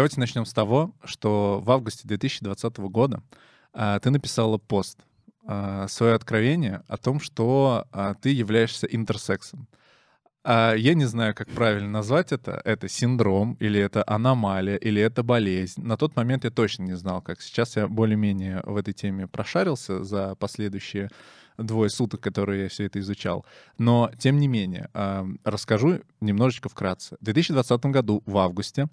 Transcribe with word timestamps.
давайте 0.00 0.18
начнем 0.18 0.46
с 0.46 0.54
того, 0.54 0.94
что 1.04 1.60
в 1.62 1.70
августе 1.70 2.08
2020 2.08 2.78
года 2.78 3.22
а, 3.74 4.00
ты 4.00 4.08
написала 4.08 4.56
пост, 4.56 4.98
а, 5.44 5.88
свое 5.88 6.14
откровение 6.14 6.82
о 6.88 6.96
том, 6.96 7.20
что 7.20 7.86
а, 7.92 8.14
ты 8.14 8.30
являешься 8.30 8.86
интерсексом. 8.86 9.68
А, 10.42 10.72
я 10.72 10.94
не 10.94 11.04
знаю, 11.04 11.34
как 11.34 11.50
правильно 11.50 11.90
назвать 11.90 12.32
это. 12.32 12.62
Это 12.64 12.88
синдром, 12.88 13.58
или 13.60 13.78
это 13.78 14.02
аномалия, 14.06 14.76
или 14.76 15.02
это 15.02 15.22
болезнь. 15.22 15.82
На 15.82 15.98
тот 15.98 16.16
момент 16.16 16.44
я 16.44 16.50
точно 16.50 16.84
не 16.84 16.96
знал, 16.96 17.20
как. 17.20 17.42
Сейчас 17.42 17.76
я 17.76 17.86
более-менее 17.86 18.62
в 18.64 18.78
этой 18.78 18.94
теме 18.94 19.26
прошарился 19.26 20.02
за 20.02 20.34
последующие 20.34 21.10
двое 21.58 21.90
суток, 21.90 22.22
которые 22.22 22.62
я 22.62 22.68
все 22.70 22.86
это 22.86 23.00
изучал. 23.00 23.44
Но, 23.76 24.10
тем 24.18 24.38
не 24.38 24.48
менее, 24.48 24.88
расскажу 25.44 26.00
немножечко 26.22 26.70
вкратце. 26.70 27.18
В 27.20 27.24
2020 27.24 27.84
году, 27.84 28.22
в 28.24 28.38
августе, 28.38 28.88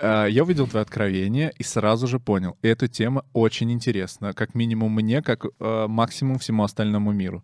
я 0.00 0.42
увидел 0.42 0.66
твое 0.66 0.82
откровение 0.82 1.52
и 1.58 1.62
сразу 1.62 2.06
же 2.06 2.18
понял, 2.18 2.56
эта 2.62 2.88
тема 2.88 3.24
очень 3.32 3.70
интересна, 3.72 4.32
как 4.32 4.54
минимум 4.54 4.94
мне, 4.94 5.22
как 5.22 5.46
а, 5.60 5.88
максимум 5.88 6.38
всему 6.38 6.64
остальному 6.64 7.12
миру. 7.12 7.42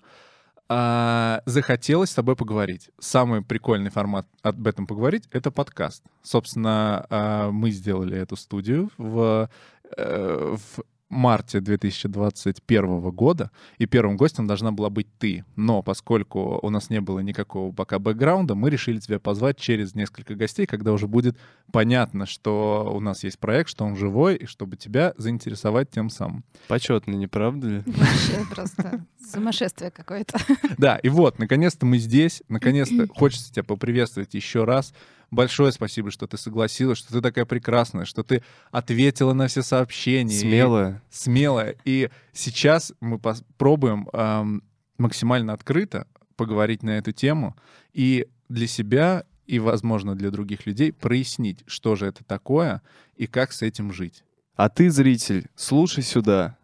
Захотелось 0.71 2.11
с 2.11 2.15
тобой 2.15 2.37
поговорить. 2.37 2.91
Самый 2.99 3.41
прикольный 3.41 3.91
формат 3.91 4.27
об 4.43 4.67
этом 4.67 4.87
поговорить— 4.87 5.25
это 5.33 5.51
подкаст. 5.51 6.03
Собственно, 6.23 7.49
мы 7.51 7.71
сделали 7.71 8.19
эту 8.19 8.37
студию 8.37 8.91
в, 8.99 9.49
э, 9.97 10.57
в 10.57 10.85
марте 11.09 11.61
2021 11.61 13.11
года, 13.11 13.51
и 13.79 13.87
первым 13.87 14.17
гостем 14.17 14.47
должна 14.47 14.73
была 14.73 14.91
быть 14.91 15.07
ты. 15.19 15.45
Но 15.57 15.83
поскольку 15.83 16.59
у 16.63 16.71
нас 16.71 16.91
не 16.91 17.01
было 17.01 17.21
никакого 17.21 17.73
пока 17.73 17.99
бэкграунда, 17.99 18.55
мы 18.55 18.71
решили 18.71 18.99
тебя 18.99 19.19
позвать 19.19 19.59
через 19.59 19.95
несколько 19.95 20.35
гостей, 20.35 20.67
когда 20.67 20.93
уже 20.93 21.07
будет 21.07 21.37
понятно, 21.73 22.27
что 22.27 22.93
у 22.95 23.01
нас 23.01 23.25
есть 23.25 23.39
проект, 23.39 23.71
что 23.71 23.85
он 23.85 23.97
живой, 23.97 24.37
и 24.37 24.47
чтобы 24.47 24.77
тебя 24.77 25.15
заинтересовать 25.17 25.91
тем 25.91 26.11
самым. 26.11 26.45
Почетно, 26.69 27.15
не 27.15 27.27
правда 27.27 27.69
ли? 27.69 27.83
Вообще 27.87 28.47
просто 28.55 29.05
сумасшествие 29.33 29.91
какое-то. 29.91 30.39
Да, 30.77 30.97
и 30.97 31.09
вот, 31.09 31.39
наконец-то 31.39 31.87
мы 31.87 31.99
здесь, 31.99 32.43
наконец-то 32.49 33.09
хочется 33.09 33.53
тебя 33.53 33.65
поприветствовать 33.65 34.35
еще 34.35 34.65
раз 34.65 34.93
большое 35.31 35.73
спасибо, 35.73 36.11
что 36.11 36.27
ты 36.27 36.37
согласилась, 36.37 36.99
что 36.99 37.13
ты 37.13 37.21
такая 37.21 37.45
прекрасная, 37.45 38.05
что 38.05 38.23
ты 38.23 38.43
ответила 38.71 39.33
на 39.33 39.49
все 39.49 39.63
сообщения. 39.63 40.39
Смелая. 40.39 41.03
И, 41.11 41.15
смелая. 41.15 41.77
И 41.85 42.11
сейчас 42.33 42.93
мы 43.01 43.19
попробуем 43.19 44.09
эм, 44.13 44.63
максимально 44.99 45.53
открыто 45.53 46.07
поговорить 46.37 46.83
на 46.83 46.99
эту 46.99 47.13
тему 47.13 47.57
и 47.93 48.27
для 48.49 48.67
себя 48.67 49.25
и, 49.47 49.59
возможно, 49.59 50.15
для 50.15 50.31
других 50.31 50.67
людей 50.67 50.93
прояснить, 50.93 51.65
что 51.67 51.97
же 51.97 52.07
это 52.07 52.23
такое 52.25 52.83
и 53.17 53.27
как 53.27 53.53
с 53.53 53.63
этим 53.63 53.93
жить. 53.93 54.23
А 54.55 54.69
ты, 54.69 54.91
зритель, 54.91 55.47
слушай 55.55 56.03
сюда. 56.03 56.59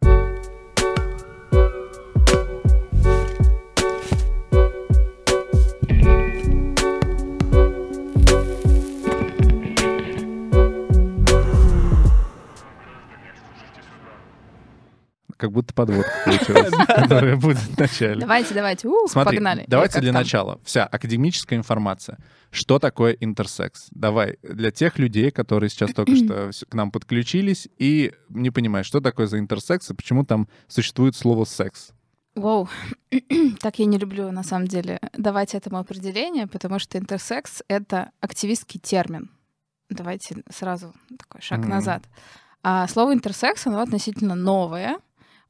Как 15.36 15.52
будто 15.52 15.74
подводка 15.74 16.10
получилась, 16.24 16.70
которая 16.86 17.36
будет 17.36 17.58
в 17.58 17.78
начале. 17.78 18.20
Давайте, 18.20 18.54
давайте, 18.54 18.88
ух, 18.88 19.10
Смотри, 19.10 19.38
погнали. 19.38 19.64
давайте 19.66 20.00
для 20.00 20.12
начала. 20.12 20.60
Вся 20.64 20.84
академическая 20.84 21.58
информация. 21.58 22.18
Что 22.50 22.78
такое 22.78 23.12
интерсекс? 23.12 23.88
Давай, 23.90 24.38
для 24.42 24.70
тех 24.70 24.98
людей, 24.98 25.30
которые 25.30 25.70
сейчас 25.70 25.92
только 25.92 26.16
что 26.16 26.50
к 26.68 26.74
нам 26.74 26.90
подключились 26.90 27.68
и 27.78 28.12
не 28.28 28.50
понимают, 28.50 28.86
что 28.86 29.00
такое 29.00 29.26
за 29.26 29.38
интерсекс 29.38 29.90
и 29.90 29.94
почему 29.94 30.24
там 30.24 30.48
существует 30.68 31.16
слово 31.16 31.44
«секс». 31.44 31.92
Вау, 32.34 32.68
так 33.60 33.78
я 33.78 33.84
не 33.84 33.96
люблю, 33.96 34.32
на 34.32 34.42
самом 34.42 34.66
деле, 34.66 34.98
давать 35.16 35.54
этому 35.54 35.78
определение, 35.78 36.46
потому 36.46 36.78
что 36.78 36.98
интерсекс— 36.98 37.62
это 37.68 38.10
активистский 38.20 38.80
термин. 38.80 39.30
Давайте 39.88 40.42
сразу 40.50 40.92
такой 41.18 41.40
шаг 41.40 41.64
назад. 41.66 42.02
А 42.62 42.88
слово 42.88 43.12
интерсекс, 43.12 43.66
оно 43.66 43.80
относительно 43.80 44.34
новое, 44.34 44.98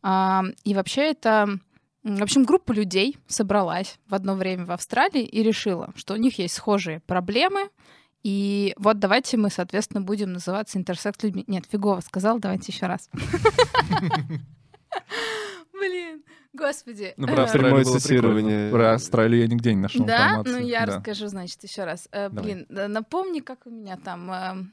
и 0.04 0.74
вообще 0.74 1.10
это... 1.10 1.58
В 2.02 2.22
общем, 2.22 2.44
группа 2.44 2.72
людей 2.72 3.16
собралась 3.26 3.98
в 4.06 4.14
одно 4.14 4.34
время 4.34 4.66
в 4.66 4.72
Австралии 4.72 5.24
и 5.24 5.42
решила, 5.42 5.90
что 5.96 6.12
у 6.12 6.18
них 6.18 6.38
есть 6.38 6.54
схожие 6.54 7.00
проблемы, 7.00 7.70
и 8.22 8.74
вот 8.76 8.98
давайте 8.98 9.36
мы, 9.38 9.48
соответственно, 9.50 10.02
будем 10.02 10.32
называться 10.32 10.78
интерсекс 10.78 11.22
людьми. 11.22 11.44
Нет, 11.46 11.64
фигово 11.70 12.00
сказал, 12.00 12.38
давайте 12.38 12.72
еще 12.72 12.86
раз. 12.86 13.08
Блин, 15.72 16.22
господи. 16.52 17.14
Ну, 17.16 17.26
про 17.26 17.46
прямое 17.46 17.84
цитирование. 17.84 18.70
Про 18.70 18.94
Австралию 18.94 19.40
я 19.40 19.46
нигде 19.46 19.74
не 19.74 19.80
нашел 19.80 20.04
Да? 20.04 20.42
Ну, 20.44 20.58
я 20.58 20.84
расскажу, 20.86 21.28
значит, 21.28 21.62
еще 21.64 21.84
раз. 21.84 22.08
Э, 22.12 22.28
блин, 22.28 22.66
напомни, 22.68 23.40
как 23.40 23.66
у 23.66 23.70
меня 23.70 23.96
там... 23.96 24.72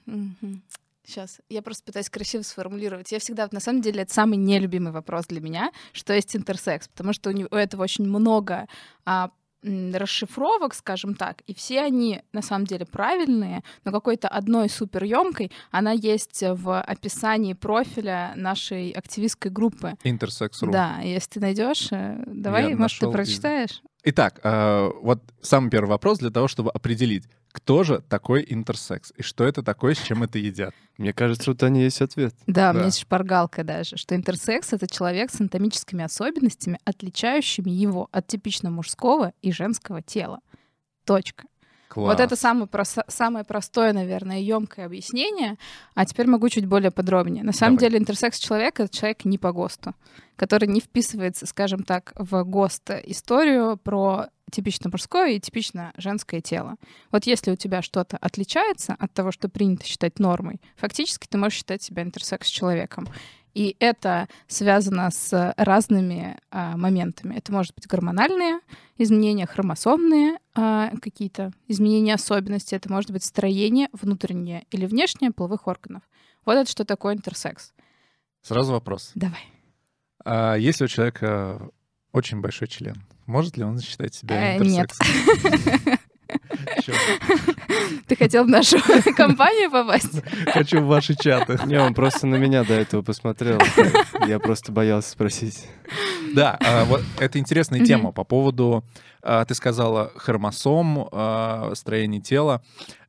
Сейчас. 1.12 1.42
Я 1.50 1.62
просто 1.62 1.84
пытаюсь 1.84 2.10
красиво 2.10 2.42
сформулировать. 2.42 3.12
Я 3.12 3.20
всегда, 3.20 3.50
на 3.52 3.60
самом 3.60 3.82
деле, 3.82 4.04
это 4.04 4.14
самый 4.14 4.38
нелюбимый 4.38 4.94
вопрос 4.94 5.26
для 5.28 5.42
меня, 5.42 5.72
что 5.92 6.14
есть 6.14 6.34
интерсекс, 6.38 6.88
потому 6.88 7.12
что 7.12 7.30
у, 7.30 7.34
него, 7.34 7.50
у 7.52 7.56
этого 7.56 7.84
очень 7.84 8.06
много 8.06 8.68
а, 9.04 9.32
расшифровок, 9.62 10.74
скажем 10.74 11.16
так, 11.16 11.42
и 11.48 11.54
все 11.54 11.82
они 11.82 12.22
на 12.32 12.42
самом 12.42 12.66
деле 12.66 12.86
правильные, 12.86 13.62
но 13.84 13.92
какой-то 13.92 14.30
одной 14.30 14.70
суперемкой 14.70 15.52
она 15.70 15.92
есть 15.92 16.42
в 16.42 16.80
описании 16.82 17.54
профиля 17.54 18.32
нашей 18.38 18.92
активистской 18.92 19.52
группы. 19.52 19.96
Интерсекс.ру. 20.06 20.72
Да, 20.72 21.00
если 21.02 21.32
ты 21.32 21.40
найдешь, 21.42 21.90
э, 21.92 22.24
давай, 22.26 22.70
Я 22.70 22.78
может, 22.78 23.00
ты 23.00 23.12
прочитаешь? 23.12 23.82
Итак, 24.04 24.40
э, 24.44 24.90
вот 25.02 25.22
самый 25.42 25.70
первый 25.70 25.90
вопрос 25.90 26.20
для 26.20 26.32
того, 26.32 26.48
чтобы 26.48 26.72
определить, 26.72 27.26
кто 27.52 27.84
же 27.84 28.02
такой 28.08 28.46
интерсекс 28.48 29.14
и 29.16 29.24
что 29.24 29.44
это 29.44 29.64
такое, 29.64 29.94
с 29.94 30.00
чем 30.00 30.24
это 30.24 30.38
едят. 30.38 30.74
Мне 30.98 31.14
кажется, 31.14 31.52
вот 31.52 31.64
они 31.64 31.84
есть 31.84 32.02
ответ. 32.02 32.34
Да, 32.48 32.68
да. 32.68 32.72
у 32.72 32.74
меня 32.76 32.86
есть 32.86 33.00
шпаргалка 33.00 33.64
даже, 33.64 33.98
что 33.98 34.16
интерсекс— 34.16 34.72
это 34.74 34.88
человек 34.88 35.32
с 35.32 35.40
анатомическими 35.40 36.04
особенностями, 36.04 36.80
отличающими 36.86 37.70
его 37.70 38.08
от 38.12 38.28
типично 38.28 38.70
мужского 38.70 39.34
и 39.42 39.52
женского 39.52 40.02
тела. 40.02 40.40
Точка. 41.06 41.46
Класс. 41.92 42.14
Вот 42.14 42.24
это 42.24 42.38
самое, 42.38 42.68
про- 42.68 42.86
самое 42.86 43.44
простое, 43.44 43.92
наверное, 43.92 44.40
емкое 44.40 44.86
объяснение. 44.86 45.58
А 45.94 46.06
теперь 46.06 46.26
могу 46.26 46.48
чуть 46.48 46.66
более 46.66 46.90
подробнее. 46.90 47.44
На 47.44 47.52
самом 47.52 47.76
Давай. 47.76 47.90
деле 47.90 48.00
интерсекс 48.00 48.40
человека— 48.40 48.84
это 48.86 48.96
человек 48.98 49.26
не 49.26 49.38
по 49.38 49.52
ГОСТу, 49.52 49.94
который 50.38 50.70
не 50.70 50.80
вписывается, 50.80 51.46
скажем 51.46 51.84
так, 51.84 52.14
в 52.16 52.46
ГОСТ-историю 52.46 53.76
про 53.76 54.28
типично 54.52 54.90
мужское 54.92 55.32
и 55.32 55.40
типично 55.40 55.94
женское 55.98 56.42
тело. 56.42 56.76
Вот 57.12 57.26
если 57.26 57.52
у 57.52 57.56
тебя 57.56 57.82
что-то 57.82 58.18
отличается 58.18 58.96
от 59.00 59.14
того, 59.14 59.32
что 59.32 59.50
принято 59.50 59.86
считать 59.86 60.20
нормой, 60.20 60.62
фактически 60.76 61.28
ты 61.28 61.38
можешь 61.38 61.60
считать 61.60 61.82
себя 61.82 62.04
интерсекс-человеком. 62.04 63.08
И 63.54 63.76
это 63.80 64.30
связано 64.48 65.12
с 65.12 65.54
разными 65.58 66.38
а, 66.52 66.78
моментами. 66.78 67.36
Это 67.36 67.52
может 67.52 67.76
быть 67.76 67.86
гормональные 67.86 68.62
изменения, 68.98 69.46
хромосомные 69.46 70.40
а, 70.56 70.92
какие-то 71.02 71.52
изменения 71.68 72.14
особенностей. 72.14 72.78
Это 72.78 72.90
может 72.90 73.12
быть 73.12 73.26
строение 73.26 73.90
внутреннее 73.92 74.66
или 74.72 74.86
внешнее 74.86 75.32
половых 75.32 75.68
органов. 75.68 76.04
Вот 76.46 76.54
это 76.54 76.70
что 76.70 76.86
такое 76.86 77.14
интерсекс. 77.14 77.74
Сразу 78.42 78.72
вопрос. 78.72 79.12
Давай. 79.16 79.46
А 80.24 80.56
если 80.56 80.86
у 80.86 80.88
человека 80.88 81.70
очень 82.14 82.42
большой 82.42 82.68
член, 82.68 83.04
может 83.32 83.58
ли 83.58 83.64
он 83.64 83.80
считать 83.80 84.14
себя 84.14 84.58
интерсексом? 84.58 85.08
Нет. 85.86 86.00
Ты 88.08 88.16
хотел 88.16 88.44
в 88.44 88.48
нашу 88.48 88.78
компанию 89.16 89.72
попасть? 89.72 90.22
Хочу 90.54 90.82
в 90.82 90.88
ваши 90.88 91.16
чаты. 91.16 91.60
Не, 91.66 91.80
он 91.80 91.94
просто 91.94 92.28
на 92.28 92.36
меня 92.36 92.64
до 92.64 92.74
этого 92.74 93.02
посмотрел. 93.02 93.60
Я 94.28 94.40
просто 94.40 94.72
боялся 94.72 95.12
спросить. 95.12 95.68
Да, 96.34 96.58
а, 96.62 96.86
вот 96.86 97.02
это 97.20 97.40
интересная 97.40 97.86
тема 97.86 98.12
по 98.12 98.24
поводу, 98.24 98.84
а, 99.22 99.46
ты 99.46 99.54
сказала, 99.54 100.12
хромосом, 100.16 101.10
а, 101.12 101.72
строение 101.76 102.22
тела. 102.22 102.62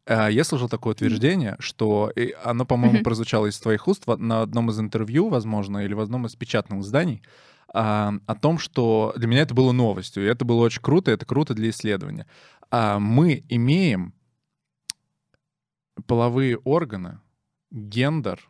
Я 0.09 0.43
слышал 0.43 0.69
такое 0.69 0.95
утверждение, 0.95 1.55
что 1.61 2.13
оно, 2.43 2.65
по-моему, 2.65 3.05
прозвучало 3.05 3.47
из 3.47 3.59
твоих 3.61 3.87
уст 3.87 4.03
на 4.07 4.43
одном 4.43 4.69
из 4.71 4.81
интервью, 4.81 5.29
возможно, 5.29 5.79
или 5.79 5.95
в 5.95 6.01
одном 6.01 6.27
из 6.27 6.35
печатных 6.35 6.81
изданий, 6.81 7.23
о 7.73 8.35
том, 8.41 8.59
что 8.59 9.15
для 9.17 9.27
меня 9.27 9.43
это 9.43 9.55
было 9.55 9.73
новостью, 9.73 10.25
и 10.25 10.29
это 10.29 10.45
было 10.45 10.63
очень 10.63 10.83
круто, 10.83 11.11
это 11.11 11.25
круто 11.25 11.55
для 11.55 11.71
исследования. 11.71 12.27
Мы 12.71 13.45
имеем 13.49 14.15
половые 16.07 16.59
органы, 16.59 17.21
гендер, 17.71 18.49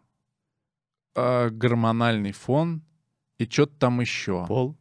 э, 1.15 1.51
гормональный 1.51 2.33
фон 2.33 2.83
и 3.39 3.45
что-то 3.49 3.75
там 3.79 4.01
еще. 4.01 4.45
Пол? 4.47 4.77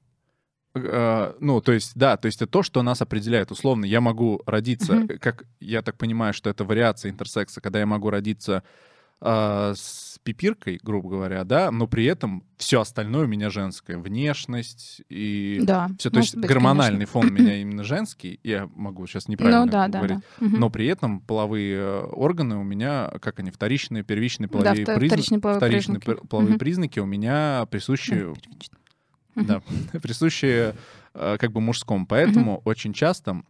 Э, 0.73 1.33
ну, 1.39 1.61
то 1.61 1.71
есть, 1.71 1.95
да, 1.95 2.17
то 2.17 2.27
есть 2.27 2.41
это 2.41 2.51
то, 2.51 2.63
что 2.63 2.81
нас 2.81 3.01
определяет. 3.01 3.51
Условно, 3.51 3.85
я 3.85 4.01
могу 4.01 4.41
родиться, 4.45 4.93
mm-hmm. 4.93 5.17
как 5.19 5.45
я 5.59 5.81
так 5.81 5.97
понимаю, 5.97 6.33
что 6.33 6.49
это 6.49 6.63
вариация 6.63 7.11
интерсекса, 7.11 7.61
когда 7.61 7.79
я 7.79 7.85
могу 7.85 8.09
родиться 8.09 8.63
э, 9.21 9.73
с 9.75 10.19
пипиркой, 10.23 10.79
грубо 10.83 11.09
говоря, 11.09 11.43
да, 11.43 11.71
но 11.71 11.87
при 11.87 12.05
этом 12.05 12.43
все 12.57 12.81
остальное 12.81 13.25
у 13.25 13.27
меня 13.27 13.49
женское. 13.49 13.97
Внешность 13.97 15.01
и 15.09 15.59
Да. 15.63 15.89
все. 15.97 16.09
То 16.11 16.19
есть 16.19 16.35
быть, 16.35 16.45
гормональный 16.45 17.05
конечно. 17.05 17.11
фон 17.21 17.27
у 17.27 17.31
меня 17.31 17.55
именно 17.61 17.83
женский. 17.83 18.39
Я 18.43 18.69
могу 18.75 19.07
сейчас 19.07 19.27
неправильно 19.27 19.65
Ну 19.65 19.71
да, 19.71 19.87
да, 19.87 19.97
говорить. 19.99 20.17
да. 20.39 20.45
Мгм. 20.45 20.59
Но 20.59 20.69
при 20.69 20.85
этом 20.87 21.19
половые 21.21 22.01
органы 22.03 22.57
у 22.57 22.63
меня, 22.63 23.11
как 23.21 23.39
они, 23.39 23.49
вторичные, 23.51 24.03
первичные 24.03 24.47
Да, 24.47 24.57
половые, 24.59 24.85
вто- 24.85 24.95
призна- 24.97 25.07
вторичные 25.07 25.39
половые 25.41 25.59
вторичные 25.59 25.99
признаки. 25.99 26.19
пр- 26.19 26.27
половые 26.27 26.51
Мгм. 26.51 26.59
признаки 26.59 26.99
у 26.99 27.05
меня 27.05 27.65
присущи, 27.71 28.11
Ну, 28.13 28.35
первично. 28.35 28.77
Мгм. 29.35 29.45
да, 29.93 29.99
присущи 29.99 30.73
э, 31.13 31.37
как 31.39 31.51
бы 31.51 31.61
мужскому. 31.61 32.05
Поэтому 32.05 32.61
очень 32.65 32.93
часто 32.93 33.41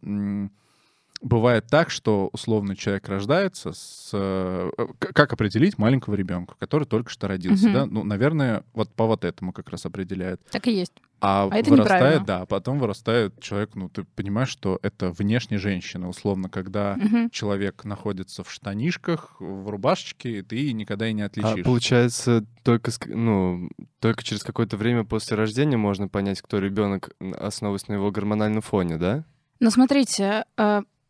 бывает 1.21 1.67
так, 1.67 1.89
что 1.89 2.29
условно 2.33 2.75
человек 2.75 3.07
рождается 3.07 3.71
с... 3.73 4.09
э, 4.13 4.69
Как 4.99 5.33
определить 5.33 5.77
маленького 5.77 6.15
ребенка, 6.15 6.55
который 6.59 6.85
только 6.85 7.09
что 7.09 7.27
родился, 7.27 7.65
Мгм. 7.65 7.73
да? 7.73 7.85
Ну, 7.85 8.03
наверное, 8.03 8.63
вот 8.73 8.93
по 8.93 9.05
вот 9.05 9.23
этому 9.25 9.53
как 9.53 9.69
раз 9.69 9.85
определяет. 9.85 10.41
Так 10.51 10.67
и 10.67 10.71
есть. 10.73 10.93
А, 11.23 11.47
А 11.51 11.55
это 11.55 11.69
вырастает, 11.69 12.25
да, 12.25 12.47
потом 12.47 12.79
вырастает 12.79 13.39
человек, 13.39 13.75
ну, 13.75 13.89
ты 13.89 14.03
понимаешь, 14.03 14.49
что 14.49 14.79
это 14.81 15.11
внешне 15.11 15.59
женщина, 15.59 16.09
условно, 16.09 16.49
когда 16.49 16.95
Мгм. 16.97 17.29
человек 17.29 17.85
находится 17.85 18.43
в 18.43 18.51
штанишках, 18.51 19.35
в 19.39 19.69
рубашечке, 19.69 20.39
и 20.39 20.41
ты 20.41 20.73
никогда 20.73 21.07
и 21.07 21.13
не 21.13 21.21
А 21.21 21.25
отличишь. 21.27 21.63
получается, 21.63 22.43
только, 22.63 22.89
ск- 22.89 23.13
ну, 23.13 23.69
только 23.99 24.23
через 24.23 24.43
какое-то 24.43 24.77
время 24.77 25.03
после 25.03 25.37
рождения 25.37 25.77
можно 25.77 26.07
понять, 26.07 26.41
кто 26.41 26.57
ребенок, 26.57 27.11
основываясь 27.37 27.87
на 27.87 27.93
его 27.93 28.09
гормональном 28.09 28.63
фоне, 28.63 28.97
да? 28.97 29.23
Ну, 29.59 29.69
смотрите, 29.69 30.45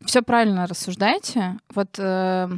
все 0.06 0.22
правильно 0.22 0.66
рассуждаете. 0.66 1.58
Вот 1.74 1.98
э, 1.98 2.48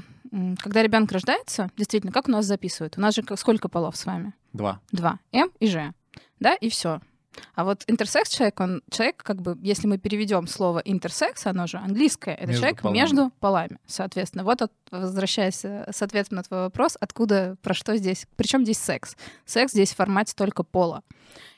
когда 0.58 0.82
ребенок 0.82 1.12
рождается, 1.12 1.70
действительно, 1.76 2.12
как 2.12 2.28
у 2.28 2.30
нас 2.30 2.46
записывают? 2.46 2.98
У 2.98 3.00
нас 3.00 3.14
же 3.14 3.24
сколько 3.36 3.68
полов 3.68 3.96
с 3.96 4.06
вами? 4.06 4.34
Два. 4.52 4.80
Два. 4.92 5.18
М 5.32 5.50
и 5.60 5.66
Ж. 5.66 5.92
Да, 6.40 6.54
и 6.54 6.68
все. 6.68 7.00
А 7.54 7.64
вот 7.64 7.84
интерсекс 7.86 8.30
человек, 8.30 8.60
он 8.60 8.82
человек, 8.90 9.22
как 9.22 9.40
бы, 9.42 9.58
если 9.62 9.86
мы 9.86 9.98
переведем 9.98 10.46
слово 10.46 10.78
интерсекс, 10.84 11.46
оно 11.46 11.66
же 11.66 11.78
английское, 11.78 12.34
это 12.34 12.46
Между 12.48 12.60
человек 12.60 12.82
полами. 12.82 12.96
между 12.98 13.30
полами. 13.40 13.78
Соответственно, 13.86 14.44
вот 14.44 14.62
от- 14.62 14.72
возвращаясь 14.90 15.64
э, 15.64 15.86
с 15.92 16.02
ответом 16.02 16.36
на 16.36 16.42
твой 16.42 16.60
вопрос, 16.60 16.96
откуда, 17.00 17.56
про 17.62 17.74
что 17.74 17.96
здесь, 17.96 18.26
причем 18.36 18.64
здесь 18.64 18.78
секс? 18.78 19.16
Секс 19.46 19.72
здесь 19.72 19.92
в 19.92 19.96
формате 19.96 20.32
только 20.36 20.62
пола. 20.62 21.02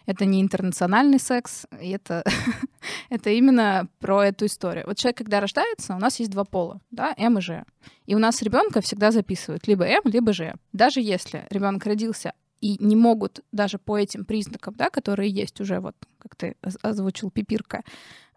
Это 0.06 0.25
не 0.25 0.40
интернациональный 0.40 1.19
секс, 1.19 1.67
и 1.81 1.90
это, 1.90 2.23
это 3.11 3.31
именно 3.31 3.88
про 3.99 4.25
эту 4.25 4.46
историю. 4.46 4.84
Вот 4.87 4.96
человек, 4.99 5.19
когда 5.19 5.40
рождается, 5.40 5.94
у 5.94 5.99
нас 5.99 6.19
есть 6.20 6.31
два 6.31 6.44
пола, 6.44 6.81
да, 6.90 7.12
М 7.17 7.38
и 7.38 7.40
Ж. 7.40 7.64
И 8.06 8.14
у 8.14 8.19
нас 8.19 8.40
ребенка 8.43 8.81
всегда 8.81 9.11
записывают 9.11 9.67
либо 9.67 9.84
М, 9.84 10.02
либо 10.05 10.32
Ж. 10.32 10.55
Даже 10.73 11.00
если 11.00 11.46
ребенок 11.50 11.84
родился 11.84 12.32
и 12.61 12.76
не 12.82 12.97
могут 12.97 13.44
даже 13.53 13.79
по 13.79 13.99
этим 13.99 14.25
признакам, 14.25 14.75
да, 14.76 14.91
которые 14.91 15.31
есть 15.31 15.61
уже, 15.61 15.81
вот 15.81 15.94
как 16.19 16.37
ты 16.37 16.56
оз- 16.62 16.79
озвучил, 16.82 17.31
пипирка, 17.31 17.82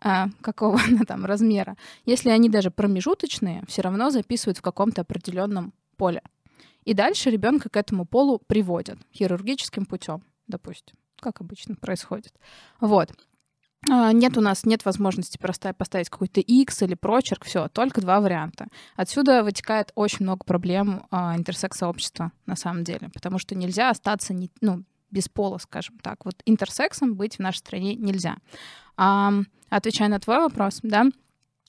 а, 0.01 0.29
какого 0.41 0.79
она 0.87 1.03
там 1.05 1.25
размера, 1.25 1.77
если 2.05 2.29
они 2.29 2.49
даже 2.49 2.71
промежуточные, 2.71 3.63
все 3.67 3.81
равно 3.81 4.09
записывают 4.09 4.57
в 4.57 4.61
каком-то 4.61 5.01
определенном 5.01 5.73
поле. 5.97 6.21
И 6.85 6.93
дальше 6.93 7.29
ребенка 7.29 7.69
к 7.69 7.77
этому 7.77 8.05
полу 8.05 8.39
приводят 8.39 8.97
хирургическим 9.13 9.85
путем, 9.85 10.23
допустим, 10.47 10.95
как 11.19 11.41
обычно 11.41 11.75
происходит. 11.75 12.33
Вот. 12.79 13.11
А, 13.87 14.11
Нет 14.11 14.37
у 14.37 14.41
нас 14.41 14.65
нет 14.65 14.83
возможности 14.83 15.37
просто 15.37 15.73
поставить 15.73 16.09
какой-то 16.09 16.41
X 16.41 16.81
или 16.81 16.95
прочерк, 16.95 17.45
все, 17.45 17.69
только 17.69 18.01
два 18.01 18.19
варианта. 18.19 18.67
Отсюда 18.95 19.43
вытекает 19.43 19.91
очень 19.95 20.25
много 20.25 20.43
проблем 20.43 21.03
а, 21.11 21.37
интерсекс-сообщества 21.37 22.31
на 22.45 22.55
самом 22.55 22.83
деле, 22.83 23.09
потому 23.13 23.39
что 23.39 23.55
нельзя 23.55 23.89
остаться 23.89 24.33
не, 24.33 24.51
ну, 24.61 24.83
без 25.11 25.29
пола, 25.29 25.57
скажем 25.59 25.97
так. 25.99 26.25
Вот 26.25 26.41
интерсексом 26.45 27.15
быть 27.15 27.37
в 27.37 27.39
нашей 27.39 27.59
стране 27.59 27.95
нельзя. 27.95 28.37
А, 28.97 29.31
отвечая 29.69 30.09
на 30.09 30.19
твой 30.19 30.39
вопрос, 30.39 30.79
да, 30.83 31.05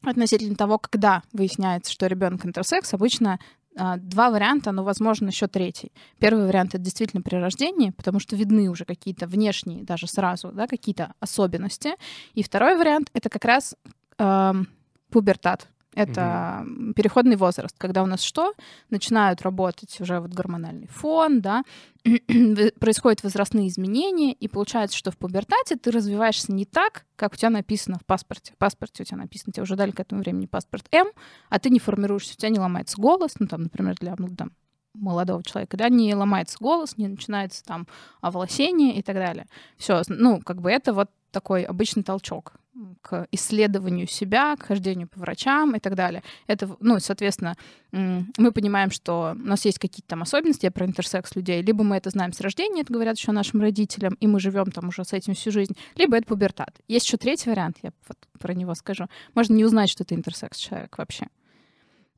относительно 0.03 0.57
того, 0.57 0.79
когда 0.79 1.23
выясняется, 1.33 1.93
что 1.93 2.07
ребенок 2.07 2.45
интерсекс, 2.45 2.93
обычно 2.95 3.39
два 3.77 4.31
варианта, 4.31 4.73
но, 4.73 4.85
возможно, 4.85 5.29
еще 5.29 5.47
третий. 5.47 5.93
Первый 6.19 6.47
вариант— 6.47 6.71
это 6.75 6.83
действительно 6.83 7.23
при 7.23 7.37
рождении, 7.37 7.91
потому 7.91 8.19
что 8.19 8.37
видны 8.37 8.69
уже 8.69 8.85
какие-то 8.85 9.27
внешние, 9.27 9.85
даже 9.85 10.07
сразу, 10.07 10.51
да, 10.53 10.67
какие-то 10.67 11.15
особенности. 11.21 11.93
И 12.35 12.43
второй 12.43 12.77
вариант— 12.77 13.11
это 13.15 13.29
как 13.29 13.45
раз 13.45 13.77
эм, 14.19 14.69
пубертат. 15.11 15.69
Это 15.95 16.61
м, 16.63 16.95
переходный 16.95 17.37
возраст, 17.37 17.75
когда 17.77 18.03
у 18.03 18.07
нас 18.07 18.23
что? 18.23 18.55
Начинают 18.91 19.43
работать 19.43 20.01
уже 20.01 20.21
вот 20.21 20.31
гормональный 20.31 20.87
фон, 20.87 21.41
да, 21.41 21.65
происходят 22.81 23.23
возрастные 23.25 23.69
изменения, 23.69 24.33
и 24.33 24.47
получается, 24.47 24.97
что 24.97 25.11
в 25.11 25.19
пубертате 25.19 25.77
ты 25.77 25.91
развиваешься 25.91 26.53
не 26.53 26.65
так, 26.65 27.07
как 27.17 27.33
у 27.33 27.37
тебя 27.37 27.51
написано 27.51 27.99
в 27.99 28.07
паспорте. 28.07 28.53
В 28.53 28.57
паспорте 28.57 29.03
у 29.03 29.07
тебя 29.07 29.19
написано, 29.19 29.53
тебе 29.53 29.65
уже 29.65 29.75
дали 29.77 29.91
к 29.91 30.01
этому 30.01 30.23
времени 30.23 30.47
паспорт 30.47 30.87
М, 30.93 31.09
а 31.49 31.59
ты 31.59 31.71
не 31.71 31.81
формируешься, 31.81 32.35
у 32.35 32.37
тебя 32.37 32.51
не 32.51 32.61
ломается 32.61 33.01
голос, 33.01 33.33
ну 33.41 33.49
там, 33.49 33.63
например, 33.65 33.97
для 33.97 34.15
ну, 34.17 34.29
там, 34.29 34.53
молодого 34.95 35.43
человека, 35.43 35.77
да, 35.77 35.89
не 35.89 36.15
ломается 36.15 36.57
голос, 36.61 36.97
не 36.97 37.09
начинается 37.09 37.65
там 37.65 37.87
овласение 38.21 38.97
и 38.97 39.03
так 39.03 39.17
далее. 39.17 39.47
Все, 39.77 40.03
ну, 40.09 40.41
как 40.41 40.61
бы 40.61 40.71
это 40.71 40.93
вот 40.93 41.11
такой 41.33 41.63
обычный 41.63 42.03
толчок 42.03 42.55
к 43.03 43.27
исследованию 43.33 44.07
себя, 44.07 44.57
к 44.57 44.65
хождению 44.65 45.09
по 45.09 45.21
врачам 45.21 45.75
и 45.75 45.81
так 45.81 45.95
далее. 45.95 46.23
Это, 46.47 46.77
ну, 46.81 46.99
соответственно, 46.99 47.57
мы 47.93 48.53
понимаем, 48.53 48.91
что 48.91 49.35
у 49.35 49.47
нас 49.47 49.65
есть 49.65 49.79
какие-то 49.79 50.09
там 50.09 50.23
особенности, 50.23 50.69
про 50.69 50.87
интерсекс 50.87 51.35
людей, 51.35 51.63
либо 51.63 51.83
мы 51.85 51.97
это 51.97 52.11
знаем 52.11 52.33
с 52.33 52.41
рождения, 52.41 52.83
это 52.83 52.93
говорят 52.93 53.17
еще 53.17 53.33
нашим 53.33 53.61
родителям, 53.61 54.15
и 54.15 54.27
мы 54.27 54.41
живем 54.41 54.71
там 54.71 54.89
уже 54.89 55.05
с 55.05 55.13
этим 55.13 55.35
всю 55.35 55.51
жизнь, 55.51 55.77
либо 55.97 56.17
это 56.17 56.27
пубертат. 56.27 56.81
Есть 56.89 57.07
еще 57.07 57.17
третий 57.17 57.51
вариант, 57.51 57.79
я 57.83 57.91
вот 58.09 58.19
про 58.39 58.55
него 58.55 58.75
скажу. 58.75 59.07
Можно 59.35 59.55
не 59.55 59.65
узнать, 59.65 59.91
что 59.91 60.05
ты 60.05 60.15
интерсекс 60.15 60.59
человек 60.59 60.97
вообще. 60.99 61.27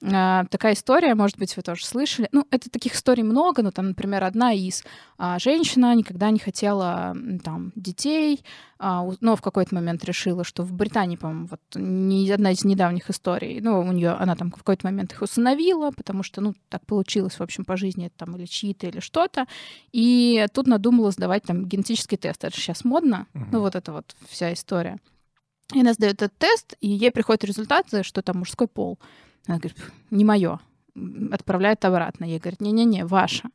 А, 0.05 0.45
такая 0.47 0.75
история, 0.75 1.15
может 1.15 1.39
быть, 1.39 1.57
вы 1.57 1.63
тоже 1.63 1.87
слышали. 1.87 2.29
Ну, 2.33 2.45
это 2.51 2.69
таких 2.69 2.95
историй 2.95 3.23
много, 3.23 3.63
но 3.63 3.71
там, 3.71 3.89
например, 3.89 4.25
одна 4.25 4.53
из 4.53 4.83
а, 5.17 5.39
женщина 5.39 5.95
никогда 5.95 6.31
не 6.31 6.41
хотела 6.41 7.17
там 7.45 7.73
детей, 7.77 8.45
а, 8.79 9.09
но 9.21 9.37
в 9.37 9.43
какой-то 9.43 9.75
момент 9.77 10.05
решила, 10.05 10.43
что 10.43 10.65
в 10.65 10.73
Британии, 10.73 11.15
по-моему, 11.17 11.47
вот 11.47 11.61
не 11.75 12.29
одна 12.33 12.51
из 12.51 12.65
недавних 12.65 13.11
историй, 13.11 13.61
ну, 13.61 13.79
у 13.81 13.93
нее 13.93 14.11
она 14.11 14.35
там 14.35 14.51
в 14.51 14.57
какой-то 14.57 14.87
момент 14.87 15.13
их 15.13 15.23
усыновила, 15.23 15.93
потому 15.93 16.25
что, 16.25 16.41
ну, 16.41 16.55
так 16.69 16.85
получилось, 16.85 17.35
в 17.35 17.43
общем, 17.43 17.65
по 17.65 17.77
жизни, 17.77 18.07
это 18.07 18.27
там 18.27 18.37
или 18.37 18.47
чьи-то, 18.47 18.89
или 18.89 18.99
что-то. 18.99 19.47
И 19.93 20.45
тут 20.53 20.67
надумала 20.67 21.13
сдавать 21.13 21.45
там 21.45 21.67
генетический 21.67 22.17
тест. 22.19 22.43
Это 22.43 22.57
же 22.57 22.61
сейчас 22.61 22.85
модно, 22.85 23.27
Мгм. 23.35 23.49
ну, 23.53 23.61
вот 23.61 23.77
это 23.77 23.93
вот 23.93 24.17
вся 24.29 24.53
история. 24.53 24.99
И 25.73 25.81
она 25.81 25.93
сдает 25.95 26.15
этот 26.15 26.37
тест, 26.39 26.75
и 26.81 26.89
ей 26.89 27.13
приходят 27.13 27.45
результаты, 27.45 28.03
что 28.03 28.21
там 28.21 28.39
мужской 28.39 28.67
пол. 28.67 28.99
Она 29.47 29.59
говорит, 29.59 29.77
«Пф, 29.77 29.93
не 30.11 30.25
мое. 30.25 30.61
Отправляет 31.31 31.85
обратно. 31.85 32.25
Ей 32.25 32.39
говорит, 32.39 32.61
не-не-не, 32.61 33.05
ваше. 33.05 33.49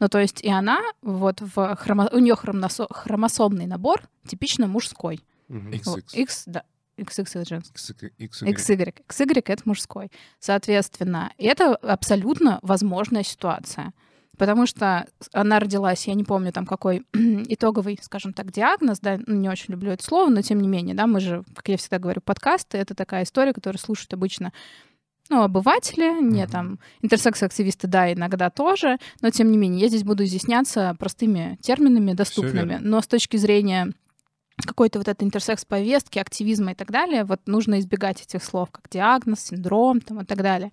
Ну, 0.00 0.08
то 0.08 0.18
есть 0.18 0.42
и 0.42 0.48
она, 0.48 0.80
вот 1.02 1.40
в 1.40 1.76
хромо... 1.76 2.08
у 2.12 2.18
нее 2.18 2.36
хромосомный 2.36 3.66
набор 3.66 4.02
типично 4.26 4.66
мужской. 4.66 5.20
Мгм. 5.48 5.70
X. 5.70 5.86
Вот, 5.86 6.14
X, 6.14 6.42
да. 6.46 6.64
XX 6.96 7.26
это 7.40 7.44
женский. 7.44 8.10
X, 8.18 8.42
XY. 8.42 8.94
XY— 9.08 9.42
это 9.46 9.62
мужской. 9.64 10.10
Соответственно, 10.40 11.32
это 11.38 11.74
абсолютно 11.76 12.58
возможная 12.62 13.22
ситуация. 13.22 13.92
Потому 14.36 14.66
что 14.66 15.06
она 15.32 15.58
родилась, 15.58 16.06
я 16.06 16.14
не 16.14 16.22
помню 16.22 16.52
там 16.52 16.64
какой 16.64 17.04
итоговый, 17.12 17.98
скажем 18.00 18.32
так, 18.32 18.52
диагноз, 18.52 19.00
да, 19.00 19.18
ну, 19.26 19.34
не 19.34 19.48
очень 19.48 19.72
люблю 19.72 19.90
это 19.90 20.04
слово, 20.04 20.30
но 20.30 20.42
тем 20.42 20.60
не 20.60 20.68
менее, 20.68 20.94
да, 20.94 21.08
мы 21.08 21.18
же, 21.18 21.42
как 21.54 21.68
я 21.68 21.76
всегда 21.76 21.98
говорю, 21.98 22.20
подкасты— 22.20 22.78
это 22.78 22.94
такая 22.94 23.24
история, 23.24 23.52
которую 23.52 23.80
слушают 23.80 24.14
обычно 24.14 24.52
ну, 25.30 25.42
обыватели, 25.42 26.20
не 26.22 26.42
Мгм. 26.42 26.50
там 26.50 26.78
интерсекс-активисты, 27.02 27.86
да, 27.86 28.12
иногда 28.12 28.50
тоже, 28.50 28.98
но 29.20 29.30
тем 29.30 29.50
не 29.50 29.58
менее, 29.58 29.80
я 29.82 29.88
здесь 29.88 30.04
буду 30.04 30.24
изъясняться 30.24 30.94
простыми 30.98 31.58
терминами, 31.62 32.12
доступными, 32.12 32.78
но 32.80 33.00
с 33.00 33.06
точки 33.06 33.36
зрения 33.36 33.92
какой-то 34.64 34.98
вот 34.98 35.08
этой 35.08 35.24
интерсекс-повестки, 35.24 36.18
активизма 36.18 36.72
и 36.72 36.74
так 36.74 36.90
далее, 36.90 37.24
вот 37.24 37.40
нужно 37.46 37.78
избегать 37.78 38.22
этих 38.22 38.42
слов, 38.42 38.70
как 38.72 38.88
диагноз, 38.90 39.40
синдром 39.40 40.00
там, 40.00 40.20
и 40.20 40.24
так 40.24 40.42
далее. 40.42 40.72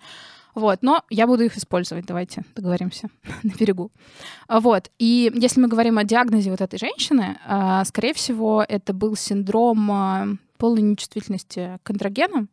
Вот, 0.55 0.79
но 0.81 1.03
я 1.09 1.27
буду 1.27 1.43
их 1.43 1.57
использовать, 1.57 2.05
давайте 2.05 2.43
договоримся 2.55 3.09
на 3.43 3.51
берегу. 3.51 3.91
Вот, 4.47 4.89
и 4.97 5.29
если 5.35 5.59
мы 5.59 5.67
говорим 5.67 5.97
о 5.97 6.05
диагнозе 6.05 6.49
вот 6.49 6.61
этой 6.61 6.79
женщины, 6.79 7.37
а, 7.45 7.83
скорее 7.83 8.13
всего, 8.13 8.65
это 8.67 8.93
был 8.93 9.15
синдром 9.17 9.91
а, 9.91 10.27
полной 10.57 10.81
нечувствительности 10.81 11.77
к 11.83 11.89
андрогенам. 11.89 12.49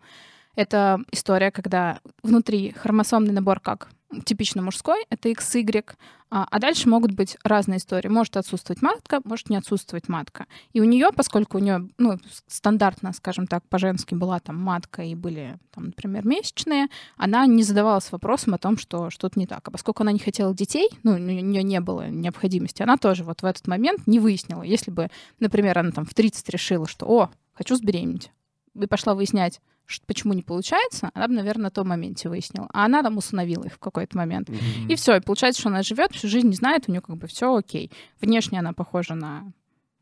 Это 0.54 1.00
история, 1.10 1.50
когда 1.50 2.00
внутри 2.22 2.72
хромосомный 2.72 3.32
набор 3.32 3.60
как? 3.60 3.88
типично 4.24 4.62
мужской, 4.62 5.04
это 5.10 5.30
XY, 5.30 5.84
а, 6.30 6.46
а 6.50 6.58
дальше 6.58 6.88
могут 6.88 7.12
быть 7.12 7.36
разные 7.44 7.78
истории. 7.78 8.08
Может 8.08 8.36
отсутствовать 8.36 8.82
матка, 8.82 9.20
может 9.24 9.50
не 9.50 9.56
отсутствовать 9.56 10.08
матка. 10.08 10.46
И 10.72 10.80
у 10.80 10.84
нее, 10.84 11.10
поскольку 11.14 11.58
у 11.58 11.60
нее, 11.60 11.88
ну, 11.98 12.18
стандартно, 12.46 13.12
скажем 13.12 13.46
так, 13.46 13.66
по-женски 13.68 14.14
была 14.14 14.40
там 14.40 14.56
матка 14.58 15.02
и 15.02 15.14
были, 15.14 15.58
там, 15.72 15.86
например, 15.86 16.26
месячные, 16.26 16.88
она 17.16 17.46
не 17.46 17.62
задавалась 17.62 18.10
вопросом 18.12 18.54
о 18.54 18.58
том, 18.58 18.78
что 18.78 19.10
что-то 19.10 19.38
не 19.38 19.46
так. 19.46 19.66
А 19.66 19.70
поскольку 19.70 20.02
она 20.02 20.12
не 20.12 20.18
хотела 20.18 20.54
детей, 20.54 20.88
ну, 21.02 21.12
у 21.12 21.18
нее 21.18 21.62
не 21.62 21.80
было 21.80 22.08
необходимости, 22.08 22.82
она 22.82 22.96
тоже 22.96 23.24
вот 23.24 23.42
в 23.42 23.46
этот 23.46 23.66
момент 23.66 24.06
не 24.06 24.18
выяснила. 24.18 24.62
Если 24.62 24.90
бы, 24.90 25.08
например, 25.38 25.78
она 25.78 25.90
там 25.90 26.04
в 26.04 26.14
30 26.14 26.48
решила, 26.50 26.86
что, 26.86 27.06
о, 27.06 27.30
хочу 27.52 27.76
забеременеть, 27.76 28.30
и 28.74 28.86
пошла 28.86 29.14
выяснять, 29.14 29.60
почему 30.06 30.32
не 30.32 30.42
получается, 30.42 31.10
она 31.14 31.28
бы, 31.28 31.34
наверное, 31.34 31.64
на 31.64 31.70
том 31.70 31.88
моменте 31.88 32.28
выяснила. 32.28 32.68
А 32.72 32.84
она 32.84 33.02
там 33.02 33.16
усыновила 33.16 33.64
их 33.64 33.74
в 33.74 33.78
какой-то 33.78 34.16
момент. 34.16 34.48
Mm-hmm. 34.48 34.88
И 34.88 34.94
все, 34.96 35.16
и 35.16 35.20
получается, 35.20 35.60
что 35.60 35.70
она 35.70 35.82
живет, 35.82 36.12
всю 36.12 36.28
жизнь 36.28 36.48
не 36.48 36.54
знает, 36.54 36.84
у 36.88 36.92
нее 36.92 37.00
как 37.00 37.16
бы 37.16 37.26
все 37.26 37.54
окей. 37.54 37.90
Внешне 38.20 38.58
она 38.58 38.72
похожа 38.72 39.14
на 39.14 39.52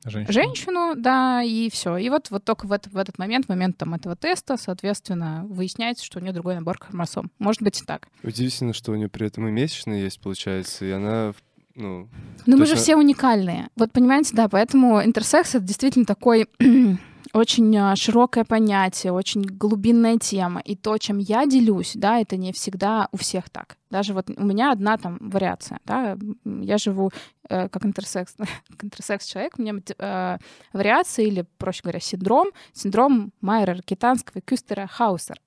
Женщину. 0.02 0.32
Женщину, 0.32 0.94
да, 0.96 1.42
и 1.42 1.68
все. 1.68 1.98
И 1.98 2.08
вот, 2.08 2.30
вот 2.30 2.42
только 2.42 2.66
в, 2.66 2.72
это, 2.72 2.88
в 2.88 2.96
этот 2.96 3.18
момент, 3.18 3.46
в 3.46 3.48
момент 3.50 3.76
там, 3.76 3.92
этого 3.92 4.16
теста, 4.16 4.56
соответственно, 4.56 5.44
выясняется, 5.46 6.06
что 6.06 6.18
у 6.18 6.22
нее 6.22 6.32
другой 6.32 6.54
набор 6.54 6.78
хромосом. 6.80 7.30
Может 7.38 7.60
быть 7.60 7.82
и 7.82 7.84
так. 7.84 8.08
Удивительно, 8.22 8.72
что 8.72 8.92
у 8.92 8.94
нее 8.94 9.10
при 9.10 9.26
этом 9.26 9.46
и 9.46 9.50
месячные 9.50 10.02
есть, 10.02 10.18
получается, 10.18 10.86
и 10.86 10.90
она 10.90 11.34
ну... 11.74 12.08
Ну, 12.46 12.56
мы 12.56 12.66
же 12.66 12.76
все 12.76 12.96
уникальные. 12.96 13.68
Вот 13.76 13.92
понимаете, 13.92 14.34
да, 14.34 14.48
поэтому 14.48 15.02
интерсекс— 15.04 15.54
это 15.54 15.64
действительно 15.64 16.06
такой 16.06 16.48
очень 17.32 17.76
а, 17.76 17.96
широкое 17.96 18.44
понятие, 18.44 19.12
очень 19.12 19.42
глубинная 19.42 20.18
тема. 20.18 20.60
И 20.60 20.76
то, 20.76 20.98
чем 20.98 21.18
я 21.18 21.46
делюсь, 21.46 21.92
да, 21.94 22.18
это 22.18 22.36
не 22.36 22.52
всегда 22.52 23.08
у 23.12 23.16
всех 23.16 23.50
так. 23.50 23.76
Даже 23.90 24.14
вот 24.14 24.30
у 24.30 24.44
меня 24.44 24.72
одна 24.72 24.96
там 24.96 25.18
вариация, 25.20 25.80
да, 25.84 26.16
я 26.44 26.78
живу 26.78 27.10
э, 27.48 27.68
как 27.68 27.84
интерсекс, 27.84 28.36
интерсекс 28.82 29.26
человек, 29.26 29.54
у 29.58 29.62
меня 29.62 29.74
э, 29.98 30.38
вариация 30.72 31.24
или, 31.24 31.44
проще 31.58 31.82
говоря, 31.82 32.00
синдром, 32.00 32.48
синдром 32.72 33.32
Майера 33.40 33.74
Ракитанского 33.74 34.40
Кюстера 34.40 34.86
Хаусер. 34.86 35.40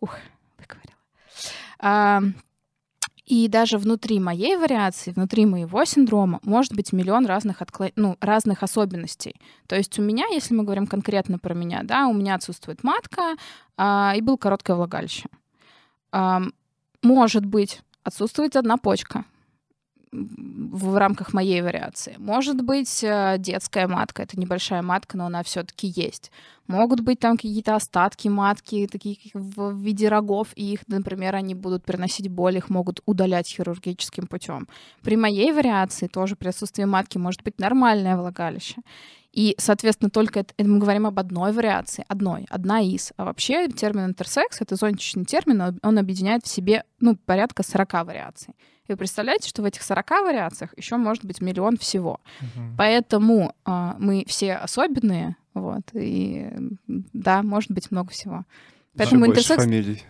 Ух, 0.00 0.16
выговорила. 0.58 2.34
И 3.24 3.48
даже 3.48 3.78
внутри 3.78 4.20
моей 4.20 4.56
вариации, 4.56 5.12
внутри 5.12 5.46
моего 5.46 5.84
синдрома 5.84 6.40
может 6.42 6.74
быть 6.74 6.92
миллион 6.92 7.26
разных, 7.26 7.62
откло... 7.62 7.90
ну, 7.96 8.16
разных 8.20 8.62
особенностей. 8.62 9.36
То 9.66 9.76
есть 9.76 9.98
у 9.98 10.02
меня, 10.02 10.26
если 10.26 10.54
мы 10.54 10.64
говорим 10.64 10.86
конкретно 10.86 11.38
про 11.38 11.54
меня, 11.54 11.82
да, 11.82 12.06
у 12.06 12.12
меня 12.12 12.34
отсутствует 12.34 12.84
матка 12.84 13.36
а, 13.76 14.12
и 14.16 14.20
был 14.20 14.36
короткое 14.36 14.76
влагалище. 14.76 15.28
А, 16.12 16.42
может 17.02 17.46
быть, 17.46 17.80
отсутствует 18.02 18.56
одна 18.56 18.76
почка 18.76 19.24
в 20.14 20.96
рамках 20.96 21.32
моей 21.32 21.60
вариации. 21.60 22.14
Может 22.18 22.62
быть, 22.62 23.02
э, 23.02 23.36
детская 23.38 23.88
матка, 23.88 24.22
это 24.22 24.38
небольшая 24.38 24.82
матка, 24.82 25.16
но 25.16 25.26
она 25.26 25.42
все-таки 25.42 25.88
есть. 25.88 26.30
Могут 26.66 27.00
быть 27.00 27.18
там 27.18 27.36
какие-то 27.36 27.74
остатки 27.74 28.28
матки, 28.28 28.88
такие 28.90 29.18
в 29.34 29.76
виде 29.76 30.08
рогов, 30.08 30.48
и 30.54 30.72
их, 30.72 30.80
например, 30.86 31.34
они 31.34 31.54
будут 31.54 31.84
приносить 31.84 32.28
боль, 32.28 32.56
их 32.56 32.70
могут 32.70 33.00
удалять 33.06 33.48
хирургическим 33.48 34.26
путем. 34.26 34.68
При 35.02 35.16
моей 35.16 35.52
вариации 35.52 36.06
тоже 36.06 36.36
при 36.36 36.48
отсутствии 36.48 36.84
матки 36.84 37.18
может 37.18 37.42
быть 37.42 37.58
нормальное 37.58 38.16
влагалище. 38.16 38.76
И, 39.32 39.56
соответственно, 39.58 40.10
только 40.10 40.40
это, 40.40 40.54
это 40.56 40.68
мы 40.68 40.78
говорим 40.78 41.06
об 41.06 41.18
одной 41.18 41.52
вариации, 41.52 42.04
одной, 42.06 42.46
одна 42.50 42.80
из. 42.80 43.12
А 43.16 43.24
вообще 43.24 43.66
термин 43.66 44.04
интерсекс— 44.06 44.60
это 44.60 44.76
зонтичный 44.76 45.24
термин, 45.24 45.80
он 45.82 45.98
объединяет 45.98 46.44
в 46.44 46.48
себе 46.48 46.84
ну, 47.00 47.16
порядка 47.16 47.64
40 47.64 47.92
вариаций. 48.06 48.54
И 48.86 48.92
вы 48.92 48.96
представляете, 48.96 49.48
что 49.48 49.62
в 49.62 49.64
этих 49.64 49.82
40 49.82 50.10
вариациях 50.10 50.70
еще 50.76 50.96
может 50.96 51.24
быть 51.24 51.40
миллион 51.40 51.76
всего. 51.78 52.20
Угу. 52.40 52.74
Поэтому 52.76 53.54
э, 53.64 53.92
мы 53.98 54.24
все 54.26 54.54
особенные, 54.54 55.36
вот, 55.54 55.82
и 55.94 56.50
да, 56.86 57.42
может 57.42 57.70
быть 57.70 57.90
много 57.90 58.10
всего. 58.10 58.44
Поэтому 58.96 59.26
интерсекс... 59.26 59.64
фамилий. 59.64 60.02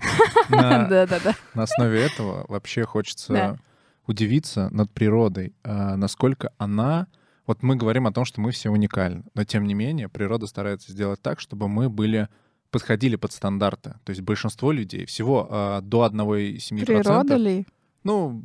Да, 0.50 0.86
да, 0.88 1.06
да. 1.06 1.34
На 1.54 1.62
основе 1.62 2.02
этого 2.02 2.44
вообще 2.48 2.84
хочется 2.84 3.58
удивиться 4.06 4.68
над 4.70 4.90
природой, 4.90 5.54
а, 5.62 5.96
насколько 5.96 6.52
она... 6.58 7.06
Вот 7.46 7.62
мы 7.62 7.76
говорим 7.76 8.06
о 8.06 8.12
том, 8.12 8.24
что 8.24 8.40
мы 8.40 8.52
все 8.52 8.70
уникальны, 8.70 9.22
но 9.34 9.44
тем 9.44 9.66
не 9.66 9.74
менее 9.74 10.08
природа 10.08 10.46
старается 10.46 10.92
сделать 10.92 11.20
так, 11.20 11.40
чтобы 11.40 11.68
мы 11.68 11.90
были 11.90 12.28
подходили 12.70 13.16
под 13.16 13.32
стандарты. 13.32 13.94
То 14.04 14.10
есть 14.10 14.22
большинство 14.22 14.72
людей 14.72 15.04
всего 15.04 15.46
э, 15.50 15.80
до 15.82 16.06
1,7%. 16.06 16.84
Природа 16.86 17.36
ли? 17.36 17.66
Ну, 18.04 18.42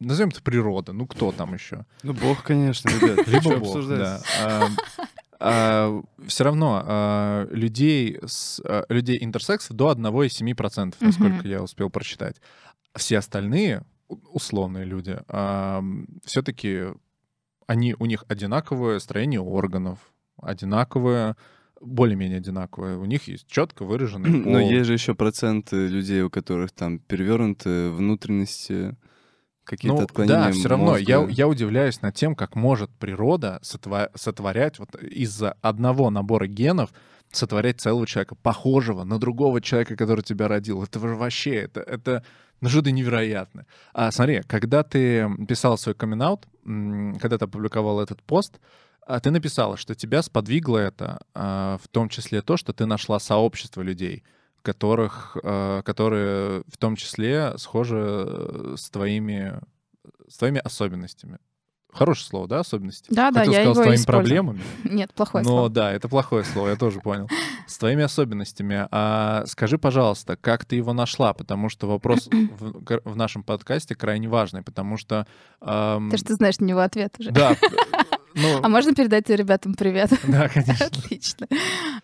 назовем 0.00 0.30
это 0.30 0.42
природа. 0.42 0.92
Ну, 0.92 1.06
кто 1.06 1.32
там 1.32 1.54
еще? 1.54 1.84
Ну, 2.02 2.14
Бог, 2.14 2.42
конечно, 2.42 2.88
ребят. 2.88 3.26
Либо 3.26 3.58
Бог, 3.58 3.86
да. 3.88 4.20
А, 4.42 4.68
а, 5.40 6.02
все 6.26 6.44
равно 6.44 6.82
а, 6.84 7.48
людей, 7.50 8.18
с, 8.24 8.60
а, 8.64 8.84
людей 8.88 9.18
интерсексов 9.22 9.76
до 9.76 9.92
1,7%, 9.92 10.94
насколько 11.00 11.46
я 11.46 11.62
успел 11.62 11.90
прочитать. 11.90 12.36
Все 12.94 13.18
остальные, 13.18 13.84
условные 14.08 14.84
люди, 14.84 15.18
а, 15.28 15.82
все-таки 16.24 16.84
они, 17.66 17.96
у 17.98 18.06
них 18.06 18.24
одинаковое 18.28 18.98
строение 18.98 19.40
органов, 19.40 19.98
одинаковое 20.40 21.36
более-менее 21.80 22.38
одинаковые. 22.38 22.98
У 22.98 23.04
них 23.04 23.28
есть 23.28 23.46
четко 23.46 23.84
выраженный 23.84 24.30
пол. 24.44 24.52
Но 24.52 24.60
есть 24.60 24.86
же 24.86 24.92
еще 24.92 25.14
проценты 25.14 25.86
людей, 25.86 26.22
у 26.22 26.30
которых 26.30 26.72
там 26.72 26.98
перевернуты 26.98 27.90
внутренности, 27.90 28.96
какие-то 29.64 29.98
ну, 29.98 30.04
отклонения. 30.04 30.44
Да, 30.44 30.52
все 30.52 30.68
равно 30.68 30.96
я, 30.96 31.24
я 31.28 31.48
удивляюсь 31.48 32.02
над 32.02 32.14
тем, 32.14 32.34
как 32.34 32.54
может 32.54 32.90
природа 32.90 33.60
сотва- 33.62 34.10
сотворять 34.14 34.78
вот 34.78 34.94
из-за 34.96 35.52
одного 35.62 36.10
набора 36.10 36.46
генов 36.46 36.90
сотворять 37.32 37.80
целого 37.80 38.06
человека, 38.06 38.36
похожего 38.36 39.02
на 39.02 39.18
другого 39.18 39.60
человека, 39.60 39.96
который 39.96 40.22
тебя 40.22 40.46
родил. 40.46 40.84
Это 40.84 41.00
вообще, 41.00 41.56
это, 41.56 41.80
это 41.80 42.22
ну 42.60 42.68
что-то 42.68 42.92
невероятное. 42.92 43.66
А 43.92 44.12
смотри, 44.12 44.42
когда 44.46 44.82
ты 44.84 45.28
писал 45.48 45.76
свой 45.76 45.94
камин 45.94 46.38
когда 47.18 47.38
ты 47.38 47.44
опубликовал 47.44 48.00
этот 48.00 48.22
пост, 48.22 48.60
а 49.06 49.20
ты 49.20 49.30
написала, 49.30 49.76
что 49.76 49.94
тебя 49.94 50.22
сподвигло 50.22 50.78
это, 50.78 51.20
а, 51.34 51.78
в 51.82 51.88
том 51.88 52.08
числе 52.08 52.42
то, 52.42 52.56
что 52.56 52.72
ты 52.72 52.86
нашла 52.86 53.18
сообщество 53.18 53.82
людей, 53.82 54.24
которых, 54.62 55.36
а, 55.42 55.82
которые 55.82 56.62
в 56.66 56.76
том 56.78 56.96
числе 56.96 57.54
схожи 57.58 58.02
э, 58.26 58.74
с 58.78 58.90
твоими, 58.90 59.60
с 60.28 60.38
твоими 60.38 60.60
особенностями. 60.60 61.38
Хорошее 61.94 62.26
слово, 62.26 62.48
да, 62.48 62.60
особенности? 62.60 63.06
Да, 63.10 63.28
Хотел 63.28 63.52
да, 63.52 63.58
я 63.58 63.64
сказал, 63.64 63.72
его 63.72 63.74
с 63.74 63.84
твоими 63.84 64.04
проблемами. 64.04 64.62
Нет, 64.84 65.14
плохое 65.14 65.44
но, 65.44 65.48
слово. 65.48 65.62
Но 65.62 65.68
да, 65.68 65.92
это 65.92 66.08
плохое 66.08 66.42
слово, 66.44 66.70
я 66.70 66.76
тоже 66.76 67.00
понял. 67.00 67.28
С 67.68 67.78
твоими 67.78 68.02
особенностями. 68.02 68.86
А 68.90 69.44
скажи, 69.46 69.78
пожалуйста, 69.78 70.36
как 70.36 70.64
ты 70.66 70.76
его 70.76 70.92
нашла? 70.92 71.32
Потому 71.32 71.68
что 71.70 71.86
вопрос 71.86 72.28
в, 72.28 73.00
в 73.04 73.16
нашем 73.16 73.42
подкасте 73.42 73.94
крайне 73.94 74.28
важный, 74.28 74.62
потому 74.62 74.96
что... 74.98 75.26
Эм... 75.62 76.10
Ты 76.10 76.18
что 76.18 76.34
знаешь 76.34 76.58
на 76.58 76.64
него 76.64 76.80
ответ 76.80 77.14
уже. 77.18 77.30
Да, 77.30 77.56
Ну... 78.34 78.60
А 78.62 78.68
можно 78.68 78.94
передать 78.94 79.28
ребятам 79.30 79.74
привет? 79.74 80.10
Да, 80.24 80.48
конечно. 80.48 80.86
Отлично. 80.86 81.46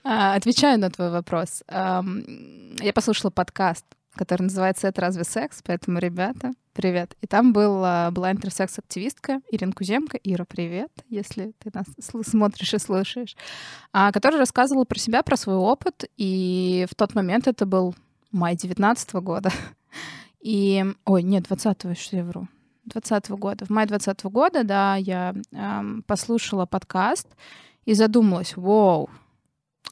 А, 0.04 0.34
отвечаю 0.34 0.78
на 0.78 0.90
твой 0.90 1.10
вопрос. 1.10 1.62
Я 1.68 2.92
послушала 2.94 3.30
подкаст, 3.30 3.84
который 4.14 4.42
называется 4.42 4.88
«Это 4.88 5.00
разве 5.00 5.24
секс?», 5.24 5.60
поэтому, 5.64 5.98
ребята, 5.98 6.52
привет. 6.72 7.14
И 7.20 7.26
там 7.26 7.52
был, 7.52 7.82
а, 7.84 8.10
была 8.10 8.30
интерсекс-активистка 8.32 9.40
Ирина 9.50 9.72
Куземка. 9.72 10.18
Ира, 10.22 10.44
привет, 10.44 10.90
если 11.08 11.52
ты 11.58 11.70
нас 11.74 11.86
смотришь 12.26 12.74
и 12.74 12.78
слушаешь. 12.78 13.36
А, 13.92 14.12
которая 14.12 14.40
рассказывала 14.40 14.84
про 14.84 14.98
себя, 14.98 15.22
про 15.22 15.36
свой 15.36 15.56
опыт. 15.56 16.04
И 16.16 16.86
в 16.90 16.94
тот 16.94 17.14
момент 17.14 17.48
это 17.48 17.66
был 17.66 17.94
май 18.32 18.56
19 18.56 19.12
года. 19.14 19.50
И... 20.40 20.84
Ой, 21.04 21.22
нет, 21.22 21.46
20-го, 21.50 21.94
что 21.94 22.16
я 22.16 22.24
вру. 22.24 22.48
2020 22.90 23.30
года. 23.32 23.64
В 23.64 23.70
мае 23.70 23.86
2020 23.86 24.24
года, 24.32 24.64
да, 24.64 24.96
я 24.96 25.34
эм, 25.52 26.02
послушала 26.06 26.66
подкаст 26.66 27.28
и 27.84 27.94
задумалась, 27.94 28.56
вау, 28.56 29.10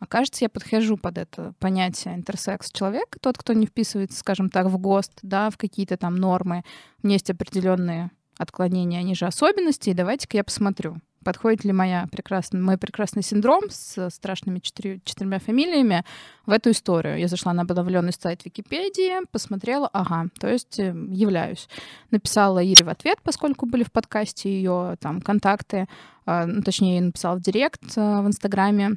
окажется, 0.00 0.44
я 0.44 0.48
подхожу 0.48 0.96
под 0.96 1.18
это 1.18 1.54
понятие 1.58 2.14
интерсекс 2.14 2.70
человека, 2.70 3.18
тот, 3.20 3.38
кто 3.38 3.52
не 3.52 3.66
вписывается, 3.66 4.18
скажем 4.18 4.50
так, 4.50 4.66
в 4.66 4.78
ГОСТ, 4.78 5.18
да, 5.22 5.50
в 5.50 5.56
какие-то 5.56 5.96
там 5.96 6.16
нормы. 6.16 6.64
У 7.02 7.06
меня 7.06 7.14
есть 7.14 7.30
определенные 7.30 8.10
отклонения, 8.36 9.00
они 9.00 9.14
же 9.14 9.26
особенности, 9.26 9.90
и 9.90 9.94
давайте-ка 9.94 10.36
я 10.36 10.44
посмотрю 10.44 10.98
подходит 11.28 11.62
ли 11.62 11.72
моя 11.72 12.06
прекрасный, 12.10 12.58
мой 12.58 12.78
прекрасный 12.78 13.22
синдром 13.22 13.64
с 13.68 14.08
страшными 14.08 14.60
четырь, 14.60 15.02
четырьмя 15.04 15.38
фамилиями 15.40 16.02
в 16.46 16.50
эту 16.50 16.70
историю. 16.70 17.18
Я 17.18 17.28
зашла 17.28 17.52
на 17.52 17.62
обновленный 17.62 18.14
сайт 18.14 18.46
Википедии, 18.46 19.26
посмотрела, 19.30 19.90
ага, 19.92 20.30
то 20.40 20.48
есть 20.48 20.78
э, 20.78 20.94
являюсь. 21.10 21.68
Написала 22.10 22.60
Ире 22.60 22.82
в 22.82 22.88
ответ, 22.88 23.18
поскольку 23.22 23.66
были 23.66 23.84
в 23.84 23.92
подкасте 23.92 24.50
ее 24.50 24.96
там 25.00 25.20
контакты, 25.20 25.86
э, 26.24 26.46
ну, 26.46 26.62
точнее, 26.62 27.02
написала 27.02 27.36
в 27.36 27.42
директ 27.42 27.82
э, 27.98 28.22
в 28.22 28.26
Инстаграме. 28.26 28.92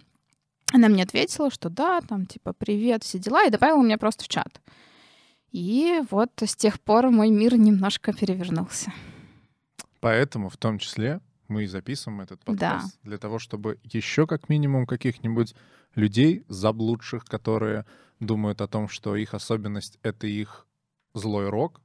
Она 0.71 0.87
мне 0.87 1.03
ответила, 1.03 1.51
что 1.51 1.69
да, 1.69 1.99
там 1.99 2.25
типа 2.25 2.53
привет, 2.53 3.03
все 3.03 3.19
дела, 3.19 3.43
и 3.43 3.49
добавила 3.49 3.83
меня 3.83 3.97
просто 3.97 4.23
в 4.23 4.29
чат. 4.29 4.61
И 5.51 5.99
вот 6.09 6.31
с 6.37 6.55
тех 6.55 6.79
пор 6.79 7.09
мой 7.09 7.29
мир 7.29 7.57
немножко 7.57 8.13
перевернулся. 8.13 8.93
Поэтому 9.99 10.47
в 10.47 10.55
том 10.55 10.79
числе 10.79 11.19
мы 11.51 11.65
и 11.65 11.67
записываем 11.67 12.21
этот 12.21 12.43
подкаст 12.43 12.97
да. 13.03 13.09
для 13.09 13.17
того, 13.19 13.37
чтобы 13.37 13.77
еще 13.83 14.25
как 14.25 14.49
минимум 14.49 14.87
каких-нибудь 14.87 15.53
людей 15.93 16.43
заблудших, 16.47 17.25
которые 17.25 17.85
думают 18.19 18.61
о 18.61 18.67
том, 18.67 18.87
что 18.87 19.15
их 19.15 19.33
особенность— 19.35 19.99
это 20.03 20.25
их 20.25 20.65
злой 21.13 21.49
рок, 21.49 21.81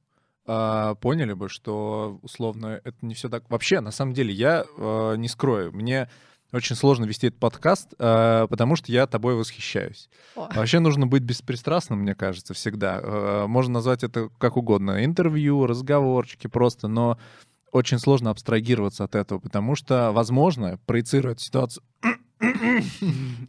а, 0.46 0.94
поняли 0.94 1.32
бы, 1.32 1.49
что 1.49 2.18
условно 2.23 2.80
это 2.85 2.96
не 3.02 3.14
все 3.14 3.28
так. 3.28 3.50
Вообще, 3.50 3.80
на 3.80 3.90
самом 3.90 4.14
деле, 4.14 4.32
я 4.32 4.64
э, 4.76 5.14
не 5.16 5.28
скрою, 5.28 5.73
мне 5.73 6.08
очень 6.52 6.76
сложно 6.76 7.04
вести 7.04 7.26
этот 7.26 7.40
подкаст, 7.40 7.94
э, 7.99 8.46
потому 8.49 8.76
что 8.76 8.92
я 8.92 9.08
тобой 9.08 9.35
восхищаюсь. 9.35 10.08
О. 10.37 10.49
Вообще 10.54 10.78
нужно 10.78 11.06
быть 11.06 11.25
беспристрастным, 11.25 12.00
мне 12.00 12.14
кажется, 12.14 12.54
всегда. 12.54 13.00
Э, 13.02 13.46
можно 13.49 13.75
назвать 13.75 14.04
это 14.04 14.28
как 14.38 14.56
угодно. 14.56 15.04
Интервью, 15.04 15.66
разговорчики 15.66 16.46
просто, 16.46 16.87
но 16.87 17.18
очень 17.76 17.99
сложно 17.99 18.30
абстрагироваться 18.30 19.04
от 19.04 19.14
этого, 19.14 19.38
потому 19.38 19.75
что, 19.75 20.11
возможно, 20.12 20.78
проецируя 20.87 21.37
ситуацию... 21.37 21.85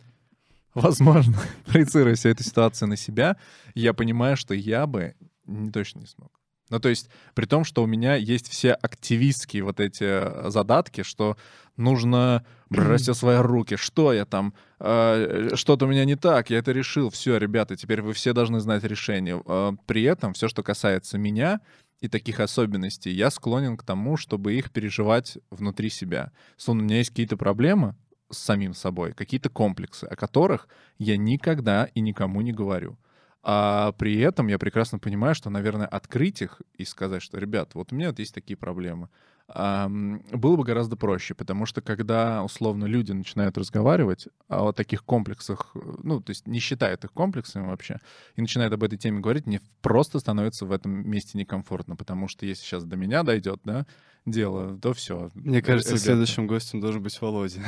Возможно, 0.74 1.34
проецируя 1.66 2.14
всю 2.14 2.30
эту 2.30 2.44
ситуацию 2.44 2.88
на 2.88 2.98
себя, 2.98 3.38
я 3.74 3.94
понимаю, 3.94 4.38
что 4.38 4.54
я 4.54 4.86
бы 4.86 5.16
не, 5.46 5.72
точно 5.72 6.00
не 6.00 6.06
смог. 6.06 6.32
Ну, 6.70 6.80
то 6.80 6.90
есть, 6.90 7.10
при 7.34 7.46
том, 7.46 7.64
что 7.64 7.82
у 7.82 7.88
меня 7.88 8.16
есть 8.16 8.50
все 8.50 8.74
активистские 8.74 9.64
вот 9.64 9.80
эти 9.80 10.04
э, 10.04 10.50
задатки, 10.50 11.02
что 11.02 11.38
нужно 11.78 12.46
брать 12.70 13.02
все 13.02 13.14
свои 13.14 13.38
руки, 13.38 13.78
что 13.78 14.14
я 14.14 14.26
там, 14.26 14.54
э, 14.80 15.56
что-то 15.56 15.86
у 15.86 15.90
меня 15.90 16.06
не 16.06 16.16
так, 16.16 16.50
я 16.50 16.58
это 16.58 16.74
решил, 16.74 17.10
все, 17.10 17.38
ребята, 17.38 17.76
теперь 17.76 18.02
вы 18.02 18.14
все 18.14 18.34
должны 18.34 18.60
знать 18.60 18.84
решение. 18.84 19.42
Э, 19.46 19.72
при 19.86 20.04
этом 20.04 20.34
все, 20.34 20.50
что 20.50 20.62
касается 20.62 21.18
меня 21.18 21.62
и 22.00 22.08
таких 22.08 22.40
особенностей, 22.40 23.12
я 23.12 23.30
склонен 23.32 23.78
к 23.78 23.84
тому, 23.84 24.18
чтобы 24.18 24.54
их 24.54 24.72
переживать 24.72 25.38
внутри 25.50 25.90
себя. 25.90 26.32
Словно 26.58 26.84
у 26.84 26.86
меня 26.86 26.98
есть 26.98 27.10
какие-то 27.10 27.38
проблемы 27.38 27.96
с 28.30 28.38
самим 28.38 28.74
собой, 28.74 29.14
какие-то 29.14 29.50
комплексы, 29.50 30.04
о 30.04 30.16
которых 30.16 30.68
я 30.98 31.18
никогда 31.18 31.86
и 31.86 32.02
никому 32.02 32.42
не 32.42 32.54
говорю. 32.54 32.98
А 33.42 33.94
при 33.94 34.20
этом 34.20 34.48
я 34.48 34.60
прекрасно 34.60 35.00
понимаю, 35.00 35.34
что, 35.34 35.50
наверное, 35.50 35.88
открыть 35.88 36.42
их 36.42 36.62
и 36.74 36.84
сказать, 36.84 37.22
что, 37.22 37.40
ребят, 37.40 37.76
вот 37.76 37.94
у 37.94 37.96
меня 37.96 38.10
вот 38.10 38.20
есть 38.20 38.34
такие 38.34 38.58
проблемы, 38.58 39.10
было 39.48 40.56
бы 40.58 40.64
гораздо 40.64 40.98
проще, 40.98 41.34
потому 41.34 41.66
что 41.66 41.82
когда, 41.82 42.44
условно, 42.44 42.86
люди 42.86 43.14
начинают 43.14 43.58
разговаривать 43.58 44.28
о 44.50 44.74
таких 44.74 45.06
комплексах, 45.06 45.74
ну, 46.04 46.20
то 46.20 46.32
есть 46.32 46.48
не 46.48 46.60
считают 46.60 47.06
их 47.06 47.14
комплексами 47.14 47.66
вообще, 47.66 48.00
и 48.36 48.42
начинают 48.42 48.74
об 48.74 48.84
этой 48.84 48.98
теме 48.98 49.22
говорить, 49.22 49.46
мне 49.46 49.62
просто 49.82 50.20
становится 50.20 50.66
в 50.66 50.72
этом 50.74 51.10
месте 51.10 51.38
некомфортно, 51.38 51.96
потому 51.96 52.28
что 52.28 52.46
если 52.46 52.64
сейчас 52.64 52.84
до 52.84 52.98
меня 52.98 53.24
дойдет, 53.24 53.62
да, 53.64 53.86
дело, 54.26 54.78
то 54.78 54.94
все. 54.94 55.30
Мне 55.34 55.62
кажется, 55.62 55.92
ребята. 55.92 56.04
следующим 56.04 56.48
гостем 56.48 56.82
должен 56.82 57.02
быть 57.02 57.20
Володя. 57.22 57.62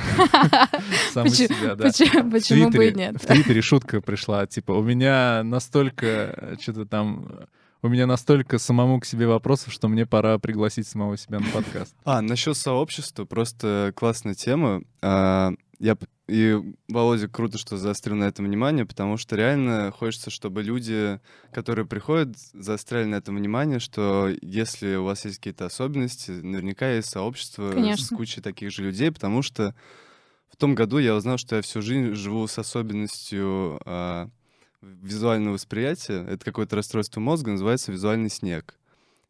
Сам 1.14 1.28
из 1.28 1.38
себя, 1.38 1.76
да. 1.76 1.86
Почему 1.86 2.70
бы 2.70 2.88
и 2.88 2.94
нет? 2.94 3.16
В 3.22 3.26
Твиттере 3.26 3.62
шутка 3.62 4.02
пришла, 4.02 4.46
типа, 4.46 4.74
у 4.74 4.84
меня 4.84 5.44
настолько 5.44 6.06
э, 6.06 6.56
что-то 6.60 6.86
там 6.86 7.48
у 7.82 7.88
меня 7.88 8.06
настолько 8.06 8.60
самому 8.60 9.00
к 9.00 9.06
себе 9.06 9.28
вопросов, 9.28 9.74
что 9.74 9.88
мне 9.88 10.06
пора 10.06 10.38
пригласить 10.40 10.88
самого 10.88 11.18
себя 11.18 11.40
на 11.40 11.48
подкаст. 11.48 11.96
А, 12.04 12.22
насчет 12.22 12.58
сообщества, 12.58 13.26
просто 13.26 13.94
классная 13.96 14.34
тема. 14.34 14.82
А, 15.02 15.54
я 15.80 15.98
и 16.28 16.60
Володя 16.88 17.28
круто, 17.28 17.58
что 17.58 17.78
заострил 17.78 18.16
на 18.16 18.26
этом 18.26 18.46
внимание, 18.46 18.86
потому 18.86 19.18
что 19.18 19.36
реально 19.36 19.92
хочется, 19.98 20.30
чтобы 20.30 20.62
люди, 20.62 21.20
которые 21.52 21.86
приходят, 21.88 22.38
заостряли 22.54 23.06
на 23.06 23.16
этом 23.16 23.36
внимание, 23.36 23.80
что 23.80 24.30
если 24.42 24.96
у 24.96 25.06
вас 25.06 25.26
есть 25.26 25.38
какие-то 25.38 25.66
особенности, 25.66 26.32
наверняка 26.32 26.92
есть 26.92 27.10
сообщество 27.10 27.72
Конечно. 27.72 28.06
с 28.06 28.10
кучей 28.10 28.42
таких 28.42 28.72
же 28.72 28.84
людей, 28.84 29.12
потому 29.12 29.42
что 29.42 29.74
в 30.52 30.58
том 30.58 30.76
году 30.76 31.00
я 31.00 31.16
узнал, 31.16 31.38
что 31.38 31.56
я 31.56 31.62
всю 31.62 31.82
жизнь 31.82 32.14
живу 32.14 32.46
с 32.46 32.60
особенностью 32.60 33.80
а, 33.86 34.30
визуального 34.82 35.54
восприятия, 35.54 36.26
это 36.28 36.46
какое-то 36.46 36.76
расстройство 36.76 37.20
мозга, 37.20 37.52
называется 37.52 37.92
визуальный 37.92 38.30
снег. 38.30 38.76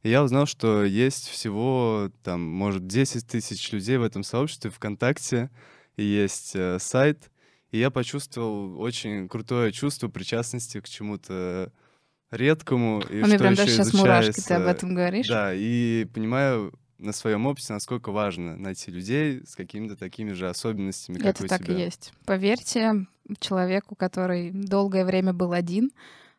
И 0.03 0.09
я 0.09 0.23
узнал, 0.23 0.45
что 0.45 0.83
есть 0.83 1.27
всего, 1.27 2.11
там, 2.23 2.41
может, 2.41 2.87
10 2.87 3.27
тысяч 3.27 3.71
людей 3.71 3.97
в 3.97 4.03
этом 4.03 4.23
сообществе 4.23 4.71
ВКонтакте, 4.71 5.49
и 5.97 6.03
есть 6.03 6.55
э, 6.55 6.79
сайт, 6.79 7.29
и 7.71 7.79
я 7.79 7.91
почувствовал 7.91 8.79
очень 8.79 9.27
крутое 9.27 9.71
чувство 9.71 10.07
причастности 10.07 10.79
к 10.79 10.87
чему-то 10.87 11.71
редкому. 12.31 13.01
И 13.09 13.21
а 13.21 13.27
что 13.27 13.37
прям 13.37 13.55
даже 13.55 13.71
сейчас 13.71 13.93
мурашки, 13.93 14.39
ты 14.39 14.53
об 14.53 14.67
этом 14.67 14.95
говоришь? 14.95 15.27
Да, 15.27 15.53
и 15.53 16.05
понимаю 16.05 16.73
на 16.97 17.11
своем 17.11 17.45
опыте, 17.45 17.73
насколько 17.73 18.11
важно 18.11 18.57
найти 18.57 18.91
людей 18.91 19.41
с 19.45 19.55
какими-то 19.55 19.95
такими 19.95 20.31
же 20.33 20.49
особенностями, 20.49 21.17
как 21.17 21.35
Это 21.35 21.43
у 21.45 21.47
так 21.47 21.69
и 21.69 21.73
есть. 21.73 22.13
Поверьте 22.25 23.05
человеку, 23.39 23.95
который 23.95 24.51
долгое 24.51 25.05
время 25.05 25.33
был 25.33 25.53
один, 25.53 25.91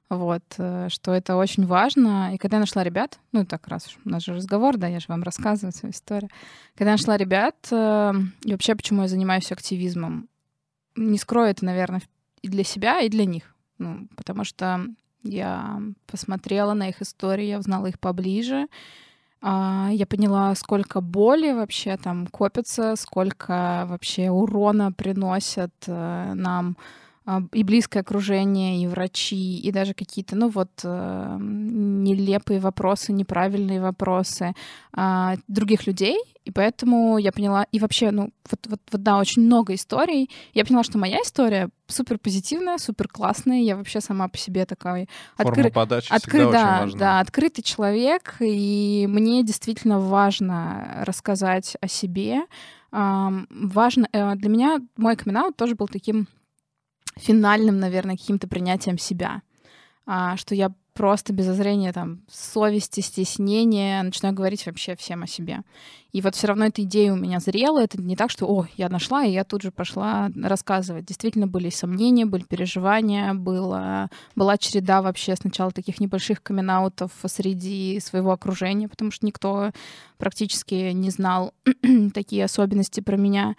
вот, 0.08 0.42
э, 0.58 0.88
что 0.90 1.12
это 1.14 1.36
очень 1.36 1.66
важно. 1.66 2.34
И 2.34 2.38
когда 2.38 2.56
я 2.56 2.60
нашла 2.60 2.82
ребят, 2.82 3.20
ну 3.32 3.44
так 3.44 3.68
раз 3.68 3.96
у 4.04 4.08
нас 4.08 4.24
же 4.24 4.34
разговор, 4.34 4.76
да, 4.76 4.88
я 4.88 4.98
же 4.98 5.06
вам 5.08 5.22
рассказываю 5.22 5.72
свою 5.72 5.92
историю. 5.92 6.30
Когда 6.74 6.90
я 6.90 6.96
нашла 6.96 7.16
ребят, 7.16 7.56
э, 7.70 8.12
и 8.44 8.50
вообще 8.52 8.74
почему 8.74 9.02
я 9.02 9.08
занимаюсь 9.08 9.52
активизмом, 9.52 10.28
не 10.96 11.18
скрою 11.18 11.50
это, 11.50 11.64
наверное, 11.64 12.02
и 12.42 12.48
для 12.48 12.64
себя, 12.64 13.00
и 13.00 13.08
для 13.08 13.24
них. 13.24 13.54
Ну, 13.78 14.08
потому 14.16 14.44
что 14.44 14.84
я 15.22 15.80
посмотрела 16.06 16.74
на 16.74 16.88
их 16.88 17.00
истории, 17.02 17.46
я 17.46 17.58
узнала 17.58 17.86
их 17.86 18.00
поближе, 18.00 18.66
я 19.92 20.06
поняла, 20.06 20.54
сколько 20.54 21.00
боли 21.00 21.52
вообще 21.52 21.96
там 21.96 22.26
копится, 22.26 22.94
сколько 22.96 23.86
вообще 23.88 24.30
урона 24.30 24.92
приносят 24.92 25.72
э, 25.86 26.32
нам. 26.34 26.76
а, 26.78 26.80
и 27.52 27.62
близкое 27.62 28.00
окружение, 28.00 28.82
и 28.82 28.86
врачи, 28.86 29.58
и 29.58 29.70
даже 29.70 29.94
какие-то, 29.94 30.36
ну 30.36 30.48
вот, 30.48 30.70
э, 30.82 31.36
нелепые 31.38 32.60
вопросы, 32.60 33.12
неправильные 33.12 33.80
вопросы 33.80 34.54
а, 34.92 35.36
других 35.46 35.86
людей. 35.86 36.18
И 36.44 36.50
поэтому 36.50 37.18
я 37.18 37.30
поняла, 37.30 37.66
и 37.70 37.78
вообще, 37.78 38.10
ну, 38.10 38.30
вот, 38.50 38.66
вот, 38.66 38.80
вот 38.90 39.02
да, 39.02 39.18
очень 39.18 39.42
много 39.42 39.74
историй. 39.74 40.30
Я 40.54 40.64
поняла, 40.64 40.82
что 40.82 40.98
моя 40.98 41.18
история 41.18 41.68
супер 41.86 42.18
позитивная, 42.18 42.78
супер 42.78 43.06
классная. 43.06 43.60
Я 43.60 43.76
вообще 43.76 44.00
сама 44.00 44.26
по 44.28 44.38
себе 44.38 44.64
такая... 44.64 45.06
Откры... 45.36 45.70
подачи 45.70 46.10
откры... 46.10 46.50
да, 46.50 46.84
очень 46.86 46.98
да, 46.98 47.20
открытый 47.20 47.62
человек, 47.62 48.36
и 48.40 49.06
мне 49.08 49.44
действительно 49.44 50.00
важно 50.00 51.04
рассказать 51.06 51.76
о 51.80 51.86
себе. 51.86 52.40
Важно... 52.90 54.08
Э, 54.12 54.34
для 54.34 54.48
меня 54.48 54.80
мой 54.96 55.16
камин 55.16 55.52
тоже 55.52 55.74
был 55.76 55.86
таким 55.86 56.26
финальным, 57.16 57.78
наверное, 57.78 58.16
каким-то 58.16 58.48
принятием 58.48 58.98
себя. 58.98 59.42
А, 60.06 60.36
что 60.36 60.54
я 60.54 60.72
просто 60.94 61.32
без 61.32 61.48
озрения 61.48 61.92
там 61.92 62.20
совести, 62.30 63.00
стеснения 63.00 64.02
начинаю 64.02 64.34
говорить 64.34 64.66
вообще 64.66 64.96
всем 64.96 65.22
о 65.22 65.26
себе. 65.26 65.60
И 66.12 66.20
вот 66.20 66.34
все 66.34 66.48
равно 66.48 66.66
эта 66.66 66.82
идея 66.82 67.12
у 67.12 67.16
меня 67.16 67.38
зрела. 67.40 67.82
Это 67.82 68.00
не 68.00 68.16
так, 68.16 68.30
что, 68.30 68.46
о, 68.46 68.66
я 68.76 68.88
нашла, 68.88 69.24
и 69.24 69.30
я 69.30 69.44
тут 69.44 69.62
же 69.62 69.70
пошла 69.70 70.30
рассказывать. 70.42 71.06
Действительно 71.06 71.46
были 71.46 71.70
сомнения, 71.70 72.26
были 72.26 72.42
переживания, 72.42 73.32
была, 73.32 74.10
была 74.34 74.58
череда 74.58 75.00
вообще 75.00 75.36
сначала 75.36 75.70
таких 75.70 76.00
небольших 76.00 76.42
камин 76.42 76.70
среди 77.26 77.98
своего 78.00 78.32
окружения, 78.32 78.88
потому 78.88 79.10
что 79.10 79.24
никто 79.24 79.70
практически 80.18 80.92
не 80.92 81.10
знал 81.10 81.54
такие 82.14 82.44
особенности 82.44 83.00
про 83.00 83.16
меня. 83.16 83.54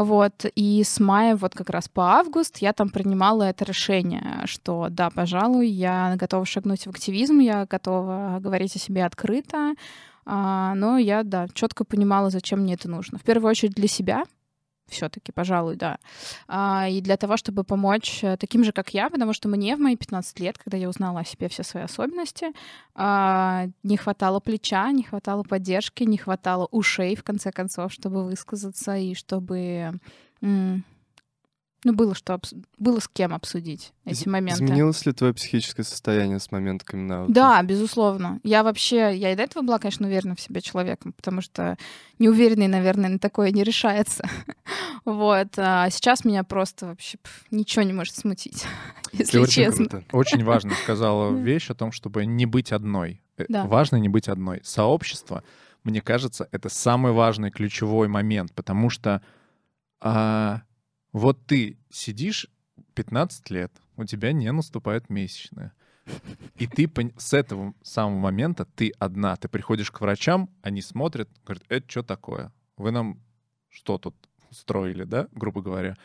Вот, 0.00 0.46
и 0.54 0.82
с 0.82 0.98
мая 0.98 1.36
вот 1.36 1.52
как 1.52 1.68
раз 1.68 1.86
по 1.86 2.14
август 2.14 2.56
я 2.62 2.72
там 2.72 2.88
принимала 2.88 3.42
это 3.42 3.66
решение, 3.66 4.40
что 4.46 4.86
да, 4.88 5.10
пожалуй, 5.10 5.68
я 5.68 6.14
готова 6.16 6.46
шагнуть 6.46 6.86
в 6.86 6.88
активизм, 6.88 7.38
я 7.40 7.66
готова 7.66 8.38
говорить 8.40 8.74
о 8.74 8.78
себе 8.78 9.04
открыто, 9.04 9.74
а, 10.24 10.74
но 10.74 10.96
я, 10.96 11.22
да, 11.22 11.48
четко 11.52 11.84
понимала, 11.84 12.30
зачем 12.30 12.60
мне 12.60 12.74
это 12.74 12.88
нужно. 12.88 13.18
В 13.18 13.24
первую 13.24 13.50
очередь 13.50 13.74
для 13.74 13.88
себя, 13.88 14.24
все-таки, 14.90 15.32
пожалуй, 15.32 15.76
да. 15.76 15.98
А, 16.48 16.88
и 16.88 17.00
для 17.00 17.16
того, 17.16 17.36
чтобы 17.36 17.64
помочь 17.64 18.22
э, 18.22 18.36
таким 18.36 18.64
же, 18.64 18.72
как 18.72 18.94
я, 18.94 19.08
потому 19.10 19.32
что 19.32 19.48
мне 19.48 19.76
в 19.76 19.80
мои 19.80 19.96
15 19.96 20.40
лет, 20.40 20.58
когда 20.58 20.76
я 20.76 20.88
узнала 20.88 21.20
о 21.20 21.24
себе 21.24 21.48
все 21.48 21.62
свои 21.62 21.84
особенности, 21.84 22.52
а, 22.94 23.66
не 23.82 23.96
хватало 23.96 24.40
плеча, 24.40 24.90
не 24.92 25.02
хватало 25.02 25.42
поддержки, 25.42 26.04
не 26.04 26.18
хватало 26.18 26.68
ушей, 26.70 27.16
в 27.16 27.24
конце 27.24 27.50
концов, 27.52 27.92
чтобы 27.92 28.24
высказаться 28.24 28.96
и 28.96 29.14
чтобы 29.14 29.92
ну, 31.82 31.94
было 31.94 32.14
что 32.14 32.34
обс... 32.34 32.52
было 32.76 33.00
с 33.00 33.08
кем 33.08 33.32
обсудить 33.32 33.92
эти 34.04 34.28
моменты. 34.28 34.64
Изменилось 34.64 35.06
ли 35.06 35.12
твое 35.12 35.32
психическое 35.32 35.82
состояние 35.82 36.38
с 36.38 36.52
момента 36.52 36.84
камин 36.84 37.32
Да, 37.32 37.62
безусловно. 37.62 38.38
Я 38.42 38.62
вообще, 38.62 39.16
я 39.16 39.32
и 39.32 39.36
до 39.36 39.42
этого 39.44 39.62
была, 39.62 39.78
конечно, 39.78 40.06
уверена 40.06 40.34
в 40.34 40.40
себе 40.40 40.60
человеком, 40.60 41.14
потому 41.14 41.40
что 41.40 41.78
неуверенный, 42.18 42.68
наверное, 42.68 43.08
на 43.08 43.18
такое 43.18 43.50
не 43.50 43.64
решается. 43.64 44.28
Вот. 45.06 45.48
А 45.56 45.88
сейчас 45.88 46.26
меня 46.26 46.44
просто 46.44 46.88
вообще 46.88 47.16
ничего 47.50 47.82
не 47.82 47.94
может 47.94 48.14
смутить, 48.14 48.66
если 49.12 49.38
очень 49.38 49.64
честно. 49.64 49.86
Круто. 49.86 50.04
Очень 50.12 50.44
важно 50.44 50.74
сказала 50.74 51.34
вещь 51.34 51.70
о 51.70 51.74
том, 51.74 51.90
чтобы 51.90 52.26
не 52.26 52.44
быть 52.44 52.70
одной. 52.70 53.22
Э, 53.38 53.46
да. 53.48 53.64
Важно 53.64 53.96
не 53.96 54.10
быть 54.10 54.28
одной. 54.28 54.60
Сообщество, 54.62 55.42
мне 55.84 56.02
кажется, 56.02 56.48
это 56.52 56.68
самый 56.68 57.12
важный 57.12 57.50
ключевой 57.50 58.08
момент, 58.08 58.52
потому 58.54 58.90
что 58.90 59.22
а, 60.00 60.62
вот 61.12 61.46
ты 61.46 61.78
сидишь 61.90 62.46
15 62.94 63.50
лет, 63.50 63.72
у 63.96 64.04
тебя 64.04 64.32
не 64.32 64.50
наступает 64.52 65.10
месячные. 65.10 65.72
И 66.56 66.66
ты 66.66 66.90
с 67.18 67.32
этого 67.34 67.74
самого 67.82 68.18
момента 68.18 68.64
ты 68.64 68.92
одна. 68.98 69.36
Ты 69.36 69.48
приходишь 69.48 69.90
к 69.90 70.00
врачам, 70.00 70.50
они 70.62 70.82
смотрят, 70.82 71.28
говорят, 71.44 71.64
это 71.68 71.90
что 71.90 72.02
такое? 72.02 72.52
Вы 72.76 72.90
нам 72.90 73.20
что 73.68 73.98
тут 73.98 74.16
строили, 74.50 75.04
да, 75.04 75.28
грубо 75.32 75.62
говоря? 75.62 75.96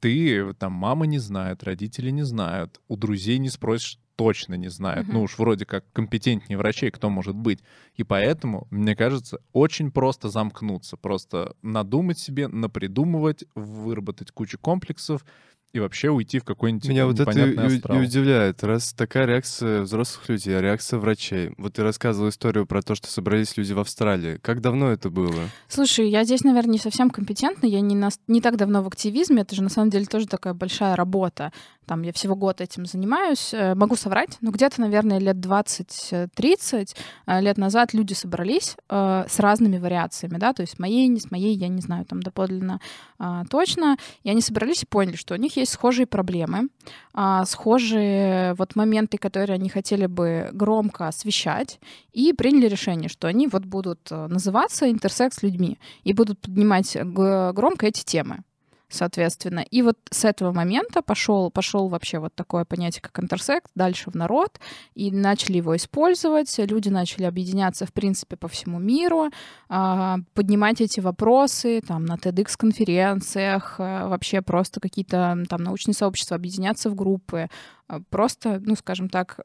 Ты, 0.00 0.54
там, 0.54 0.72
мама 0.72 1.06
не 1.06 1.18
знает, 1.18 1.64
родители 1.64 2.10
не 2.10 2.22
знают, 2.22 2.80
у 2.86 2.96
друзей 2.96 3.38
не 3.38 3.48
спросишь, 3.48 3.98
точно 4.18 4.54
не 4.54 4.68
знают. 4.68 5.06
Uh-huh. 5.06 5.12
Ну 5.12 5.22
уж 5.22 5.38
вроде 5.38 5.64
как 5.64 5.84
компетентнее 5.92 6.58
врачей 6.58 6.90
кто 6.90 7.08
может 7.08 7.36
быть. 7.36 7.60
И 7.94 8.02
поэтому, 8.02 8.66
мне 8.70 8.96
кажется, 8.96 9.38
очень 9.52 9.92
просто 9.92 10.28
замкнуться, 10.28 10.96
просто 10.96 11.54
надумать 11.62 12.18
себе, 12.18 12.48
напридумывать, 12.48 13.44
выработать 13.54 14.32
кучу 14.32 14.58
комплексов 14.58 15.24
и 15.72 15.80
вообще 15.80 16.08
уйти 16.08 16.38
в 16.38 16.44
какой-нибудь 16.44 16.88
Меня 16.88 17.06
вот 17.06 17.20
это 17.20 17.30
и, 17.30 17.78
и 17.78 17.98
удивляет. 17.98 18.64
Раз 18.64 18.92
такая 18.94 19.26
реакция 19.26 19.82
взрослых 19.82 20.28
людей, 20.28 20.56
а 20.56 20.62
реакция 20.62 20.98
врачей. 20.98 21.52
Вот 21.58 21.74
ты 21.74 21.82
рассказывал 21.82 22.30
историю 22.30 22.66
про 22.66 22.82
то, 22.82 22.94
что 22.94 23.06
собрались 23.08 23.56
люди 23.56 23.72
в 23.72 23.78
Австралии. 23.78 24.38
Как 24.38 24.60
давно 24.60 24.90
это 24.90 25.10
было? 25.10 25.48
Слушай, 25.68 26.08
я 26.08 26.24
здесь, 26.24 26.42
наверное, 26.42 26.72
не 26.72 26.78
совсем 26.78 27.10
компетентна. 27.10 27.66
Я 27.66 27.82
не, 27.82 27.94
на, 27.94 28.08
не 28.26 28.40
так 28.40 28.56
давно 28.56 28.82
в 28.82 28.88
активизме. 28.88 29.42
Это 29.42 29.54
же, 29.54 29.62
на 29.62 29.68
самом 29.68 29.90
деле, 29.90 30.06
тоже 30.06 30.26
такая 30.26 30.54
большая 30.54 30.96
работа. 30.96 31.52
Там 31.88 32.02
я 32.02 32.12
всего 32.12 32.36
год 32.36 32.60
этим 32.60 32.84
занимаюсь. 32.84 33.54
Э, 33.54 33.74
могу 33.74 33.96
соврать, 33.96 34.36
но 34.42 34.50
где-то, 34.50 34.80
наверное, 34.82 35.18
лет 35.18 35.36
20-30 35.36 36.94
э, 37.26 37.40
лет 37.40 37.56
назад 37.56 37.94
люди 37.94 38.12
собрались 38.12 38.76
э, 38.90 39.24
с 39.26 39.40
разными 39.40 39.78
вариациями, 39.78 40.36
да, 40.36 40.52
то 40.52 40.60
есть 40.60 40.78
моей, 40.78 41.08
не 41.08 41.18
с 41.18 41.30
моей, 41.30 41.56
я 41.56 41.68
не 41.68 41.80
знаю 41.80 42.04
там 42.04 42.22
доподлинно 42.22 42.80
э, 43.18 43.42
точно. 43.50 43.96
И 44.22 44.28
они 44.28 44.42
собрались 44.42 44.82
и 44.82 44.86
поняли, 44.86 45.16
что 45.16 45.34
у 45.34 45.38
них 45.38 45.56
есть 45.56 45.72
схожие 45.72 46.06
проблемы, 46.06 46.68
э, 47.14 47.42
схожие 47.46 48.52
вот 48.54 48.76
моменты, 48.76 49.16
которые 49.16 49.54
они 49.54 49.70
хотели 49.70 50.04
бы 50.04 50.50
громко 50.52 51.08
освещать, 51.08 51.80
и 52.12 52.34
приняли 52.34 52.68
решение, 52.68 53.08
что 53.08 53.28
они 53.28 53.46
вот 53.46 53.64
будут 53.64 54.10
называться 54.10 54.90
интерсекс 54.90 55.42
людьми 55.42 55.78
и 56.04 56.12
будут 56.12 56.40
поднимать 56.40 56.96
громко 57.02 57.86
эти 57.86 58.04
темы 58.04 58.44
соответственно. 58.88 59.60
И 59.60 59.82
вот 59.82 59.98
с 60.10 60.24
этого 60.24 60.52
момента 60.52 61.02
пошел, 61.02 61.50
пошел 61.50 61.88
вообще 61.88 62.18
вот 62.18 62.34
такое 62.34 62.64
понятие, 62.64 63.02
как 63.02 63.22
интерсект, 63.22 63.70
дальше 63.74 64.10
в 64.10 64.14
народ, 64.14 64.58
и 64.94 65.10
начали 65.10 65.58
его 65.58 65.76
использовать, 65.76 66.56
люди 66.58 66.88
начали 66.88 67.24
объединяться, 67.24 67.86
в 67.86 67.92
принципе, 67.92 68.36
по 68.36 68.48
всему 68.48 68.78
миру, 68.78 69.30
а, 69.68 70.18
поднимать 70.34 70.80
эти 70.80 71.00
вопросы 71.00 71.80
там 71.86 72.04
на 72.04 72.16
TEDx-конференциях, 72.16 73.76
а, 73.78 74.08
вообще 74.08 74.40
просто 74.42 74.80
какие-то 74.80 75.44
там 75.48 75.62
научные 75.62 75.94
сообщества, 75.94 76.36
объединяться 76.36 76.90
в 76.90 76.94
группы, 76.94 77.48
а, 77.88 78.00
просто, 78.10 78.60
ну, 78.60 78.74
скажем 78.76 79.08
так, 79.08 79.40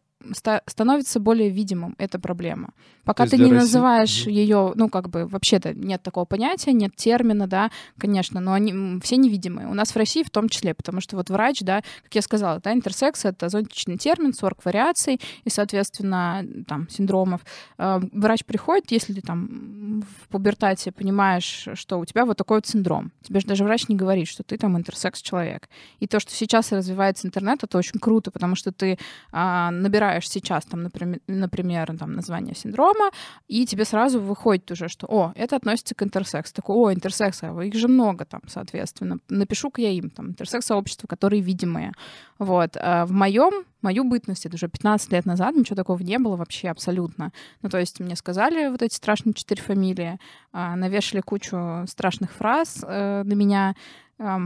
становится 0.67 1.19
более 1.19 1.49
видимым 1.49 1.95
эта 1.97 2.19
проблема. 2.19 2.69
Пока 3.05 3.25
ты 3.25 3.37
не 3.37 3.43
России... 3.43 3.55
называешь 3.55 4.27
ее, 4.27 4.71
ну, 4.75 4.87
как 4.89 5.09
бы, 5.09 5.27
вообще-то 5.27 5.73
нет 5.73 6.01
такого 6.01 6.25
понятия, 6.25 6.71
нет 6.71 6.95
термина, 6.95 7.47
да, 7.47 7.69
конечно, 7.97 8.39
но 8.39 8.53
они 8.53 9.01
все 9.01 9.17
невидимые. 9.17 9.67
У 9.67 9.73
нас 9.73 9.91
в 9.91 9.97
России 9.97 10.23
в 10.23 10.29
том 10.29 10.47
числе, 10.47 10.73
потому 10.73 11.01
что 11.01 11.17
вот 11.17 11.29
врач, 11.29 11.59
да, 11.61 11.81
как 12.03 12.15
я 12.15 12.21
сказала, 12.21 12.61
да, 12.63 12.71
интерсекс— 12.71 13.25
это 13.25 13.49
зонтичный 13.49 13.97
термин, 13.97 14.33
40 14.33 14.63
вариаций 14.65 15.19
и, 15.43 15.49
соответственно, 15.49 16.45
там, 16.67 16.87
синдромов. 16.89 17.41
А, 17.77 18.01
врач 18.13 18.45
приходит, 18.45 18.91
если 18.91 19.13
ты 19.13 19.21
там 19.21 20.03
в 20.21 20.29
пубертате 20.29 20.91
понимаешь, 20.91 21.67
что 21.73 21.99
у 21.99 22.05
тебя 22.05 22.25
вот 22.25 22.37
такой 22.37 22.57
вот 22.57 22.67
синдром. 22.67 23.11
Тебе 23.21 23.41
же 23.41 23.47
даже 23.47 23.63
врач 23.65 23.89
не 23.89 23.95
говорит, 23.95 24.27
что 24.27 24.43
ты 24.43 24.57
там 24.57 24.77
интерсекс-человек. 24.77 25.67
И 25.99 26.07
то, 26.07 26.19
что 26.19 26.31
сейчас 26.31 26.71
развивается 26.71 27.27
интернет, 27.27 27.63
это 27.63 27.77
очень 27.77 27.99
круто, 27.99 28.31
потому 28.31 28.55
что 28.55 28.71
ты 28.71 28.97
а, 29.31 29.71
набираешь 29.71 30.12
набираешь 30.13 30.29
сейчас, 30.29 30.65
там, 30.65 30.83
например, 30.83 31.19
например 31.27 31.97
там, 31.97 32.13
название 32.13 32.55
синдрома, 32.55 33.11
и 33.47 33.65
тебе 33.65 33.85
сразу 33.85 34.19
выходит 34.19 34.71
уже, 34.71 34.87
что, 34.87 35.07
о, 35.07 35.33
это 35.35 35.55
относится 35.55 35.95
к 35.95 36.03
интерсекс. 36.03 36.51
Такой, 36.51 36.75
о, 36.75 36.93
интерсекс, 36.93 37.43
а 37.43 37.63
их 37.63 37.73
же 37.75 37.87
много 37.87 38.25
там, 38.25 38.41
соответственно. 38.47 39.17
Напишу-ка 39.29 39.81
я 39.81 39.89
им, 39.89 40.09
там, 40.09 40.27
интерсекс-сообщества, 40.29 41.07
которые 41.07 41.41
видимые. 41.41 41.91
Вот. 42.39 42.77
А 42.79 43.05
в 43.05 43.11
моем 43.11 43.65
мою 43.81 44.05
бытность, 44.05 44.45
это 44.45 44.55
уже 44.55 44.69
15 44.69 45.11
лет 45.11 45.25
назад, 45.25 45.55
ничего 45.55 45.75
такого 45.75 46.01
не 46.01 46.17
было 46.17 46.37
вообще 46.37 46.69
абсолютно. 46.69 47.33
Ну, 47.61 47.69
то 47.69 47.79
есть 47.79 47.99
мне 47.99 48.15
сказали 48.15 48.69
вот 48.69 48.81
эти 48.81 48.95
страшные 48.95 49.33
четыре 49.33 49.61
фамилии, 49.61 50.19
а, 50.53 50.77
навешали 50.77 51.21
кучу 51.21 51.85
страшных 51.87 52.31
фраз 52.31 52.81
э, 52.87 53.23
на 53.25 53.33
меня, 53.33 53.75
э, 54.19 54.37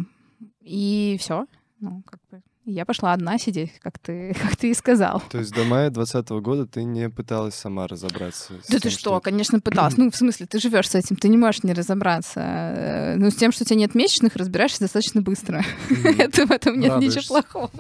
и 0.62 1.18
все. 1.20 1.46
Ну, 1.80 2.02
как 2.08 2.20
бы 2.32 2.42
я 2.68 2.86
пошла 2.86 3.14
одна 3.14 3.38
сидеть, 3.38 3.80
как 3.80 3.98
ты, 3.98 4.36
как 4.42 4.58
ты 4.58 4.72
и 4.72 4.74
сказал. 4.74 5.24
То 5.30 5.40
есть 5.40 5.54
до 5.54 5.64
мая 5.64 5.90
2020 5.90 6.30
года 6.44 6.68
ты 6.68 6.84
не 6.84 7.10
пыталась 7.10 7.56
сама 7.56 7.88
разобраться? 7.88 8.54
да 8.54 8.62
тем, 8.68 8.80
ты 8.82 8.90
что, 8.90 9.00
что 9.00 9.20
конечно, 9.22 9.60
пыталась. 9.60 9.94
ну, 9.98 10.12
в 10.12 10.16
смысле, 10.16 10.46
ты 10.46 10.60
живешь 10.60 10.90
с 10.90 10.96
этим, 10.96 11.16
ты 11.16 11.30
не 11.30 11.38
можешь 11.38 11.64
не 11.64 11.74
разобраться. 11.74 12.42
Э, 12.42 13.16
ну, 13.16 13.32
с 13.32 13.36
тем, 13.36 13.52
что 13.52 13.64
у 13.64 13.66
тебя 13.66 13.80
нет 13.80 13.96
месячных, 13.96 14.36
разбираешься 14.36 14.82
достаточно 14.82 15.22
быстро. 15.22 15.64
Это 16.18 16.46
в 16.46 16.52
этом 16.52 16.80
нет 16.80 17.00
ничего 17.00 17.42
плохого. 17.42 17.72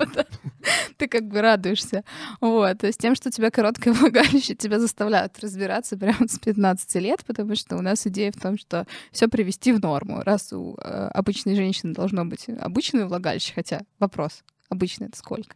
Ты 0.97 1.07
как 1.07 1.27
бы 1.27 1.41
радуешься. 1.41 2.03
Вот. 2.39 2.83
С 2.83 2.97
тем, 2.97 3.15
что 3.15 3.29
у 3.29 3.31
тебя 3.31 3.51
короткое 3.51 3.93
влагалище, 3.93 4.55
тебя 4.55 4.79
заставляют 4.79 5.37
разбираться 5.39 5.97
прямо 5.97 6.27
с 6.27 6.39
15 6.39 6.95
лет, 6.95 7.23
потому 7.25 7.55
что 7.55 7.75
у 7.75 7.81
нас 7.81 8.07
идея 8.07 8.31
в 8.31 8.39
том, 8.39 8.57
что 8.57 8.85
все 9.11 9.27
привести 9.27 9.73
в 9.73 9.81
норму. 9.81 10.21
Раз 10.23 10.53
у 10.53 10.77
э, 10.81 11.09
обычной 11.13 11.55
женщины 11.55 11.93
должно 11.93 12.23
быть 12.25 12.45
обычное 12.47 13.05
влагалище, 13.05 13.53
хотя 13.53 13.81
вопрос, 13.99 14.43
Обычно 14.69 15.05
это 15.05 15.17
сколько? 15.17 15.55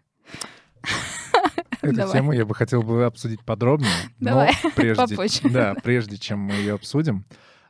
Эту 1.82 1.96
Давай. 1.96 2.14
тему 2.14 2.32
я 2.34 2.46
бы 2.46 2.54
хотел 2.54 2.84
бы 2.84 3.06
обсудить 3.06 3.44
подробнее, 3.44 3.92
Давай. 4.20 4.54
но 4.64 4.70
прежде, 4.76 5.50
да, 5.50 5.74
прежде 5.84 6.18
чем 6.18 6.40
мы 6.40 6.54
ее 6.54 6.76
обсудим, 6.76 7.26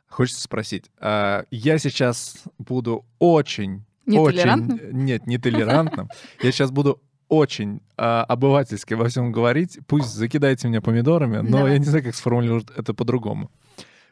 хочется 0.08 0.42
спросить. 0.42 0.90
А, 0.98 1.44
я 1.50 1.78
сейчас 1.78 2.42
буду 2.58 3.06
очень, 3.18 3.84
очень, 4.06 4.80
нет, 4.92 5.26
не 5.26 5.38
толерантным. 5.38 6.10
Я 6.42 6.52
сейчас 6.52 6.70
буду 6.70 7.00
очень 7.28 7.80
а, 7.96 8.24
обывательски 8.24 8.92
во 8.92 9.08
всем 9.08 9.32
говорить. 9.32 9.78
Пусть 9.86 10.10
закидайте 10.10 10.68
меня 10.68 10.82
помидорами, 10.82 11.38
но 11.38 11.58
Давай. 11.58 11.72
я 11.72 11.78
не 11.78 11.86
знаю, 11.86 12.04
как 12.04 12.14
сформулировать 12.14 12.66
это 12.76 12.92
по-другому. 12.92 13.50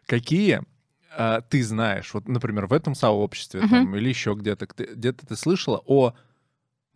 Какие 0.06 0.62
а, 1.14 1.42
ты 1.42 1.62
знаешь, 1.62 2.14
вот, 2.14 2.28
например, 2.28 2.66
в 2.66 2.72
этом 2.72 2.94
сообществе 2.94 3.60
uh-huh. 3.60 3.68
там, 3.68 3.96
или 3.96 4.08
еще 4.08 4.34
где-то, 4.34 4.66
где-то 4.66 5.26
ты 5.26 5.36
слышала 5.36 5.82
о 5.84 6.14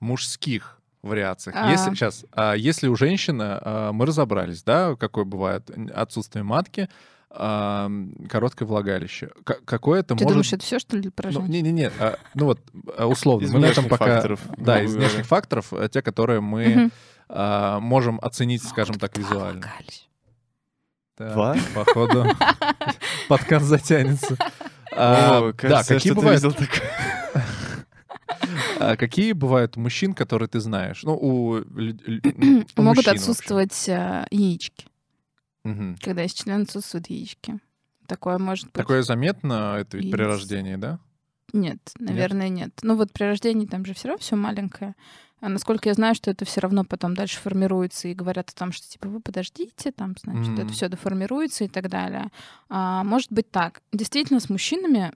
мужских 0.04 0.78
вариациях. 1.02 1.56
А-а-а. 1.56 1.70
Если 1.70 1.90
сейчас, 1.94 2.24
а, 2.32 2.54
если 2.54 2.88
у 2.88 2.96
женщины 2.96 3.58
а, 3.60 3.92
мы 3.92 4.06
разобрались, 4.06 4.62
да, 4.62 4.96
какое 4.96 5.24
бывает 5.24 5.70
отсутствие 5.94 6.44
матки, 6.44 6.88
а, 7.30 7.90
короткое 8.28 8.64
влагалище. 8.64 9.30
К- 9.44 9.60
какое 9.64 10.00
это 10.00 10.14
Ты 10.14 10.24
может... 10.24 10.28
думаешь, 10.28 10.52
это 10.52 10.64
все, 10.64 10.78
что 10.78 10.96
ли, 10.96 11.10
про 11.10 11.30
ну, 11.32 11.46
Не-не-не, 11.46 11.90
а, 11.98 12.16
ну 12.34 12.46
вот 12.46 12.60
а, 12.96 13.06
условно. 13.06 13.44
Из 13.44 13.52
мы 13.52 13.60
на 13.60 13.66
этом 13.66 13.88
пока... 13.88 14.06
факторов. 14.06 14.40
Да, 14.56 14.80
из 14.82 14.94
внешних 14.94 15.26
факторов, 15.26 15.72
э, 15.72 15.88
те, 15.90 16.00
которые 16.00 16.40
мы 16.40 16.84
угу. 16.84 16.90
а, 17.28 17.80
можем 17.80 18.20
оценить, 18.22 18.62
скажем 18.62 18.98
так, 18.98 19.18
визуально. 19.18 19.62
Так, 21.16 21.58
походу, 21.74 22.26
подкаст 23.28 23.66
затянется. 23.66 24.36
О, 24.92 25.52
да, 25.60 25.82
какие 25.82 26.12
бывают... 26.12 26.42
А 28.78 28.96
какие 28.96 29.32
бывают 29.32 29.76
мужчин, 29.76 30.14
которые 30.14 30.48
ты 30.48 30.60
знаешь? 30.60 31.02
Ну, 31.02 31.14
у, 31.14 31.56
у 32.76 32.82
Могут 32.82 33.08
отсутствовать 33.08 33.88
а, 33.88 34.26
яички. 34.30 34.86
Угу. 35.64 35.96
Когда 36.00 36.24
из 36.24 36.32
члена 36.34 36.62
отсутствуют 36.62 37.08
яички. 37.08 37.58
Такое 38.06 38.38
может 38.38 38.66
быть. 38.66 38.74
Такое 38.74 39.02
заметно, 39.02 39.76
это 39.78 39.96
ведь 39.96 40.10
при 40.10 40.22
рождении, 40.22 40.76
да? 40.76 40.98
Нет, 41.52 41.78
наверное, 41.98 42.48
нет. 42.48 42.66
нет. 42.66 42.80
Ну 42.82 42.96
вот 42.96 43.12
при 43.12 43.24
рождении 43.24 43.66
там 43.66 43.84
же 43.84 43.94
все 43.94 44.08
равно 44.08 44.20
все 44.20 44.36
маленькое. 44.36 44.94
А 45.40 45.48
насколько 45.48 45.88
я 45.88 45.94
знаю, 45.94 46.14
что 46.14 46.30
это 46.30 46.44
все 46.44 46.60
равно 46.60 46.84
потом 46.84 47.14
дальше 47.14 47.38
формируется 47.38 48.08
и 48.08 48.14
говорят 48.14 48.50
о 48.50 48.54
том, 48.54 48.72
что 48.72 48.88
типа 48.88 49.08
вы 49.08 49.20
подождите, 49.20 49.92
там, 49.92 50.14
значит, 50.22 50.52
mm-hmm. 50.52 50.62
это 50.64 50.72
все 50.72 50.88
доформируется 50.88 51.64
и 51.64 51.68
так 51.68 51.90
далее. 51.90 52.30
А, 52.70 53.04
может 53.04 53.30
быть 53.30 53.50
так. 53.50 53.82
Действительно, 53.92 54.40
с 54.40 54.48
мужчинами 54.48 55.12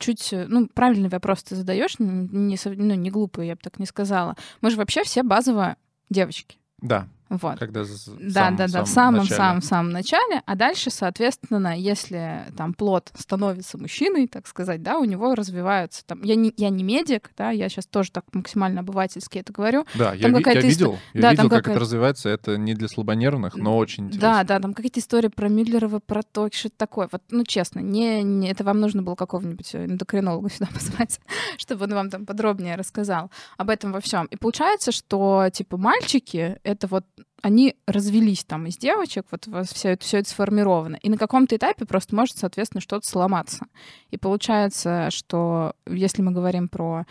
чуть, 0.00 0.32
э, 0.32 0.46
ну, 0.48 0.66
правильный 0.66 1.08
вопрос 1.08 1.44
ты 1.44 1.54
задаешь, 1.54 1.96
не, 1.98 2.58
ну, 2.64 2.94
не 2.94 3.10
глупый, 3.10 3.46
я 3.46 3.54
бы 3.54 3.60
так 3.62 3.78
не 3.78 3.86
сказала. 3.86 4.36
Мы 4.60 4.70
же 4.70 4.76
вообще 4.76 5.04
все 5.04 5.22
базово 5.22 5.76
девочки. 6.08 6.58
Да. 6.78 7.06
Вот. 7.30 7.60
Когда 7.60 7.84
да, 8.18 8.50
да, 8.50 8.66
да, 8.66 8.84
в 8.84 8.88
самом 8.88 9.24
самом 9.24 9.62
самом 9.62 9.92
начале, 9.92 10.42
а 10.46 10.56
дальше, 10.56 10.90
соответственно, 10.90 11.78
если 11.78 12.44
там 12.56 12.74
плод 12.74 13.12
становится 13.16 13.78
мужчиной, 13.78 14.26
так 14.26 14.48
сказать, 14.48 14.82
да, 14.82 14.98
у 14.98 15.04
него 15.04 15.36
развиваются 15.36 16.04
там. 16.04 16.22
Я 16.24 16.34
не 16.34 16.52
я 16.56 16.70
не 16.70 16.82
медик, 16.82 17.30
да, 17.38 17.50
я 17.50 17.68
сейчас 17.68 17.86
тоже 17.86 18.10
так 18.10 18.24
максимально 18.32 18.80
обывательски 18.80 19.38
это 19.38 19.52
говорю. 19.52 19.86
Да, 19.94 20.12
я, 20.12 20.28
ви- 20.28 20.42
я 20.44 20.60
видел, 20.60 20.98
я 21.14 21.22
да, 21.22 21.30
видел, 21.30 21.48
как 21.48 21.68
это 21.68 21.78
развивается. 21.78 22.28
Это 22.28 22.58
не 22.58 22.74
для 22.74 22.88
слабонервных, 22.88 23.54
но 23.54 23.76
очень 23.76 24.06
интересно. 24.06 24.28
Да, 24.28 24.44
да, 24.44 24.58
там 24.58 24.74
какие-то 24.74 24.98
истории 24.98 25.28
про 25.28 25.48
Мюллерова 25.48 26.00
протоки, 26.00 26.56
что-то 26.56 26.78
такое. 26.78 27.08
Вот, 27.12 27.22
ну 27.30 27.44
честно, 27.44 27.78
не, 27.78 28.24
не 28.24 28.50
это 28.50 28.64
вам 28.64 28.80
нужно 28.80 29.02
было 29.02 29.14
какого-нибудь 29.14 29.72
эндокринолога 29.76 30.50
сюда 30.50 30.68
позвать, 30.74 31.20
чтобы 31.58 31.84
он 31.84 31.94
вам 31.94 32.10
там 32.10 32.26
подробнее 32.26 32.74
рассказал 32.74 33.30
об 33.56 33.70
этом 33.70 33.92
во 33.92 34.00
всем. 34.00 34.26
И 34.26 34.36
получается, 34.36 34.90
что 34.90 35.48
типа 35.52 35.76
мальчики 35.76 36.58
это 36.64 36.88
вот 36.88 37.04
они 37.42 37.76
развелись 37.86 38.44
там 38.44 38.66
из 38.66 38.76
девочек, 38.76 39.26
вот 39.30 39.48
все 39.68 39.90
это, 39.90 40.04
все 40.04 40.18
это 40.18 40.28
сформировано. 40.28 40.96
И 40.96 41.10
на 41.10 41.16
каком-то 41.16 41.56
этапе 41.56 41.84
просто 41.84 42.14
может, 42.14 42.38
соответственно, 42.38 42.80
что-то 42.80 43.06
сломаться. 43.08 43.66
И 44.10 44.16
получается, 44.16 45.08
что 45.10 45.74
если 45.86 46.22
мы 46.22 46.32
говорим 46.32 46.68
про 46.68 47.06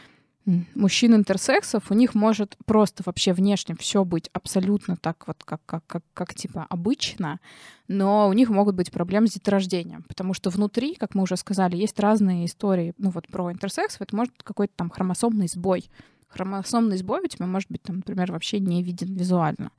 мужчин 0.75 1.15
интерсексов, 1.15 1.91
у 1.91 1.93
них 1.93 2.15
может 2.15 2.57
просто 2.65 3.03
вообще 3.05 3.33
внешне 3.33 3.75
все 3.75 4.03
быть 4.03 4.29
абсолютно 4.33 4.97
так 4.97 5.27
вот, 5.27 5.43
как, 5.43 5.61
как, 5.65 5.85
как, 5.85 6.03
как 6.13 6.33
типа 6.33 6.65
обычно, 6.69 7.39
но 7.87 8.27
у 8.27 8.33
них 8.33 8.49
могут 8.49 8.75
быть 8.75 8.91
проблемы 8.91 9.27
с 9.27 9.33
деторождением, 9.33 10.03
потому 10.03 10.33
что 10.33 10.49
внутри, 10.49 10.95
как 10.95 11.15
мы 11.15 11.23
уже 11.23 11.37
сказали, 11.37 11.75
есть 11.77 11.99
разные 11.99 12.45
истории, 12.45 12.93
ну 12.97 13.09
вот 13.11 13.27
про 13.27 13.51
интерсексов, 13.51 14.01
это 14.01 14.15
может 14.15 14.33
какой-то 14.43 14.73
там 14.75 14.89
хромосомный 14.89 15.47
сбой. 15.47 15.89
Хромосомный 16.27 16.97
сбой 16.97 17.21
у 17.21 17.27
тебя 17.27 17.47
может 17.47 17.71
быть, 17.71 17.81
там, 17.81 17.97
например, 17.97 18.31
вообще 18.31 18.59
не 18.59 18.83
виден 18.83 19.15
визуально. 19.15 19.71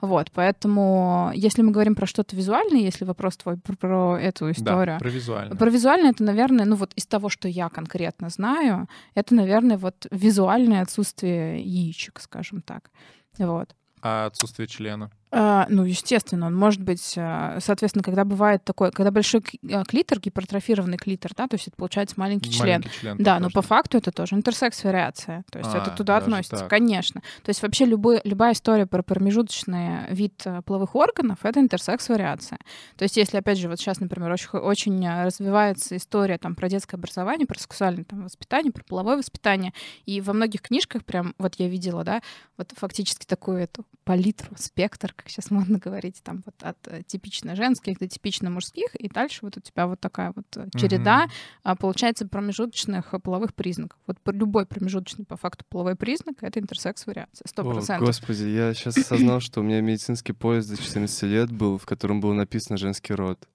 Вот, 0.00 0.30
поэтому, 0.32 1.30
если 1.34 1.62
мы 1.62 1.72
говорим 1.72 1.94
про 1.94 2.06
что-то 2.06 2.36
визуальное, 2.36 2.80
если 2.80 3.04
вопрос 3.04 3.36
твой 3.36 3.56
про, 3.56 3.76
про 3.76 4.18
эту 4.18 4.50
историю. 4.50 4.96
Да, 4.96 4.98
про 4.98 5.08
визуальное. 5.08 5.56
Про 5.56 5.70
визуальное 5.70 6.10
это, 6.10 6.22
наверное, 6.22 6.66
ну 6.66 6.76
вот 6.76 6.92
из 6.94 7.06
того, 7.06 7.28
что 7.28 7.48
я 7.48 7.68
конкретно 7.68 8.28
знаю, 8.28 8.88
это, 9.14 9.34
наверное, 9.34 9.78
вот 9.78 10.06
визуальное 10.10 10.82
отсутствие 10.82 11.62
яичек, 11.62 12.20
скажем 12.20 12.60
так. 12.60 12.90
Вот. 13.38 13.74
А 14.02 14.26
отсутствие 14.26 14.68
члена? 14.68 15.10
А, 15.38 15.66
ну, 15.68 15.84
естественно, 15.84 16.46
он 16.46 16.56
может 16.56 16.80
быть, 16.80 17.12
а, 17.18 17.58
соответственно, 17.60 18.02
когда 18.02 18.24
бывает 18.24 18.64
такое, 18.64 18.90
когда 18.90 19.10
большой 19.10 19.42
а, 19.70 19.84
клитор, 19.84 20.18
гипертрофированный 20.18 20.96
клитор, 20.96 21.32
да, 21.36 21.46
то 21.46 21.56
есть 21.56 21.68
это 21.68 21.76
получается 21.76 22.14
маленький, 22.16 22.58
маленький 22.58 22.88
член. 22.88 23.00
член. 23.00 23.16
Да, 23.18 23.38
но 23.38 23.50
по 23.50 23.60
факту 23.60 23.98
это 23.98 24.12
тоже 24.12 24.34
интерсекс-вариация, 24.34 25.44
то 25.50 25.58
есть 25.58 25.74
а, 25.74 25.78
это 25.78 25.90
туда 25.90 26.16
относится, 26.16 26.60
так. 26.60 26.70
конечно. 26.70 27.20
То 27.42 27.50
есть 27.50 27.60
вообще 27.60 27.84
любой, 27.84 28.22
любая 28.24 28.54
история 28.54 28.86
про 28.86 29.02
промежуточный 29.02 30.10
вид 30.10 30.42
половых 30.64 30.94
органов— 30.94 31.40
это 31.42 31.60
интерсекс-вариация. 31.60 32.58
То 32.96 33.02
есть 33.02 33.18
если, 33.18 33.36
опять 33.36 33.58
же, 33.58 33.68
вот 33.68 33.78
сейчас, 33.78 34.00
например, 34.00 34.32
очень, 34.32 34.48
очень 34.52 35.06
развивается 35.06 35.98
история 35.98 36.38
там 36.38 36.54
про 36.54 36.70
детское 36.70 36.96
образование, 36.96 37.46
про 37.46 37.58
сексуальное 37.58 38.04
там 38.04 38.24
воспитание, 38.24 38.72
про 38.72 38.84
половое 38.84 39.18
воспитание, 39.18 39.74
и 40.06 40.22
во 40.22 40.32
многих 40.32 40.62
книжках 40.62 41.04
прям, 41.04 41.34
вот 41.36 41.56
я 41.56 41.68
видела, 41.68 42.04
да, 42.04 42.22
вот 42.56 42.72
фактически 42.74 43.26
такую 43.26 43.58
эту 43.58 43.84
палитру, 44.06 44.54
спектр, 44.56 45.12
как 45.26 45.32
сейчас 45.32 45.50
модно 45.50 45.78
говорить, 45.78 46.20
там 46.22 46.42
вот 46.46 46.54
от 46.62 46.76
э, 46.86 47.02
типично 47.02 47.56
женских 47.56 47.98
до 47.98 48.06
типично 48.06 48.48
мужских, 48.48 48.94
и 48.94 49.08
дальше 49.08 49.40
вот 49.42 49.56
у 49.56 49.60
тебя 49.60 49.88
вот 49.88 49.98
такая 49.98 50.32
вот 50.36 50.46
э, 50.56 50.68
череда, 50.78 51.26
mm-hmm. 51.64 51.76
получается, 51.78 52.28
промежуточных 52.28 53.12
э, 53.12 53.18
половых 53.18 53.52
признаков. 53.54 53.98
Вот 54.06 54.18
любой 54.26 54.66
промежуточный 54.66 55.24
по 55.24 55.36
факту 55.36 55.64
половой 55.68 55.96
признак— 55.96 56.36
это 56.42 56.60
интерсекс-вариация, 56.60 57.44
сто 57.48 57.64
процентов. 57.64 58.06
Господи, 58.06 58.44
я 58.44 58.72
сейчас 58.72 58.96
осознал, 58.96 59.40
что 59.40 59.60
у 59.60 59.62
меня 59.64 59.80
медицинский 59.80 60.32
поезд 60.32 60.70
до 60.70 60.80
14 60.80 61.22
лет 61.24 61.50
был, 61.50 61.76
в 61.76 61.86
котором 61.86 62.20
было 62.20 62.32
написано 62.32 62.76
«женский 62.76 63.14
род». 63.14 63.48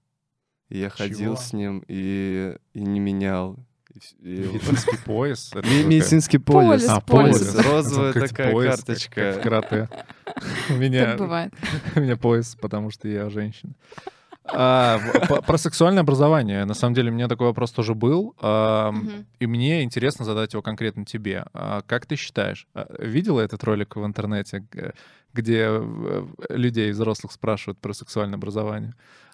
И 0.67 0.77
я 0.77 0.89
ходил 0.89 1.38
с 1.38 1.53
ним 1.53 1.84
и, 1.88 2.57
и 2.73 2.81
не 2.81 2.99
менял. 2.99 3.57
Медицинский 4.19 4.97
пояс? 5.06 5.51
Медицинский 5.56 6.38
полис. 6.38 6.88
А, 6.88 7.01
полис. 7.01 7.56
Розовая 7.56 8.13
такая 8.13 8.54
карточка. 8.54 9.39
Карате. 9.43 9.89
У 10.69 10.73
меня 10.73 11.15
бывает. 11.17 11.54
У 11.95 11.99
меня 11.99 12.17
пояс, 12.17 12.56
потому 12.60 12.91
что 12.91 13.08
я 13.08 13.30
женщина. 13.30 13.73
А, 14.43 14.99
про 15.45 15.58
сексуальное 15.58 16.01
образование. 16.01 16.65
На 16.65 16.73
самом 16.73 16.95
деле, 16.95 17.12
у 17.12 17.13
меня 17.13 17.27
такой 17.27 17.47
вопрос 17.47 17.71
тоже 17.71 17.93
был. 17.95 18.36
А, 18.39 18.93
и 19.39 19.47
мне 19.47 19.84
интересно 19.84 20.25
задать 20.25 20.54
его 20.54 20.62
конкретно 20.62 21.06
тебе. 21.06 21.45
А, 21.54 21.82
как 21.86 22.06
ты 22.06 22.15
считаешь? 22.15 22.67
Видела 22.99 23.41
этот 23.41 23.63
ролик 23.63 23.95
в 23.95 24.06
интернете, 24.06 24.63
где 25.33 25.67
э, 25.69 26.25
людей 26.49 26.91
взрослых 26.91 27.31
спрашивают 27.31 27.79
про 27.79 27.93
сексуальное 27.93 28.37
образование? 28.37 28.93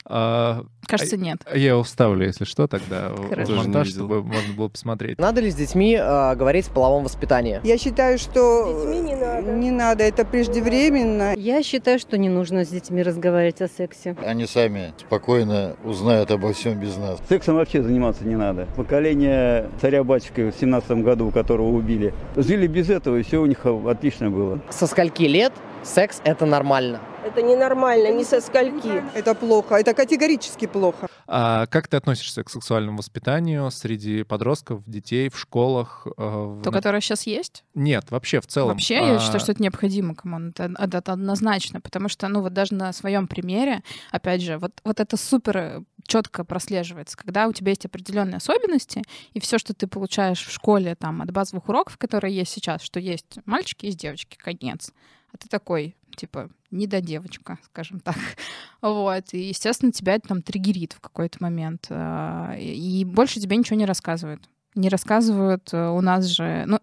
А, 0.10 0.64
Кажется, 0.88 1.18
а, 1.18 1.20
нет. 1.20 1.42
Я 1.54 1.72
его 1.72 1.84
вставлю, 1.84 2.26
если 2.26 2.46
что, 2.46 2.68
тогда 2.68 3.10
в 3.10 3.50
монтаж, 3.50 3.90
чтобы 3.90 4.24
можно 4.24 4.54
было 4.54 4.70
посмотреть. 4.70 5.20
Надо 5.20 5.42
ли 5.42 5.52
с 5.52 5.56
детьми 5.56 5.98
э, 6.00 6.36
говорить 6.36 6.70
о 6.70 6.72
половом 6.72 7.04
воспитании? 7.04 7.60
Я 7.64 7.78
считаю, 7.78 8.18
что 8.18 8.72
с 8.72 8.86
детьми 8.86 9.02
не 9.02 9.16
надо. 9.16 9.52
Не 9.52 9.72
надо, 9.72 10.04
это 10.06 10.24
преждевременно. 10.24 11.34
Я 11.36 11.62
считаю, 11.62 12.00
что 12.00 12.18
не 12.18 12.30
нужно 12.30 12.64
с 12.64 12.70
детьми 12.70 13.04
разговаривать 13.04 13.62
о 13.62 13.68
сексе. 13.68 14.16
Они 14.26 14.46
сами 14.46 14.94
спокойно 14.98 15.76
узнают 15.84 16.32
обо 16.32 16.54
всем 16.54 16.80
без 16.80 16.96
нас. 16.96 17.20
Сексом 17.28 17.56
вообще 17.56 17.84
заниматься 17.84 18.24
не 18.24 18.38
надо. 18.38 18.68
Поколение 18.78 19.70
царя-батюшка 19.82 20.52
в 20.52 20.56
17 20.58 20.90
году, 21.04 21.32
которого 21.32 21.68
убили, 21.68 22.14
жили 22.38 22.68
без 22.68 22.90
этого, 22.90 23.18
и 23.18 23.24
все 23.24 23.42
у 23.42 23.46
них 23.46 23.66
отлично 23.66 24.30
было. 24.30 24.62
Со 24.70 24.88
скольки 24.88 25.24
лет 25.24 25.52
секс 25.88 26.22
это 26.24 26.46
нормально? 26.46 27.02
Это 27.26 27.42
ненормально, 27.42 28.12
не 28.12 28.24
со 28.24 28.40
скольки. 28.40 29.04
Это 29.14 29.36
плохо, 29.36 29.76
это 29.76 29.94
категорически 29.94 30.68
плохо. 30.68 31.08
А 31.28 31.66
как 31.68 31.88
ты 31.88 31.98
относишься 31.98 32.44
к 32.44 32.50
сексуальному 32.50 33.00
воспитанию 33.00 33.70
среди 33.72 34.24
подростков, 34.24 34.82
детей 34.86 35.30
в 35.30 35.38
школах? 35.38 36.06
Э, 36.06 36.12
в... 36.18 36.62
То, 36.64 36.72
которое 36.72 37.02
сейчас 37.02 37.28
есть? 37.28 37.66
Нет, 37.74 38.12
вообще 38.12 38.40
в 38.40 38.48
целом. 38.48 38.70
Вообще, 38.70 38.98
а... 38.98 39.14
я 39.14 39.20
считаю, 39.20 39.40
что 39.40 39.52
это 39.52 39.62
необходимо, 39.62 40.16
кому 40.16 40.50
это, 40.50 40.72
это 40.78 41.12
однозначно, 41.12 41.82
потому 41.82 42.08
что, 42.08 42.28
ну 42.30 42.42
вот 42.42 42.54
даже 42.54 42.74
на 42.74 42.94
своем 42.94 43.28
примере, 43.28 43.84
опять 44.12 44.42
же, 44.42 44.58
вот, 44.58 44.72
вот 44.86 45.00
это 45.00 45.18
супер 45.18 45.84
четко 46.08 46.46
прослеживается, 46.46 47.18
когда 47.18 47.48
у 47.48 47.54
тебя 47.54 47.72
есть 47.72 47.86
определенные 47.86 48.38
особенности, 48.38 49.02
и 49.34 49.42
все, 49.42 49.58
что 49.58 49.74
ты 49.74 49.88
получаешь 49.88 50.46
в 50.46 50.52
школе 50.52 50.96
там 50.96 51.22
от 51.22 51.32
базовых 51.32 51.68
уроков, 51.68 51.98
которые 51.98 52.34
есть 52.34 52.52
сейчас, 52.52 52.82
что 52.82 53.00
есть 53.02 53.40
мальчики, 53.46 53.88
есть 53.88 54.00
девочки, 54.00 54.38
конец. 54.38 54.94
Ты 55.38 55.48
такой, 55.50 55.96
типа, 56.16 56.50
не 56.72 56.88
до 56.88 57.02
девочка, 57.02 57.60
скажем 57.64 58.00
так. 58.00 58.18
Вот. 58.82 59.34
И, 59.34 59.50
естественно, 59.50 59.92
тебя 59.92 60.16
это 60.16 60.28
там 60.28 60.42
триггерит 60.44 60.94
в 60.94 61.00
какой-то 61.00 61.38
момент. 61.42 61.88
А, 61.90 62.56
и 62.58 63.04
больше 63.06 63.40
тебе 63.40 63.58
ничего 63.58 63.76
не 63.76 63.86
рассказывают 63.86 64.48
не 64.78 64.90
рассказывают. 64.90 65.70
Э, 65.74 65.90
у 65.90 66.02
нас 66.02 66.26
же... 66.26 66.66
Ну, 66.68 66.80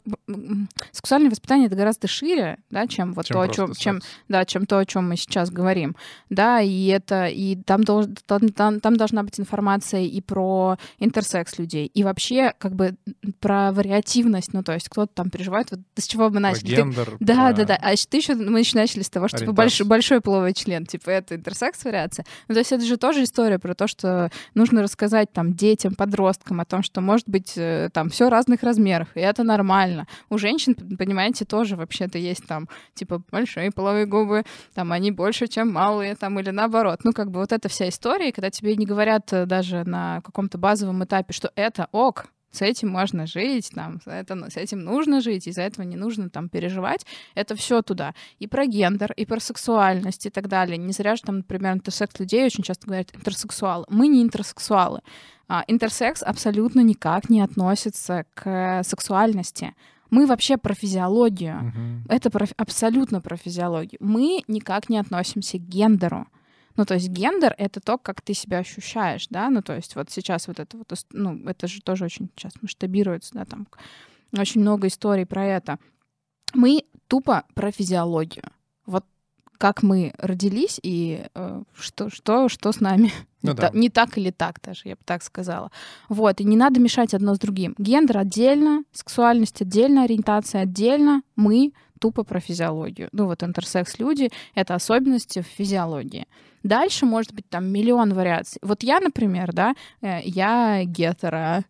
сексуальное 0.93 1.31
воспитание— 1.31 1.67
это 1.69 1.77
гораздо 1.77 2.09
шире, 2.09 2.59
да, 2.71 2.87
чем 2.87 3.13
вот 3.13 3.27
чем 3.27 3.35
то, 3.35 3.43
о 3.43 3.49
чем, 3.49 3.75
чем, 3.75 4.01
да, 4.29 4.45
чем 4.45 4.67
то, 4.67 4.79
о 4.79 4.87
чем 4.87 5.09
мы 5.09 5.17
сейчас 5.17 5.51
говорим. 5.51 5.97
Да, 6.31 6.61
и 6.61 6.87
это... 6.87 7.27
И 7.27 7.57
там, 7.57 7.85
долж, 7.85 8.07
там, 8.27 8.49
там, 8.51 8.81
там 8.81 8.97
должна 8.97 9.23
быть 9.23 9.39
информация 9.41 10.03
и 10.03 10.21
про 10.21 10.77
интерсекс 10.99 11.59
людей, 11.59 11.87
и 11.87 12.05
вообще 12.05 12.53
как 12.59 12.75
бы 12.75 12.97
про 13.41 13.73
вариативность, 13.73 14.53
ну, 14.53 14.63
то 14.63 14.73
есть 14.73 14.89
кто-то 14.89 15.13
там 15.15 15.31
переживает, 15.31 15.71
вот 15.71 15.81
с 15.97 16.07
чего 16.07 16.31
мы 16.31 16.41
начали. 16.41 16.75
Про 16.75 16.83
гендер, 16.83 17.11
ты, 17.11 17.17
да, 17.21 17.53
да, 17.53 17.65
да. 17.65 17.79
А 17.81 17.95
ты 17.95 18.17
еще, 18.17 18.35
мы 18.35 18.61
еще 18.61 18.77
начали 18.77 19.03
с 19.03 19.11
того, 19.11 19.29
что 19.29 19.39
типа 19.39 19.53
большой, 19.53 19.87
большой 19.87 20.21
половой 20.21 20.53
член, 20.53 20.87
типа 20.87 21.11
это 21.11 21.37
интерсекс-вариация. 21.37 22.25
Ну, 22.49 22.55
то 22.55 22.61
есть 22.61 22.73
это 22.73 22.85
же 22.85 22.97
тоже 22.97 23.23
история 23.23 23.59
про 23.59 23.75
то, 23.75 23.87
что 23.87 24.31
нужно 24.55 24.83
рассказать 24.83 25.33
там 25.33 25.55
детям, 25.55 25.95
подросткам 25.95 26.61
о 26.61 26.65
том, 26.65 26.83
что 26.83 27.01
может 27.01 27.29
быть 27.29 27.55
э, 27.57 27.84
там 27.91 28.09
все 28.11 28.29
разных 28.29 28.63
размеров, 28.63 29.09
и 29.15 29.21
это 29.21 29.43
нормально. 29.43 30.07
У 30.31 30.39
женщин, 30.39 30.75
понимаете, 30.75 31.45
тоже 31.45 31.77
вообще-то 31.77 32.19
есть 32.19 32.47
там, 32.47 32.69
типа, 32.95 33.23
большие 33.31 33.71
половые 33.71 34.07
губы, 34.07 34.45
там 34.75 34.93
они 34.93 35.11
больше, 35.11 35.47
чем 35.47 35.73
малые, 35.73 36.15
там, 36.15 36.39
или 36.41 36.51
наоборот. 36.51 37.01
Ну, 37.05 37.13
как 37.13 37.31
бы 37.31 37.41
вот 37.41 37.53
эта 37.53 37.69
вся 37.69 37.89
история, 37.89 38.33
когда 38.33 38.51
тебе 38.51 38.77
не 38.77 38.87
говорят 38.87 39.33
э, 39.33 39.47
даже 39.47 39.85
на 39.85 40.21
каком-то 40.23 40.59
базовом 40.59 41.05
этапе, 41.05 41.33
что 41.33 41.51
это 41.57 41.89
ок, 41.93 42.27
с 42.55 42.63
этим 42.63 42.89
можно 42.89 43.27
жить, 43.27 43.71
там, 43.75 44.01
это, 44.07 44.49
с 44.49 44.57
этим 44.57 44.85
нужно 44.85 45.21
жить, 45.21 45.49
из-за 45.49 45.63
этого 45.63 45.85
не 45.85 45.97
нужно 45.97 46.31
там 46.31 46.49
переживать. 46.49 47.05
Это 47.35 47.57
все 47.57 47.83
туда. 47.83 48.15
И 48.39 48.47
про 48.47 48.67
гендер, 48.67 49.13
и 49.13 49.27
про 49.27 49.41
сексуальность 49.41 50.27
и 50.27 50.31
так 50.31 50.47
далее. 50.47 50.79
Не 50.79 50.93
зря 50.93 51.17
же 51.17 51.23
там, 51.23 51.39
например, 51.39 51.75
интерсекс 51.75 52.19
людей 52.21 52.45
очень 52.45 52.63
часто 52.63 52.87
говорят 52.87 53.13
интерсексуалы. 53.13 53.87
Мы 53.89 54.07
не 54.07 54.23
интерсексуалы. 54.23 55.01
А, 55.49 55.65
интерсекс 55.67 56.23
абсолютно 56.23 56.81
никак 56.81 57.31
не 57.31 57.41
относится 57.41 58.25
к 58.35 58.83
сексуальности. 58.85 59.75
Мы 60.11 60.27
вообще 60.27 60.57
про 60.57 60.75
физиологию. 60.75 61.55
Uh-huh. 61.55 62.01
Это 62.09 62.31
про, 62.31 62.47
абсолютно 62.57 63.21
про 63.21 63.37
физиологию. 63.37 63.99
Мы 64.01 64.43
никак 64.49 64.89
не 64.89 64.99
относимся 64.99 65.59
к 65.59 65.63
гендеру. 65.63 66.29
Ну, 66.77 66.85
то 66.85 66.95
есть 66.95 67.09
гендер— 67.09 67.55
это 67.59 67.81
то, 67.81 67.99
как 67.99 68.21
ты 68.21 68.35
себя 68.35 68.59
ощущаешь, 68.59 69.29
да? 69.31 69.49
Ну, 69.49 69.63
то 69.63 69.75
есть 69.75 69.95
вот 69.97 70.11
сейчас 70.11 70.49
вот 70.49 70.59
это 70.59 70.77
вот, 70.77 70.93
ну, 71.13 71.49
это 71.49 71.69
же 71.69 71.81
тоже 71.81 72.05
очень 72.05 72.31
сейчас 72.37 72.53
масштабируется, 72.63 73.35
да, 73.35 73.45
там 73.45 73.69
очень 74.37 74.61
много 74.61 74.89
историй 74.89 75.27
про 75.27 75.45
это. 75.45 75.79
Мы 76.53 76.85
тупо 77.07 77.45
про 77.55 77.71
физиологию. 77.71 78.45
Как 79.65 79.83
мы 79.83 80.13
родились 80.19 80.79
и 80.83 81.25
э, 81.35 81.63
что, 81.75 82.11
что, 82.11 82.51
что 82.51 82.71
с 82.71 82.81
нами. 82.81 83.11
Ну 83.43 83.51
не, 83.51 83.57
да. 83.57 83.69
та- 83.71 83.79
не 83.79 83.89
так 83.89 84.19
или 84.19 84.31
так 84.31 84.61
даже, 84.63 84.83
я 84.85 84.95
бы 84.95 85.01
так 85.05 85.23
сказала. 85.23 85.71
Вот, 86.09 86.41
и 86.41 86.45
не 86.45 86.57
надо 86.57 86.81
мешать 86.81 87.15
одно 87.15 87.35
с 87.35 87.39
другим. 87.39 87.75
Гендер 87.79 88.19
отдельно, 88.19 88.85
сексуальность 88.93 89.63
отдельно, 89.63 90.05
ориентация 90.05 90.63
отдельно, 90.63 91.23
мы 91.37 91.73
тупо 91.99 92.25
про 92.25 92.41
физиологию. 92.41 93.09
Ну 93.13 93.25
вот 93.27 93.43
интерсекс-люди— 93.43 94.31
это 94.55 94.75
особенности 94.75 95.41
в 95.41 95.47
физиологии. 95.47 96.27
Дальше 96.63 97.07
может 97.07 97.33
быть 97.35 97.49
там 97.49 97.67
миллион 97.67 98.13
вариаций. 98.13 98.59
Вот 98.63 98.83
я, 98.83 99.01
например, 99.01 99.53
да, 99.53 99.75
э, 100.03 100.21
я 100.25 100.85
гетера, 100.85 101.65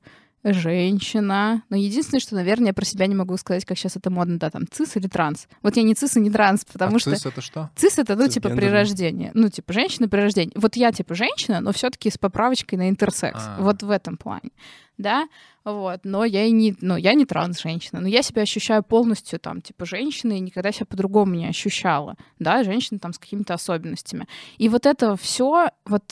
женщина. 0.45 1.63
Но 1.71 1.77
единственное, 1.77 2.21
что, 2.21 2.35
наверное, 2.35 2.69
я 2.69 2.75
про 2.75 2.85
себя 2.85 3.07
не 3.07 3.15
могу 3.15 3.37
сказать, 3.37 3.65
как 3.65 3.79
сейчас 3.79 3.97
это 3.97 4.11
модно, 4.11 4.39
да, 4.39 4.51
там, 4.51 4.65
цис 4.71 4.97
или 4.97 5.09
транс. 5.09 5.49
Вот 5.63 5.77
я 5.77 5.83
не 5.83 5.95
цис 5.95 6.17
и 6.17 6.21
не 6.21 6.31
транс, 6.31 6.65
потому 6.65 6.97
а 6.97 6.99
что... 6.99 7.11
цис 7.15 7.27
это 7.27 7.41
что? 7.41 7.71
Цис 7.77 7.99
это, 7.99 8.17
ну, 8.17 8.29
типа, 8.29 8.51
при 8.51 8.67
рождении. 8.67 9.31
Ну, 9.35 9.49
типа, 9.49 9.73
женщина 9.73 10.09
при 10.09 10.21
рождении. 10.21 10.53
Вот 10.55 10.77
я, 10.77 10.93
типа, 10.93 11.15
женщина, 11.15 11.61
но 11.61 11.73
все 11.73 11.91
таки 11.91 12.11
с 12.11 12.19
поправочкой 12.19 12.79
на 12.79 12.89
интерсекс. 12.89 13.41
А. 13.43 13.57
Вот 13.61 13.83
в 13.83 13.91
этом 13.91 14.17
плане. 14.17 14.51
Да? 14.99 15.29
Вот. 15.65 16.01
Но 16.05 16.25
я 16.25 16.45
и 16.45 16.51
не, 16.51 16.77
ну, 16.81 16.97
я 16.97 17.15
не 17.15 17.25
транс-женщина. 17.25 18.01
Но 18.01 18.09
я 18.09 18.23
себя 18.23 18.43
ощущаю 18.43 18.83
полностью, 18.83 19.41
там, 19.41 19.61
типа, 19.63 19.87
женщиной, 19.87 20.39
и 20.39 20.41
никогда 20.41 20.73
себя 20.73 20.87
по-другому 20.87 21.35
не 21.35 21.47
ощущала. 21.47 22.17
Да, 22.39 22.63
женщина 22.65 22.99
там 23.01 23.13
с 23.13 23.19
какими-то 23.19 23.55
особенностями. 23.55 24.27
И 24.59 24.69
вот 24.69 24.87
это 24.87 25.17
все, 25.17 25.71
вот 25.87 26.03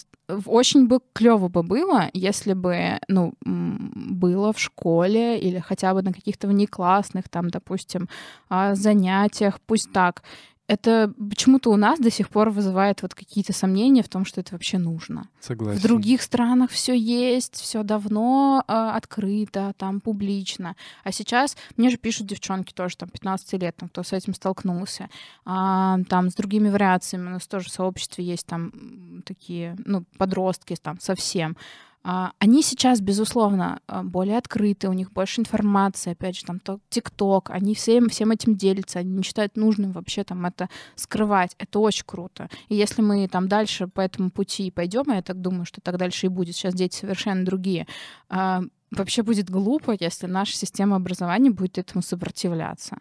очень 0.46 0.86
бы 0.86 1.00
клево 1.12 1.48
бы 1.48 1.62
было, 1.62 2.08
если 2.12 2.52
бы, 2.54 2.98
ну, 3.08 3.34
было 3.44 4.52
в 4.52 4.58
школе 4.58 5.38
или 5.38 5.58
хотя 5.58 5.94
бы 5.94 6.02
на 6.02 6.12
каких-то 6.12 6.48
внеклассных, 6.48 7.28
там, 7.28 7.50
допустим, 7.50 8.08
а, 8.48 8.74
занятиях, 8.74 9.60
пусть 9.66 9.92
так. 9.92 10.22
Это 10.68 11.12
почему-то 11.30 11.70
у 11.70 11.76
нас 11.76 11.98
до 11.98 12.10
сих 12.10 12.28
пор 12.28 12.50
вызывает 12.50 13.02
вот 13.02 13.14
какие-то 13.14 13.52
сомнения 13.52 14.02
в 14.02 14.08
том, 14.08 14.24
что 14.24 14.40
это 14.40 14.52
вообще 14.52 14.78
нужно. 14.78 15.28
Согласен. 15.40 15.80
В 15.80 15.82
других 15.82 16.22
странах 16.22 16.70
все 16.70 16.94
есть, 16.94 17.56
все 17.56 17.82
давно 17.82 18.62
э, 18.66 18.72
открыто, 18.72 19.74
там 19.76 20.00
публично. 20.00 20.76
А 21.02 21.10
сейчас 21.10 21.56
мне 21.76 21.90
же 21.90 21.96
пишут 21.96 22.28
девчонки 22.28 22.72
тоже, 22.72 22.96
там 22.96 23.08
15 23.08 23.60
лет, 23.60 23.76
там, 23.76 23.88
кто 23.88 24.02
с 24.02 24.12
этим 24.12 24.34
столкнулся, 24.34 25.10
а, 25.44 25.98
там 26.08 26.30
с 26.30 26.34
другими 26.34 26.70
вариациями. 26.70 27.26
У 27.26 27.30
нас 27.30 27.46
тоже 27.46 27.68
в 27.68 27.72
сообществе 27.72 28.24
есть 28.24 28.46
там 28.46 29.22
такие, 29.26 29.76
ну, 29.84 30.04
подростки 30.16 30.76
там 30.80 31.00
совсем. 31.00 31.56
А, 32.04 32.32
Они 32.40 32.62
сейчас, 32.62 33.00
безусловно, 33.00 33.80
а, 33.86 34.02
более 34.02 34.36
открыты, 34.38 34.88
у 34.88 34.92
них 34.92 35.12
больше 35.12 35.40
информации, 35.40 36.12
опять 36.12 36.36
же, 36.36 36.44
там 36.44 36.58
то- 36.58 36.80
ТикТок, 36.88 37.50
они 37.50 37.74
всем, 37.74 38.08
всем 38.08 38.32
этим 38.32 38.56
делятся, 38.56 38.98
они 38.98 39.12
не 39.12 39.22
считают 39.22 39.56
нужным 39.56 39.92
вообще 39.92 40.24
там 40.24 40.44
это 40.44 40.68
скрывать. 40.96 41.54
Это 41.58 41.78
очень 41.78 42.04
круто. 42.04 42.48
И 42.68 42.74
если 42.74 43.02
мы 43.02 43.28
там 43.28 43.46
дальше 43.48 43.86
по 43.86 44.00
этому 44.00 44.30
пути 44.30 44.70
пойдем, 44.72 45.10
а 45.10 45.16
я 45.16 45.22
так 45.22 45.40
думаю, 45.40 45.64
что 45.64 45.80
так 45.80 45.96
дальше 45.96 46.26
и 46.26 46.28
будет, 46.28 46.56
сейчас 46.56 46.74
дети 46.74 46.96
совершенно 46.96 47.44
другие, 47.44 47.86
вообще 48.28 49.22
будет 49.22 49.48
глупо, 49.48 49.96
если 49.98 50.26
наша 50.26 50.56
система 50.56 50.96
образования 50.96 51.50
будет 51.50 51.78
этому 51.78 52.02
сопротивляться. 52.02 52.98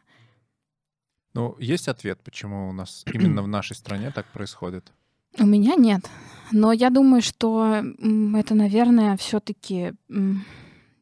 Ну, 1.34 1.56
есть 1.60 1.88
ответ, 1.88 2.20
почему 2.24 2.70
у 2.70 2.74
нас 2.74 3.04
именно 3.14 3.42
в 3.42 3.48
нашей 3.48 3.76
стране 3.76 4.12
так 4.12 4.28
происходит? 4.28 4.92
У 5.38 5.46
меня 5.46 5.76
нет. 5.76 6.10
Но 6.52 6.72
я 6.74 6.90
думаю, 6.90 7.22
что 7.22 7.84
это, 8.36 8.56
наверное, 8.56 9.16
все-таки 9.18 9.94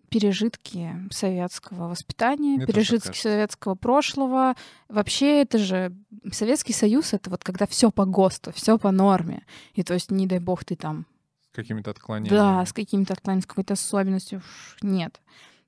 пережитки 0.09 0.95
советского 1.11 1.87
воспитания, 1.87 2.57
Мне 2.57 2.65
пережитки 2.65 3.17
советского 3.17 3.75
прошлого. 3.75 4.55
Вообще 4.87 5.41
это 5.41 5.57
же 5.57 5.93
Советский 6.31 6.73
Союз, 6.73 7.13
это 7.13 7.29
вот 7.29 7.43
когда 7.43 7.65
все 7.67 7.91
по 7.91 8.05
ГОСТу, 8.05 8.51
все 8.51 8.77
по 8.77 8.91
норме. 8.91 9.45
И 9.73 9.83
то 9.83 9.93
есть, 9.93 10.11
не 10.11 10.27
дай 10.27 10.39
бог, 10.39 10.65
ты 10.65 10.75
там 10.75 11.05
С 11.51 11.55
какими-то 11.55 11.91
отклонениями? 11.91 12.35
да, 12.35 12.65
с 12.65 12.73
какими-то 12.73 13.13
отклонениями, 13.13 13.43
с 13.43 13.47
какой-то 13.47 13.73
особенностью. 13.73 14.39
Уж 14.39 14.77
Нет. 14.81 15.21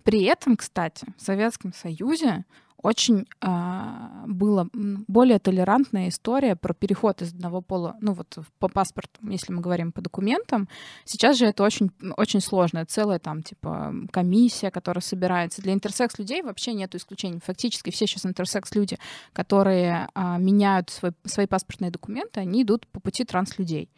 При 0.04 0.24
этом, 0.24 0.58
кстати, 0.58 1.06
в 1.18 1.22
Советском 1.22 1.74
Союзе 1.74 2.46
очень 2.84 3.26
а, 3.42 4.24
была 4.28 4.68
более 4.74 5.40
толерантная 5.40 6.10
история 6.10 6.56
про 6.56 6.74
переход 6.74 7.22
из 7.22 7.34
одного 7.34 7.62
пола, 7.62 7.96
ну 8.02 8.14
вот 8.14 8.38
по 8.60 8.68
паспорту, 8.68 9.20
если 9.24 9.54
мы 9.54 9.62
говорим 9.62 9.92
по 9.92 10.02
документам. 10.02 10.68
Сейчас 11.06 11.38
же 11.38 11.46
это 11.46 11.64
очень, 11.64 11.92
очень 12.18 12.42
сложная 12.42 12.86
целая 12.86 13.20
там 13.20 13.44
типа 13.44 13.94
комиссия, 14.12 14.72
которая 14.72 15.02
собирается. 15.02 15.62
Для 15.62 15.74
интерсекс 15.74 16.20
людей 16.20 16.42
вообще 16.42 16.74
нет 16.74 16.96
исключений. 16.96 17.40
Фактически 17.44 17.90
все 17.92 18.08
сейчас 18.08 18.26
интерсекс 18.26 18.74
люди, 18.76 18.98
которые 19.34 20.08
а, 20.14 20.38
меняют 20.38 20.90
свой, 20.90 21.14
свои 21.26 21.48
паспортные 21.48 21.92
документы, 21.92 22.40
они 22.40 22.64
идут 22.64 22.88
по 22.88 23.00
пути 23.00 23.24
транс-людей 23.24 23.90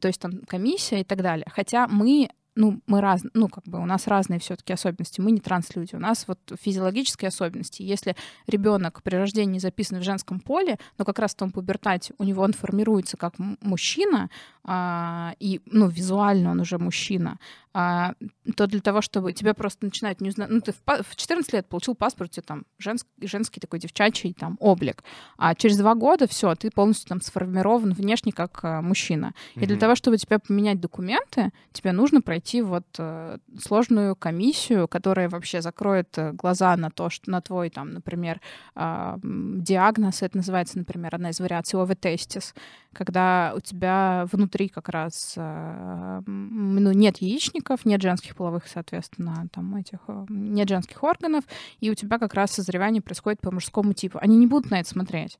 то 0.00 0.08
есть 0.08 0.20
там 0.20 0.40
комиссия 0.46 1.00
и 1.00 1.04
так 1.04 1.22
далее. 1.22 1.46
Хотя 1.50 1.86
мы 1.88 2.30
ну, 2.56 2.80
мы 2.86 3.00
раз, 3.00 3.22
ну, 3.34 3.48
как 3.48 3.64
бы 3.64 3.80
у 3.80 3.86
нас 3.86 4.06
разные 4.06 4.38
все-таки 4.38 4.72
особенности. 4.72 5.20
Мы 5.20 5.32
не 5.32 5.40
транслюди. 5.40 5.96
У 5.96 5.98
нас 5.98 6.26
вот 6.28 6.38
физиологические 6.60 7.28
особенности. 7.28 7.82
Если 7.82 8.16
ребенок 8.46 9.02
при 9.02 9.16
рождении 9.16 9.58
записан 9.58 9.98
в 9.98 10.02
женском 10.02 10.40
поле, 10.40 10.78
но 10.98 11.04
как 11.04 11.18
раз 11.18 11.32
в 11.32 11.38
том 11.38 11.50
пубертате 11.50 12.14
у 12.18 12.24
него 12.24 12.42
он 12.42 12.52
формируется 12.52 13.16
как 13.16 13.34
мужчина, 13.38 14.30
а, 14.62 15.34
и, 15.40 15.60
ну, 15.66 15.88
визуально 15.88 16.52
он 16.52 16.60
уже 16.60 16.78
мужчина, 16.78 17.38
а, 17.74 18.14
то 18.56 18.68
для 18.68 18.80
того, 18.80 19.02
чтобы 19.02 19.32
тебя 19.32 19.52
просто 19.52 19.84
начинают 19.84 20.20
не 20.20 20.28
узнать... 20.28 20.48
Ну, 20.48 20.60
ты 20.60 20.72
в, 20.72 21.02
в 21.02 21.16
14 21.16 21.52
лет 21.52 21.66
получил 21.66 21.96
паспорт, 21.96 22.30
у 22.30 22.34
тебя 22.34 22.44
там 22.46 22.64
женский, 22.78 23.10
женский 23.22 23.58
такой 23.58 23.80
девчачий 23.80 24.32
там 24.32 24.56
облик, 24.60 25.02
а 25.36 25.56
через 25.56 25.76
два 25.76 25.96
года 25.96 26.28
все, 26.28 26.54
ты 26.54 26.70
полностью 26.70 27.08
там 27.08 27.20
сформирован 27.20 27.92
внешне 27.92 28.32
как 28.32 28.60
а, 28.62 28.80
мужчина. 28.80 29.34
И 29.56 29.66
для 29.66 29.76
того, 29.76 29.96
чтобы 29.96 30.18
тебе 30.18 30.38
поменять 30.38 30.80
документы, 30.80 31.50
тебе 31.72 31.90
нужно 31.90 32.22
пройти 32.22 32.62
вот 32.62 32.86
э, 32.98 33.38
сложную 33.60 34.14
комиссию, 34.14 34.86
которая 34.86 35.28
вообще 35.28 35.60
закроет 35.60 36.16
э, 36.16 36.32
глаза 36.32 36.76
на 36.76 36.90
то, 36.90 37.10
что 37.10 37.28
на 37.30 37.40
твой 37.40 37.70
там, 37.70 37.92
например, 37.92 38.40
а, 38.76 39.18
диагноз, 39.22 40.22
это 40.22 40.36
называется, 40.36 40.78
например, 40.78 41.14
одна 41.14 41.30
из 41.30 41.40
вариаций 41.40 41.80
овотестис, 41.80 42.54
когда 42.92 43.52
у 43.56 43.60
тебя 43.60 44.26
внутри 44.30 44.68
как 44.68 44.88
раз 44.88 45.34
э, 45.36 46.22
ну, 46.26 46.92
нет 46.92 47.18
яичников, 47.64 47.84
нет 47.86 48.02
женских 48.02 48.36
половых, 48.36 48.66
соответственно, 48.68 49.48
там 49.52 49.74
этих, 49.76 49.98
э, 50.08 50.26
нет 50.28 50.68
женских 50.68 51.02
органов, 51.02 51.44
и 51.80 51.90
у 51.90 51.94
тебя 51.94 52.18
как 52.18 52.34
раз 52.34 52.52
созревание 52.52 53.02
происходит 53.02 53.40
по 53.40 53.50
мужскому 53.50 53.92
типу. 53.92 54.18
Они 54.20 54.36
не 54.36 54.46
будут 54.46 54.70
на 54.70 54.80
это 54.80 54.88
смотреть. 54.88 55.38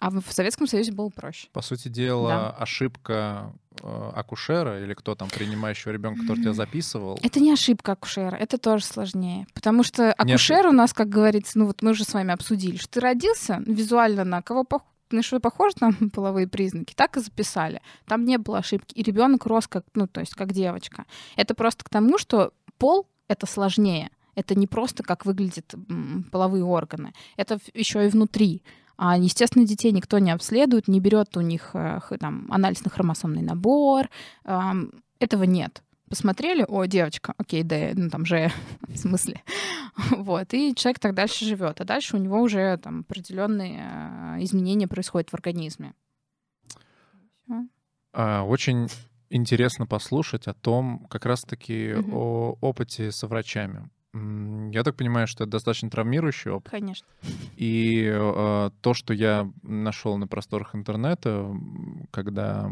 А 0.00 0.10
в 0.10 0.22
Советском 0.28 0.66
Союзе 0.66 0.92
было 0.92 1.08
проще. 1.08 1.48
По 1.52 1.62
сути 1.62 1.88
дела, 1.88 2.28
Да. 2.28 2.50
ошибка 2.50 3.52
э, 3.82 4.10
акушера 4.14 4.82
или 4.82 4.92
кто 4.94 5.14
там 5.14 5.28
принимающего 5.28 5.92
ребенка, 5.92 6.22
который 6.22 6.40
тебя 6.42 6.52
записывал. 6.52 7.18
Это 7.22 7.40
не 7.40 7.52
ошибка 7.52 7.92
акушера, 7.92 8.36
это 8.36 8.58
тоже 8.58 8.84
сложнее. 8.84 9.46
Потому 9.54 9.82
что 9.82 10.12
акушер 10.12 10.66
у 10.66 10.72
нас, 10.72 10.92
как 10.92 11.08
говорится, 11.08 11.58
ну 11.58 11.66
вот 11.66 11.80
мы 11.82 11.92
уже 11.92 12.04
с 12.04 12.12
вами 12.14 12.32
обсудили, 12.32 12.76
что 12.76 12.88
ты 12.88 13.00
родился 13.00 13.62
визуально 13.66 14.24
на 14.24 14.42
кого 14.42 14.62
пох- 14.64 14.82
на 15.10 15.22
что 15.22 15.40
похож 15.40 15.74
там 15.74 16.10
половые 16.14 16.48
признаки, 16.48 16.94
так 16.94 17.16
и 17.16 17.20
записали. 17.20 17.80
Там 18.06 18.24
не 18.24 18.38
было 18.38 18.58
ошибки. 18.58 18.94
И 18.94 19.02
ребенок 19.02 19.46
рос 19.46 19.66
как, 19.66 19.84
ну, 19.94 20.06
то 20.06 20.20
есть 20.20 20.34
как 20.34 20.52
девочка. 20.52 21.04
Это 21.36 21.54
просто 21.54 21.84
к 21.84 21.88
тому, 21.88 22.18
что 22.18 22.52
пол 22.78 23.06
это 23.28 23.46
сложнее. 23.46 24.10
Это 24.34 24.54
не 24.56 24.66
просто 24.66 25.02
как 25.02 25.26
выглядят 25.26 25.74
половые 26.32 26.64
органы. 26.64 27.12
Это 27.36 27.58
еще 27.72 28.04
и 28.04 28.08
внутри. 28.08 28.62
А, 28.96 29.16
естественно, 29.16 29.66
детей 29.66 29.92
никто 29.92 30.18
не 30.18 30.32
обследует, 30.32 30.88
не 30.88 31.00
берет 31.00 31.36
у 31.36 31.40
них 31.40 31.70
э, 31.74 32.00
там, 32.18 32.46
анализ 32.50 32.84
на 32.84 32.90
хромосомный 32.90 33.42
набор. 33.42 34.08
Этого 34.44 35.44
нет. 35.44 35.82
Посмотрели, 36.08 36.64
о, 36.68 36.84
девочка, 36.84 37.34
окей, 37.38 37.62
да, 37.62 37.90
ну 37.94 38.10
там 38.10 38.26
же, 38.26 38.50
в 38.88 38.96
смысле. 38.96 39.42
Вот, 40.10 40.52
и 40.52 40.74
человек 40.74 40.98
так 40.98 41.14
дальше 41.14 41.44
живет. 41.44 41.80
А 41.80 41.84
дальше 41.84 42.16
у 42.16 42.20
него 42.20 42.40
уже 42.40 42.76
там 42.78 43.00
определенные 43.00 43.80
э, 43.80 44.42
изменения 44.44 44.88
происходят 44.88 45.30
в 45.30 45.34
организме. 45.34 45.94
А, 48.12 48.42
Очень 48.44 48.88
интересно 49.30 49.86
послушать 49.86 50.46
о 50.46 50.54
том, 50.54 51.06
как 51.10 51.26
раз-таки 51.26 51.94
о 52.12 52.56
опыте 52.60 53.10
со 53.10 53.26
врачами. 53.26 53.88
Я 54.72 54.84
так 54.84 54.94
понимаю, 54.94 55.26
что 55.26 55.42
это 55.42 55.50
достаточно 55.50 55.90
травмирующий 55.90 56.52
опыт. 56.52 56.70
Конечно. 56.70 57.04
И 57.56 58.04
э, 58.06 58.70
то, 58.80 58.94
что 58.94 59.12
я 59.12 59.50
нашел 59.62 60.16
на 60.18 60.28
просторах 60.28 60.76
интернета, 60.76 61.52
когда 62.12 62.70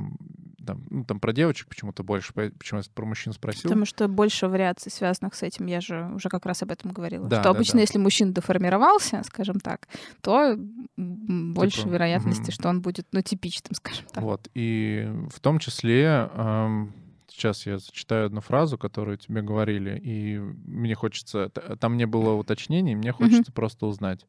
там, 0.64 0.82
ну, 0.90 1.04
там 1.04 1.20
про 1.20 1.32
девочек 1.32 1.68
почему-то 1.68 2.02
больше, 2.02 2.32
по- 2.32 2.50
почему 2.50 2.80
я 2.80 2.84
про 2.94 3.04
мужчин 3.04 3.32
спросил. 3.32 3.62
Потому 3.62 3.84
что 3.84 4.08
больше 4.08 4.48
вариаций, 4.48 4.90
связанных 4.90 5.34
с 5.34 5.42
этим, 5.42 5.66
я 5.66 5.80
же 5.80 6.10
уже 6.14 6.28
как 6.28 6.46
раз 6.46 6.62
об 6.62 6.70
этом 6.70 6.92
говорила. 6.92 7.26
Да, 7.28 7.36
что 7.36 7.44
да, 7.44 7.50
обычно, 7.50 7.74
да. 7.74 7.80
если 7.80 7.98
мужчина 7.98 8.32
деформировался, 8.32 9.22
скажем 9.24 9.60
так, 9.60 9.88
то 10.20 10.56
м, 10.96 11.54
больше 11.54 11.82
Типа, 11.82 11.88
вероятности, 11.90 12.42
мгм. 12.42 12.52
что 12.52 12.68
он 12.68 12.82
будет, 12.82 13.06
ну, 13.12 13.22
типичным, 13.22 13.74
скажем 13.74 14.04
так. 14.12 14.22
Вот. 14.22 14.48
И 14.54 15.08
в 15.30 15.40
том 15.40 15.58
числе, 15.58 16.30
эм, 16.34 16.92
сейчас 17.28 17.66
я 17.66 17.78
зачитаю 17.78 18.26
одну 18.26 18.40
фразу, 18.40 18.78
которую 18.78 19.16
тебе 19.16 19.42
говорили, 19.42 19.98
и 19.98 20.38
мне 20.38 20.94
хочется... 20.94 21.48
Там 21.80 21.96
не 21.96 22.06
было 22.06 22.32
уточнений, 22.32 22.94
мне 22.94 23.12
хочется 23.12 23.52
просто 23.52 23.86
узнать. 23.86 24.26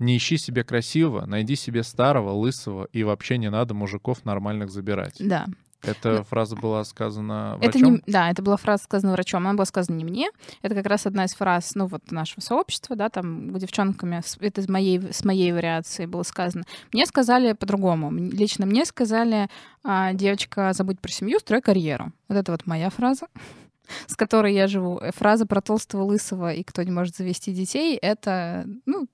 Не 0.00 0.16
ищи 0.16 0.36
себе 0.38 0.64
красивого, 0.64 1.26
найди 1.26 1.54
себе 1.54 1.84
старого, 1.84 2.32
лысого, 2.32 2.88
и 2.92 3.04
вообще 3.04 3.38
не 3.38 3.50
надо 3.50 3.74
мужиков 3.74 4.24
нормальных 4.24 4.70
забирать. 4.70 5.14
Да. 5.20 5.46
Эта 5.82 6.24
фраза 6.24 6.56
была 6.56 6.84
сказана 6.84 7.56
Это 7.62 7.78
врачом? 7.78 7.94
не, 7.94 8.02
да, 8.06 8.30
это 8.30 8.42
была 8.42 8.58
фраза 8.58 8.84
сказана 8.84 9.12
врачом. 9.12 9.46
Она 9.46 9.54
была 9.54 9.64
сказана 9.64 9.96
не 9.96 10.04
мне. 10.04 10.28
Это 10.60 10.74
как 10.74 10.84
раз 10.84 11.06
одна 11.06 11.24
из 11.24 11.32
фраз, 11.34 11.74
ну 11.74 11.86
вот 11.86 12.10
нашего 12.12 12.40
сообщества, 12.42 12.96
да, 12.96 13.08
там 13.08 13.56
девчонками. 13.58 14.20
с- 14.22 14.36
Это 14.40 14.60
из 14.60 14.68
моей 14.68 15.00
с 15.10 15.24
моей 15.24 15.52
вариации 15.52 16.04
было 16.04 16.22
сказано. 16.22 16.64
Мне 16.92 17.06
сказали 17.06 17.54
по-другому. 17.54 18.12
Лично 18.12 18.66
мне 18.66 18.84
сказали, 18.84 19.48
а, 19.82 20.12
девочка, 20.12 20.74
забудь 20.74 21.00
про 21.00 21.10
семью, 21.10 21.38
строй 21.38 21.62
карьеру. 21.62 22.12
Вот 22.28 22.36
это 22.36 22.52
вот 22.52 22.66
моя 22.66 22.90
фраза 22.90 23.26
с 24.06 24.14
которой 24.16 24.54
я 24.54 24.66
живу. 24.68 24.98
Э, 24.98 25.10
Фраза 25.16 25.46
про 25.46 25.60
толстого, 25.60 26.02
лысого 26.04 26.52
и 26.52 26.62
кто 26.62 26.82
не 26.84 26.92
может 26.92 27.16
завести 27.16 27.52
детей, 27.52 27.96
это, 27.96 28.64
ну, 28.86 29.08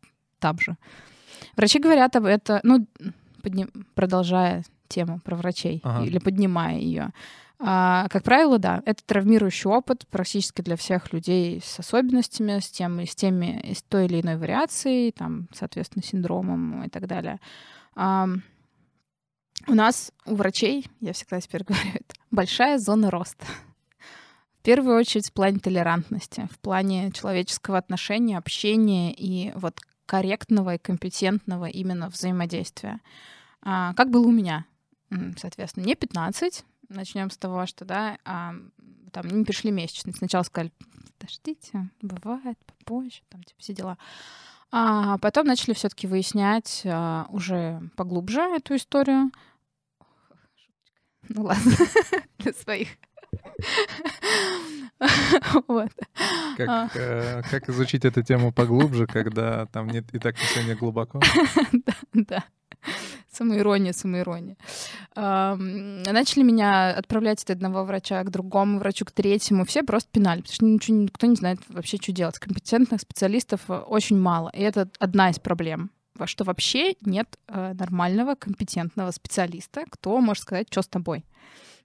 там 0.46 0.60
же. 0.60 0.76
Врачи 1.56 1.80
говорят 1.80 2.14
об 2.14 2.24
это, 2.26 2.60
ну, 2.62 2.86
подним- 3.42 3.84
продолжая 3.94 4.62
тему 4.88 5.18
про 5.24 5.34
врачей 5.34 5.80
Ага. 5.82 6.04
или 6.06 6.18
поднимая 6.18 6.78
ее. 6.78 7.10
А, 7.58 8.06
как 8.10 8.22
правило, 8.22 8.58
да, 8.58 8.82
это 8.86 9.02
травмирующий 9.04 9.68
опыт 9.68 10.06
практически 10.08 10.62
для 10.62 10.76
всех 10.76 11.12
людей 11.12 11.60
с 11.64 11.80
особенностями, 11.80 12.60
с, 12.60 12.68
тем, 12.70 13.00
с 13.00 13.14
теми, 13.16 13.72
с 13.76 13.82
той 13.82 14.04
или 14.06 14.20
иной 14.20 14.36
вариацией, 14.36 15.10
там, 15.10 15.48
соответственно, 15.52 16.04
синдромом 16.04 16.84
и 16.84 16.88
так 16.88 17.06
далее. 17.08 17.40
Ам, 17.94 18.42
у 19.66 19.74
нас, 19.74 20.12
у 20.26 20.36
врачей, 20.36 20.86
я 21.00 21.12
всегда 21.12 21.40
теперь 21.40 21.64
говорю 21.66 21.90
это, 21.94 22.14
большая 22.30 22.78
зона 22.78 23.10
роста. 23.10 23.44
В 24.60 24.62
первую 24.62 24.96
очередь 24.96 25.28
в 25.30 25.32
плане 25.32 25.58
толерантности, 25.58 26.48
в 26.52 26.58
плане 26.60 27.10
человеческого 27.12 27.78
отношения, 27.78 28.36
общения 28.38 29.12
и 29.12 29.52
вот 29.56 29.80
корректного 30.06 30.76
и 30.76 30.78
компетентного 30.78 31.66
именно 31.66 32.08
взаимодействия. 32.08 33.00
А, 33.62 33.94
как 33.94 34.10
было 34.10 34.26
у 34.26 34.32
меня? 34.32 34.64
Соответственно, 35.36 35.84
мне 35.84 35.94
15. 35.94 36.64
Начнем 36.88 37.30
с 37.30 37.36
того, 37.36 37.66
что, 37.66 37.84
да, 37.84 38.18
а, 38.24 38.54
там 39.12 39.26
не 39.28 39.44
пришли 39.44 39.70
месячные. 39.70 40.14
Сначала 40.14 40.44
сказали, 40.44 40.72
подождите, 41.18 41.90
бывает 42.00 42.58
попозже, 42.64 43.22
там, 43.28 43.42
типа, 43.42 43.60
все 43.60 43.74
дела. 43.74 43.98
А 44.70 45.18
потом 45.18 45.46
начали 45.46 45.74
все-таки 45.74 46.06
выяснять 46.06 46.82
а, 46.84 47.26
уже 47.30 47.80
поглубже 47.96 48.40
эту 48.40 48.76
историю. 48.76 49.30
Ну 51.28 51.42
ладно, 51.42 51.72
для 52.38 52.52
своих. 52.52 52.88
Вот. 55.68 55.90
А. 56.58 56.88
Как, 56.88 56.96
э, 56.96 57.42
как 57.50 57.68
изучить 57.68 58.04
эту 58.04 58.22
тему 58.22 58.52
поглубже, 58.52 59.06
когда 59.06 59.66
там 59.66 59.88
нет 59.88 60.06
и 60.12 60.18
так 60.18 60.36
не 60.66 60.74
глубоко? 60.74 61.20
Да, 61.72 61.94
да. 62.14 62.44
Самоирония, 63.30 63.92
самоирония. 63.92 64.56
Ам, 65.14 66.02
Начали 66.02 66.42
меня 66.42 66.90
отправлять 66.90 67.42
от 67.42 67.50
одного 67.50 67.84
врача 67.84 68.22
к 68.22 68.30
другому 68.30 68.78
врачу, 68.78 69.04
к 69.04 69.10
третьему. 69.10 69.66
Все 69.66 69.82
просто 69.82 70.08
пинали, 70.10 70.40
потому 70.40 70.54
что 70.54 70.64
ничего, 70.64 70.96
никто 70.96 71.26
не 71.26 71.36
знает 71.36 71.60
вообще, 71.68 71.98
что 71.98 72.12
делать. 72.12 72.38
Компетентных 72.38 73.00
специалистов 73.00 73.60
э, 73.68 73.74
очень 73.74 74.18
мало. 74.18 74.50
И 74.54 74.60
это 74.60 74.88
одна 74.98 75.30
из 75.30 75.38
проблем 75.38 75.90
что 76.24 76.44
вообще 76.44 76.94
нет 77.02 77.38
э, 77.48 77.74
нормального, 77.74 78.36
компетентного 78.36 79.10
специалиста, 79.10 79.84
кто 79.90 80.18
может 80.18 80.44
сказать, 80.44 80.68
что 80.70 80.80
с 80.80 80.88
тобой. 80.88 81.26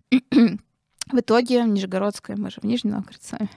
В 1.12 1.20
итоге 1.20 1.64
Нижегородская, 1.64 2.38
мы 2.38 2.49
же 2.51 2.62
в 2.62 2.64
Нижнем 2.64 2.91
Новгороде 2.91 3.24
с 3.24 3.32
вами, 3.32 3.49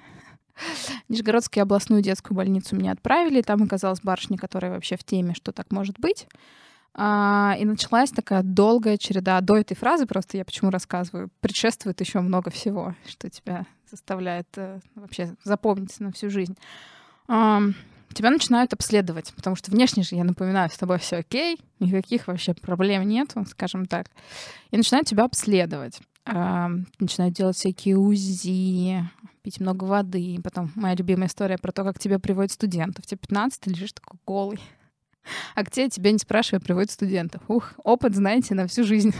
Нижегородскую 1.08 1.62
областную 1.62 2.02
детскую 2.02 2.36
больницу 2.36 2.76
меня 2.76 2.92
отправили. 2.92 3.42
Там 3.42 3.62
оказалась 3.62 4.00
барышня, 4.00 4.38
которая 4.38 4.72
вообще 4.72 4.96
в 4.96 5.04
теме, 5.04 5.34
что 5.34 5.52
так 5.52 5.70
может 5.70 5.98
быть. 5.98 6.26
А, 6.96 7.56
и 7.58 7.64
началась 7.64 8.10
такая 8.10 8.42
долгая 8.42 8.98
череда. 8.98 9.40
До 9.40 9.56
этой 9.56 9.74
фразы 9.74 10.06
просто 10.06 10.36
я 10.36 10.44
почему 10.44 10.70
рассказываю. 10.70 11.30
Предшествует 11.40 12.00
еще 12.00 12.20
много 12.20 12.50
всего, 12.50 12.94
что 13.06 13.28
тебя 13.28 13.66
заставляет 13.90 14.48
э, 14.56 14.80
вообще 14.94 15.34
запомнить 15.42 15.98
на 15.98 16.12
всю 16.12 16.30
жизнь. 16.30 16.56
Ам, 17.26 17.74
тебя 18.12 18.30
начинают 18.30 18.72
обследовать, 18.72 19.32
потому 19.34 19.56
что 19.56 19.72
внешне 19.72 20.04
же, 20.04 20.14
я 20.14 20.24
напоминаю, 20.24 20.70
с 20.70 20.78
тобой 20.78 20.98
все 20.98 21.16
окей, 21.16 21.58
никаких 21.80 22.28
вообще 22.28 22.54
проблем 22.54 23.06
нету, 23.08 23.44
скажем 23.48 23.86
так. 23.86 24.10
И 24.70 24.76
начинают 24.76 25.08
тебя 25.08 25.24
обследовать. 25.24 26.00
Ам, 26.26 26.86
начинают 26.98 27.34
делать 27.34 27.56
всякие 27.56 27.96
УЗИ, 27.96 29.08
пить 29.42 29.60
много 29.60 29.84
воды. 29.84 30.40
Потом 30.42 30.72
моя 30.74 30.94
любимая 30.94 31.28
история 31.28 31.58
про 31.58 31.70
то, 31.70 31.84
как 31.84 31.98
тебя 31.98 32.18
приводят 32.18 32.52
студентов. 32.52 33.06
Тебе 33.06 33.18
15, 33.18 33.60
ты 33.60 33.70
лежишь 33.70 33.92
такой 33.92 34.18
голый. 34.26 34.60
А 35.54 35.62
где 35.62 35.88
тебя 35.88 36.12
не 36.12 36.18
спрашивая 36.18 36.60
приводят 36.60 36.90
студентов? 36.90 37.42
Ух, 37.48 37.72
опыт, 37.78 38.14
знаете, 38.14 38.54
на 38.54 38.66
всю 38.66 38.84
жизнь. 38.84 39.14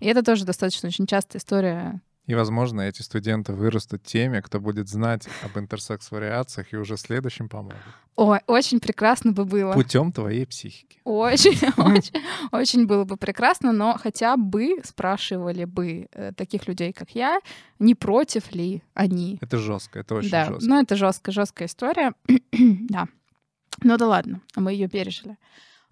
И 0.00 0.06
это 0.06 0.22
тоже 0.22 0.44
достаточно 0.44 0.88
очень 0.88 1.06
частая 1.06 1.40
история. 1.40 2.00
И, 2.26 2.34
возможно, 2.34 2.82
эти 2.82 3.02
студенты 3.02 3.52
вырастут 3.52 4.04
теми, 4.04 4.40
кто 4.40 4.60
будет 4.60 4.88
знать 4.88 5.28
об 5.42 5.58
интерсекс-вариациях 5.58 6.72
и 6.72 6.76
уже 6.76 6.96
следующим 6.96 7.48
поможет. 7.48 7.82
Ой, 8.16 8.40
очень 8.46 8.78
прекрасно 8.78 9.32
бы 9.32 9.44
было. 9.44 9.72
Путем 9.72 10.12
твоей 10.12 10.46
психики. 10.46 11.00
Очень, 11.04 11.58
очень, 11.78 12.22
очень 12.52 12.86
было 12.86 13.04
бы 13.04 13.16
прекрасно, 13.16 13.72
но 13.72 13.96
хотя 13.98 14.36
бы 14.36 14.76
спрашивали 14.84 15.64
бы 15.64 16.08
э, 16.12 16.32
таких 16.36 16.68
людей, 16.68 16.92
как 16.92 17.10
я, 17.10 17.40
не 17.78 17.94
против 17.94 18.52
ли 18.52 18.82
они. 18.94 19.38
Это 19.40 19.56
жестко, 19.56 20.00
это 20.00 20.16
очень 20.16 20.30
да, 20.30 20.44
жестко. 20.44 20.64
ну 20.64 20.80
это 20.80 20.96
жесткая, 20.96 21.32
жесткая 21.32 21.68
история. 21.68 22.12
да. 22.88 23.08
Ну 23.82 23.96
да 23.96 24.06
ладно, 24.06 24.42
мы 24.56 24.72
ее 24.72 24.88
пережили. 24.88 25.38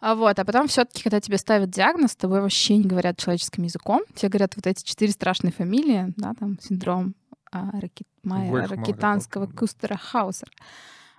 А 0.01 0.15
вот, 0.15 0.39
а 0.39 0.45
потом 0.45 0.69
все-таки, 0.69 1.03
когда 1.03 1.21
тебе 1.21 1.37
ставят 1.39 1.71
диагноз, 1.71 2.17
тобой 2.17 2.41
вообще 2.41 2.77
не 2.77 2.85
говорят 2.85 3.19
человеческим 3.19 3.65
языком. 3.65 4.03
Тебе 4.15 4.31
говорят 4.31 4.57
вот 4.57 4.67
эти 4.67 4.83
четыре 4.83 5.13
страшные 5.13 5.53
фамилии, 5.53 6.13
да, 6.17 6.33
там 6.39 6.59
синдром 6.61 7.15
а, 7.53 7.71
Раки- 7.81 8.07
Майера, 8.23 8.69
да. 9.49 9.57
Кустера, 9.57 9.97
Хаусера. 9.97 10.51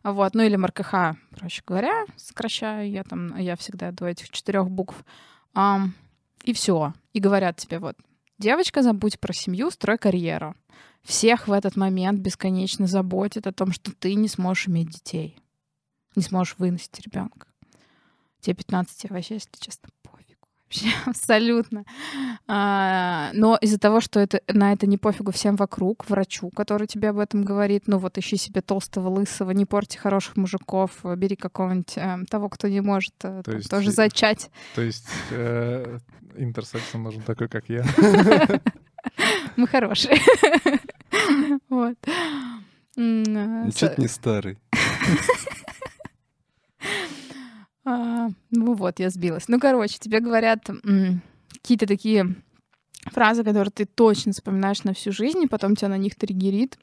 Вот, 0.03 0.33
ну 0.33 0.43
или 0.43 0.55
МРКХ, 0.55 1.15
проще 1.31 1.61
говоря, 1.65 2.05
сокращаю 2.15 2.89
я 2.89 3.03
там, 3.03 3.37
я 3.37 3.55
всегда 3.55 3.91
до 3.91 4.07
этих 4.07 4.29
четырех 4.29 4.69
букв. 4.69 5.05
Ам, 5.53 5.93
и 6.43 6.53
все. 6.53 6.93
И 7.13 7.19
говорят 7.19 7.57
тебе 7.57 7.77
вот, 7.79 7.95
девочка, 8.39 8.81
забудь 8.81 9.19
про 9.19 9.33
семью, 9.33 9.69
строй 9.69 9.97
карьеру. 9.97 10.55
Всех 11.03 11.47
в 11.47 11.51
этот 11.51 11.75
момент 11.75 12.19
бесконечно 12.19 12.87
заботит 12.87 13.47
о 13.47 13.53
том, 13.53 13.71
что 13.71 13.91
ты 13.91 14.15
не 14.15 14.27
сможешь 14.27 14.67
иметь 14.67 14.89
детей, 14.89 15.39
не 16.15 16.23
сможешь 16.23 16.55
выносить 16.57 16.99
ребенка. 16.99 17.47
Тебе 18.39 18.55
15, 18.55 18.97
тебе 18.97 19.15
вообще, 19.15 19.35
если 19.35 19.51
честно. 19.59 19.89
Вообще 20.71 20.89
абсолютно. 21.05 21.83
А, 22.47 23.31
но 23.33 23.57
из-за 23.61 23.77
того, 23.77 23.99
что 23.99 24.19
это, 24.19 24.41
на 24.47 24.71
это 24.71 24.87
не 24.87 24.97
пофигу 24.97 25.31
всем 25.31 25.55
вокруг, 25.57 26.09
врачу, 26.09 26.49
который 26.49 26.87
тебе 26.87 27.09
об 27.09 27.19
этом 27.19 27.43
говорит, 27.43 27.83
ну 27.87 27.97
вот 27.97 28.17
ищи 28.17 28.37
себе 28.37 28.61
толстого, 28.61 29.09
лысого, 29.09 29.51
не 29.51 29.65
порти 29.65 29.97
хороших 29.97 30.37
мужиков, 30.37 30.91
бери 31.17 31.35
какого-нибудь 31.35 31.97
э, 31.97 32.19
того, 32.29 32.47
кто 32.47 32.69
не 32.69 32.81
может 32.81 33.13
э, 33.23 33.41
там 33.43 33.55
есть 33.57 33.69
тоже 33.69 33.91
зачать. 33.91 34.49
То 34.75 34.81
есть 34.81 35.09
э, 35.31 35.99
интерсексом 36.37 37.03
нужен 37.03 37.21
такой, 37.21 37.49
как 37.49 37.67
я. 37.67 37.83
Мы 39.57 39.67
хорошие. 39.67 40.17
Вот. 41.69 41.97
А, 42.07 42.11
Ничего 42.95 43.91
не 43.97 44.07
старый. 44.07 44.57
А, 47.83 48.29
ну 48.51 48.73
вот, 48.73 48.99
я 48.99 49.09
сбилась. 49.09 49.47
Ну, 49.47 49.59
короче, 49.59 49.97
тебе 49.99 50.19
говорят 50.19 50.69
какие-то 51.53 51.87
такие 51.87 52.35
фразы, 53.05 53.43
которые 53.43 53.71
ты 53.71 53.85
точно 53.85 54.31
запоминаешь 54.31 54.83
на 54.83 54.93
всю 54.93 55.11
жизнь, 55.11 55.41
и 55.43 55.47
потом 55.47 55.75
тебя 55.75 55.89
на 55.89 55.97
них 55.97 56.15
триггерит. 56.15 56.77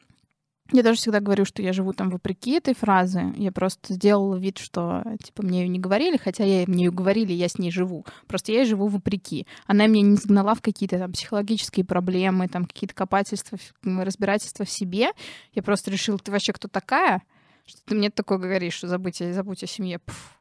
Я 0.71 0.83
тоже 0.83 0.99
всегда 0.99 1.21
говорю, 1.21 1.47
что 1.47 1.63
я 1.63 1.73
живу 1.73 1.95
там 1.95 2.11
вопреки 2.11 2.53
этой 2.53 2.75
фразы. 2.75 3.33
Я 3.39 3.53
просто 3.53 3.95
сделала 3.95 4.37
вид, 4.37 4.59
что 4.59 5.03
типа 5.25 5.43
мне 5.43 5.63
ее 5.63 5.69
не 5.69 5.79
говорили, 5.79 6.19
хотя 6.19 6.45
я, 6.45 6.67
мне 6.67 6.85
ее 6.85 6.91
говорили, 6.91 7.33
я 7.33 7.49
с 7.49 7.57
ней 7.59 7.71
живу. 7.71 8.05
Просто 8.27 8.53
я 8.53 8.67
живу 8.67 8.87
вопреки. 8.89 9.47
Она 9.67 9.87
меня 9.87 10.03
не 10.03 10.17
загнала 10.17 10.55
в 10.55 10.61
какие-то 10.61 10.99
там 10.99 11.13
психологические 11.13 11.87
проблемы, 11.87 12.49
там 12.49 12.67
какие-то 12.67 12.95
копательства, 12.95 13.57
разбирательства 13.83 14.67
в 14.67 14.71
себе. 14.71 15.13
Я 15.55 15.63
просто 15.63 15.91
решила, 15.91 16.19
ты 16.19 16.31
вообще 16.31 16.53
кто 16.53 16.69
такая? 16.69 17.23
Что 17.65 17.81
ты 17.87 17.95
мне 17.95 18.11
такое 18.11 18.37
говоришь, 18.37 18.75
что 18.75 18.89
забудь, 18.89 19.17
забудь 19.17 19.63
о 19.63 19.67
семье. 19.67 20.01
Пф. 20.01 20.38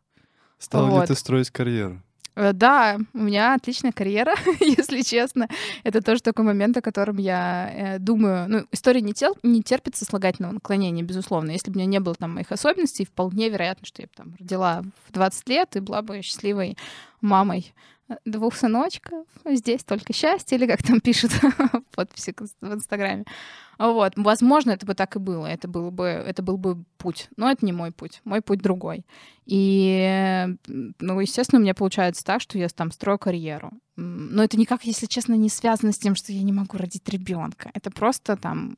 Стал 0.60 0.86
ли 0.88 0.92
Вот. 0.92 1.08
ты 1.08 1.16
строить 1.16 1.50
карьеру? 1.52 2.02
Э, 2.36 2.54
Да, 2.54 2.98
у 3.14 3.20
меня 3.20 3.56
отличная 3.56 3.92
карьера, 3.92 4.36
если 4.60 5.02
честно. 5.02 5.48
Это 5.84 6.02
тоже 6.02 6.22
такой 6.22 6.46
момент, 6.46 6.78
о 6.78 6.82
котором 6.82 7.18
я 7.18 7.72
э, 7.74 8.00
думаю. 8.00 8.48
Ну, 8.48 8.68
история 8.72 9.02
не, 9.02 9.14
тел, 9.14 9.36
не 9.44 9.64
терпит 9.64 9.96
сослагательного 9.96 10.54
наклонения, 10.54 11.04
безусловно. 11.04 11.52
Если 11.52 11.72
бы 11.72 11.76
у 11.76 11.80
меня 11.80 11.88
не 11.90 12.00
было 12.00 12.16
там 12.16 12.36
моих 12.36 12.52
особенностей, 12.52 13.06
вполне 13.06 13.50
вероятно, 13.50 13.86
что 13.88 14.02
я 14.02 14.08
бы 14.08 14.14
там 14.16 14.36
родила 14.40 14.84
в 15.08 15.12
20 15.14 15.50
лет 15.50 15.76
и 15.76 15.80
была 15.80 16.02
бы 16.02 16.22
счастливой 16.22 16.78
мамой 17.22 17.74
двух 18.26 18.56
сыночков, 18.56 19.26
здесь 19.46 19.84
только 19.84 20.14
счастье, 20.14 20.58
или 20.58 20.68
как 20.68 20.84
там 20.84 21.00
пишут 21.02 21.32
подписи 21.96 22.34
в 22.62 22.74
Инстаграме. 22.74 23.26
Вот, 23.78 24.14
возможно, 24.16 24.72
это 24.72 24.86
бы 24.86 24.96
так 24.96 25.16
и 25.16 25.20
было, 25.20 25.46
это 25.46 25.68
был 25.68 25.92
бы, 25.92 26.06
это 26.08 26.42
был 26.42 26.58
бы 26.58 26.84
путь, 26.98 27.30
но 27.38 27.52
это 27.52 27.64
не 27.66 27.74
мой 27.74 27.92
путь, 27.92 28.22
мой 28.24 28.42
путь 28.42 28.60
другой. 28.60 29.06
И, 29.46 30.48
ну, 30.68 31.20
естественно, 31.20 31.60
у 31.60 31.64
меня 31.64 31.76
получается 31.76 32.24
так, 32.24 32.42
что 32.42 32.58
я 32.58 32.70
там 32.70 32.92
строю 32.92 33.20
карьеру. 33.20 33.72
Но 33.96 34.44
это 34.44 34.58
никак, 34.58 34.84
если 34.84 35.06
честно, 35.06 35.36
не 35.36 35.50
связано 35.50 35.92
с 35.92 36.00
тем, 36.00 36.16
что 36.16 36.32
я 36.32 36.42
не 36.42 36.54
могу 36.54 36.78
родить 36.78 37.08
ребенка. 37.10 37.70
Это 37.74 37.92
просто 37.92 38.36
там 38.36 38.78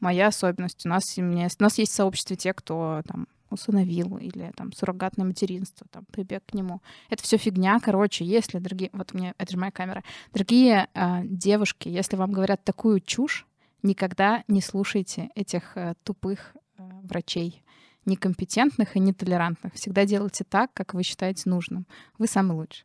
моя 0.00 0.26
особенность. 0.26 0.84
У 0.84 0.88
нас, 0.88 1.16
у, 1.16 1.22
меня, 1.22 1.48
у 1.58 1.62
нас 1.62 1.78
есть 1.78 1.92
в 1.92 1.96
сообществе 1.96 2.36
те, 2.36 2.52
кто 2.52 3.02
там 3.06 3.28
усыновил 3.52 4.16
или 4.18 4.52
там 4.56 4.72
суррогатное 4.72 5.26
материнство, 5.26 5.86
там 5.90 6.04
прибег 6.06 6.44
к 6.46 6.54
нему. 6.54 6.80
Это 7.10 7.22
все 7.22 7.36
фигня, 7.36 7.78
короче, 7.80 8.24
если, 8.24 8.58
дорогие, 8.58 8.90
вот 8.92 9.12
у 9.12 9.18
меня, 9.18 9.34
это 9.38 9.52
же 9.52 9.58
моя 9.58 9.70
камера, 9.70 10.02
дорогие 10.32 10.88
э, 10.94 11.20
девушки, 11.24 11.88
если 11.88 12.16
вам 12.16 12.32
говорят 12.32 12.64
такую 12.64 13.00
чушь, 13.00 13.46
никогда 13.82 14.44
не 14.48 14.60
слушайте 14.60 15.30
этих 15.34 15.76
э, 15.76 15.94
тупых 16.04 16.54
э, 16.78 16.82
врачей, 17.02 17.62
некомпетентных 18.04 18.96
и 18.96 19.00
нетолерантных. 19.00 19.74
Всегда 19.74 20.04
делайте 20.04 20.44
так, 20.44 20.72
как 20.74 20.94
вы 20.94 21.02
считаете 21.02 21.48
нужным. 21.48 21.86
Вы 22.18 22.26
самый 22.26 22.56
лучший. 22.56 22.84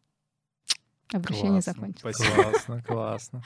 Обращение 1.11 1.61
Классно, 1.61 1.74
закончилось. 1.74 2.18
Классно, 2.18 2.84
классно. 2.84 3.43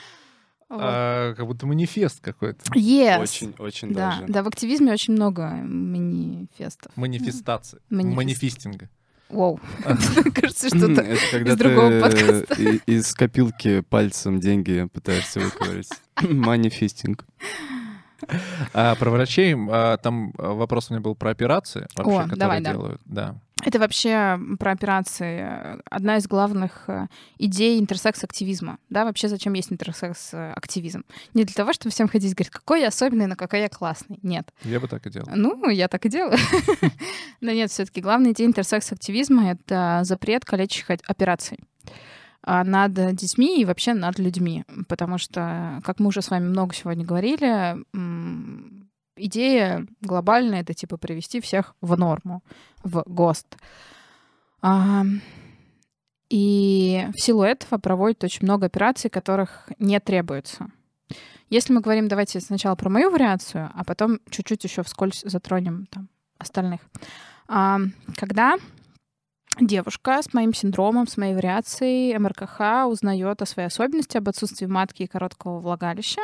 А, 0.80 1.34
как 1.36 1.46
будто 1.46 1.66
манифест 1.66 2.22
какой-то. 2.22 2.64
Yes. 2.74 3.22
Очень, 3.22 3.54
очень 3.60 3.94
Да, 3.94 4.12
даже. 4.20 4.32
да, 4.32 4.44
в 4.44 4.48
активизме 4.48 4.92
очень 4.92 5.14
много 5.14 5.48
манифестов. 5.48 6.92
Манифестации. 6.96 7.80
Манифест. 7.90 8.16
Манифестинга. 8.18 8.90
Воу. 9.30 9.60
Кажется, 10.34 10.68
что-то 10.68 11.02
из 11.02 11.58
другого 11.58 11.90
ты 11.90 12.02
подкаста. 12.02 12.56
из 12.86 13.14
копилки 13.14 13.82
пальцем 13.82 14.40
деньги 14.40 14.88
пытаешься 14.92 15.40
выковырять. 15.40 15.90
Манифестинг. 16.22 17.26
А 18.74 18.96
про 18.96 19.10
врачей, 19.10 19.56
а, 19.58 19.98
там 19.98 20.34
а, 20.38 20.54
вопрос 20.54 20.90
у 20.90 20.94
меня 20.94 21.02
был 21.02 21.16
про 21.16 21.32
операции, 21.32 21.88
вообще, 21.96 22.20
О, 22.20 22.24
которые 22.24 22.38
давай, 22.38 22.62
да. 22.62 22.72
делают. 22.72 23.02
Да. 23.06 23.36
Это 23.64 23.80
вообще 23.80 24.40
про 24.60 24.72
операции 24.72 25.80
одна 25.90 26.18
из 26.18 26.28
главных 26.28 26.84
э, 26.88 27.08
идей 27.38 27.80
интерсекс-активизма. 27.80 28.78
Да, 28.90 29.06
вообще 29.06 29.28
зачем 29.28 29.54
есть 29.54 29.72
интерсекс-активизм? 29.72 31.04
Не 31.34 31.44
для 31.44 31.54
того, 31.54 31.74
чтобы 31.74 31.92
всем 31.92 32.08
ходить 32.08 32.32
и 32.32 32.36
говорить, 32.36 32.52
какой 32.52 32.82
я 32.82 32.88
особенный, 32.88 33.28
но 33.28 33.36
какой 33.36 33.62
я 33.62 33.70
классный. 33.70 34.20
Нет. 34.24 34.52
Я 34.64 34.80
бы 34.80 34.88
так 34.88 35.06
и 35.06 35.10
делал. 35.10 35.28
Ну, 35.34 35.70
я 35.70 35.88
так 35.88 36.06
и 36.06 36.10
делаю. 36.10 36.38
Но 37.42 37.52
нет, 37.52 37.70
все 37.72 37.86
таки 37.86 38.02
главная 38.02 38.32
идея 38.32 38.48
интерсекс-активизма— 38.48 39.52
это 39.52 40.02
запрет 40.04 40.46
калечащих 40.46 40.90
о- 40.90 40.98
операций 41.08 41.60
а, 42.44 42.64
над 42.64 42.94
детьми 43.16 43.62
и 43.62 43.66
вообще 43.66 43.94
над 43.94 44.18
людьми. 44.20 44.64
Потому 44.88 45.18
что, 45.18 45.82
как 45.84 46.00
мы 46.00 46.08
уже 46.08 46.22
с 46.22 46.30
вами 46.30 46.48
много 46.48 46.74
сегодня 46.74 47.06
говорили, 47.06 47.78
идея 49.26 49.86
глобальная— 50.02 50.62
это 50.62 50.74
типа 50.74 50.98
привести 50.98 51.42
всех 51.42 51.76
в 51.82 51.98
норму, 51.98 52.44
в 52.84 53.04
ГОСТ. 53.06 53.58
А, 54.62 55.04
И 56.30 57.08
в 57.14 57.20
силу 57.20 57.44
этого 57.44 57.78
проводят 57.80 58.24
очень 58.24 58.46
много 58.46 58.68
операций, 58.68 59.10
которых 59.10 59.70
не 59.80 60.00
требуется. 60.00 60.70
Если 61.50 61.74
мы 61.74 61.82
говорим, 61.82 62.08
давайте 62.08 62.40
сначала 62.40 62.76
про 62.76 62.90
мою 62.90 63.12
вариацию, 63.12 63.70
а 63.76 63.84
потом 63.84 64.20
чуть-чуть 64.30 64.64
еще 64.64 64.84
вскользь 64.84 65.24
затронем 65.26 65.88
там 65.88 66.08
остальных. 66.38 66.80
А, 67.48 67.80
Когда 68.16 68.56
девушка 69.60 70.22
с 70.22 70.34
моим 70.34 70.54
синдромом, 70.54 71.08
с 71.08 71.18
моей 71.18 71.36
вариацией 71.36 72.18
МРКХ 72.18 72.88
узнает 72.88 73.42
о 73.42 73.46
своей 73.46 73.68
особенности, 73.68 74.18
об 74.18 74.30
отсутствии 74.30 74.66
матки 74.66 75.04
и 75.04 75.08
короткого 75.08 75.60
влагалища, 75.60 76.22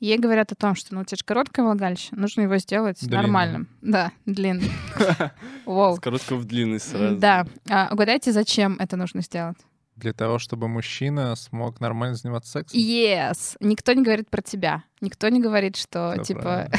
ей 0.00 0.18
говорят 0.18 0.52
о 0.52 0.54
том, 0.54 0.74
что 0.74 0.94
ну, 0.94 1.00
у 1.00 1.04
тебя 1.04 1.16
же 1.16 1.24
короткое 1.24 1.62
влагалище, 1.62 2.14
нужно 2.14 2.42
его 2.42 2.58
сделать 2.58 3.00
Длинным. 3.00 3.22
нормальным. 3.22 3.68
Да, 3.80 4.12
длинным. 4.26 4.70
С 5.66 6.00
короткого 6.00 6.38
в 6.38 6.44
длинный 6.44 6.80
сразу. 6.80 7.16
Да. 7.16 7.46
А, 7.68 7.88
угадайте, 7.92 8.32
зачем 8.32 8.76
это 8.78 8.96
нужно 8.96 9.22
сделать? 9.22 9.56
Для 9.96 10.12
того, 10.12 10.38
чтобы 10.38 10.68
мужчина 10.68 11.34
смог 11.36 11.80
нормально 11.80 12.16
заниматься 12.16 12.52
сексом. 12.52 12.78
Yes. 12.78 13.56
Никто 13.60 13.94
не 13.94 14.02
говорит 14.02 14.28
про 14.28 14.42
тебя. 14.42 14.84
Никто 15.00 15.30
не 15.30 15.40
говорит, 15.40 15.76
что, 15.76 16.16
типа... 16.22 16.70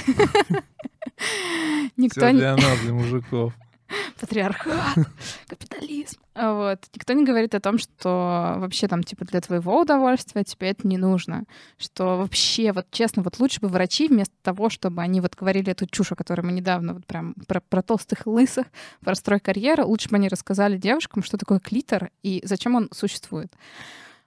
Никто 1.98 2.30
не... 2.30 2.38
для 2.38 2.56
нас, 2.56 2.80
для 2.82 2.94
мужиков. 2.94 3.56
патриархат, 4.20 4.98
капитализм. 5.48 6.18
Вот. 6.36 6.80
Никто 6.94 7.14
не 7.14 7.26
говорит 7.26 7.56
о 7.56 7.60
том, 7.60 7.78
что 7.78 8.56
вообще 8.58 8.88
там, 8.88 9.04
типа, 9.04 9.26
для 9.26 9.42
твоего 9.42 9.82
удовольствия 9.82 10.44
тебе 10.44 10.70
это 10.70 10.88
не 10.88 10.98
нужно. 10.98 11.46
Что 11.78 12.18
вообще, 12.18 12.72
вот 12.72 12.88
честно, 12.92 13.24
вот 13.24 13.40
лучше 13.40 13.60
бы 13.60 13.68
врачи 13.68 14.08
вместо 14.08 14.36
того, 14.44 14.70
чтобы 14.70 15.02
они 15.02 15.22
вот 15.22 15.36
говорили 15.36 15.72
эту 15.72 15.88
чушь, 15.88 16.12
о 16.12 16.16
которой 16.16 16.42
мы 16.42 16.52
недавно 16.52 16.94
вот 16.94 17.06
прям 17.06 17.34
про, 17.48 17.62
про 17.62 17.82
толстых 17.82 18.28
лысых, 18.28 18.68
про 19.02 19.16
строй 19.16 19.40
карьеры, 19.40 19.84
лучше 19.84 20.10
бы 20.10 20.18
они 20.18 20.28
рассказали 20.28 20.78
девушкам, 20.78 21.24
что 21.24 21.38
такое 21.38 21.60
клитор 21.60 22.12
и 22.24 22.42
зачем 22.44 22.76
он 22.76 22.90
существует. 22.92 23.52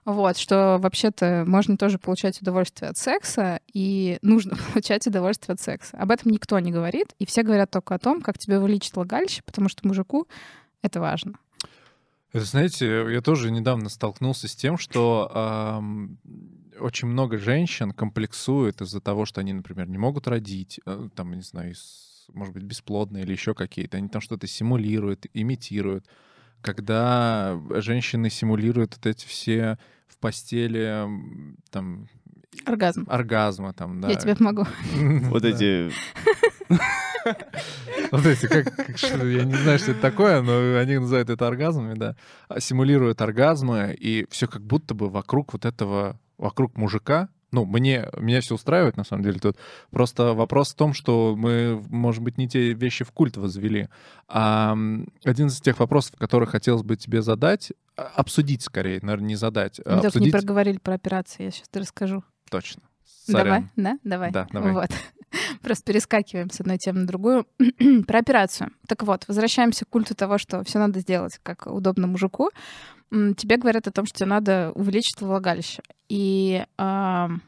Вот, 0.03 0.35
что 0.37 0.77
вообще-то 0.79 1.43
можно 1.45 1.77
тоже 1.77 1.99
получать 1.99 2.41
удовольствие 2.41 2.89
от 2.89 2.97
секса, 2.97 3.59
и 3.71 4.17
нужно 4.21 4.55
получать 4.73 5.05
удовольствие 5.05 5.53
от 5.53 5.61
секса. 5.61 5.95
Об 5.97 6.11
этом 6.11 6.31
никто 6.31 6.57
не 6.59 6.71
говорит, 6.71 7.13
и 7.19 7.25
все 7.25 7.43
говорят 7.43 7.69
только 7.69 7.95
о 7.95 7.99
том, 7.99 8.21
как 8.21 8.37
тебе 8.39 8.59
вылечить 8.59 8.95
влагалище, 8.95 9.41
потому 9.45 9.69
что 9.69 9.87
мужику 9.87 10.27
это 10.81 10.99
важно. 10.99 11.33
Это, 12.33 12.45
знаете, 12.45 12.87
я 13.11 13.21
тоже 13.21 13.51
недавно 13.51 13.89
столкнулся 13.89 14.47
с 14.47 14.55
тем, 14.55 14.77
что 14.77 15.29
ам, 15.33 16.17
очень 16.79 17.07
много 17.09 17.37
женщин 17.37 17.91
комплексуют 17.91 18.81
из-за 18.81 19.01
того, 19.01 19.25
что 19.25 19.41
они, 19.41 19.53
например, 19.53 19.87
не 19.89 19.97
могут 19.97 20.27
родить, 20.27 20.79
э, 20.85 21.09
там, 21.13 21.33
не 21.33 21.41
знаю, 21.43 21.73
из- 21.73 22.25
может 22.33 22.53
быть, 22.53 22.63
бесплодные 22.63 23.23
или 23.23 23.33
еще 23.33 23.53
какие-то. 23.53 23.97
Они 23.97 24.07
там 24.07 24.21
что-то 24.21 24.47
симулируют, 24.47 25.25
имитируют. 25.33 26.07
Когда 26.61 27.59
женщины 27.75 28.29
симулируют 28.29 28.95
вот 28.95 29.05
эти 29.05 29.25
все 29.25 29.77
в 30.07 30.17
постели 30.17 31.07
там 31.71 32.07
Оргазм. 32.65 33.05
оргазмы, 33.09 33.73
там, 33.73 34.01
да. 34.01 34.09
Я 34.09 34.15
тебе 34.15 34.35
помогу. 34.35 34.65
Вот 35.29 35.43
эти... 35.45 35.91
Вот 38.11 38.25
эти, 38.25 38.47
как, 38.47 38.75
как 38.75 38.97
что- 38.97 39.25
я 39.27 39.43
не 39.45 39.53
знаю, 39.55 39.77
что 39.79 39.91
это 39.91 40.01
такое, 40.01 40.41
но 40.41 40.77
они 40.79 40.97
называют 40.97 41.29
это 41.29 41.47
оргазмами, 41.47 41.93
да. 41.93 42.15
А, 42.49 42.59
Симулируют 42.59 43.21
оргазмы, 43.21 43.95
и 43.97 44.25
все 44.29 44.47
как 44.47 44.63
будто 44.63 44.93
бы 44.95 45.07
вокруг 45.09 45.53
вот 45.53 45.65
этого, 45.65 46.19
вокруг 46.37 46.75
мужика. 46.77 47.29
Ну, 47.51 47.65
мне, 47.65 48.07
меня 48.17 48.39
все 48.41 48.55
устраивает, 48.55 48.95
на 48.97 49.03
самом 49.03 49.23
деле, 49.23 49.39
тут. 49.39 49.57
Просто 49.89 50.33
вопрос 50.33 50.71
в 50.71 50.75
том, 50.75 50.93
что 50.93 51.35
мы, 51.37 51.83
может 51.89 52.23
быть, 52.23 52.37
не 52.37 52.47
те 52.47 52.73
вещи 52.73 53.03
в 53.03 53.11
культ 53.11 53.35
возвели. 53.35 53.89
А 54.27 54.71
один 55.25 55.47
из 55.47 55.59
тех 55.59 55.79
вопросов, 55.79 56.15
которые 56.17 56.47
хотелось 56.47 56.83
бы 56.83 56.95
тебе 56.95 57.21
задать, 57.21 57.73
а, 57.97 58.03
обсудить 58.15 58.61
скорее, 58.61 58.99
наверное, 59.01 59.27
не 59.27 59.35
задать, 59.35 59.81
а 59.85 59.95
Мы 59.97 60.01
только 60.01 60.01
не 60.01 60.07
обсудить 60.07 60.31
проговорили 60.31 60.77
про 60.77 60.93
операции, 60.93 61.43
я 61.43 61.51
сейчас 61.51 61.67
расскажу. 61.73 62.23
точно. 62.49 62.83
Давай, 63.27 63.43
Сорян. 63.43 63.69
да? 63.75 63.97
Давай. 64.03 64.31
Да, 64.31 64.47
давай. 64.51 64.73
Вот. 64.73 64.89
Просто 65.61 65.85
перескакиваем 65.85 66.49
с 66.49 66.59
одной 66.59 66.77
темы 66.77 67.01
на 67.01 67.07
другую. 67.07 67.45
Про 68.07 68.19
операцию. 68.19 68.71
Так 68.87 69.03
вот, 69.03 69.25
возвращаемся 69.27 69.85
к 69.85 69.89
культу 69.89 70.15
того, 70.15 70.37
что 70.37 70.63
все 70.63 70.79
надо 70.79 70.99
сделать, 70.99 71.39
как 71.43 71.67
удобно 71.67 72.07
мужику. 72.07 72.49
Тебе 73.11 73.57
говорят 73.57 73.87
о 73.87 73.91
том, 73.91 74.05
что 74.05 74.19
тебе 74.19 74.29
надо 74.29 74.71
увеличить 74.73 75.19
влагалище. 75.19 75.83
И 76.07 76.65
ам, 76.77 77.41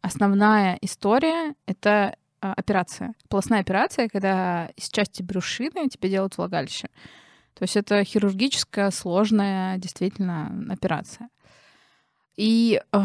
основная 0.00 0.78
история— 0.80 1.54
это 1.66 2.16
а, 2.40 2.54
операция. 2.54 3.14
Полостная 3.28 3.60
операция, 3.60 4.08
когда 4.08 4.70
из 4.76 4.88
части 4.88 5.22
брюшины 5.22 5.88
тебе 5.88 6.08
делают 6.08 6.38
влагалище. 6.38 6.88
То 7.54 7.64
есть 7.64 7.76
это 7.76 8.02
хирургическая, 8.04 8.90
сложная 8.90 9.76
действительно 9.78 10.66
операция. 10.70 11.28
И, 12.36 12.80
э, 12.92 12.98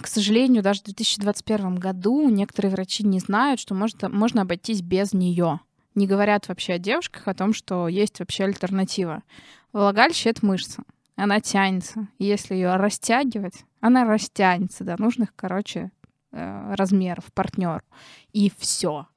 к 0.00 0.06
сожалению, 0.06 0.62
даже 0.62 0.80
в 0.80 0.84
2021 0.84 1.76
году 1.76 2.30
некоторые 2.30 2.72
врачи 2.72 3.04
не 3.04 3.20
знают, 3.20 3.60
что 3.60 3.74
может, 3.74 4.02
можно 4.10 4.42
обойтись 4.42 4.80
без 4.80 5.12
нее. 5.12 5.60
Не 5.94 6.06
говорят 6.06 6.48
вообще 6.48 6.74
о 6.74 6.78
девушках 6.78 7.28
о 7.28 7.34
том, 7.34 7.52
что 7.52 7.86
есть 7.86 8.18
вообще 8.18 8.44
альтернатива. 8.44 9.22
Влагалище— 9.74 10.30
это 10.30 10.46
мышца. 10.46 10.84
Она 11.18 11.40
тянется. 11.40 12.06
Если 12.20 12.54
ее 12.54 12.76
растягивать, 12.76 13.64
она 13.80 14.04
растянется 14.04 14.84
до 14.84 14.94
нужных, 15.02 15.34
короче, 15.34 15.90
э, 16.30 16.74
размеров 16.74 17.24
партнер. 17.34 17.82
И 18.32 18.52
все. 18.56 19.08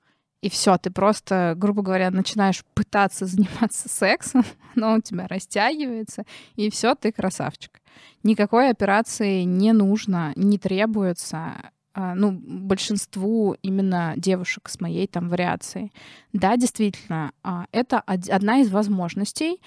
И 0.42 0.50
все, 0.50 0.80
ты 0.80 0.90
просто, 0.90 1.54
грубо 1.56 1.84
говоря, 1.84 2.10
начинаешь 2.10 2.66
пытаться 2.74 3.26
заниматься 3.28 3.88
сексом, 3.88 4.44
но 4.74 4.96
у 4.96 5.02
тебя 5.02 5.28
растягивается, 5.28 6.24
и 6.56 6.72
все, 6.72 6.96
ты 6.96 7.12
красавчик. 7.12 7.80
Никакой 8.24 8.72
операции 8.72 9.44
не 9.44 9.72
нужно, 9.72 10.34
не 10.36 10.58
требуется 10.58 11.72
а, 11.94 12.16
ну, 12.16 12.32
большинству 12.32 13.58
именно 13.62 14.14
девушек 14.18 14.70
с 14.70 14.80
моей 14.82 15.06
там 15.06 15.30
вариацией. 15.30 15.92
Да, 16.34 16.58
действительно, 16.58 17.32
а, 17.44 17.66
это 17.72 18.02
од- 18.08 18.30
одна 18.30 18.62
из 18.62 18.72
возможностей. 18.72 19.62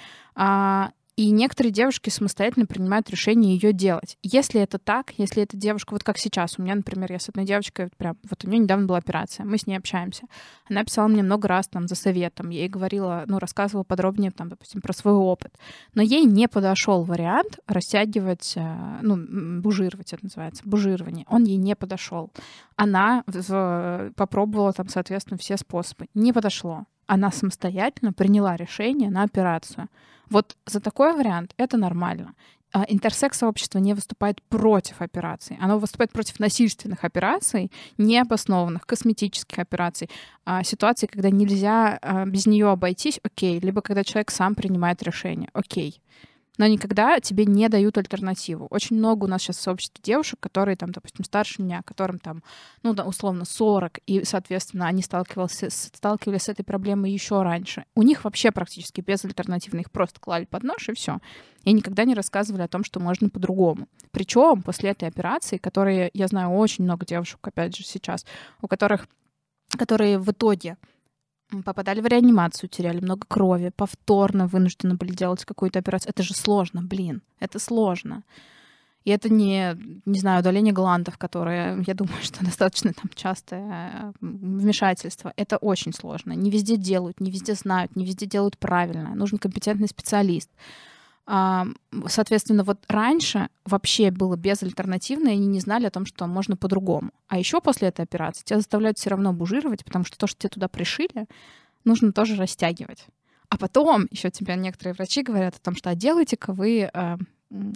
И 1.16 1.30
некоторые 1.30 1.72
девушки 1.72 2.10
самостоятельно 2.10 2.66
принимают 2.66 3.08
решение 3.08 3.54
ее 3.54 3.72
делать. 3.72 4.18
Если 4.24 4.60
это 4.60 4.78
так, 4.78 5.12
если 5.16 5.44
эта 5.44 5.56
девушка, 5.56 5.92
вот 5.92 6.02
как 6.02 6.18
сейчас, 6.18 6.58
у 6.58 6.62
меня, 6.62 6.74
например, 6.74 7.12
я 7.12 7.20
с 7.20 7.28
одной 7.28 7.44
девочкой, 7.44 7.90
прям, 7.96 8.16
вот 8.28 8.44
у 8.44 8.48
нее 8.48 8.58
недавно 8.58 8.86
была 8.86 8.98
операция, 8.98 9.46
мы 9.46 9.56
с 9.56 9.68
ней 9.68 9.76
общаемся. 9.76 10.24
Она 10.68 10.82
писала 10.82 11.06
мне 11.06 11.22
много 11.22 11.46
раз 11.46 11.68
там 11.68 11.86
за 11.86 11.94
советом, 11.94 12.50
ей 12.50 12.68
говорила, 12.68 13.24
ну, 13.28 13.38
рассказывала 13.38 13.84
подробнее, 13.84 14.32
там, 14.32 14.48
допустим, 14.48 14.80
про 14.80 14.92
свой 14.92 15.14
опыт. 15.14 15.54
Но 15.94 16.02
ей 16.02 16.24
не 16.24 16.48
подошел 16.48 17.04
вариант 17.04 17.60
растягивать, 17.68 18.54
э, 18.56 18.98
ну, 19.02 19.60
бужировать 19.60 20.12
это 20.12 20.24
называется, 20.24 20.62
бужирование. 20.66 21.26
Он 21.28 21.44
ей 21.44 21.58
не 21.58 21.76
подошел. 21.76 22.32
Она 22.74 23.22
в, 23.28 24.10
попробовала 24.16 24.72
там, 24.72 24.88
соответственно, 24.88 25.38
все 25.38 25.56
способы. 25.56 26.08
Не 26.14 26.32
подошло. 26.32 26.86
Она 27.06 27.30
самостоятельно 27.30 28.12
приняла 28.12 28.56
решение 28.56 29.10
на 29.10 29.22
операцию. 29.22 29.88
Вот 30.30 30.56
за 30.66 30.80
такой 30.80 31.14
вариант 31.14 31.54
это 31.56 31.76
нормально. 31.76 32.34
А 32.72 32.84
интерсекс-сообщество 32.88 33.78
не 33.78 33.94
выступает 33.94 34.42
против 34.42 35.00
операций. 35.00 35.56
Оно 35.60 35.78
выступает 35.78 36.10
против 36.10 36.40
насильственных 36.40 37.04
операций, 37.04 37.70
необоснованных, 37.98 38.84
косметических 38.84 39.60
операций, 39.60 40.10
а, 40.44 40.64
ситуаций, 40.64 41.06
когда 41.06 41.30
нельзя 41.30 41.98
а, 42.02 42.24
без 42.26 42.46
нее 42.46 42.68
обойтись, 42.68 43.20
окей, 43.22 43.60
либо 43.60 43.80
когда 43.80 44.02
человек 44.02 44.32
сам 44.32 44.56
принимает 44.56 45.04
решение, 45.04 45.50
окей 45.52 46.00
но 46.59 46.66
никогда 46.66 47.20
тебе 47.20 47.46
не 47.46 47.68
дают 47.68 47.98
альтернативу. 47.98 48.66
Очень 48.70 48.96
много 48.96 49.24
у 49.24 49.26
нас 49.26 49.42
сейчас 49.42 49.59
сообществ 49.59 50.00
девушек, 50.02 50.38
которые 50.40 50.76
там, 50.76 50.92
допустим, 50.92 51.24
старше 51.24 51.62
меня, 51.62 51.82
которым 51.82 52.18
там, 52.18 52.42
ну, 52.82 52.92
условно, 52.92 53.44
40, 53.44 53.98
и, 54.07 54.24
соответственно, 54.24 54.86
они 54.86 55.02
сталкивались, 55.02 55.64
сталкивались 55.72 56.42
с 56.42 56.48
этой 56.48 56.64
проблемой 56.64 57.11
еще 57.11 57.42
раньше. 57.42 57.84
У 57.94 58.02
них 58.02 58.24
вообще 58.24 58.52
практически 58.52 59.00
безальтернативно, 59.00 59.80
их 59.80 59.90
просто 59.90 60.20
клали 60.20 60.44
под 60.44 60.62
нож, 60.62 60.88
и 60.88 60.94
все. 60.94 61.18
И 61.64 61.72
никогда 61.72 62.05
не 62.05 62.14
рассказывали 62.14 62.62
о 62.62 62.68
том, 62.68 62.84
что 62.84 63.00
можно 63.00 63.28
по-другому. 63.28 63.88
Причем 64.11 64.62
после 64.62 64.90
этой 64.90 65.09
операции, 65.09 65.57
которые, 65.57 66.11
я 66.14 66.28
знаю 66.28 66.50
очень 66.50 66.84
много 66.84 67.05
девушек, 67.07 67.40
опять 67.42 67.76
же, 67.76 67.84
сейчас, 67.84 68.24
у 68.61 68.68
которых 68.68 69.07
которые 69.76 70.18
в 70.18 70.30
итоге 70.30 70.76
попадали 71.62 72.00
в 72.00 72.07
реанимацию, 72.07 72.68
теряли 72.68 73.00
много 73.00 73.26
крови, 73.28 73.72
повторно 73.74 74.46
вынуждены 74.46 74.94
были 74.94 75.12
делать 75.12 75.44
какую-то 75.44 75.78
операцию. 75.78 76.11
Это 76.11 76.22
же 76.22 76.34
сложно, 76.34 76.82
блин, 76.82 77.22
это 77.40 77.59
сложно. 77.59 78.22
И 79.05 79.11
это 79.11 79.28
не, 79.28 79.76
не 80.07 80.18
знаю, 80.18 80.40
удаление 80.40 80.72
гландов, 80.72 81.18
которое, 81.18 81.82
я 81.86 81.94
думаю, 81.94 82.16
что 82.22 82.44
достаточно 82.44 82.92
там 82.92 83.11
частое 83.14 84.14
вмешательство. 84.20 85.32
Это 85.36 85.59
очень 85.59 85.92
сложно. 85.92 86.32
Не 86.32 86.50
везде 86.50 86.76
делают, 86.76 87.20
не 87.20 87.30
везде 87.30 87.55
знают, 87.55 87.96
не 87.96 88.05
везде 88.05 88.26
делают 88.26 88.59
правильно. 88.59 89.14
Нужен 89.14 89.38
компетентный 89.38 89.88
специалист. 89.88 90.50
Соответственно, 91.26 92.64
вот 92.64 92.80
раньше 92.88 93.48
вообще 93.64 94.10
было 94.10 94.36
безальтернативно, 94.36 95.28
и 95.28 95.32
они 95.32 95.46
не 95.46 95.60
знали 95.60 95.86
о 95.86 95.90
том, 95.90 96.04
что 96.04 96.26
можно 96.26 96.56
по-другому. 96.56 97.10
А 97.28 97.38
еще 97.38 97.60
после 97.60 97.88
этой 97.88 98.02
операции 98.02 98.44
тебя 98.44 98.58
заставляют 98.58 98.98
все 98.98 99.10
равно 99.10 99.32
бужировать, 99.32 99.84
потому 99.84 100.04
что 100.04 100.18
то, 100.18 100.26
что 100.26 100.38
тебе 100.38 100.50
туда 100.50 100.68
пришили, 100.68 101.26
нужно 101.84 102.12
тоже 102.12 102.36
растягивать. 102.36 103.06
А 103.48 103.56
потом 103.56 104.06
еще 104.10 104.30
тебе 104.30 104.56
некоторые 104.56 104.94
врачи 104.94 105.22
говорят 105.22 105.56
о 105.56 105.60
том, 105.60 105.76
что 105.76 105.90
а 105.90 105.94
делайте-ка 105.94 106.52
вы 106.52 106.90
э, 106.92 107.16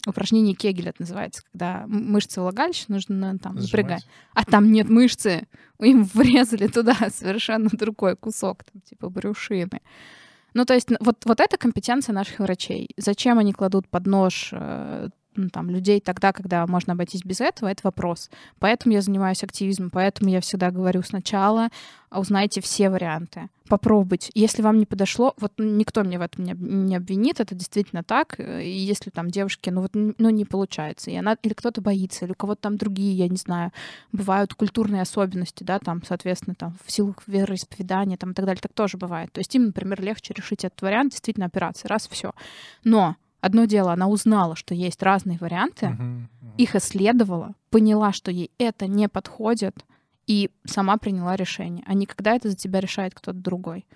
упражнение 0.06 0.54
Кегеля, 0.54 0.90
это 0.90 1.02
называется, 1.02 1.42
когда 1.52 1.84
мышцы 1.86 2.40
влагалища 2.40 2.86
нужно 2.88 3.38
там 3.38 3.56
напрягать. 3.56 4.06
А 4.34 4.44
там 4.44 4.72
нет 4.72 4.88
мышцы, 4.88 5.46
им 5.80 6.04
врезали 6.04 6.66
туда 6.66 6.96
совершенно 7.10 7.70
другой 7.72 8.16
кусок, 8.16 8.64
там, 8.64 8.82
типа 8.82 9.08
брюшины. 9.08 9.80
Ну, 10.54 10.64
то 10.64 10.74
есть 10.74 10.88
вот, 11.00 11.24
вот 11.24 11.40
это 11.40 11.56
компетенция 11.56 12.12
наших 12.12 12.38
врачей. 12.38 12.88
Зачем 12.96 13.38
они 13.38 13.52
кладут 13.52 13.88
под 13.88 14.06
нож 14.06 14.50
э, 14.52 15.08
ну, 15.38 15.48
там, 15.48 15.70
людей 15.70 16.00
тогда, 16.00 16.32
когда 16.32 16.66
можно 16.66 16.92
обойтись 16.92 17.24
без 17.24 17.40
этого, 17.40 17.68
это 17.68 17.80
вопрос. 17.84 18.30
Поэтому 18.58 18.94
я 18.94 19.00
занимаюсь 19.00 19.42
активизмом, 19.42 19.90
поэтому 19.90 20.30
я 20.30 20.40
всегда 20.40 20.70
говорю 20.70 21.02
сначала 21.02 21.70
узнайте 22.10 22.60
все 22.60 22.88
варианты, 22.88 23.48
попробуйте. 23.68 24.30
Если 24.34 24.62
вам 24.62 24.78
не 24.78 24.86
подошло, 24.86 25.34
вот 25.38 25.52
никто 25.58 26.02
мне 26.02 26.18
в 26.18 26.22
этом 26.22 26.44
не, 26.44 26.96
обвинит, 26.96 27.40
это 27.40 27.54
действительно 27.54 28.02
так. 28.02 28.40
И 28.40 28.70
если 28.70 29.10
там 29.10 29.30
девушки, 29.30 29.68
ну 29.70 29.82
вот 29.82 29.90
ну, 29.94 30.30
не 30.30 30.44
получается, 30.44 31.10
и 31.10 31.16
она, 31.16 31.36
или 31.42 31.52
кто-то 31.52 31.80
боится, 31.80 32.24
или 32.24 32.32
у 32.32 32.34
кого-то 32.34 32.62
там 32.62 32.76
другие, 32.76 33.14
я 33.14 33.28
не 33.28 33.36
знаю, 33.36 33.72
бывают 34.12 34.54
культурные 34.54 35.02
особенности, 35.02 35.64
да, 35.64 35.78
там, 35.78 36.02
соответственно, 36.06 36.54
там, 36.54 36.76
в 36.84 36.90
силу 36.90 37.14
вероисповедания, 37.26 38.16
там, 38.16 38.30
и 38.30 38.34
так 38.34 38.46
далее, 38.46 38.60
так 38.60 38.72
тоже 38.72 38.96
бывает. 38.96 39.32
То 39.32 39.40
есть 39.40 39.54
им, 39.54 39.66
например, 39.66 40.00
легче 40.00 40.34
решить 40.34 40.64
этот 40.64 40.80
вариант, 40.80 41.12
действительно, 41.12 41.46
операции, 41.46 41.88
раз, 41.88 42.08
все. 42.08 42.32
Но 42.84 43.16
Одно 43.40 43.66
дело, 43.66 43.92
она 43.92 44.08
узнала, 44.08 44.56
что 44.56 44.74
есть 44.74 45.02
разные 45.02 45.38
варианты, 45.38 45.86
uh-huh, 45.86 45.98
uh-huh. 45.98 46.56
их 46.56 46.74
исследовала, 46.74 47.54
поняла, 47.70 48.12
что 48.12 48.30
ей 48.30 48.50
это 48.58 48.86
не 48.86 49.08
подходит, 49.08 49.84
и 50.26 50.50
сама 50.64 50.98
приняла 50.98 51.36
решение. 51.36 51.84
А 51.86 51.94
не 51.94 52.06
когда 52.06 52.34
это 52.34 52.50
за 52.50 52.56
тебя 52.56 52.80
решает 52.80 53.14
кто-то 53.14 53.38
другой. 53.38 53.86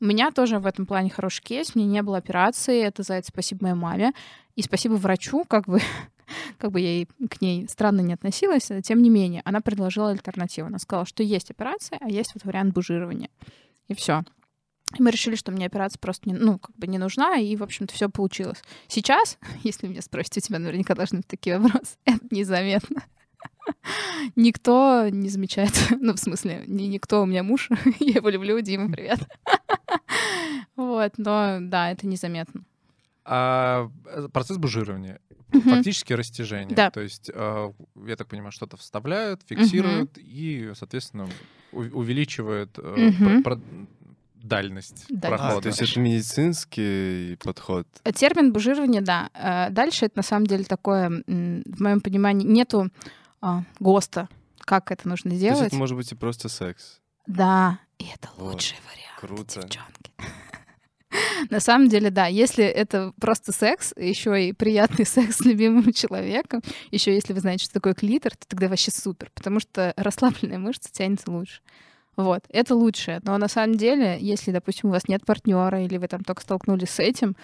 У 0.00 0.04
меня 0.04 0.32
тоже 0.32 0.58
в 0.58 0.66
этом 0.66 0.86
плане 0.86 1.10
хороший 1.10 1.42
кейс. 1.42 1.76
Мне 1.76 1.84
не 1.84 2.02
было 2.02 2.16
операции. 2.16 2.82
Это 2.82 3.04
за 3.04 3.14
это 3.14 3.28
спасибо 3.28 3.62
моей 3.62 3.74
маме. 3.76 4.12
И 4.56 4.62
спасибо 4.62 4.94
врачу, 4.94 5.44
как 5.44 5.66
бы, 5.66 5.80
как 6.58 6.72
бы 6.72 6.80
я 6.80 7.06
к 7.28 7.40
ней 7.40 7.68
странно 7.68 8.00
не 8.00 8.14
относилась, 8.14 8.68
тем 8.82 9.00
не 9.00 9.10
менее, 9.10 9.42
она 9.44 9.60
предложила 9.60 10.10
альтернативу. 10.10 10.66
Она 10.66 10.78
сказала, 10.78 11.06
что 11.06 11.22
есть 11.22 11.50
операция, 11.50 11.98
а 12.00 12.08
есть 12.08 12.32
вот 12.34 12.44
вариант 12.44 12.74
бужирования. 12.74 13.28
И 13.86 13.94
все. 13.94 14.24
Мы 14.98 15.10
решили, 15.10 15.34
что 15.34 15.52
мне 15.52 15.66
операция 15.66 15.98
просто 15.98 16.28
не, 16.28 16.34
ну, 16.34 16.58
как 16.58 16.76
бы 16.76 16.86
не 16.86 16.98
нужна, 16.98 17.36
и, 17.36 17.56
в 17.56 17.62
общем-то, 17.62 17.94
все 17.94 18.08
получилось. 18.08 18.62
Сейчас, 18.88 19.38
если 19.62 19.86
меня 19.86 20.02
спросите, 20.02 20.40
у 20.40 20.42
тебя 20.42 20.58
наверняка 20.58 20.94
должны 20.94 21.18
быть 21.18 21.26
такие 21.26 21.58
вопросы, 21.58 21.96
это 22.04 22.20
незаметно. 22.30 23.04
Никто 24.36 25.08
не 25.10 25.28
замечает, 25.28 25.72
ну, 26.00 26.14
в 26.14 26.18
смысле, 26.18 26.64
не 26.66 26.86
никто, 26.88 27.22
у 27.22 27.26
меня 27.26 27.42
муж, 27.42 27.70
я 28.00 28.14
его 28.14 28.28
люблю, 28.28 28.60
Дима, 28.60 28.90
привет. 28.90 29.20
Вот, 30.76 31.12
но 31.18 31.58
да, 31.60 31.90
это 31.90 32.06
незаметно. 32.06 32.64
А 33.24 33.90
э, 34.06 34.28
процесс 34.32 34.58
бужирования, 34.58 35.20
фактически 35.52 36.12
растяжение. 36.12 36.74
Да. 36.74 36.90
То 36.90 37.00
есть, 37.00 37.30
а, 37.34 37.72
я 38.06 38.16
так 38.16 38.26
понимаю, 38.28 38.52
что-то 38.52 38.76
вставляют, 38.76 39.42
фиксируют 39.46 40.16
и, 40.16 40.72
соответственно, 40.74 41.28
увеличивают 41.72 42.78
э, 42.78 43.42
дальность 44.42 45.04
да. 45.08 45.28
прохода. 45.28 45.58
А, 45.58 45.60
то 45.60 45.68
есть 45.68 45.82
это 45.82 46.00
медицинский 46.00 47.36
подход? 47.36 47.86
Термин 48.14 48.52
бужирование, 48.52 49.00
да. 49.00 49.30
Э, 49.34 49.70
дальше 49.70 50.06
это 50.06 50.18
на 50.18 50.22
самом 50.22 50.46
деле 50.46 50.64
такое, 50.64 51.08
в 51.26 51.80
моем 51.80 52.00
понимании, 52.00 52.46
нету 52.46 52.90
а, 53.40 53.64
ГОСТа, 53.80 54.28
как 54.60 54.90
это 54.90 55.08
нужно 55.08 55.34
сделать. 55.34 55.58
То 55.58 55.64
есть 55.64 55.74
это 55.74 55.76
может 55.76 55.96
быть 55.96 56.10
и 56.12 56.14
просто 56.14 56.48
секс? 56.48 57.00
Да, 57.26 57.78
и 57.98 58.04
это 58.04 58.28
вот. 58.36 58.54
лучший 58.54 58.78
вариант, 58.86 59.20
Круто. 59.20 59.62
девчонки. 59.62 60.12
На 61.50 61.60
самом 61.60 61.88
деле, 61.88 62.10
да, 62.10 62.26
если 62.26 62.64
это 62.64 63.12
просто 63.20 63.52
секс, 63.52 63.92
еще 63.96 64.48
и 64.48 64.52
приятный 64.52 65.06
секс 65.06 65.36
с 65.36 65.40
любимым 65.40 65.92
человеком, 65.92 66.62
еще 66.90 67.14
если 67.14 67.32
вы 67.32 67.40
знаете, 67.40 67.64
что 67.64 67.74
такое 67.74 67.94
клитор, 67.94 68.36
то 68.36 68.46
тогда 68.48 68.68
вообще 68.68 68.90
супер, 68.90 69.30
потому 69.34 69.60
что 69.60 69.92
расслабленная 69.96 70.58
мышца 70.58 70.90
тянется 70.92 71.30
лучше. 71.30 71.60
Вот, 72.16 72.44
это 72.50 72.74
лучшее. 72.74 73.20
Но 73.24 73.38
на 73.38 73.48
самом 73.48 73.76
деле, 73.76 74.18
если, 74.20 74.52
допустим, 74.52 74.90
у 74.90 74.92
вас 74.92 75.08
нет 75.08 75.24
партнера 75.24 75.82
или 75.82 75.96
вы 75.96 76.08
там 76.08 76.22
только 76.22 76.42
столкнулись 76.42 76.90
с 76.90 76.98
этим, 76.98 77.36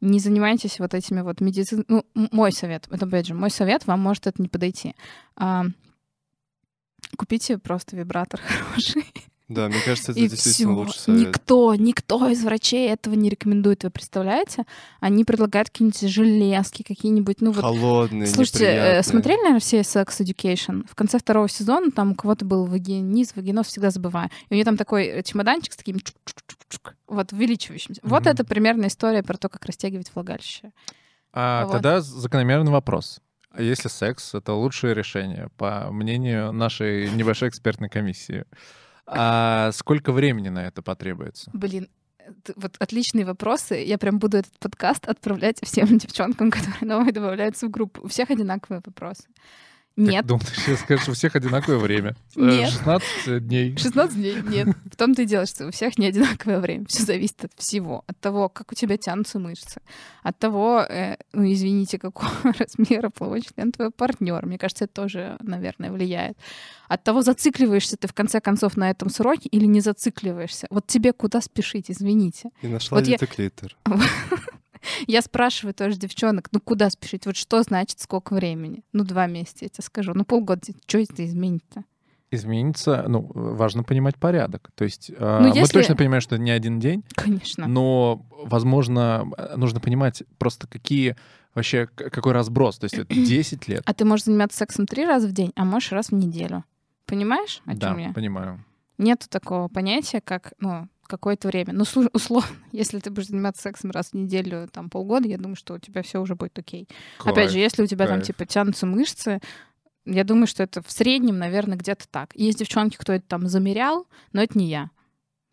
не 0.00 0.18
занимайтесь 0.18 0.78
вот 0.78 0.94
этими 0.94 1.20
вот 1.20 1.40
медицин... 1.40 1.84
Ну, 1.88 2.04
мой 2.14 2.52
совет, 2.52 2.86
это 2.90 3.06
опять 3.06 3.26
же, 3.26 3.34
мой 3.34 3.50
совет, 3.50 3.86
вам 3.86 4.00
может 4.00 4.26
это 4.26 4.40
не 4.40 4.48
подойти. 4.48 4.94
А, 5.36 5.64
купите 7.16 7.58
просто 7.58 7.96
вибратор 7.96 8.40
хороший. 8.46 9.04
Да, 9.48 9.68
мне 9.68 9.78
кажется, 9.84 10.12
это 10.12 10.20
и 10.20 10.28
действительно 10.28 10.72
всё. 10.72 10.78
лучший 10.78 10.98
совет. 11.00 11.28
Никто, 11.28 11.74
никто 11.74 12.28
из 12.30 12.42
врачей 12.42 12.88
этого 12.88 13.12
не 13.14 13.28
рекомендует, 13.28 13.84
вы 13.84 13.90
представляете? 13.90 14.64
Они 15.00 15.22
предлагают 15.24 15.68
какие-нибудь 15.68 16.00
железки, 16.00 16.82
какие-нибудь, 16.82 17.42
ну 17.42 17.52
вот... 17.52 17.60
Холодные, 17.60 18.26
Слушайте, 18.26 18.64
э, 18.64 18.70
неприятные. 18.70 19.02
смотрели, 19.02 19.36
наверное, 19.36 19.60
все 19.60 19.80
Sex 19.80 20.06
Education? 20.20 20.86
В 20.90 20.94
конце 20.94 21.18
второго 21.18 21.48
сезона 21.48 21.90
там 21.90 22.12
у 22.12 22.14
кого-то 22.14 22.46
был 22.46 22.64
вагиниз, 22.64 23.36
вагиноз, 23.36 23.66
всегда 23.66 23.90
забываю. 23.90 24.30
И 24.48 24.52
у 24.52 24.54
нее 24.54 24.64
там 24.64 24.78
такой 24.78 25.04
э, 25.08 25.22
чемоданчик 25.22 25.74
с 25.74 25.76
таким 25.76 25.96
чук-чук-чук-чук, 25.96 26.94
вот 27.06 27.32
увеличивающимся. 27.34 28.00
Вот 28.02 28.22
Мгм. 28.22 28.30
это 28.30 28.44
примерно 28.44 28.86
история 28.86 29.22
про 29.22 29.36
то, 29.36 29.50
как 29.50 29.66
растягивать 29.66 30.10
влагалище. 30.14 30.72
А, 31.34 31.64
Вот. 31.66 31.72
Тогда 31.72 32.00
закономерный 32.00 32.72
вопрос. 32.72 33.20
А 33.50 33.60
если 33.60 33.88
секс— 33.88 34.34
это 34.34 34.54
лучшее 34.54 34.94
решение, 34.94 35.48
по 35.58 35.90
мнению 35.90 36.50
нашей 36.52 37.10
небольшой 37.10 37.50
экспертной 37.50 37.88
комиссии, 37.90 38.44
а 39.06 39.72
сколько 39.72 40.12
времени 40.12 40.48
на 40.48 40.66
это 40.66 40.82
потребуется? 40.82 41.50
Блин, 41.52 41.88
вот 42.56 42.76
отличные 42.78 43.24
вопросы. 43.24 43.74
Я 43.74 43.98
прям 43.98 44.18
буду 44.18 44.38
этот 44.38 44.58
подкаст 44.58 45.06
отправлять 45.06 45.58
всем 45.62 45.98
девчонкам, 45.98 46.50
которые 46.50 46.88
новые 46.88 47.12
добавляются 47.12 47.66
в 47.66 47.70
группу. 47.70 48.02
У 48.02 48.08
всех 48.08 48.30
одинаковые 48.30 48.82
вопросы. 48.84 49.24
Нет. 49.96 50.26
Думаешь, 50.26 50.48
сейчас 50.56 50.80
скажешь, 50.80 51.08
у 51.08 51.12
всех 51.12 51.36
одинаковое 51.36 51.78
время. 51.78 52.16
Э, 52.34 52.40
Нет. 52.40 52.70
16 52.70 53.46
дней. 53.46 53.76
16 53.76 54.16
дней? 54.16 54.36
Нет. 54.42 54.76
В 54.92 54.96
том-то 54.96 55.22
и 55.22 55.24
дело, 55.24 55.46
что 55.46 55.68
у 55.68 55.70
всех 55.70 55.98
не 55.98 56.06
одинаковое 56.06 56.58
время. 56.58 56.84
Все 56.88 57.04
зависит 57.04 57.44
от 57.44 57.52
всего. 57.56 58.02
От 58.08 58.18
того, 58.18 58.48
как 58.48 58.72
у 58.72 58.74
тебя 58.74 58.96
тянутся 58.96 59.38
мышцы. 59.38 59.80
От 60.24 60.36
того, 60.38 60.80
э, 60.80 61.16
ну, 61.32 61.44
извините, 61.52 61.98
какого 62.00 62.28
размера 62.58 63.10
половой 63.10 63.42
член 63.42 63.70
твой 63.70 63.90
партнер. 63.92 64.44
Мне 64.46 64.58
кажется, 64.58 64.86
это 64.86 64.94
тоже, 64.94 65.36
наверное, 65.40 65.92
влияет. 65.92 66.36
От 66.88 67.04
того, 67.04 67.22
зацикливаешься 67.22 67.96
ты 67.96 68.08
в 68.08 68.12
конце 68.14 68.40
концов 68.40 68.76
на 68.76 68.90
этом 68.90 69.10
сроке 69.10 69.48
или 69.50 69.64
не 69.66 69.80
зацикливаешься. 69.80 70.66
Вот 70.70 70.88
тебе 70.88 71.12
куда 71.12 71.40
спешить, 71.40 71.88
извините. 71.90 72.50
И 72.62 72.66
нашла 72.66 72.98
Вот 72.98 73.06
ли 73.06 73.12
я- 73.12 73.18
ты 73.18 73.26
клитор? 73.26 73.76
Я 75.06 75.22
спрашиваю 75.22 75.74
тоже 75.74 75.96
девчонок, 75.96 76.48
ну 76.52 76.60
куда 76.60 76.90
спешить? 76.90 77.26
Вот 77.26 77.36
что 77.36 77.62
значит 77.62 78.00
сколько 78.00 78.34
времени? 78.34 78.82
Ну, 78.92 79.04
два 79.04 79.26
месяца, 79.26 79.64
я 79.64 79.68
тебе 79.68 79.82
скажу. 79.84 80.12
Ну, 80.14 80.24
полгода, 80.24 80.60
что 80.86 80.98
это 80.98 81.24
изменит-то? 81.24 81.84
Изменится, 82.30 83.04
ну, 83.06 83.30
важно 83.34 83.84
понимать 83.84 84.16
порядок. 84.16 84.70
То 84.74 84.84
есть 84.84 85.10
э, 85.10 85.38
Ну, 85.40 85.48
мы 85.50 85.56
если- 85.56 85.72
точно 85.74 85.94
понимаем, 85.94 86.20
что 86.20 86.34
это 86.34 86.42
не 86.42 86.50
один 86.50 86.80
день, 86.80 87.04
Конечно. 87.14 87.66
но, 87.68 88.26
возможно, 88.42 89.30
нужно 89.56 89.78
понимать 89.80 90.24
просто 90.38 90.66
какие 90.66 91.16
вообще, 91.54 91.86
какой 91.86 92.32
разброс. 92.32 92.78
То 92.78 92.84
есть 92.86 92.94
это 92.94 93.14
10 93.14 93.68
лет. 93.68 93.82
А 93.86 93.94
ты 93.94 94.04
можешь 94.04 94.24
заниматься 94.24 94.58
сексом 94.58 94.86
три 94.86 95.04
раза 95.06 95.28
в 95.28 95.32
день, 95.32 95.52
а 95.54 95.64
можешь 95.64 95.92
раз 95.92 96.08
в 96.08 96.14
неделю. 96.14 96.64
Понимаешь, 97.06 97.62
о 97.66 97.74
Да, 97.76 97.90
чем 97.90 97.98
я? 97.98 98.12
понимаю. 98.12 98.64
Нету 98.98 99.28
такого 99.28 99.68
понятия, 99.68 100.20
как, 100.20 100.54
ну, 100.58 100.88
какое-то 101.06 101.48
время. 101.48 101.72
Ну, 101.72 101.84
условно, 102.12 102.48
если 102.72 102.98
ты 102.98 103.10
будешь 103.10 103.28
заниматься 103.28 103.62
сексом 103.62 103.90
раз 103.90 104.10
в 104.10 104.14
неделю, 104.14 104.68
там, 104.72 104.90
полгода, 104.90 105.28
я 105.28 105.38
думаю, 105.38 105.56
что 105.56 105.74
у 105.74 105.78
тебя 105.78 106.02
все 106.02 106.20
уже 106.20 106.34
будет 106.34 106.58
окей. 106.58 106.88
Опять 107.20 107.34
Кайф, 107.34 107.50
же, 107.52 107.58
если 107.58 107.82
у 107.82 107.86
тебя 107.86 108.06
там, 108.06 108.16
кайф. 108.16 108.26
типа, 108.26 108.46
тянутся 108.46 108.86
мышцы, 108.86 109.40
я 110.04 110.24
думаю, 110.24 110.46
что 110.46 110.62
это 110.62 110.82
в 110.82 110.90
среднем, 110.90 111.38
наверное, 111.38 111.78
где-то 111.78 112.06
так. 112.08 112.30
Есть 112.34 112.58
девчонки, 112.58 112.96
кто 112.96 113.12
это 113.12 113.26
там 113.26 113.46
замерял, 113.46 114.06
но 114.32 114.42
это 114.42 114.58
не 114.58 114.68
я. 114.68 114.90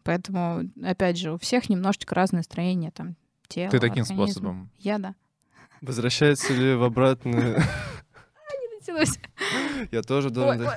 Поэтому, 0.04 0.70
опять 0.84 1.18
же, 1.18 1.34
у 1.34 1.38
всех 1.38 1.70
немножечко 1.70 2.16
разное 2.16 2.42
строение 2.42 2.92
там 2.92 3.16
тела. 3.48 3.70
Ты 3.70 3.80
таким 3.80 4.04
организма. 4.04 4.28
способом. 4.28 4.72
Я, 4.80 4.98
да. 4.98 5.16
Возвращается 5.82 6.54
ли 6.54 6.76
в 6.76 6.84
обратную... 6.84 7.60
Натянулась. 8.80 9.20
Я 9.92 10.02
тоже 10.02 10.28
Ой, 10.30 10.34
должен... 10.34 10.68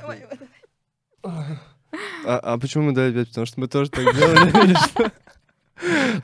А 2.24 2.38
а 2.38 2.58
почему 2.58 2.84
мы 2.84 2.92
дали 2.92 3.12
5? 3.12 3.28
Потому 3.28 3.46
что 3.46 3.60
мы 3.60 3.68
тоже 3.68 3.90
так 3.90 4.14
делали. 4.14 4.76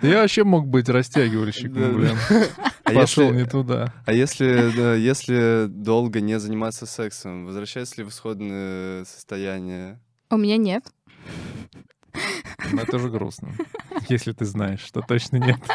Да 0.01 0.09
я 0.09 0.21
вообще 0.23 0.45
мог 0.45 0.69
быть 0.69 0.89
растягивальщиком, 0.89 1.95
блин. 1.97 2.17
А 2.85 2.93
Пошел 2.93 3.31
не 3.33 3.45
туда. 3.45 3.93
А 4.07 4.13
если, 4.13 4.99
если 4.99 5.67
долго 5.69 6.21
не 6.21 6.39
заниматься 6.41 6.87
сексом, 6.87 7.47
возвращается 7.47 7.97
ли 7.99 8.05
в 8.05 8.09
исходное 8.09 9.05
состояние? 9.05 10.01
У 10.31 10.37
меня 10.37 10.57
нет. 10.57 10.85
Ну, 12.73 12.81
это 12.81 12.97
уже 12.97 13.11
грустно. 13.11 13.53
Если 14.09 14.33
ты 14.33 14.45
знаешь, 14.45 14.81
что 14.81 15.03
точно 15.03 15.37
нет. 15.37 15.59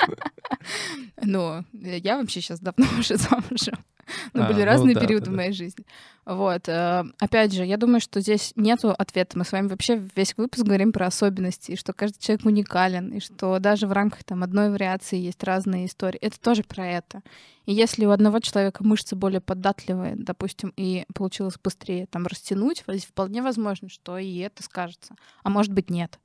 Ну, 1.22 1.64
я 1.72 2.18
вообще 2.18 2.42
сейчас 2.42 2.60
давно 2.60 2.86
уже 3.00 3.18
замужем. 3.18 3.78
А, 4.34 4.48
были 4.48 4.60
ну 4.60 4.66
разные 4.66 4.96
периоды 4.96 5.32
в 5.32 5.34
моей 5.34 5.52
жизни. 5.52 5.86
Вот. 6.26 6.68
э, 6.68 7.04
Опять 7.20 7.54
же, 7.54 7.64
я 7.64 7.78
думаю, 7.78 8.02
что 8.02 8.20
здесь 8.20 8.52
нету 8.56 8.90
ответа. 8.92 9.38
Мы 9.38 9.46
с 9.46 9.52
вами 9.52 9.68
вообще 9.68 10.02
весь 10.16 10.36
выпуск 10.38 10.64
говорим 10.64 10.92
про 10.92 11.08
особенности, 11.08 11.72
и 11.72 11.76
что 11.76 11.94
каждый 11.94 12.20
человек 12.20 12.46
уникален, 12.46 13.14
и 13.14 13.20
что 13.20 13.60
даже 13.60 13.88
в 13.88 13.92
рамках 13.92 14.24
там 14.24 14.44
одной 14.44 14.72
вариации 14.72 15.18
есть 15.18 15.44
разные 15.44 15.86
истории. 15.86 16.20
Это 16.20 16.40
тоже 16.40 16.64
про 16.64 16.86
это. 16.86 17.22
И 17.66 17.74
если 17.74 18.06
у 18.06 18.12
одного 18.12 18.40
человека 18.40 18.84
мышцы 18.84 19.16
более 19.16 19.42
податливые, 19.42 20.16
допустим, 20.16 20.74
и 20.76 21.06
получилось 21.14 21.58
быстрее 21.64 22.08
там 22.08 22.26
растянуть, 22.28 22.84
вполне 23.08 23.42
возможно, 23.42 23.90
что 23.90 24.18
и 24.18 24.38
это 24.38 24.64
скажется. 24.64 25.16
А 25.44 25.50
может 25.50 25.74
быть, 25.74 25.90
нет. 25.90 26.20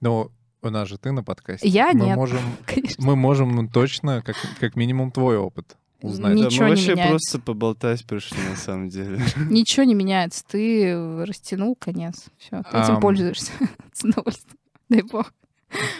Но 0.00 0.30
у 0.62 0.70
нас 0.70 0.88
же 0.88 0.98
ты 0.98 1.12
на 1.12 1.22
подкасте. 1.22 1.68
Я 1.68 1.92
мы 1.92 2.06
нет. 2.06 2.16
Можем, 2.16 2.40
Конечно. 2.66 3.04
мы 3.04 3.16
можем 3.16 3.54
ну, 3.54 3.68
точно, 3.68 4.22
как, 4.22 4.36
как 4.60 4.76
минимум, 4.76 5.10
твой 5.10 5.38
опыт 5.38 5.76
узнать. 6.02 6.34
Не- 6.36 6.42
Да, 6.42 6.46
Ничего 6.48 6.64
мы 6.64 6.70
не 6.70 6.74
вообще 6.76 6.90
меняется. 6.92 7.10
просто 7.10 7.38
поболтать 7.40 8.04
пришли 8.06 8.38
на 8.48 8.56
самом 8.56 8.88
деле. 8.88 9.20
Ничего 9.50 9.84
не 9.84 9.94
меняется. 9.94 10.44
Ты 10.46 11.24
растянул 11.24 11.74
конец. 11.76 12.26
Все, 12.38 12.62
ты 12.70 12.78
этим 12.78 13.00
пользуешься 13.00 13.52
с 13.92 14.04
удовольствием. 14.04 14.58
Дай 14.88 15.02
бог. 15.02 15.32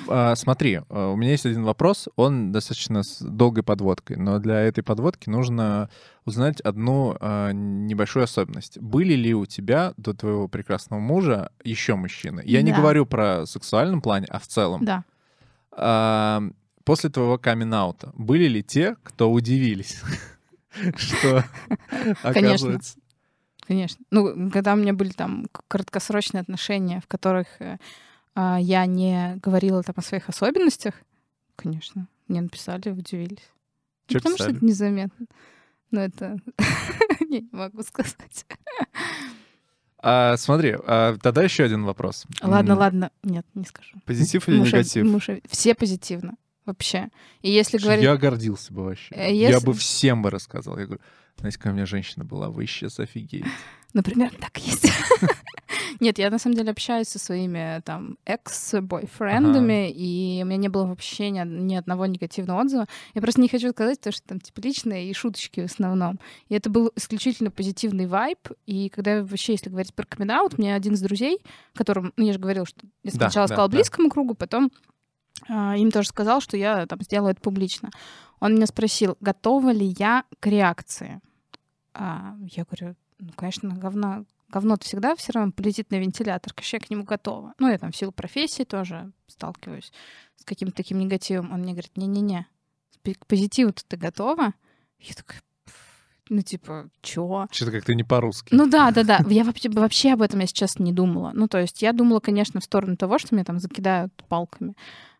А, 0.09 0.34
смотри, 0.34 0.80
а, 0.88 1.09
у 1.12 1.16
меня 1.16 1.32
есть 1.32 1.44
один 1.44 1.62
вопрос, 1.62 2.09
он 2.16 2.53
достаточно 2.53 3.03
с 3.03 3.18
долгой 3.20 3.62
подводкой, 3.62 4.16
но 4.16 4.38
для 4.38 4.61
этой 4.61 4.82
подводки 4.82 5.28
нужно 5.28 5.90
узнать 6.24 6.62
одну 6.62 7.14
а, 7.20 7.51
небольшую 7.53 8.24
особенность. 8.24 8.78
Были 8.80 9.12
ли 9.12 9.34
у 9.34 9.44
тебя 9.44 9.92
до 9.99 10.14
твоего 10.14 10.49
прекрасного 10.49 11.01
мужа 11.01 11.51
еще 11.64 11.96
мужчины? 11.96 12.40
Я 12.46 12.62
не 12.62 12.70
Да. 12.70 12.78
говорю 12.78 13.05
про 13.05 13.44
сексуальном 13.44 14.01
плане, 14.01 14.26
а 14.30 14.38
в 14.38 14.46
целом. 14.46 14.86
Да. 14.86 15.05
После 16.89 17.11
твоего 17.11 17.36
камин-аута 17.36 18.12
были 18.14 18.49
ли 18.49 18.62
те, 18.62 18.97
кто 19.03 19.30
удивились, 19.30 20.01
что 20.97 21.45
оказывается... 22.22 22.99
Конечно. 23.66 24.03
Ну, 24.11 24.51
когда 24.51 24.72
у 24.72 24.76
меня 24.76 24.95
были 24.95 25.11
там 25.11 25.49
краткосрочные 25.68 26.41
отношения, 26.41 27.03
в 27.03 27.07
которых 27.07 27.49
э, 27.61 27.76
а, 28.34 28.59
я 28.59 28.86
не 28.86 29.36
говорила 29.43 29.82
там 29.82 29.97
о 29.99 30.01
своих 30.01 30.30
особенностях, 30.30 30.95
конечно, 31.57 32.09
мне 32.26 32.41
написали, 32.41 32.89
удивились. 32.89 33.53
Ну, 34.09 34.14
Чё 34.14 34.18
потому 34.20 34.36
что 34.36 34.51
это 34.51 34.64
незаметно. 34.64 35.26
Но 35.91 36.01
это 36.01 36.39
я 37.20 37.26
не 37.26 37.49
могу 37.53 37.82
сказать. 37.82 38.47
А, 39.99 40.39
смотри, 40.39 40.74
а, 40.86 41.18
тогда 41.18 41.43
еще 41.43 41.64
один 41.64 41.84
вопрос. 41.84 42.24
Ладно, 42.41 42.76
ладно. 42.76 43.11
Нет, 43.22 43.45
не 43.53 43.64
скажу. 43.66 43.99
Позитив 44.07 44.49
или 44.49 44.61
негатив? 44.61 45.43
Все 45.51 45.74
позитивно. 45.74 46.39
Вообще. 46.68 47.08
И 47.40 47.50
если 47.50 47.78
говорить... 47.78 48.04
Я 48.04 48.16
гордился 48.18 48.72
бы 48.74 48.84
вообще. 48.84 49.14
Э, 49.14 49.34
Я 49.34 49.48
если- 49.50 49.66
бы 49.66 49.72
всем 49.72 50.20
бы 50.22 50.30
рассказал. 50.30 50.78
Я 50.78 50.84
говорю, 50.84 51.00
знаете, 51.38 51.56
какая 51.58 51.70
у 51.72 51.74
меня 51.76 51.86
женщина 51.86 52.24
была, 52.24 52.50
вы 52.50 52.66
сейчас 52.66 53.00
офигеете. 53.00 53.48
Например, 53.94 54.30
так 54.38 54.58
есть. 54.58 54.86
Нет, 56.00 56.18
я 56.18 56.30
на 56.30 56.38
самом 56.38 56.56
деле 56.56 56.70
общаюсь 56.70 57.08
со 57.08 57.18
своими 57.18 57.80
там 57.84 58.18
экс-бойфрендами, 58.26 59.90
и 59.90 60.40
у 60.42 60.46
меня 60.46 60.56
не 60.58 60.68
было 60.68 60.84
вообще 60.86 61.30
ни, 61.30 61.42
ни 61.44 61.74
одного 61.74 62.06
негативного 62.06 62.60
отзыва. 62.60 62.86
Я 63.14 63.20
просто 63.22 63.40
не 63.40 63.48
хочу 63.48 63.70
сказать 63.70 64.00
то, 64.00 64.12
что 64.12 64.22
там 64.28 64.40
типа 64.40 64.60
личные 64.60 65.10
и 65.10 65.14
шуточки 65.14 65.60
в 65.60 65.64
основном. 65.64 66.20
И 66.48 66.54
это 66.54 66.70
был 66.70 66.92
исключительно 66.96 67.50
позитивный 67.50 68.06
вайб. 68.06 68.38
И 68.66 68.90
когда 68.90 69.16
я 69.16 69.24
вообще, 69.24 69.52
если 69.52 69.70
говорить 69.70 69.94
про 69.94 70.04
камин 70.04 70.28
мне 70.58 70.74
один 70.74 70.92
из 70.94 71.00
друзей, 71.00 71.38
которым, 71.74 72.12
ну 72.16 72.26
я 72.26 72.32
же 72.34 72.38
говорила, 72.38 72.66
что 72.66 72.80
я 73.02 73.10
Да, 73.12 73.16
сначала 73.30 73.44
да, 73.48 73.54
сказала 73.54 73.68
да. 73.68 73.76
близкому 73.76 74.10
кругу, 74.10 74.34
потом 74.34 74.70
им 75.47 75.91
тоже 75.91 76.09
сказал, 76.09 76.41
что 76.41 76.57
я 76.57 76.86
там 76.86 77.01
сделаю 77.01 77.32
это 77.32 77.41
публично. 77.41 77.91
Он 78.41 78.55
меня 78.55 78.66
спросил, 78.66 79.16
готова 79.20 79.70
ли 79.70 79.95
я 79.99 80.24
к 80.41 80.47
реакции. 80.47 81.20
А, 81.95 82.36
я 82.41 82.64
говорю, 82.64 82.95
ну, 83.18 83.32
конечно, 83.34 83.74
говно, 83.74 84.24
говно-то 84.49 84.84
всегда 84.84 85.16
все 85.16 85.32
равно 85.32 85.53
полетит 85.53 85.91
на 85.91 85.97
вентилятор, 85.97 86.53
конечно, 86.53 86.76
я 86.76 86.80
к 86.80 86.91
нему 86.91 87.05
готова. 87.05 87.55
Ну, 87.59 87.68
я 87.68 87.78
там 87.78 87.91
в 87.93 87.97
силу 87.97 88.12
профессии 88.12 88.62
тоже 88.62 89.12
сталкиваюсь 89.26 89.93
с 90.36 90.45
каким-то 90.45 90.76
таким 90.76 90.99
негативом. 90.99 91.53
Он 91.53 91.61
мне 91.61 91.72
говорит, 91.72 91.97
не-не-не, 91.97 92.47
к 93.03 93.26
позитиву-то 93.26 93.82
ты 93.86 93.97
готова? 93.97 94.55
Я 95.01 95.14
такая, 95.14 95.41
«Пф, 95.64 95.74
ну, 96.28 96.43
типа, 96.43 96.89
чё? 97.01 97.47
Что-то 97.51 97.72
как-то 97.72 97.95
не 97.95 98.05
по-русски. 98.05 98.55
Ну 98.55 98.68
да, 98.68 98.91
да, 98.91 99.03
да. 99.03 99.24
Я 99.28 99.45
вообще, 99.45 99.68
вообще 99.70 100.12
об 100.12 100.22
этом 100.22 100.41
я 100.41 100.47
сейчас 100.47 100.78
не 100.78 100.93
думала. 100.93 101.30
Ну, 101.34 101.49
то 101.49 101.59
есть 101.59 101.82
я 101.82 101.93
думала, 101.93 102.20
конечно, 102.20 102.61
в 102.61 102.64
сторону 102.64 102.97
того, 102.97 103.18
что 103.18 103.34
меня 103.34 103.45
там 103.45 103.59
закидают 103.59 104.12
палками. 104.28 104.74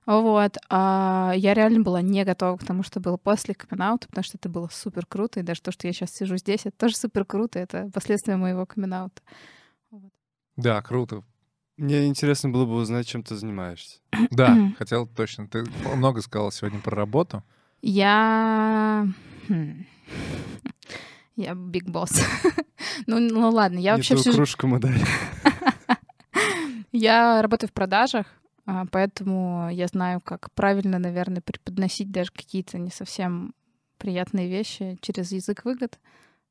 Вот. 0.09 0.57
А 0.71 1.35
я 1.37 1.53
реально 1.53 1.81
была 1.81 2.01
не 2.01 2.25
готова 2.25 2.57
к 2.57 2.65
тому, 2.65 2.83
что 2.83 2.99
было 2.99 3.19
после 3.19 3.55
камин 3.55 3.99
потому 3.99 4.25
что 4.25 4.39
это 4.39 4.49
было 4.49 4.71
супер 4.73 5.05
круто. 5.05 5.41
И 5.41 5.43
даже 5.43 5.61
то, 5.61 5.71
что 5.71 5.87
я 5.87 5.93
сейчас 5.93 6.13
сижу 6.13 6.39
здесь, 6.39 6.63
это 6.65 6.79
тоже 6.79 6.97
супер 6.97 7.27
круто. 7.27 7.59
Это 7.59 7.91
последствия 7.93 8.37
моего 8.37 8.65
камин 8.65 9.11
Да, 10.57 10.81
круто. 10.81 11.23
Мне 11.77 12.07
интересно 12.07 12.49
было 12.49 12.65
бы 12.65 12.73
узнать, 12.73 13.07
чем 13.07 13.23
ты 13.23 13.37
занимаешься. 13.37 13.99
Да, 14.31 14.73
хотел 14.79 15.07
точно. 15.07 15.47
Ты 15.47 15.67
много 15.95 16.23
сказал 16.23 16.51
сегодня 16.53 16.81
про 16.81 16.97
работу. 16.97 17.43
Я... 17.83 19.07
хм, 19.47 19.85
Я 21.37 21.55
биг 21.55 21.85
босс. 21.85 22.25
ну, 23.07 23.21
ну 23.21 23.51
ладно, 23.51 23.79
я 23.79 23.93
Не 23.93 23.97
вообще 23.99 24.15
ту 24.15 24.23
всю 24.23 24.33
кружку 24.33 24.67
мы 24.67 24.79
дали. 24.79 24.99
Я 26.93 27.43
работаю 27.43 27.69
в 27.69 27.75
продажах, 27.75 28.27
поэтому 28.91 29.71
я 29.73 29.87
знаю, 29.87 30.21
как 30.21 30.51
правильно, 30.53 30.99
наверное, 30.99 31.41
преподносить 31.41 32.11
даже 32.11 32.31
какие-то 32.33 32.79
не 32.79 32.91
совсем 32.91 33.55
приятные 33.99 34.49
вещи 34.49 34.99
через 35.01 35.33
язык 35.33 35.65
выгод. 35.65 35.99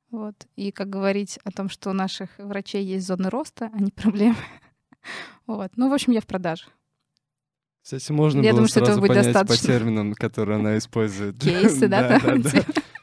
Вот. 0.10 0.36
И 0.56 0.72
как 0.72 0.90
говорить 0.90 1.38
о 1.44 1.52
том, 1.52 1.70
что 1.70 1.90
у 1.90 1.94
наших 1.94 2.30
врачей 2.40 2.84
есть 2.84 3.06
зоны 3.08 3.30
роста, 3.30 3.70
а 3.74 3.80
не 3.80 3.92
проблемы. 3.96 4.36
Вот. 5.46 5.72
Ну, 5.76 5.90
в 5.90 5.94
общем, 5.94 6.14
я 6.14 6.22
в 6.22 6.26
продажах. 6.28 6.70
Кстати, 7.84 8.12
можно 8.12 8.42
Я 8.42 8.52
было 8.52 8.58
думаю, 8.58 8.68
что 8.68 8.80
этого 8.80 8.88
сразу 8.96 9.02
будет 9.02 9.10
понять 9.10 9.26
по 9.28 9.34
достаточно. 9.34 9.68
терминам, 9.68 10.14
которые 10.14 10.60
она 10.60 10.78
использует. 10.78 11.38
Кейсы, 11.42 11.88
да, 11.88 12.20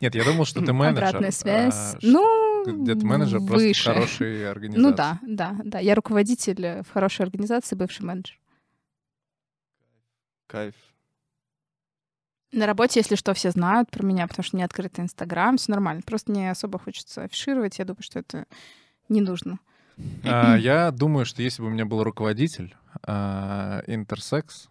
Нет, 0.00 0.14
я 0.14 0.24
думал, 0.24 0.44
что 0.44 0.60
ты 0.60 0.72
менеджер. 0.74 1.04
обратная 1.04 1.30
связь. 1.30 1.74
а, 1.74 1.92
ш- 1.92 1.98
Ну, 2.02 2.82
где-то 2.82 3.06
менеджер 3.06 3.38
просто 3.40 3.64
в 3.64 3.68
выше. 3.68 3.84
хорошей 3.84 4.50
организации. 4.50 4.82
Ну 4.90 4.94
да, 4.94 5.18
да, 5.22 5.56
да. 5.64 5.78
Я 5.78 5.94
руководитель 5.94 6.82
в 6.82 6.92
хорошей 6.92 7.22
организации, 7.22 7.76
бывший 7.76 8.02
менеджер. 8.04 8.36
Кайф. 10.54 10.74
На 12.52 12.66
работе, 12.66 13.00
если 13.00 13.16
что, 13.16 13.34
все 13.34 13.50
знают 13.50 13.90
про 13.90 14.06
меня, 14.06 14.28
потому 14.28 14.44
что 14.44 14.56
не 14.56 14.62
открытый 14.62 15.02
Инстаграм, 15.02 15.56
все 15.56 15.72
нормально. 15.72 16.02
Просто 16.06 16.30
не 16.30 16.48
особо 16.48 16.78
хочется 16.78 17.24
афишировать. 17.24 17.80
Я 17.80 17.84
думаю, 17.84 18.04
что 18.04 18.20
это 18.20 18.46
не 19.08 19.20
нужно. 19.20 19.58
А, 20.22 20.54
Я 20.58 20.92
думаю, 20.92 21.26
что 21.26 21.42
если 21.42 21.60
бы 21.60 21.66
у 21.66 21.70
меня 21.72 21.86
был 21.86 22.04
руководитель 22.04 22.76
а, 23.02 23.82
интерсекс, 23.88 24.68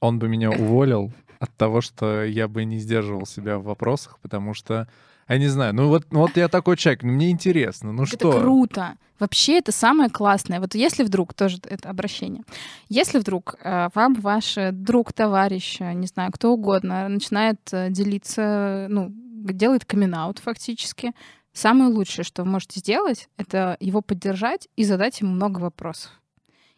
он 0.00 0.18
бы 0.18 0.26
меня 0.26 0.50
уволил 0.50 1.12
от 1.38 1.54
того, 1.54 1.82
что 1.82 2.24
я 2.24 2.48
бы 2.48 2.64
не 2.64 2.78
сдерживал 2.78 3.26
себя 3.26 3.58
в 3.58 3.64
вопросах, 3.64 4.18
потому 4.20 4.54
что, 4.54 4.88
я 5.28 5.36
не 5.36 5.48
знаю, 5.48 5.74
ну 5.74 5.88
вот, 5.88 6.10
ну 6.12 6.20
вот 6.20 6.38
я 6.38 6.48
такой 6.48 6.78
человек, 6.78 7.02
ну 7.02 7.12
мне 7.12 7.30
интересно, 7.30 7.92
ну 7.92 8.04
это 8.04 8.16
что? 8.16 8.40
круто. 8.40 8.96
Вообще 9.20 9.58
это 9.58 9.70
самое 9.70 10.10
классное. 10.10 10.60
Вот 10.60 10.74
если 10.74 11.04
вдруг, 11.04 11.34
тоже 11.34 11.58
это 11.64 11.88
обращение, 11.88 12.42
если 12.88 13.18
вдруг 13.18 13.54
э, 13.62 13.88
вам 13.94 14.14
ваш 14.14 14.58
э, 14.58 14.72
друг, 14.72 15.12
товарищ, 15.12 15.80
э, 15.80 15.92
не 15.92 16.06
знаю, 16.06 16.32
кто 16.32 16.52
угодно, 16.52 17.08
начинает 17.08 17.60
делиться, 17.90 18.86
ну, 18.90 19.08
делает 19.10 19.84
камин 19.84 20.14
фактически, 20.42 21.12
самое 21.52 21.90
лучшее, 21.90 22.24
что 22.24 22.42
вы 22.42 22.50
можете 22.50 22.80
сделать, 22.80 23.28
это 23.36 23.76
его 23.78 24.00
поддержать 24.02 24.68
и 24.76 24.84
задать 24.84 25.20
ему 25.20 25.32
много 25.32 25.60
вопросов. 25.60 26.10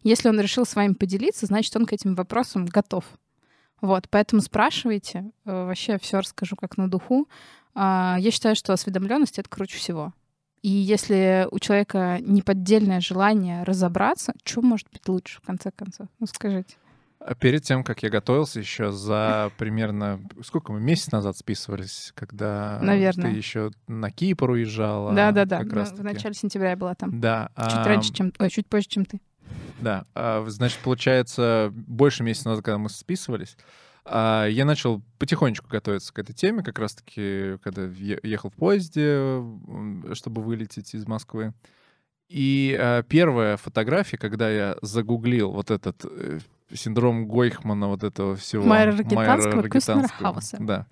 Если 0.03 0.29
он 0.29 0.39
решил 0.39 0.65
с 0.67 0.77
вами 0.77 0.93
поделиться, 0.93 1.47
значит, 1.47 1.75
он 1.75 1.87
к 1.87 1.93
этим 1.93 2.15
вопросам 2.15 2.67
готов. 2.67 3.05
Вот, 3.81 4.09
поэтому 4.09 4.41
спрашивайте. 4.41 5.33
Вообще 5.45 5.99
все 5.99 6.19
расскажу 6.19 6.57
как 6.57 6.77
на 6.77 6.89
духу. 6.89 7.29
А, 7.75 8.17
Я 8.19 8.31
считаю, 8.31 8.57
что 8.57 8.73
осведомленность 8.73 9.39
это 9.39 9.49
круче 9.49 9.79
всего. 9.79 10.13
И 10.67 10.69
если 10.69 11.47
у 11.53 11.61
человека 11.61 12.19
неподдельное 12.21 13.01
желание 13.01 13.63
разобраться, 13.63 14.33
что 14.43 14.63
может 14.63 14.89
быть 14.93 15.07
лучше, 15.07 15.39
в 15.41 15.47
конце 15.47 15.71
концов? 15.71 16.09
Ну, 16.19 16.27
скажите. 16.27 16.75
А 17.21 17.37
Перед 17.37 17.63
тем, 17.63 17.85
как 17.85 18.03
я 18.03 18.11
готовился 18.11 18.59
еще 18.59 18.91
за 18.91 19.53
примерно... 19.59 20.19
Сколько 20.43 20.73
мы? 20.73 20.81
Месяц 20.81 21.13
назад 21.13 21.37
списывались, 21.37 22.11
когда 22.17 22.81
Наверное. 22.83 23.31
ты 23.31 23.37
еще 23.37 23.71
на 23.87 24.11
Кипр 24.11 24.51
уезжала. 24.51 25.15
Да-да-да. 25.15 25.59
как 25.59 25.69
ну, 25.69 25.75
раз 25.77 25.93
В 25.93 26.03
начале 26.03 26.35
сентября 26.35 26.71
я 26.71 26.77
была 26.77 26.97
там. 26.97 27.21
Да. 27.21 27.51
Чуть 27.57 27.73
ам, 27.73 27.87
раньше, 27.87 28.13
чем... 28.13 28.33
Ой, 28.37 28.51
чуть 28.51 28.67
позже, 28.67 28.89
чем 28.89 29.05
ты. 29.05 29.21
Да, 29.79 30.05
а, 30.17 30.45
значит, 30.49 30.81
получается, 30.83 31.71
больше 31.73 32.25
месяца 32.25 32.49
назад, 32.49 32.65
когда 32.65 32.79
мы 32.79 32.89
списывались, 32.89 33.57
а, 34.07 34.47
я 34.47 34.65
начал 34.65 35.03
потихонечку 35.19 35.69
готовиться 35.69 36.13
к 36.13 36.19
этой 36.19 36.33
теме, 36.33 36.63
как 36.63 36.79
раз-таки, 36.79 37.59
когда 37.63 37.83
ехал 37.85 38.51
в 38.51 38.55
поезде, 38.55 39.43
чтобы 40.15 40.43
вылететь 40.43 40.95
из 40.95 41.07
Москвы. 41.07 41.53
И 42.29 42.77
а, 42.79 43.03
первая 43.03 43.57
фотография, 43.57 44.17
когда 44.17 44.51
я 44.51 44.77
загуглил 44.83 45.51
вот 45.53 45.71
этот 45.71 46.05
э, 46.05 46.39
синдром 46.73 47.27
Гойхмана, 47.27 47.89
вот 47.89 48.03
этого 48.03 48.37
всего. 48.37 48.65
Кюстнера 49.63 49.63
Рокитанского, 49.63 50.33
Хауса. 50.33 50.57
Да. 50.61 50.87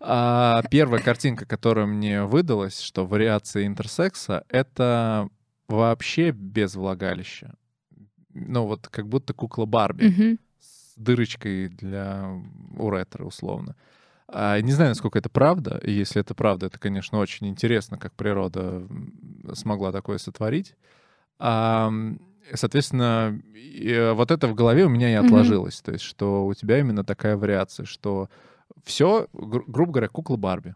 А, 0.00 0.62
первая 0.70 1.02
картинка, 1.02 1.46
которая 1.46 1.86
мне 1.86 2.24
выдалась, 2.24 2.80
что 2.80 3.06
вариация 3.06 3.66
интерсекса— 3.66 4.44
это 4.48 5.28
вообще 5.68 6.30
без 6.30 6.74
влагалища. 6.74 7.54
Ну 8.32 8.66
вот 8.66 8.88
как 8.88 9.08
будто 9.08 9.34
кукла 9.34 9.66
Барби 9.66 10.06
Мгм. 10.06 10.38
С 10.94 10.98
дырочкой 10.98 11.68
для 11.68 12.30
уретры, 12.76 13.24
условно. 13.24 13.76
А, 14.28 14.60
не 14.60 14.72
знаю, 14.72 14.90
насколько 14.90 15.18
это 15.18 15.28
правда. 15.28 15.80
И 15.82 15.92
если 15.92 16.20
это 16.20 16.34
правда, 16.34 16.66
это, 16.66 16.78
конечно, 16.78 17.18
очень 17.18 17.48
интересно, 17.48 17.98
как 17.98 18.12
природа 18.14 18.86
смогла 19.54 19.92
такое 19.92 20.18
сотворить. 20.18 20.74
А, 21.38 21.92
соответственно, 22.54 23.40
э, 23.54 24.12
вот 24.12 24.30
это 24.30 24.46
в 24.48 24.54
голове 24.54 24.84
у 24.84 24.88
меня 24.88 25.10
и 25.10 25.14
отложилось. 25.14 25.80
То 25.80 25.92
есть, 25.92 26.04
что 26.04 26.46
у 26.46 26.54
тебя 26.54 26.78
именно 26.78 27.04
такая 27.04 27.36
вариация, 27.36 27.86
что 27.86 28.28
все, 28.84 29.26
грубо 29.32 29.92
говоря, 29.92 30.08
кукла 30.08 30.36
Барби. 30.36 30.74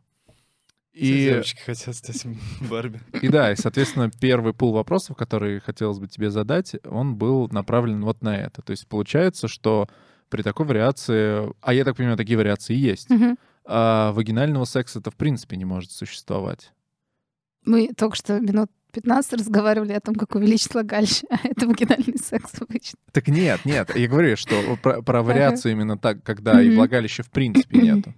И, 0.95 1.25
девочки 1.25 1.61
хотят 1.61 1.95
стать 1.97 2.25
Барби. 2.71 3.01
и 3.21 3.29
да, 3.29 3.53
и, 3.53 3.57
соответственно, 3.57 4.11
первый 4.11 4.55
пул 4.55 4.73
вопросов, 4.73 5.17
которые 5.17 5.59
хотелось 5.61 5.99
бы 5.99 6.07
тебе 6.07 6.31
задать, 6.31 6.77
он 6.85 7.17
был 7.17 7.49
направлен 7.49 8.03
вот 8.05 8.23
на 8.23 8.37
это. 8.37 8.63
То 8.63 8.71
есть 8.71 8.87
получается, 8.87 9.49
что 9.49 9.89
при 10.29 10.43
такой 10.43 10.67
вариации, 10.67 11.53
а 11.61 11.75
я 11.75 11.85
так 11.85 11.97
понимаю, 11.97 12.17
такие 12.17 12.37
вариации 12.39 12.75
есть, 12.75 13.11
Мгм. 13.11 13.37
а 13.65 14.13
вагинального 14.13 14.65
секса-то 14.65 15.11
в 15.11 15.17
принципе 15.17 15.57
не 15.57 15.65
может 15.65 15.91
существовать. 15.91 16.73
Мы 17.65 17.89
только 17.97 18.15
что 18.17 18.39
минут 18.41 18.71
15 18.93 19.33
разговаривали 19.41 19.93
о 19.93 20.01
том, 20.01 20.15
как 20.15 20.35
увеличить 20.37 20.73
влагалище, 20.75 21.27
а 21.31 21.39
это 21.43 21.67
вагинальный 21.67 22.19
секс 22.19 22.53
обычно. 22.61 22.99
Так 23.11 23.27
нет, 23.29 23.65
нет, 23.65 23.95
я 23.97 24.07
говорю, 24.09 24.37
что 24.37 24.77
про, 24.83 25.03
про 25.03 25.23
вариацию 25.23 25.73
именно 25.73 25.99
так, 25.99 26.23
когда 26.23 26.63
и 26.63 26.71
влагалища 26.75 27.23
в 27.25 27.31
принципе 27.31 27.79
нету. 27.81 28.15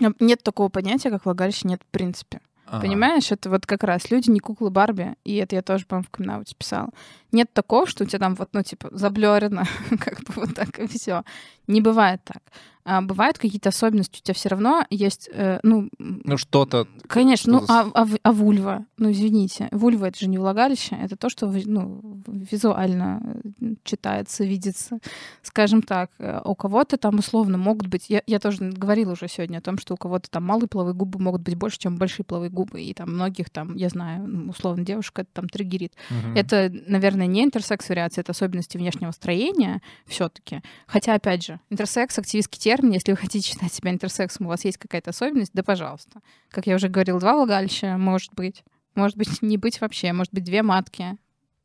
А 0.00 0.12
Нет 0.20 0.42
такого 0.42 0.68
понятия, 0.68 1.10
как 1.10 1.24
влагалище 1.24 1.68
нет 1.68 1.82
в 1.82 1.90
принципе. 1.90 2.40
Понимаешь, 2.80 3.32
это 3.32 3.50
вот 3.50 3.66
как 3.66 3.82
раз 3.82 4.10
люди 4.12 4.30
не 4.30 4.38
куклы 4.38 4.70
Барби, 4.70 5.16
и 5.24 5.34
это 5.36 5.56
я 5.56 5.62
тоже, 5.62 5.86
по-моему, 5.86 6.06
в 6.06 6.10
камин 6.10 6.44
писала. 6.56 6.90
Нет 7.32 7.52
такого, 7.52 7.86
что 7.86 8.04
у 8.04 8.06
тебя 8.06 8.18
там 8.18 8.34
вот, 8.34 8.48
ну, 8.52 8.62
типа, 8.62 8.88
заблерено, 8.92 9.64
как 10.00 10.18
бы 10.24 10.32
вот 10.36 10.54
так 10.54 10.78
и 10.78 10.86
все. 10.86 11.22
Не 11.66 11.80
бывает 11.80 12.20
так. 12.24 12.42
А 12.82 13.02
бывают 13.02 13.36
какие-то 13.38 13.68
особенности, 13.68 14.18
у 14.20 14.22
тебя 14.24 14.34
все 14.34 14.48
равно 14.48 14.84
есть, 14.88 15.28
э, 15.32 15.60
ну, 15.62 15.90
Ну 15.98 16.36
что-то... 16.38 16.88
Конечно, 17.08 17.52
ну 17.52 17.58
что-то 17.58 17.72
с- 17.72 17.92
а, 17.94 18.02
а 18.02 18.08
а 18.22 18.32
вульва, 18.32 18.86
ну 18.96 19.10
извините, 19.12 19.68
вульва 19.70 20.06
это 20.06 20.18
же 20.18 20.28
не 20.28 20.38
влагалище, 20.38 20.96
это 21.00 21.14
то, 21.16 21.28
что 21.28 21.46
ну, 21.46 22.00
визуально 22.26 23.20
э, 23.60 23.74
читается, 23.84 24.44
видится, 24.44 24.98
скажем 25.42 25.82
так. 25.82 26.10
Э, 26.18 26.40
У 26.44 26.54
кого-то 26.54 26.96
там 26.96 27.18
условно 27.18 27.58
могут 27.58 27.86
быть, 27.86 28.06
я, 28.08 28.22
я 28.26 28.38
тоже 28.40 28.70
говорила 28.70 29.12
уже 29.12 29.28
сегодня 29.28 29.58
о 29.58 29.62
том, 29.62 29.78
что 29.78 29.94
у 29.94 29.96
кого-то 29.98 30.30
там 30.30 30.44
малые 30.44 30.66
половые 30.66 30.94
губы 30.94 31.18
могут 31.20 31.42
быть 31.42 31.56
больше, 31.56 31.78
чем 31.78 31.96
большие 31.96 32.24
половые 32.24 32.50
губы, 32.50 32.80
и 32.80 32.94
там 32.94 33.12
многих 33.12 33.50
там, 33.50 33.74
я 33.76 33.90
знаю, 33.90 34.26
ну, 34.26 34.50
условно 34.50 34.84
девушка 34.84 35.22
это 35.22 35.30
там 35.34 35.48
триггерит. 35.48 35.92
Мгм. 36.08 36.34
Это, 36.34 36.72
наверное, 36.86 37.19
не 37.26 37.44
интерсекс-вариация, 37.44 38.22
это 38.22 38.32
особенности 38.32 38.76
внешнего 38.76 39.10
строения 39.10 39.80
все 40.06 40.28
таки 40.28 40.62
Хотя, 40.86 41.14
опять 41.14 41.44
же, 41.44 41.60
интерсекс— 41.70 42.18
активистский 42.18 42.60
термин. 42.60 42.92
Если 42.92 43.12
вы 43.12 43.16
хотите 43.16 43.48
считать 43.48 43.72
себя 43.72 43.90
интерсексом, 43.90 44.46
у 44.46 44.48
вас 44.48 44.64
есть 44.64 44.78
какая-то 44.78 45.10
особенность, 45.10 45.52
да 45.52 45.62
пожалуйста. 45.62 46.20
Как 46.50 46.66
я 46.66 46.74
уже 46.74 46.88
говорила, 46.88 47.20
два 47.20 47.34
влагалища, 47.34 47.96
может 47.98 48.34
быть. 48.34 48.64
Может 48.94 49.16
быть, 49.16 49.42
не 49.42 49.56
быть 49.56 49.80
вообще. 49.80 50.12
Может 50.12 50.32
быть, 50.32 50.44
две 50.44 50.62
матки. 50.62 51.16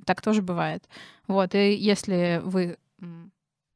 Так 0.06 0.22
тоже 0.22 0.41
бывает. 0.41 0.84
Вот. 1.28 1.56
И 1.56 1.74
если 1.74 2.41
вы 2.43 2.78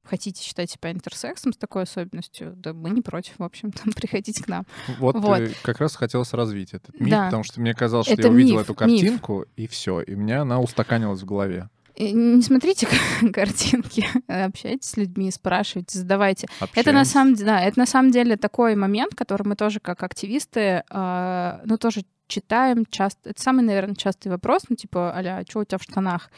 хотите 0.09 0.43
считать 0.43 0.71
себя 0.71 0.91
интерсексом 0.91 1.53
с 1.53 1.57
такой 1.57 1.83
особенностью, 1.83 2.53
да 2.55 2.73
мы 2.73 2.89
не 2.89 3.01
против, 3.01 3.33
в 3.37 3.43
общем-то, 3.43 3.83
приходите 3.95 4.43
к 4.43 4.47
нам. 4.47 4.65
Вот, 4.97 5.15
Вот. 5.15 5.39
э, 5.39 5.51
как 5.61 5.79
раз 5.79 5.95
хотелось 5.95 6.33
развить 6.33 6.73
этот 6.73 6.99
миф, 6.99 7.09
Да. 7.11 7.25
потому 7.25 7.43
что 7.43 7.61
мне 7.61 7.73
казалось, 7.73 8.07
что 8.07 8.13
Это 8.15 8.23
я 8.23 8.29
увидел 8.29 8.57
миф, 8.57 8.63
эту 8.63 8.71
миф. 8.73 8.77
картинку, 8.79 9.45
и 9.55 9.67
все, 9.67 10.01
и 10.01 10.15
у 10.15 10.17
меня 10.17 10.41
она 10.41 10.59
устаканилась 10.59 11.21
в 11.21 11.25
голове. 11.25 11.69
Не 11.97 12.41
смотрите 12.41 12.87
картинки, 13.33 14.05
общайтесь 14.27 14.89
с 14.89 14.97
людьми, 14.97 15.29
спрашивайте, 15.31 15.99
задавайте. 15.99 16.47
Это 16.73 16.91
на 16.93 17.03
самом 17.05 17.33
деле, 17.33 17.45
да, 17.47 17.61
это 17.61 17.77
на 17.77 17.85
самом 17.85 18.11
деле 18.11 18.37
такой 18.37 18.75
момент, 18.75 19.15
который 19.15 19.45
мы 19.45 19.55
тоже 19.55 19.79
как 19.79 20.01
активисты, 20.03 20.83
а, 20.89 21.61
ну 21.65 21.77
тоже 21.77 22.03
читаем 22.27 22.85
часто. 22.89 23.31
Это 23.31 23.41
самый, 23.41 23.65
наверное, 23.65 23.95
частый 23.95 24.31
вопрос, 24.31 24.63
ну 24.69 24.75
типа, 24.77 25.13
аля, 25.15 25.43
что 25.49 25.59
у 25.59 25.65
тебя 25.65 25.77
в 25.77 25.83
штанах? 25.83 26.29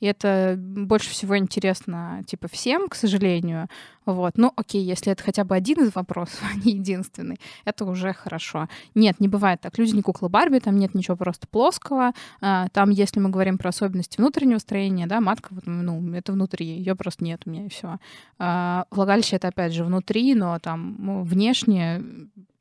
И 0.00 0.06
это 0.06 0.54
больше 0.58 1.10
всего 1.10 1.36
интересно, 1.36 2.22
типа, 2.26 2.48
всем, 2.48 2.88
к 2.88 2.94
сожалению. 2.94 3.68
Вот. 4.06 4.38
Ну, 4.38 4.52
окей, 4.56 4.82
если 4.82 5.12
это 5.12 5.22
хотя 5.22 5.44
бы 5.44 5.54
один 5.54 5.84
из 5.84 5.94
вопросов, 5.94 6.42
а 6.50 6.56
не 6.56 6.72
единственный, 6.72 7.38
это 7.64 7.84
уже 7.84 8.12
хорошо. 8.12 8.68
Нет, 8.94 9.20
не 9.20 9.28
бывает 9.28 9.60
так. 9.60 9.76
Люди 9.78 9.94
не 9.94 10.02
куклы 10.02 10.28
Барби, 10.28 10.58
там 10.58 10.76
нет 10.78 10.94
ничего 10.94 11.16
просто 11.16 11.46
плоского. 11.46 12.12
А, 12.40 12.68
Там, 12.68 12.90
если 12.90 13.20
мы 13.20 13.30
говорим 13.30 13.58
про 13.58 13.68
особенности 13.68 14.18
внутреннего 14.18 14.58
строения, 14.58 15.06
да, 15.06 15.20
матка, 15.20 15.50
ну, 15.64 16.14
это 16.14 16.32
внутри, 16.32 16.66
ее 16.66 16.94
просто 16.94 17.24
нет 17.24 17.42
у 17.44 17.50
меня, 17.50 17.66
и 17.66 17.68
все. 17.68 17.98
Влагалище 18.90 19.36
это, 19.36 19.48
опять 19.48 19.72
же, 19.72 19.84
внутри, 19.84 20.34
но 20.34 20.58
там 20.58 20.96
ну, 20.98 21.22
внешне 21.22 22.02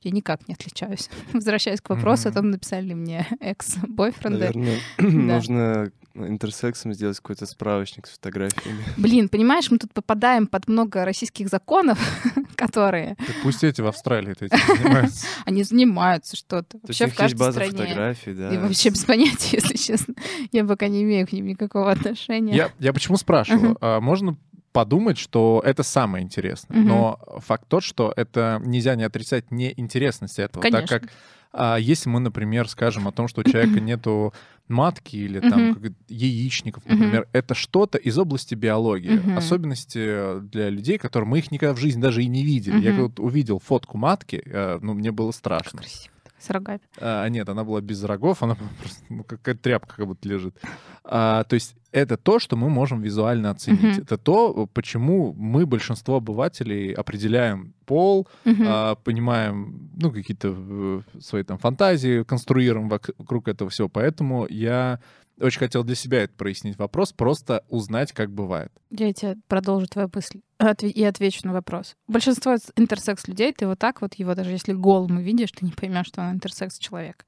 я 0.02 0.12
никак 0.12 0.48
не 0.48 0.54
отличаюсь. 0.54 1.10
Возвращаясь 1.34 1.82
к 1.82 1.90
вопросу, 1.90 2.28
о 2.28 2.32
Мгм. 2.32 2.36
том 2.36 2.52
написали 2.52 2.94
мне 2.94 3.28
экс-бойфренды. 3.40 4.40
Наверное, 4.40 4.80
нужно 4.98 5.92
интерсексом 6.16 6.94
сделать 6.94 7.18
какой-то 7.18 7.46
справочник 7.46 8.08
с 8.08 8.12
фотографиями. 8.14 8.84
Блин, 8.98 9.30
понимаешь, 9.30 9.70
мы 9.70 9.78
тут 9.78 9.94
попадаем 9.94 10.48
под 10.48 10.68
много 10.68 11.06
российских 11.06 11.48
законов, 11.48 12.00
которые 12.56 13.16
Так 13.18 13.36
пусть 13.44 13.64
эти 13.64 13.82
в 13.82 13.88
Австралии 13.88 14.32
этим 14.32 14.58
занимаются. 14.78 15.28
они 15.46 15.62
занимаются 15.64 16.36
что-то. 16.36 16.80
Вообще 16.82 17.06
в 17.08 17.16
каждой 17.16 17.38
база 17.38 17.52
стране. 17.64 17.72
фотографий, 17.72 18.34
да. 18.34 18.52
И 18.52 18.58
вообще 18.58 18.90
без 18.90 19.04
понятия, 19.06 19.58
если 19.58 19.78
честно. 19.78 20.16
Я 20.52 20.66
пока 20.66 20.88
не 20.88 21.04
имею 21.04 21.28
к 21.28 21.34
ним 21.34 21.46
никакого 21.46 21.92
отношения. 21.92 22.56
Я, 22.56 22.72
я 22.80 22.94
почему 22.94 23.18
спрашиваю? 23.18 23.78
А, 23.82 24.00
можно 24.00 24.38
подумать, 24.72 25.18
что 25.18 25.62
это 25.66 25.84
самое 25.84 26.24
интересное. 26.24 26.78
Мгм. 26.78 26.88
Но 26.88 27.20
факт 27.40 27.66
тот, 27.68 27.84
что 27.84 28.14
это 28.16 28.62
нельзя 28.64 28.96
не 28.96 29.04
отрицать 29.04 29.52
неинтересность 29.52 30.40
этого. 30.40 30.62
Конечно. 30.62 30.88
Так 30.88 31.02
как 31.02 31.12
А 31.54 31.78
если 31.78 32.10
мы, 32.10 32.20
например, 32.20 32.68
скажем 32.68 33.08
о 33.08 33.12
том, 33.12 33.28
что 33.28 33.42
у 33.42 33.44
человека 33.44 33.80
нету 33.80 34.34
матки 34.68 35.16
или 35.16 35.40
там 35.40 35.76
как 35.76 35.92
яичников, 36.10 36.86
например, 36.86 37.28
это 37.32 37.56
что-то 37.56 37.98
из 37.98 38.18
области 38.18 38.54
биологии. 38.54 39.12
Мгм. 39.12 39.38
Особенности 39.38 40.40
для 40.42 40.70
людей, 40.70 40.98
которые 40.98 41.28
мы 41.28 41.40
их 41.40 41.52
никогда 41.52 41.74
в 41.74 41.78
жизни 41.78 42.02
даже 42.02 42.22
и 42.24 42.28
не 42.28 42.44
видели. 42.44 42.82
Я 42.82 42.94
вот 42.94 43.20
увидел 43.20 43.60
фотку 43.60 43.98
матки, 43.98 44.42
э, 44.46 44.80
ну, 44.82 44.94
мне 44.94 45.12
было 45.12 45.32
страшно. 45.32 45.80
Красиво. 45.80 46.12
С 46.40 46.50
рогами. 46.50 46.80
А, 47.00 47.28
нет, 47.30 47.50
она 47.50 47.64
была 47.64 47.82
без 47.82 48.04
рогов, 48.04 48.44
она 48.44 48.56
просто 48.80 49.04
ну, 49.10 49.24
какая 49.24 49.56
тряпка 49.56 49.96
как 49.98 50.08
будто 50.08 50.28
лежит. 50.30 50.56
А, 51.04 51.44
то 51.46 51.54
есть 51.56 51.76
это 51.92 52.18
то, 52.18 52.38
что 52.40 52.56
мы 52.56 52.70
можем 52.70 53.02
визуально 53.02 53.50
оценить. 53.52 53.82
Мгм. 53.82 54.02
Это 54.04 54.18
то, 54.18 54.68
почему 54.74 55.34
мы, 55.34 55.66
большинство 55.66 56.18
обывателей, 56.18 56.92
определяем 56.92 57.74
пол, 57.86 58.28
Мгм. 58.46 58.64
а, 58.68 58.96
понимаем, 58.96 59.90
ну, 59.96 60.12
какие-то 60.12 60.54
э, 60.58 61.02
свои 61.20 61.44
там 61.44 61.58
фантазии, 61.58 62.24
конструируем 62.24 62.90
вок- 62.90 63.14
вокруг 63.18 63.48
этого 63.48 63.70
всего. 63.70 63.90
Поэтому 63.90 64.46
я 64.50 65.00
очень 65.40 65.60
хотел 65.60 65.84
для 65.84 65.96
себя 65.96 66.24
это 66.24 66.34
прояснить 66.34 66.78
вопрос, 66.78 67.14
просто 67.14 67.64
узнать, 67.70 68.12
как 68.12 68.32
бывает. 68.32 68.72
Я 68.90 69.14
тебе 69.14 69.36
продолжу 69.48 69.88
твою 69.88 70.10
мысль 70.14 70.42
и 70.82 71.04
отвечу 71.04 71.46
на 71.46 71.54
вопрос. 71.54 71.96
Большинство 72.08 72.56
интерсекс 72.76 73.28
людей, 73.28 73.54
ты 73.54 73.68
вот 73.68 73.80
так 73.80 74.02
вот 74.02 74.16
его, 74.16 74.34
даже 74.36 74.52
если 74.52 74.74
голым 74.74 75.18
увидишь, 75.18 75.52
ты 75.52 75.66
не 75.66 75.72
поймешь, 75.72 76.08
что 76.08 76.22
он 76.22 76.32
интерсекс 76.32 76.80
человек. 76.80 77.26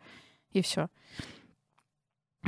И 0.52 0.62
все. 0.62 0.88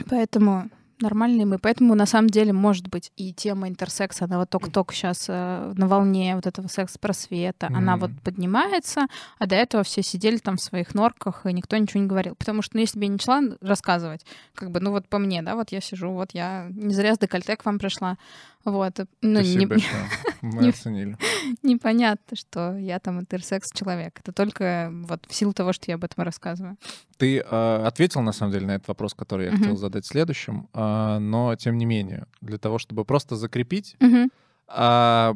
Поэтому 0.09 0.69
нормальные 1.01 1.45
мы. 1.45 1.57
Поэтому 1.59 1.95
на 1.95 2.05
самом 2.05 2.29
деле, 2.29 2.53
может 2.53 2.87
быть, 2.87 3.11
и 3.17 3.33
тема 3.33 3.67
интерсекса, 3.67 4.25
она 4.25 4.37
вот 4.39 4.49
только-только 4.49 4.93
сейчас 4.93 5.27
на 5.27 5.73
волне 5.75 6.35
вот 6.35 6.47
этого 6.47 6.67
секс-просвета, 6.67 7.67
она 7.67 7.95
Мгм. 7.95 7.99
вот 7.99 8.11
поднимается, 8.23 9.07
а 9.39 9.45
до 9.47 9.55
этого 9.55 9.83
все 9.83 10.01
сидели 10.03 10.37
там 10.37 10.57
в 10.57 10.61
своих 10.61 10.93
норках, 10.95 11.45
и 11.45 11.53
никто 11.53 11.77
ничего 11.77 12.01
не 12.01 12.07
говорил. 12.07 12.35
Потому 12.35 12.61
что, 12.61 12.75
ну, 12.77 12.81
если 12.81 12.97
бы 12.99 13.05
я 13.05 13.09
не 13.09 13.13
начала 13.13 13.41
рассказывать, 13.61 14.25
как 14.53 14.71
бы, 14.71 14.79
ну 14.79 14.91
вот 14.91 15.07
по 15.07 15.17
мне, 15.17 15.41
да, 15.41 15.55
вот 15.55 15.71
я 15.71 15.81
сижу, 15.81 16.11
вот 16.11 16.31
я 16.33 16.67
не 16.69 16.93
зря 16.93 17.15
с 17.15 17.19
декольте 17.19 17.55
к 17.55 17.65
вам 17.65 17.79
пришла, 17.79 18.17
вот. 18.65 18.99
Ну, 19.21 19.35
Спасибо 19.35 19.59
не- 19.59 19.65
большое. 19.65 20.03
Мы 20.41 20.69
оценили. 20.69 21.17
непонятно, 21.63 22.35
что 22.35 22.77
я 22.77 22.99
там 22.99 23.19
интерсекс-человек. 23.19 24.19
Это 24.19 24.31
только 24.31 24.89
вот 24.91 25.25
в 25.27 25.33
силу 25.33 25.53
того, 25.53 25.73
что 25.73 25.85
я 25.89 25.95
об 25.95 26.03
этом 26.03 26.23
рассказываю. 26.23 26.77
Ты 27.17 27.39
э, 27.39 27.83
ответил, 27.85 28.21
на 28.21 28.31
самом 28.31 28.51
деле, 28.53 28.65
на 28.67 28.71
этот 28.71 28.87
вопрос, 28.87 29.13
который 29.13 29.47
я 29.47 29.57
хотел 29.57 29.77
задать 29.77 30.05
следующим, 30.05 30.67
а, 30.73 31.19
но, 31.19 31.55
тем 31.55 31.77
не 31.77 31.85
менее, 31.85 32.25
для 32.41 32.57
того, 32.57 32.79
чтобы 32.79 33.05
просто 33.05 33.35
закрепить, 33.35 33.95
а, 34.67 35.35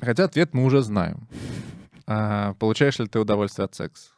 хотя 0.00 0.24
ответ 0.24 0.54
мы 0.54 0.64
уже 0.64 0.82
знаем. 0.82 1.28
А, 2.06 2.54
получаешь 2.54 2.98
ли 2.98 3.06
ты 3.06 3.18
удовольствие 3.20 3.64
от 3.64 3.74
секса? 3.74 4.10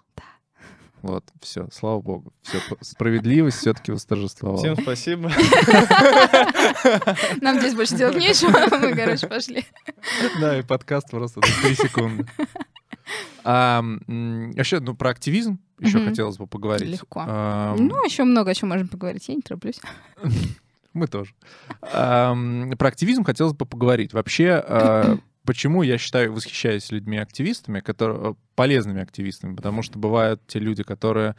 Вот, 1.04 1.22
все, 1.42 1.68
слава 1.70 2.00
богу. 2.00 2.32
Все, 2.40 2.60
справедливость 2.80 3.58
все-таки 3.58 3.92
восторжествовала. 3.92 4.56
Всем 4.56 4.74
спасибо. 4.80 5.30
Нам 7.42 7.58
здесь 7.58 7.74
больше 7.74 7.94
делать 7.94 8.16
нечего, 8.16 8.50
мы, 8.78 8.94
короче, 8.94 9.26
пошли. 9.26 9.66
Да, 10.40 10.58
и 10.58 10.62
подкаст 10.62 11.10
просто 11.10 11.40
3 11.40 11.74
секунды. 11.74 12.26
А, 13.46 13.84
вообще, 14.06 14.80
ну, 14.80 14.94
про 14.94 15.10
активизм 15.10 15.58
еще 15.78 15.98
Мгм. 15.98 16.08
хотелось 16.08 16.38
бы 16.38 16.46
поговорить. 16.46 16.88
Легко. 16.88 17.22
А, 17.28 17.76
Ну, 17.78 18.02
еще 18.02 18.24
много 18.24 18.52
о 18.52 18.54
чем 18.54 18.70
можем 18.70 18.88
поговорить, 18.88 19.28
я 19.28 19.34
не 19.34 19.42
тороплюсь. 19.42 19.78
Мы 20.94 21.06
тоже. 21.06 21.34
Про 21.82 22.88
активизм 22.88 23.22
хотелось 23.22 23.52
бы 23.52 23.66
поговорить. 23.66 24.14
Вообще, 24.14 24.52
а, 24.66 25.18
почему 25.44 25.82
я 25.82 25.98
считаю, 25.98 26.32
восхищаюсь 26.32 26.90
людьми-активистами, 26.90 27.80
которые 27.80 28.36
полезными 28.54 29.02
активистами, 29.02 29.54
потому 29.54 29.82
что 29.82 29.98
бывают 29.98 30.40
те 30.46 30.58
люди, 30.58 30.82
которые 30.82 31.36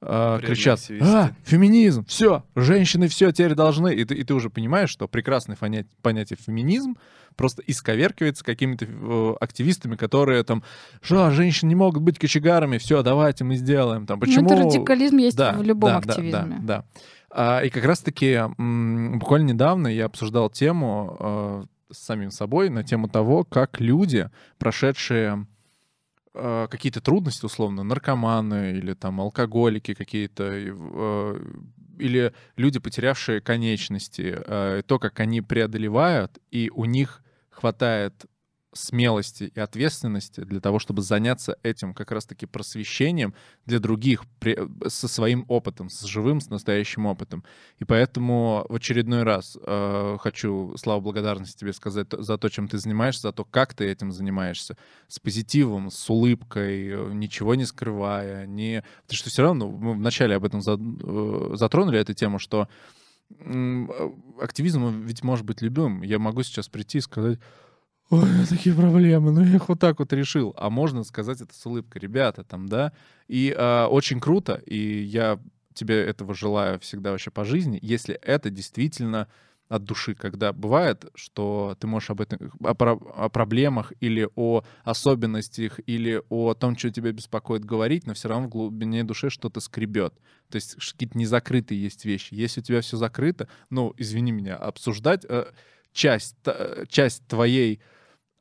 Вредные 0.00 0.40
кричат, 0.40 0.80
активисты. 0.80 1.06
а, 1.06 1.30
феминизм, 1.44 2.04
все, 2.06 2.42
женщины 2.56 3.06
все 3.06 3.30
теперь 3.30 3.54
должны. 3.54 3.94
И 3.94 4.04
ты, 4.04 4.16
и 4.16 4.24
ты 4.24 4.34
уже 4.34 4.50
понимаешь, 4.50 4.90
что 4.90 5.06
прекрасное 5.06 5.54
понятие, 5.54 5.92
понятие 6.02 6.38
феминизм 6.44 6.96
просто 7.36 7.62
исковеркивается 7.68 8.44
какими-то 8.44 8.84
э, 8.88 9.34
активистами, 9.40 9.94
которые 9.94 10.42
там, 10.42 10.64
что, 11.02 11.30
женщины 11.30 11.68
не 11.68 11.76
могут 11.76 12.02
быть 12.02 12.18
кочегарами, 12.18 12.78
все, 12.78 13.04
давайте 13.04 13.44
мы 13.44 13.54
сделаем. 13.54 14.06
Там, 14.06 14.18
почему... 14.18 14.48
Ну, 14.48 14.54
это 14.56 14.64
радикализм 14.64 15.18
есть 15.18 15.36
Да, 15.36 15.52
в 15.52 15.62
любом 15.62 15.90
да, 15.90 16.00
да, 16.00 16.12
активизме. 16.12 16.58
Да, 16.62 16.76
да. 16.78 16.84
А, 17.30 17.60
и 17.60 17.70
как 17.70 17.84
раз-таки 17.84 18.40
буквально 18.58 19.50
недавно 19.52 19.86
я 19.86 20.06
обсуждал 20.06 20.50
тему 20.50 21.16
э, 21.20 21.64
с 21.92 21.98
самим 21.98 22.30
собой 22.30 22.70
на 22.70 22.82
тему 22.82 23.08
того, 23.08 23.44
как 23.44 23.80
люди, 23.80 24.30
прошедшие 24.58 25.46
э, 26.34 26.66
какие-то 26.70 27.00
трудности, 27.00 27.44
условно, 27.44 27.82
наркоманы 27.82 28.72
или 28.72 28.94
там 28.94 29.20
алкоголики 29.20 29.94
какие-то, 29.94 30.44
э, 30.44 31.40
или 31.98 32.32
люди, 32.56 32.78
потерявшие 32.78 33.40
конечности, 33.40 34.34
э, 34.36 34.82
то, 34.86 34.98
как 34.98 35.20
они 35.20 35.40
преодолевают, 35.40 36.38
и 36.50 36.70
у 36.74 36.84
них 36.84 37.22
хватает 37.50 38.26
смелости 38.72 39.52
и 39.54 39.60
ответственности 39.60 40.40
для 40.40 40.60
того, 40.60 40.78
чтобы 40.78 41.02
заняться 41.02 41.56
этим 41.62 41.94
как 41.94 42.10
раз-таки 42.10 42.46
просвещением 42.46 43.34
для 43.66 43.78
других 43.78 44.24
при- 44.40 44.58
со 44.88 45.08
своим 45.08 45.44
опытом, 45.48 45.90
с 45.90 46.02
живым, 46.02 46.40
с 46.40 46.48
настоящим 46.48 47.06
опытом. 47.06 47.44
И 47.78 47.84
поэтому 47.84 48.64
в 48.68 48.74
очередной 48.74 49.22
раз 49.24 49.58
э, 49.60 50.16
хочу 50.20 50.76
славу 50.76 51.02
благодарности 51.02 51.58
тебе 51.58 51.72
сказать 51.72 52.08
за 52.10 52.38
то, 52.38 52.48
чем 52.48 52.68
ты 52.68 52.78
занимаешься, 52.78 53.22
за 53.22 53.32
то, 53.32 53.44
как 53.44 53.74
ты 53.74 53.84
этим 53.84 54.10
занимаешься, 54.10 54.76
с 55.08 55.18
позитивом, 55.18 55.90
с 55.90 56.08
улыбкой, 56.08 56.88
э, 56.88 57.12
ничего 57.12 57.54
не 57.54 57.66
скрывая, 57.66 58.46
не... 58.46 58.84
Потому 59.02 59.16
что 59.16 59.30
все 59.30 59.42
равно, 59.42 59.68
мы 59.70 59.94
вначале 59.94 60.36
об 60.36 60.44
этом 60.44 60.60
э, 60.60 61.56
затронули 61.56 61.98
эту 61.98 62.14
тему, 62.14 62.38
что 62.38 62.68
э, 63.30 63.86
активизм 64.40 65.02
ведь 65.02 65.22
может 65.22 65.44
быть 65.44 65.60
любым. 65.60 66.02
Я 66.02 66.18
могу 66.18 66.42
сейчас 66.42 66.68
прийти 66.68 66.98
и 66.98 67.02
сказать, 67.02 67.38
ой, 68.12 68.46
такие 68.48 68.74
проблемы, 68.74 69.32
ну 69.32 69.42
я 69.42 69.56
их 69.56 69.68
вот 69.68 69.80
так 69.80 69.98
вот 69.98 70.12
решил. 70.12 70.54
А 70.56 70.70
можно 70.70 71.02
сказать 71.04 71.40
это 71.40 71.54
с 71.54 71.66
улыбкой, 71.66 71.98
ребята, 71.98 72.44
там, 72.44 72.68
да. 72.68 72.92
И 73.28 73.54
э, 73.56 73.84
очень 73.86 74.20
круто, 74.20 74.62
и 74.66 75.02
я 75.02 75.38
тебе 75.74 76.00
этого 76.02 76.34
желаю 76.34 76.78
всегда 76.80 77.12
вообще 77.12 77.30
по 77.30 77.44
жизни, 77.44 77.78
если 77.80 78.14
это 78.14 78.50
действительно 78.50 79.28
от 79.68 79.84
души, 79.84 80.14
когда 80.14 80.52
бывает, 80.52 81.06
что 81.14 81.74
ты 81.80 81.86
можешь 81.86 82.10
об 82.10 82.20
этом, 82.20 82.50
о, 82.62 82.72
о 82.72 83.28
проблемах 83.30 83.94
или 84.00 84.28
о 84.36 84.64
особенностях, 84.84 85.80
или 85.86 86.20
о 86.28 86.52
том, 86.52 86.76
что 86.76 86.90
тебя 86.90 87.10
беспокоит, 87.12 87.64
говорить, 87.64 88.06
но 88.06 88.12
все 88.12 88.28
равно 88.28 88.48
в 88.48 88.50
глубине 88.50 89.02
души 89.02 89.30
что-то 89.30 89.60
скребет. 89.60 90.12
То 90.50 90.56
есть 90.56 90.74
какие-то 90.74 91.16
незакрытые 91.16 91.82
есть 91.82 92.04
вещи. 92.04 92.34
Если 92.34 92.60
у 92.60 92.62
тебя 92.62 92.82
все 92.82 92.98
закрыто, 92.98 93.48
ну, 93.70 93.94
извини 93.96 94.32
меня, 94.32 94.56
обсуждать 94.56 95.24
э, 95.26 95.46
часть, 95.94 96.36
т- 96.42 96.84
часть 96.90 97.26
твоей 97.26 97.80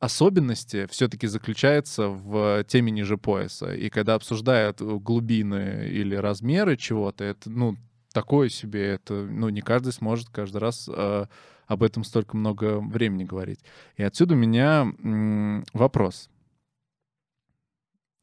особенности 0.01 0.87
все-таки 0.87 1.27
заключается 1.27 2.07
в 2.07 2.63
теме 2.65 2.91
ниже 2.91 3.17
пояса. 3.17 3.73
И 3.73 3.89
когда 3.89 4.15
обсуждают 4.15 4.81
э, 4.81 4.85
глубины 4.97 5.87
или 5.89 6.15
размеры 6.15 6.75
чего-то, 6.75 7.23
это, 7.23 7.49
ну, 7.51 7.77
такое 8.11 8.49
себе, 8.49 8.93
это, 8.93 9.13
ну, 9.13 9.49
не 9.49 9.61
каждый 9.61 9.93
сможет 9.93 10.29
каждый 10.29 10.57
раз 10.57 10.89
э, 10.91 11.25
об 11.67 11.83
этом 11.83 12.03
столько 12.03 12.35
много 12.35 12.79
времени 12.79 13.23
говорить. 13.23 13.59
И 13.95 14.01
отсюда 14.01 14.33
у 14.33 14.37
меня 14.37 14.91
м, 15.03 15.63
вопрос. 15.71 16.29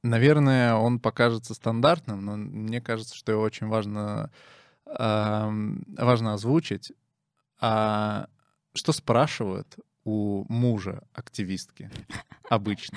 Наверное, 0.02 0.74
он 0.74 0.98
покажется 0.98 1.54
стандартным, 1.54 2.24
но 2.24 2.36
мне 2.36 2.80
кажется, 2.80 3.14
что 3.14 3.30
его 3.30 3.42
очень 3.42 3.68
важно, 3.68 4.32
ам, 4.84 5.84
важно 5.96 6.34
озвучить. 6.34 6.92
А 7.60 8.28
что 8.74 8.92
спрашивают 8.92 9.76
у 10.08 10.46
мужа 10.48 11.02
активистки 11.12 11.90
обычно? 12.48 12.96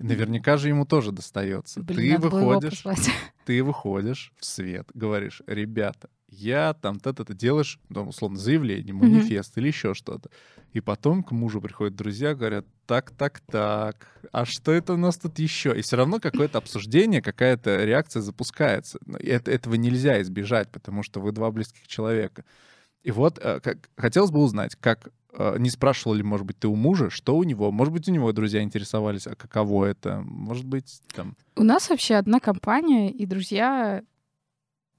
Наверняка 0.00 0.56
же 0.56 0.68
ему 0.68 0.84
тоже 0.84 1.12
достается. 1.12 1.82
Блин, 1.82 2.20
ты 2.20 2.28
выходишь, 2.28 2.84
ты 3.44 3.62
выходишь 3.62 4.32
в 4.38 4.44
свет, 4.44 4.88
говоришь, 4.94 5.42
ребята, 5.46 6.08
я 6.28 6.74
там 6.74 6.98
то-то 6.98 7.32
делаешь, 7.32 7.78
ну, 7.90 8.08
условно, 8.08 8.38
заявление, 8.38 8.94
манифест 8.94 9.56
или 9.58 9.68
еще 9.68 9.94
что-то. 9.94 10.30
И 10.72 10.80
потом 10.80 11.22
к 11.22 11.32
мужу 11.32 11.60
приходят 11.60 11.96
друзья, 11.96 12.34
говорят, 12.34 12.66
так, 12.86 13.10
так, 13.10 13.40
так, 13.40 14.08
а 14.32 14.44
что 14.46 14.72
это 14.72 14.94
у 14.94 14.96
нас 14.96 15.16
тут 15.16 15.38
еще? 15.38 15.78
И 15.78 15.82
все 15.82 15.96
равно 15.96 16.18
какое-то 16.18 16.58
обсуждение, 16.58 17.20
какая-то 17.20 17.84
реакция 17.84 18.22
запускается. 18.22 18.98
Это, 19.20 19.50
этого 19.50 19.74
нельзя 19.74 20.20
избежать, 20.22 20.70
потому 20.70 21.02
что 21.02 21.20
вы 21.20 21.32
два 21.32 21.50
близких 21.50 21.86
человека. 21.86 22.44
И 23.02 23.10
вот 23.10 23.38
э, 23.38 23.60
как, 23.60 23.90
хотелось 23.96 24.30
бы 24.30 24.40
узнать, 24.40 24.76
как 24.76 25.10
не 25.58 25.70
спрашивал 25.70 26.14
ли, 26.14 26.22
может 26.22 26.46
быть, 26.46 26.58
ты 26.58 26.68
у 26.68 26.74
мужа, 26.74 27.10
что 27.10 27.36
у 27.36 27.44
него? 27.44 27.70
Может 27.70 27.92
быть, 27.92 28.08
у 28.08 28.12
него 28.12 28.32
друзья 28.32 28.62
интересовались, 28.62 29.26
а 29.26 29.34
каково 29.34 29.86
это? 29.86 30.22
Может 30.24 30.66
быть, 30.66 31.00
там... 31.14 31.36
У 31.56 31.62
нас 31.62 31.88
вообще 31.90 32.16
одна 32.16 32.40
компания, 32.40 33.10
и 33.10 33.26
друзья 33.26 34.02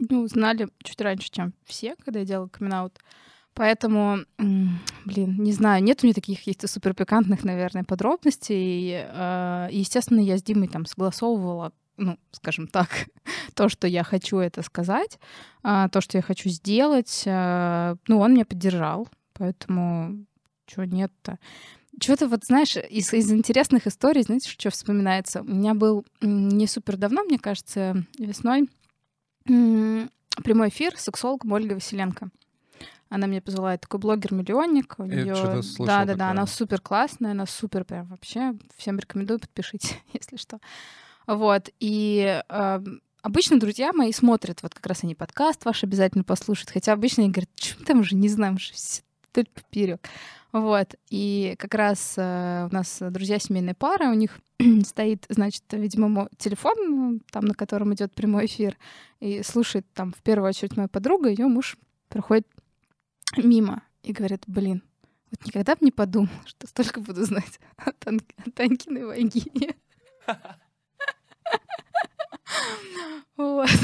ну, 0.10 0.28
знали 0.28 0.70
чуть 0.84 1.02
раньше, 1.02 1.30
чем 1.32 1.54
все, 1.66 1.96
когда 2.04 2.20
я 2.20 2.26
делала 2.26 2.48
камин 2.48 2.90
Поэтому, 3.54 4.20
м, 4.38 4.80
блин, 5.06 5.36
не 5.44 5.52
знаю, 5.52 5.84
нет 5.84 6.00
у 6.02 6.06
меня 6.06 6.14
таких 6.14 6.40
каких-то 6.40 6.68
супер 6.68 6.94
пикантных, 6.94 7.44
наверное, 7.44 7.84
подробностей. 7.84 8.94
Э, 8.94 9.68
И, 9.72 9.80
естественно, 9.80 10.22
я 10.22 10.38
с 10.38 10.44
Димой 10.44 10.70
там 10.70 10.86
согласовывала, 10.86 11.74
ну, 11.98 12.18
скажем 12.32 12.68
так, 12.68 12.90
то, 13.54 13.68
что 13.68 13.88
я 13.88 14.04
хочу 14.04 14.38
это 14.38 14.62
сказать, 14.62 15.20
а, 15.64 15.90
то, 15.90 16.00
что 16.00 16.18
я 16.18 16.22
хочу 16.22 16.50
сделать, 16.50 17.24
а, 17.28 17.96
ну, 18.08 18.20
он 18.20 18.34
меня 18.34 18.46
поддержал, 18.46 19.10
поэтому 19.42 20.24
чего 20.68 20.84
нет-то. 20.84 21.39
Чего-то 22.00 22.28
вот, 22.28 22.46
знаешь, 22.46 22.78
из, 22.78 23.12
из 23.12 23.32
интересных 23.32 23.88
историй, 23.88 24.22
знаете, 24.22 24.48
что 24.48 24.70
вспоминается? 24.70 25.42
У 25.42 25.46
меня 25.46 25.74
был 25.74 26.06
не 26.22 26.68
супер 26.68 26.96
давно, 26.96 27.24
мне 27.24 27.39
кажется, 27.39 28.06
весной 28.20 28.70
прямой 29.46 30.70
эфир 30.70 30.96
с 30.96 31.02
сексологом 31.02 31.54
Ольгой 31.54 31.74
Василенко. 31.74 32.30
Она 33.10 33.26
мне 33.26 33.42
позвала, 33.42 33.76
такой 33.78 34.00
блогер-миллионник. 34.00 34.94
У 35.00 35.06
Я 35.06 35.36
слышал 35.64 35.88
Да, 35.88 36.06
да, 36.06 36.14
да, 36.14 36.30
она 36.30 36.46
супер 36.46 36.80
классная, 36.80 37.32
она 37.32 37.48
супер 37.48 37.84
прям 37.84 38.06
вообще. 38.10 38.54
Всем 38.78 39.00
рекомендую, 39.00 39.39
подпишите, 39.39 39.96
если 40.14 40.38
что. 40.38 40.60
Вот. 41.26 41.72
И 41.80 42.44
э, 42.48 42.80
обычно 43.24 43.60
друзья 43.60 43.92
мои 43.92 44.12
смотрят, 44.12 44.62
вот 44.62 44.76
как 44.76 44.86
раз 44.86 45.04
они 45.04 45.16
подкаст 45.16 45.66
ваш 45.66 45.84
обязательно 45.84 46.24
послушают, 46.24 46.70
хотя 46.70 46.94
обычно 46.94 47.24
они 47.24 47.32
говорят, 47.32 47.50
что 47.56 47.80
мы 47.80 47.86
там 47.86 48.00
уже 48.02 48.16
не 48.16 48.30
знаем, 48.30 48.60
что 48.60 48.76
все 48.76 49.02
только 49.32 49.52
поперек. 49.52 50.08
Вот. 50.52 50.96
И 51.10 51.56
как 51.58 51.74
раз 51.76 52.16
э, 52.18 52.68
у 52.70 52.74
нас 52.74 52.98
друзья 53.00 53.40
семейной 53.40 53.74
пары, 53.74 54.10
у 54.10 54.14
них 54.14 54.40
стоит, 54.86 55.26
значит, 55.30 55.64
видимо, 55.72 56.08
мо- 56.08 56.30
телефон, 56.38 56.74
ну, 56.78 57.20
там, 57.32 57.46
на 57.46 57.54
котором 57.54 57.94
идет 57.94 58.14
прямой 58.14 58.46
эфир, 58.46 58.78
и 59.20 59.44
слушает 59.44 59.86
там 59.94 60.12
в 60.12 60.22
первую 60.22 60.50
очередь 60.50 60.76
моя 60.76 60.88
подруга, 60.88 61.30
ее 61.30 61.48
муж 61.48 61.78
проходит 62.10 62.48
мимо 63.38 63.84
и 64.04 64.12
говорит, 64.12 64.44
блин, 64.48 64.84
вот 65.32 65.46
никогда 65.46 65.76
бы 65.76 65.86
не 65.86 65.92
подумал, 65.92 66.30
что 66.46 66.68
столько 66.68 67.00
буду 67.00 67.24
знать 67.24 67.60
о, 67.78 67.92
Тан- 67.92 68.22
о 68.46 68.52
Танькиной 68.52 69.06
вагине. 69.06 69.76
Вот. 73.41 73.70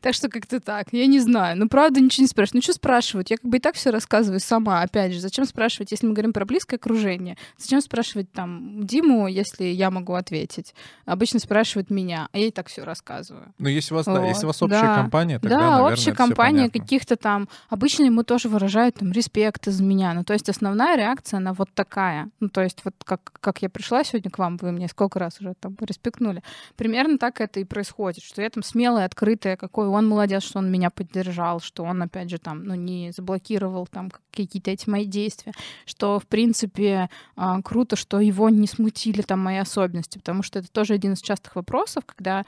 Так 0.00 0.14
что 0.14 0.28
как-то 0.28 0.60
так. 0.60 0.88
Я 0.92 1.06
не 1.06 1.18
знаю. 1.18 1.56
Ну, 1.58 1.68
правда, 1.68 2.00
ничего 2.00 2.22
не 2.22 2.28
спрашивают. 2.28 2.54
Ну, 2.54 2.62
что 2.62 2.72
спрашивать? 2.74 3.30
Я 3.30 3.36
как 3.36 3.50
бы 3.50 3.56
и 3.56 3.60
так 3.60 3.74
все 3.74 3.90
рассказываю 3.90 4.38
сама. 4.38 4.82
Опять 4.82 5.12
же, 5.12 5.20
зачем 5.20 5.46
спрашивать, 5.46 5.90
если 5.90 6.06
мы 6.06 6.12
говорим 6.12 6.32
про 6.32 6.44
близкое 6.44 6.76
окружение? 6.76 7.36
Зачем 7.56 7.80
спрашивать 7.80 8.30
там 8.32 8.86
Диму, 8.86 9.26
если 9.26 9.64
я 9.64 9.90
могу 9.90 10.14
ответить? 10.14 10.74
Обычно 11.06 11.38
спрашивают 11.40 11.90
меня, 11.90 12.28
а 12.32 12.38
я 12.38 12.48
и 12.48 12.50
так 12.50 12.68
все 12.68 12.84
рассказываю. 12.84 13.52
Ну, 13.58 13.68
если 13.68 13.94
у 13.94 13.96
вас, 13.96 14.06
да, 14.06 14.20
Вот, 14.20 14.28
если 14.28 14.44
у 14.44 14.48
вас 14.48 14.62
общая 14.62 14.80
да. 14.80 14.94
компания, 14.94 15.38
тогда, 15.38 15.58
да, 15.58 15.70
наверное, 15.70 15.92
общая 15.92 16.12
компания 16.12 16.70
каких-то 16.70 17.16
там... 17.16 17.48
Обычно 17.68 18.04
ему 18.04 18.22
тоже 18.22 18.48
выражают 18.48 18.96
там 18.96 19.10
респект 19.10 19.66
из 19.66 19.80
меня. 19.80 20.14
Ну, 20.14 20.24
то 20.24 20.34
есть 20.34 20.48
основная 20.48 20.96
реакция, 20.96 21.38
она 21.38 21.52
вот 21.52 21.70
такая. 21.74 22.30
Ну, 22.40 22.48
то 22.48 22.62
есть 22.62 22.84
вот 22.84 22.94
как, 23.04 23.32
как 23.40 23.62
я 23.62 23.68
пришла 23.68 24.04
сегодня 24.04 24.30
к 24.30 24.38
вам, 24.38 24.56
вы 24.58 24.72
мне 24.72 24.88
сколько 24.88 25.18
раз 25.18 25.40
уже 25.40 25.54
там 25.58 25.76
респектнули. 25.80 26.42
Примерно 26.76 27.18
так 27.18 27.40
это 27.40 27.60
и 27.60 27.64
происходит, 27.74 28.22
что 28.22 28.40
я 28.40 28.48
там 28.50 28.62
смелая, 28.62 29.04
открытая, 29.06 29.56
какой 29.56 29.88
он 29.88 30.06
молодец, 30.08 30.42
что 30.44 30.58
он 30.60 30.70
меня 30.70 30.90
поддержал, 30.90 31.60
что 31.60 31.82
он, 31.84 32.00
опять 32.02 32.30
же, 32.30 32.38
там, 32.38 32.64
ну, 32.64 32.74
не 32.74 33.10
заблокировал 33.12 33.86
там 33.86 34.10
какие-то 34.30 34.70
эти 34.70 34.88
мои 34.88 35.06
действия, 35.06 35.52
что, 35.86 36.18
в 36.20 36.26
принципе, 36.26 37.08
а, 37.36 37.60
круто, 37.62 37.96
что 37.96 38.20
его 38.20 38.48
не 38.48 38.66
смутили 38.68 39.22
там 39.22 39.40
мои 39.40 39.56
особенности, 39.58 40.18
потому 40.18 40.42
что 40.42 40.60
это 40.60 40.68
тоже 40.70 40.94
один 40.94 41.12
из 41.14 41.20
частых 41.20 41.56
вопросов, 41.56 42.04
когда 42.06 42.44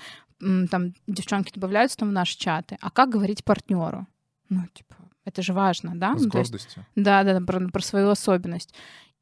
там 0.70 0.92
девчонки 1.06 1.52
добавляются 1.54 1.96
там 1.98 2.10
в 2.10 2.12
наши 2.12 2.38
чаты, 2.38 2.78
а 2.80 2.90
как 2.90 3.08
говорить 3.10 3.42
партнеру? 3.44 4.06
Ну, 4.48 4.62
типа, 4.74 4.94
это 5.24 5.42
же 5.42 5.52
важно, 5.52 5.92
да? 5.94 6.12
С 6.14 6.18
Ну, 6.18 6.24
есть- 6.24 6.32
гордостью. 6.32 6.86
да, 6.94 7.24
да, 7.24 7.40
да, 7.40 7.44
про, 7.44 7.68
про 7.68 7.82
свою 7.82 8.10
особенность. 8.10 8.72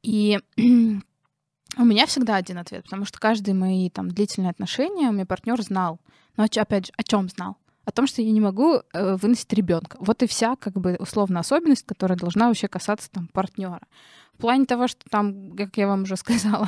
И 0.03 0.39
у 1.77 1.85
меня 1.85 2.05
всегда 2.05 2.35
один 2.35 2.57
ответ, 2.57 2.83
потому 2.83 3.05
что 3.05 3.19
каждые 3.19 3.55
мои 3.55 3.89
там 3.89 4.09
длительные 4.09 4.51
отношения 4.51 5.09
у 5.09 5.11
меня 5.11 5.25
партнер 5.25 5.61
знал. 5.61 5.99
Но 6.37 6.43
опять 6.43 6.87
же, 6.87 6.93
о 6.97 7.03
чем 7.03 7.29
знал? 7.29 7.57
О 7.85 7.91
том, 7.91 8.07
что 8.07 8.21
я 8.21 8.31
не 8.31 8.41
могу 8.41 8.75
э, 8.75 9.15
выносить 9.15 9.51
ребенка. 9.53 9.97
Вот 9.99 10.23
и 10.23 10.27
вся, 10.27 10.55
как 10.55 10.73
бы, 10.73 10.95
условно 10.99 11.39
особенность, 11.39 11.85
которая 11.85 12.17
должна 12.17 12.47
вообще 12.47 12.67
касаться 12.67 13.11
там 13.11 13.27
партнера. 13.27 13.81
В 14.33 14.41
плане 14.41 14.65
того, 14.65 14.87
что 14.87 15.07
там, 15.09 15.55
как 15.55 15.77
я 15.77 15.87
вам 15.87 16.03
уже 16.03 16.15
сказала, 16.17 16.67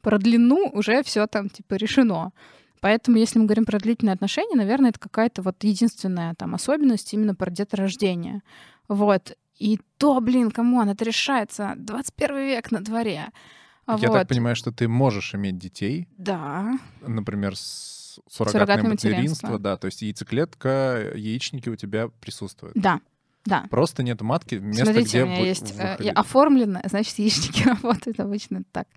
про 0.00 0.18
длину 0.18 0.70
уже 0.72 1.02
все 1.02 1.26
там 1.26 1.48
типа 1.48 1.74
решено. 1.74 2.32
Поэтому, 2.80 3.16
если 3.16 3.38
мы 3.38 3.46
говорим 3.46 3.64
про 3.64 3.78
длительные 3.78 4.14
отношения, 4.14 4.56
наверное, 4.56 4.90
это 4.90 4.98
какая-то 4.98 5.42
вот 5.42 5.62
единственная 5.64 6.34
там 6.34 6.54
особенность 6.54 7.12
именно 7.14 7.34
про 7.34 7.50
деторождение. 7.50 8.42
Вот. 8.88 9.36
И 9.58 9.78
то, 9.98 10.20
блин, 10.20 10.50
come 10.50 10.73
on, 10.73 10.90
это 10.90 11.04
решается. 11.04 11.74
21 11.76 12.36
век 12.36 12.70
на 12.70 12.80
дворе. 12.80 13.30
Я 13.86 14.08
вот. 14.08 14.14
так 14.14 14.28
понимаю, 14.28 14.56
что 14.56 14.72
ты 14.72 14.88
можешь 14.88 15.34
иметь 15.34 15.58
детей, 15.58 16.08
Да. 16.16 16.78
например, 17.06 17.56
с 17.56 18.20
суррогатное 18.28 18.52
Суррогатное 18.52 18.90
материнство, 18.92 19.16
материнство. 19.48 19.58
да, 19.58 19.76
то 19.76 19.86
есть 19.86 20.02
яйцеклетка, 20.02 21.12
яичники 21.14 21.68
у 21.68 21.76
тебя 21.76 22.08
присутствуют. 22.20 22.74
Да. 22.76 23.00
Да. 23.44 23.66
Просто 23.70 24.02
нет 24.02 24.22
матки, 24.22 24.54
место, 24.54 24.84
Смотрите, 24.86 25.08
где 25.08 25.22
у 25.24 25.26
меня 25.26 25.40
вы- 25.40 25.46
есть 25.46 25.74
э, 25.78 25.96
я 26.00 26.12
оформлено, 26.12 26.80
значит, 26.88 27.18
яичники 27.18 27.62
работают 27.68 28.18
обычно 28.20 28.62
так. 28.72 28.88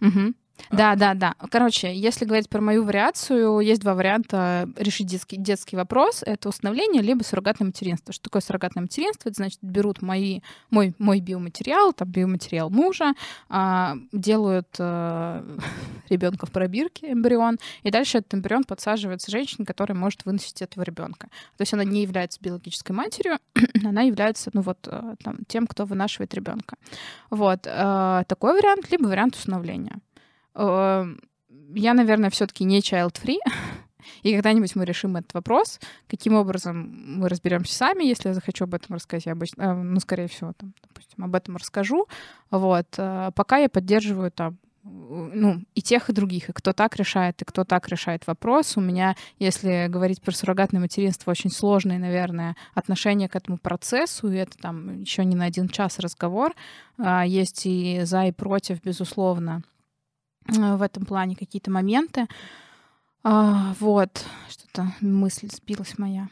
Мгм. 0.00 0.34
А. 0.70 0.76
Да, 0.76 0.94
да, 0.94 1.14
да. 1.14 1.34
Короче, 1.50 1.94
если 1.94 2.24
говорить 2.24 2.48
про 2.48 2.60
мою 2.60 2.84
вариацию, 2.84 3.60
есть 3.60 3.80
два 3.80 3.94
варианта 3.94 4.68
решить 4.76 5.06
детский, 5.06 5.36
детский 5.36 5.76
вопрос. 5.76 6.22
Это 6.24 6.48
усыновление, 6.48 7.02
либо 7.02 7.22
суррогатное 7.22 7.66
материнство. 7.66 8.12
Что 8.12 8.24
такое 8.24 8.42
суррогатное 8.42 8.82
материнство? 8.82 9.28
Это 9.28 9.36
значит, 9.36 9.58
берут 9.62 10.02
мои, 10.02 10.40
мой, 10.70 10.94
мой 10.98 11.20
биоматериал, 11.20 11.92
там 11.92 12.08
биоматериал 12.08 12.70
мужа, 12.70 13.14
а, 13.48 13.96
делают 14.12 14.68
ребенка 16.08 16.46
в 16.46 16.50
пробирке, 16.50 17.12
эмбрион, 17.12 17.58
и 17.82 17.90
дальше 17.90 18.18
этот 18.18 18.34
эмбрион 18.34 18.64
подсаживается 18.64 19.30
женщине, 19.30 19.66
которая 19.66 19.96
может 19.96 20.24
выносить 20.24 20.62
этого 20.62 20.82
ребенка. 20.84 21.28
То 21.56 21.62
есть 21.62 21.74
она 21.74 21.84
не 21.84 22.02
является 22.02 22.40
биологической 22.40 22.92
матерью, 22.92 23.38
она 23.84 24.02
является, 24.02 24.50
ну 24.52 24.60
вот, 24.60 24.78
э, 24.86 25.14
там, 25.22 25.38
тем, 25.46 25.66
кто 25.66 25.84
вынашивает 25.84 26.34
ребенка. 26.34 26.76
Вот. 27.30 27.66
э, 27.66 28.24
Такой 28.26 28.54
вариант, 28.54 28.90
либо 28.90 29.06
вариант 29.06 29.36
усыновления. 29.36 29.98
Э, 30.54 31.06
Я, 31.74 31.94
наверное, 31.94 32.30
все-таки 32.30 32.64
не 32.64 32.80
child-free, 32.80 33.38
и 34.22 34.32
когда-нибудь 34.34 34.76
мы 34.76 34.84
решим 34.84 35.16
этот 35.16 35.34
вопрос. 35.34 35.80
Каким 36.08 36.34
образом 36.34 37.18
мы 37.18 37.28
разберемся 37.28 37.74
сами, 37.74 38.04
если 38.04 38.28
я 38.28 38.34
захочу 38.34 38.64
об 38.64 38.74
этом 38.74 38.94
рассказать, 38.94 39.26
я 39.26 39.32
обычно, 39.32 39.62
э, 39.62 39.74
ну, 39.74 40.00
скорее 40.00 40.28
всего, 40.28 40.52
там, 40.56 40.72
допустим, 40.82 41.24
об 41.24 41.34
этом 41.34 41.56
расскажу. 41.56 42.06
Вот. 42.50 42.86
э, 42.98 43.30
Пока 43.34 43.58
я 43.58 43.68
поддерживаю 43.68 44.30
там 44.30 44.58
ну, 44.86 45.62
и 45.74 45.80
тех, 45.80 46.10
и 46.10 46.12
других, 46.12 46.50
и 46.50 46.52
кто 46.52 46.74
так 46.74 46.96
решает, 46.96 47.40
и 47.40 47.44
кто 47.46 47.64
так 47.64 47.88
решает 47.88 48.26
вопрос. 48.26 48.76
У 48.76 48.82
меня, 48.82 49.16
если 49.38 49.86
говорить 49.88 50.20
про 50.20 50.32
суррогатное 50.32 50.80
материнство, 50.80 51.30
очень 51.30 51.50
сложные, 51.50 51.98
наверное, 51.98 52.54
отношения 52.74 53.28
к 53.30 53.34
этому 53.36 53.56
процессу, 53.56 54.30
и 54.30 54.36
это 54.36 54.58
там 54.58 55.00
еще 55.00 55.24
не 55.24 55.36
на 55.36 55.46
один 55.46 55.68
час 55.68 55.98
разговор. 56.00 56.54
Есть 57.24 57.64
и 57.64 58.02
за, 58.04 58.24
и 58.26 58.32
против, 58.32 58.82
безусловно, 58.82 59.62
в 60.46 60.82
этом 60.82 61.04
плане 61.04 61.36
какие-то 61.36 61.70
моменты. 61.70 62.26
А, 63.22 63.74
Вот, 63.80 64.24
что-то 64.48 64.92
мысль 65.00 65.48
сбилась 65.50 65.98
моя. 65.98 66.28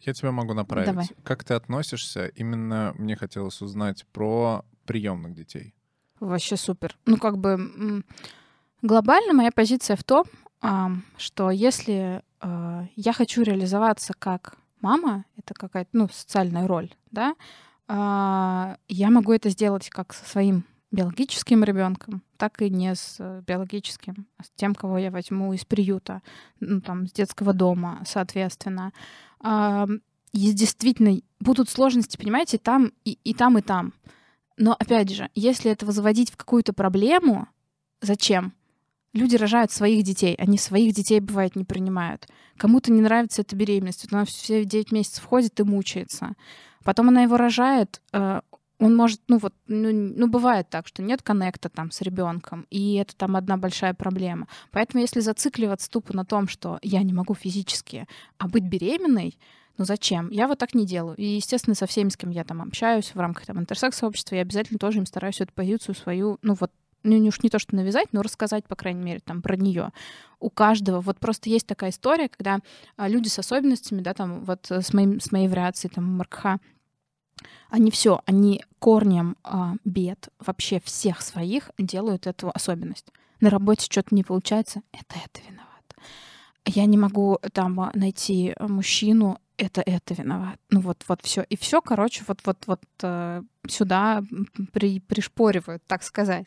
Я 0.00 0.12
тебя 0.12 0.30
могу 0.30 0.54
направить. 0.54 0.88
Давай. 0.88 1.06
Как 1.24 1.42
ты 1.44 1.54
относишься? 1.54 2.26
Именно 2.26 2.94
мне 2.96 3.16
хотелось 3.16 3.60
узнать 3.60 4.06
про 4.12 4.64
приемных 4.86 5.34
детей. 5.34 5.74
Вообще 6.20 6.56
супер. 6.56 6.96
Ну, 7.04 7.16
как 7.16 7.38
бы 7.38 8.04
глобально 8.82 9.32
моя 9.32 9.50
позиция 9.50 9.96
в 9.96 10.04
том, 10.04 10.24
ам, 10.60 11.04
что 11.16 11.50
если 11.50 12.22
э, 12.40 12.86
я 12.96 13.12
хочу 13.12 13.42
реализоваться 13.42 14.14
как 14.18 14.56
мама, 14.80 15.24
это 15.36 15.54
какая-то, 15.54 15.90
ну, 15.92 16.08
социальная 16.08 16.66
роль, 16.66 16.94
да, 17.10 17.34
а, 17.88 18.76
я 18.88 19.10
могу 19.10 19.32
это 19.32 19.48
сделать 19.48 19.88
как 19.88 20.12
со 20.12 20.24
своим 20.28 20.64
биологическим 20.90 21.64
ребенком, 21.64 22.22
так 22.36 22.62
и 22.62 22.70
не 22.70 22.94
с 22.94 23.16
э, 23.18 23.42
биологическим, 23.46 24.26
а 24.38 24.44
с 24.44 24.50
тем, 24.56 24.74
кого 24.74 24.98
я 24.98 25.10
возьму 25.10 25.52
из 25.52 25.64
приюта, 25.64 26.22
ну, 26.60 26.80
там, 26.80 27.06
с 27.06 27.12
детского 27.12 27.52
дома, 27.52 28.02
соответственно. 28.06 28.92
Есть 30.32 30.56
действительно, 30.56 31.20
будут 31.40 31.70
сложности, 31.70 32.16
понимаете, 32.16 32.58
там 32.58 32.92
и, 33.04 33.18
и 33.24 33.34
там, 33.34 33.58
и 33.58 33.62
там. 33.62 33.94
Но 34.56 34.76
опять 34.78 35.10
же, 35.10 35.30
если 35.34 35.70
этого 35.70 35.92
заводить 35.92 36.30
в 36.30 36.36
какую-то 36.36 36.72
проблему, 36.72 37.48
зачем? 38.00 38.52
Люди 39.14 39.36
рожают 39.36 39.70
своих 39.72 40.04
детей, 40.04 40.34
они 40.34 40.58
своих 40.58 40.94
детей, 40.94 41.20
бывает, 41.20 41.56
не 41.56 41.64
принимают. 41.64 42.28
Кому-то 42.56 42.92
не 42.92 43.00
нравится 43.00 43.42
эта 43.42 43.56
беременность, 43.56 44.04
вот 44.04 44.12
она 44.12 44.24
все 44.26 44.64
9 44.64 44.92
месяцев 44.92 45.24
ходит 45.24 45.58
и 45.60 45.62
мучается. 45.62 46.34
Потом 46.84 47.08
она 47.08 47.22
его 47.22 47.36
рожает, 47.36 48.02
э, 48.12 48.40
он 48.78 48.94
может, 48.94 49.20
ну 49.28 49.38
вот, 49.38 49.54
ну, 49.66 49.90
ну 49.92 50.28
бывает 50.28 50.68
так, 50.70 50.86
что 50.86 51.02
нет 51.02 51.22
коннекта 51.22 51.68
там 51.68 51.90
с 51.90 52.00
ребенком, 52.00 52.66
и 52.70 52.94
это 52.94 53.16
там 53.16 53.36
одна 53.36 53.56
большая 53.56 53.94
проблема. 53.94 54.46
Поэтому 54.70 55.00
если 55.00 55.20
зацикливаться 55.20 55.90
тупо 55.90 56.14
на 56.14 56.24
том, 56.24 56.48
что 56.48 56.78
я 56.82 57.02
не 57.02 57.12
могу 57.12 57.34
физически, 57.34 58.06
а 58.38 58.46
быть 58.48 58.64
беременной, 58.64 59.36
ну 59.78 59.84
зачем? 59.84 60.30
Я 60.30 60.48
вот 60.48 60.58
так 60.58 60.74
не 60.74 60.86
делаю. 60.86 61.16
И, 61.16 61.24
естественно, 61.24 61.74
со 61.74 61.86
всеми, 61.86 62.08
с 62.08 62.16
кем 62.16 62.30
я 62.30 62.44
там 62.44 62.62
общаюсь 62.62 63.14
в 63.14 63.20
рамках 63.20 63.46
там 63.46 63.58
интерсекс-сообщества, 63.58 64.36
я 64.36 64.42
обязательно 64.42 64.78
тоже 64.78 64.98
им 64.98 65.06
стараюсь 65.06 65.40
эту 65.40 65.52
позицию 65.52 65.94
свою, 65.94 66.38
ну 66.42 66.54
вот, 66.54 66.70
ну, 67.04 67.16
уж 67.26 67.42
не 67.42 67.48
то, 67.48 67.58
что 67.58 67.76
навязать, 67.76 68.12
но 68.12 68.22
рассказать, 68.22 68.64
по 68.66 68.74
крайней 68.74 69.02
мере, 69.02 69.20
там 69.20 69.40
про 69.40 69.56
нее. 69.56 69.90
У 70.40 70.50
каждого. 70.50 71.00
Вот 71.00 71.18
просто 71.18 71.48
есть 71.48 71.66
такая 71.66 71.90
история, 71.90 72.28
когда 72.28 72.58
а, 72.96 73.08
люди 73.08 73.28
с 73.28 73.38
особенностями, 73.38 74.02
да, 74.02 74.14
там 74.14 74.44
вот 74.44 74.70
с, 74.70 74.92
моим, 74.92 75.20
с 75.20 75.30
моей 75.30 75.48
вариацией, 75.48 75.92
там, 75.94 76.04
Маркха, 76.04 76.58
они 77.70 77.90
все, 77.90 78.20
они 78.26 78.64
корнем 78.78 79.36
а, 79.42 79.74
бед 79.84 80.28
вообще 80.38 80.80
всех 80.80 81.22
своих 81.22 81.70
делают 81.78 82.26
эту 82.26 82.50
особенность. 82.50 83.06
На 83.40 83.50
работе 83.50 83.86
что-то 83.90 84.14
не 84.14 84.24
получается, 84.24 84.82
это 84.92 85.16
это 85.24 85.40
виноват. 85.48 85.94
Я 86.64 86.86
не 86.86 86.98
могу 86.98 87.38
там 87.52 87.80
а, 87.80 87.90
найти 87.94 88.54
мужчину, 88.60 89.38
это 89.56 89.82
это 89.84 90.14
виноват. 90.14 90.58
Ну 90.70 90.80
вот 90.80 91.04
вот 91.08 91.20
все 91.22 91.42
и 91.42 91.56
все, 91.56 91.80
короче, 91.80 92.24
вот 92.26 92.40
вот 92.44 92.58
вот 92.66 92.82
э, 93.02 93.42
сюда 93.66 94.22
при, 94.72 95.00
пришпоривают, 95.00 95.82
так 95.86 96.02
сказать. 96.02 96.46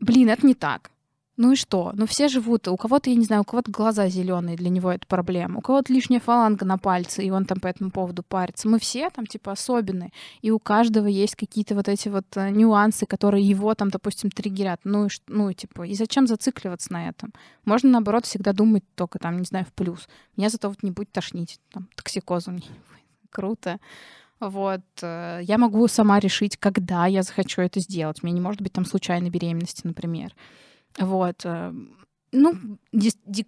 Блин, 0.00 0.28
это 0.28 0.46
не 0.46 0.54
так. 0.54 0.90
Ну 1.38 1.52
и 1.52 1.56
что? 1.56 1.92
Ну 1.94 2.06
все 2.06 2.26
живут, 2.26 2.66
у 2.66 2.76
кого-то, 2.76 3.10
я 3.10 3.16
не 3.16 3.24
знаю, 3.24 3.42
у 3.42 3.44
кого-то 3.44 3.70
глаза 3.70 4.08
зеленые, 4.08 4.56
для 4.56 4.70
него 4.70 4.90
это 4.90 5.06
проблема, 5.06 5.58
у 5.58 5.60
кого-то 5.60 5.92
лишняя 5.92 6.18
фаланга 6.18 6.64
на 6.66 6.78
пальце, 6.78 7.22
и 7.22 7.30
он 7.30 7.44
там 7.44 7.60
по 7.60 7.68
этому 7.68 7.92
поводу 7.92 8.24
парится. 8.24 8.68
Мы 8.68 8.80
все 8.80 9.08
там 9.08 9.24
типа 9.24 9.52
особенные, 9.52 10.10
и 10.42 10.50
у 10.50 10.58
каждого 10.58 11.06
есть 11.06 11.36
какие-то 11.36 11.76
вот 11.76 11.88
эти 11.88 12.08
вот 12.08 12.24
э, 12.34 12.50
нюансы, 12.50 13.06
которые 13.06 13.46
его 13.46 13.72
там, 13.76 13.88
допустим, 13.88 14.32
триггерят. 14.32 14.80
Ну 14.82 15.06
и, 15.06 15.08
ну, 15.28 15.52
типа, 15.52 15.86
и 15.86 15.94
зачем 15.94 16.26
зацикливаться 16.26 16.92
на 16.92 17.08
этом? 17.08 17.32
Можно, 17.64 17.90
наоборот, 17.90 18.26
всегда 18.26 18.52
думать 18.52 18.82
только 18.96 19.20
там, 19.20 19.38
не 19.38 19.44
знаю, 19.44 19.64
в 19.64 19.72
плюс. 19.72 20.08
Меня 20.36 20.48
зато 20.48 20.68
вот 20.68 20.82
не 20.82 20.90
будет 20.90 21.12
тошнить, 21.12 21.60
там, 21.70 21.88
токсикозом 21.94 22.56
не 22.56 22.64
Круто. 23.30 23.78
Вот. 24.40 24.82
Э, 25.02 25.38
я 25.44 25.56
могу 25.56 25.86
сама 25.86 26.18
решить, 26.18 26.56
когда 26.56 27.06
я 27.06 27.22
захочу 27.22 27.62
это 27.62 27.78
сделать. 27.78 28.24
Меня 28.24 28.34
не 28.34 28.40
может 28.40 28.60
быть 28.60 28.72
там 28.72 28.84
случайной 28.84 29.30
беременности, 29.30 29.82
например. 29.86 30.34
Вот. 30.98 31.44
Э, 31.44 31.72
ну, 32.32 32.78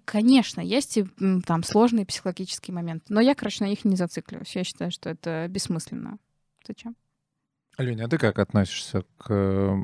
конечно, 0.05 0.61
есть 0.61 0.99
и 0.99 1.05
там 1.47 1.63
сложные 1.63 2.07
психологические 2.07 2.75
моменты, 2.75 3.07
но 3.09 3.21
я, 3.21 3.35
короче, 3.35 3.65
на 3.65 3.69
них 3.69 3.85
не 3.85 3.97
зацикливаюсь. 3.97 4.55
Я 4.57 4.65
считаю, 4.65 4.91
что 4.91 5.11
это 5.11 5.47
бессмысленно. 5.49 6.19
Зачем? 6.67 6.97
Аленя, 7.77 8.05
а 8.05 8.09
ты 8.09 8.19
как 8.19 8.39
относишься 8.39 9.05
к 9.19 9.77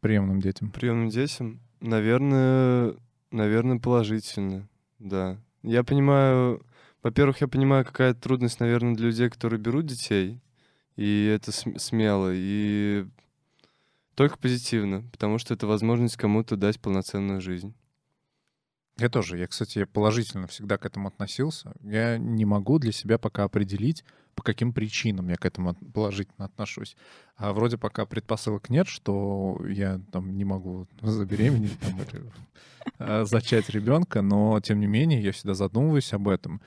приемным 0.00 0.40
детям? 0.40 0.70
Приемным 0.70 1.08
детям? 1.08 1.60
Наверное, 1.80 2.94
наверное, 3.30 3.78
положительно, 3.78 4.68
да. 4.98 5.38
Я 5.62 5.84
понимаю, 5.84 6.64
во-первых, 7.02 7.40
я 7.40 7.48
понимаю, 7.48 7.84
какая 7.84 8.14
трудность, 8.14 8.60
наверное, 8.60 8.94
для 8.94 9.06
людей, 9.06 9.28
которые 9.28 9.60
берут 9.60 9.86
детей, 9.86 10.40
и 10.96 11.26
это 11.26 11.52
смело, 11.52 12.30
и 12.32 13.06
только 14.16 14.38
позитивно, 14.38 15.02
потому 15.12 15.38
что 15.38 15.54
это 15.54 15.66
возможность 15.66 16.16
кому-то 16.16 16.56
дать 16.56 16.80
полноценную 16.80 17.40
жизнь. 17.40 17.74
Я 18.98 19.10
тоже. 19.10 19.36
Я, 19.36 19.46
кстати, 19.46 19.84
положительно 19.84 20.46
всегда 20.46 20.78
к 20.78 20.86
этому 20.86 21.08
относился. 21.08 21.74
Я 21.82 22.16
не 22.16 22.46
могу 22.46 22.78
для 22.78 22.92
себя 22.92 23.18
пока 23.18 23.44
определить, 23.44 24.04
по 24.34 24.42
каким 24.42 24.72
причинам 24.72 25.28
я 25.28 25.36
к 25.36 25.44
этому 25.44 25.74
положительно 25.74 26.46
отношусь. 26.46 26.96
А 27.36 27.52
вроде 27.52 27.76
пока 27.76 28.06
предпосылок 28.06 28.70
нет, 28.70 28.88
что 28.88 29.60
я 29.68 30.00
там 30.12 30.34
не 30.34 30.44
могу 30.46 30.88
забеременеть 31.02 31.78
там, 31.78 32.00
или 32.00 32.24
а, 32.98 33.24
зачать 33.26 33.68
ребенка, 33.68 34.22
но 34.22 34.58
тем 34.60 34.80
не 34.80 34.86
менее 34.86 35.22
я 35.22 35.32
всегда 35.32 35.52
задумываюсь 35.52 36.14
об 36.14 36.28
этом. 36.28 36.62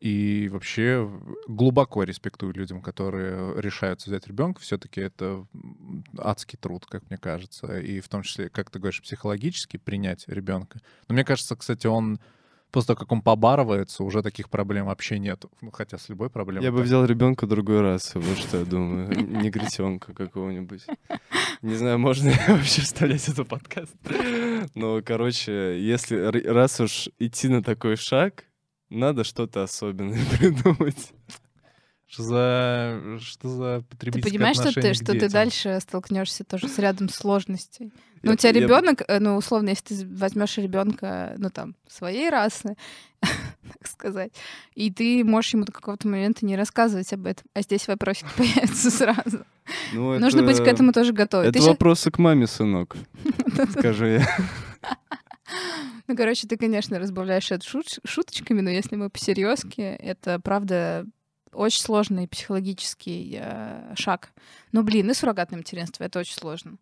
И 0.00 0.48
вообще 0.52 1.10
глубоко 1.48 2.02
респектую 2.02 2.52
людям, 2.52 2.82
которые 2.82 3.60
решаются 3.60 4.10
взять 4.10 4.26
ребенка. 4.26 4.60
Все-таки 4.60 5.00
это 5.00 5.46
адский 6.18 6.58
труд, 6.58 6.84
как 6.86 7.08
мне 7.08 7.18
кажется. 7.18 7.78
И 7.78 8.00
в 8.00 8.08
том 8.08 8.22
числе, 8.22 8.48
как 8.50 8.70
ты 8.70 8.78
говоришь, 8.78 9.02
психологически 9.02 9.76
принять 9.76 10.24
ребенка. 10.28 10.80
Но 11.08 11.14
мне 11.14 11.24
кажется, 11.24 11.56
кстати, 11.56 11.86
он 11.86 12.20
после 12.74 12.88
того, 12.88 12.98
как 12.98 13.12
он 13.12 13.22
побарывается, 13.22 14.02
уже 14.02 14.20
таких 14.20 14.50
проблем 14.50 14.86
вообще 14.86 15.20
нет. 15.20 15.44
Ну, 15.60 15.70
хотя 15.70 15.96
с 15.96 16.08
любой 16.08 16.28
проблемой. 16.28 16.64
Я 16.64 16.72
бы 16.72 16.82
взял 16.82 17.04
ребенка 17.04 17.46
другой 17.46 17.80
раз, 17.82 18.12
вот 18.16 18.36
что 18.36 18.58
я 18.58 18.64
думаю. 18.64 19.08
Негритенка 19.08 20.12
какого-нибудь. 20.12 20.84
Не 21.62 21.76
знаю, 21.76 22.00
можно 22.00 22.30
ли 22.30 22.36
вообще 22.48 22.82
вставлять 22.82 23.28
этот 23.28 23.48
подкаст. 23.48 23.94
Но, 24.74 25.00
короче, 25.02 25.80
если 25.80 26.16
раз 26.48 26.80
уж 26.80 27.08
идти 27.20 27.46
на 27.48 27.62
такой 27.62 27.94
шаг, 27.96 28.44
надо 28.90 29.24
что-то 29.24 29.62
особенное 29.62 30.24
придумать. 30.38 31.12
Что 32.06 32.22
за, 32.22 33.18
что 33.20 33.48
за 33.48 33.84
потребительское 33.90 34.30
Ты 34.30 34.38
понимаешь, 34.38 34.56
что 34.56 34.72
ты, 34.72 34.94
что 34.94 35.12
ты 35.12 35.28
дальше 35.28 35.78
столкнешься 35.80 36.44
тоже 36.44 36.68
с 36.68 36.78
рядом 36.78 37.08
сложностей. 37.08 37.92
Ну, 38.24 38.32
у 38.32 38.36
тебя 38.36 38.52
ребенок, 38.52 39.02
я... 39.06 39.16
Э, 39.16 39.18
ну, 39.20 39.36
условно, 39.36 39.70
если 39.70 39.94
ты 39.94 40.06
возьмешь 40.06 40.56
ребенка, 40.56 41.34
ну, 41.36 41.50
там, 41.50 41.74
своей 41.86 42.30
расы, 42.30 42.76
так 43.20 43.86
сказать, 43.86 44.32
и 44.74 44.90
ты 44.90 45.24
можешь 45.24 45.52
ему 45.52 45.64
до 45.64 45.72
какого-то 45.72 46.08
момента 46.08 46.46
не 46.46 46.56
рассказывать 46.56 47.12
об 47.12 47.26
этом, 47.26 47.44
а 47.52 47.60
здесь 47.60 47.86
вопросики 47.86 48.28
появятся 48.36 48.90
сразу. 48.90 49.44
Ну, 49.92 50.18
Нужно 50.18 50.38
это... 50.38 50.46
быть 50.46 50.58
к 50.58 50.66
этому 50.66 50.92
тоже 50.92 51.12
готовым. 51.12 51.48
Это 51.48 51.58
ты 51.58 51.64
вопросы 51.64 52.10
к 52.10 52.18
маме, 52.18 52.46
сынок, 52.46 52.96
скажу 53.72 54.06
я. 54.06 54.26
Ну, 56.06 56.16
короче, 56.16 56.46
ты, 56.46 56.56
конечно, 56.56 56.98
разбавляешь 56.98 57.50
это 57.50 57.64
шут 57.66 57.98
шуточками, 58.04 58.60
но 58.60 58.70
если 58.70 58.96
мы 58.96 59.08
по-серьезки, 59.08 59.80
это, 59.80 60.38
правда, 60.38 61.06
очень 61.52 61.80
сложный 61.80 62.28
психологический 62.28 63.38
э, 63.40 63.94
шаг. 63.96 64.32
Ну, 64.72 64.82
блин, 64.82 65.10
и 65.10 65.14
суррогатное 65.14 65.58
материнство— 65.58 66.04
это 66.04 66.18
очень 66.18 66.34
сложно. 66.34 66.76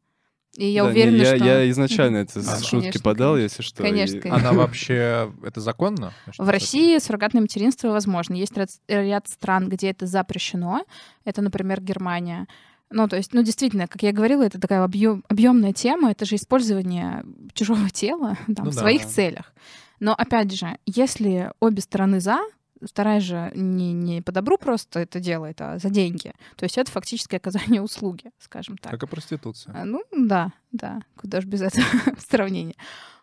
И 0.56 0.66
я 0.66 0.82
да, 0.82 0.90
уверена, 0.90 1.16
не, 1.16 1.22
я, 1.22 1.36
что... 1.36 1.44
Я 1.44 1.70
изначально 1.70 2.16
это 2.18 2.40
а, 2.40 2.59
шутки 2.59 2.76
конечно, 2.76 3.01
подал, 3.01 3.34
конечно. 3.34 3.43
если 3.43 3.62
что. 3.62 3.82
Конечно, 3.82 4.16
и... 4.16 4.20
конечно. 4.20 4.48
Она 4.48 4.59
вообще... 4.59 5.32
Это 5.43 5.60
законно? 5.60 6.12
В 6.36 6.48
России 6.48 6.98
суррогатное 6.98 7.40
материнство 7.40 7.89
возможно. 7.89 8.34
Есть 8.34 8.56
ряд, 8.56 8.68
ряд 8.86 9.28
стран, 9.28 9.68
где 9.70 9.90
это 9.90 10.06
запрещено. 10.06 10.84
Это, 11.24 11.40
например, 11.40 11.80
Германия. 11.80 12.48
Ну, 12.93 13.09
то 13.09 13.16
есть, 13.16 13.32
ну, 13.32 13.43
действительно, 13.43 13.89
как 13.89 14.02
я 14.02 14.12
говорила, 14.12 14.43
это 14.43 14.60
такая 14.60 14.82
объем, 14.85 15.24
объемная 15.28 15.73
тема, 15.73 16.10
это 16.10 16.24
же 16.24 16.36
использование 16.36 17.24
чужого 17.55 17.90
тела 17.90 18.36
там, 18.55 18.66
ну, 18.66 18.70
в 18.70 18.74
да. 18.74 18.81
своих 18.81 19.06
целях. 19.06 19.52
Но, 20.01 20.14
опять 20.14 20.52
же, 20.52 20.78
если 20.86 21.52
обе 21.60 21.81
стороны 21.81 22.20
за, 22.20 22.39
вторая 22.85 23.20
же 23.20 23.52
не, 23.55 23.93
не 23.93 24.20
по 24.20 24.32
добру 24.32 24.59
просто 24.59 25.01
это 25.01 25.20
делает, 25.20 25.60
а 25.60 25.78
за 25.78 25.90
деньги. 25.90 26.32
То 26.56 26.64
есть 26.64 26.78
это 26.78 26.90
фактически 26.90 27.36
оказание 27.36 27.81
услуги, 27.82 28.31
скажем 28.39 28.77
так. 28.77 28.93
Как 28.93 29.02
и 29.02 29.06
проституция. 29.06 29.74
А, 29.74 29.85
ну, 29.85 30.02
да, 30.12 30.52
да, 30.73 31.01
куда 31.16 31.40
же 31.40 31.47
без 31.47 31.62
этого 31.62 31.86
сравнения. 32.19 32.77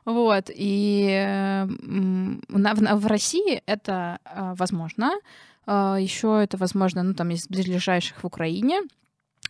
Вот, 0.06 0.50
и 0.50 1.66
в, 1.68 3.08
России 3.08 3.62
это 3.66 4.20
а, 4.24 4.56
возможно. 4.56 5.12
А, 5.66 5.98
Еще 6.00 6.42
это 6.42 6.58
возможно, 6.58 7.04
ну, 7.04 7.14
там, 7.14 7.30
из 7.32 7.48
ближайших 7.48 8.24
в 8.24 8.26
Украине. 8.26 8.82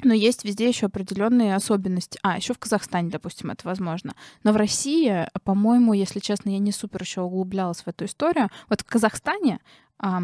Но 0.02 0.14
есть 0.14 0.46
везде 0.46 0.68
еще 0.68 0.86
определенные 0.86 1.56
особенности. 1.56 2.20
А, 2.24 2.38
еще 2.38 2.54
в 2.54 2.60
Казахстане, 2.60 3.10
допустим, 3.10 3.52
это 3.52 3.68
возможно. 3.68 4.16
Но 4.44 4.54
в 4.54 4.56
России, 4.56 5.28
по-моему, 5.44 5.94
если 5.94 6.20
честно, 6.20 6.52
я 6.52 6.60
не 6.60 6.72
супер 6.72 7.02
еще 7.02 7.22
углублялась 7.22 7.82
в 7.82 7.88
эту 7.88 8.06
историю. 8.06 8.50
Вот 8.70 8.82
в 8.82 8.86
Казахстане 8.86 9.60
а, 9.98 10.22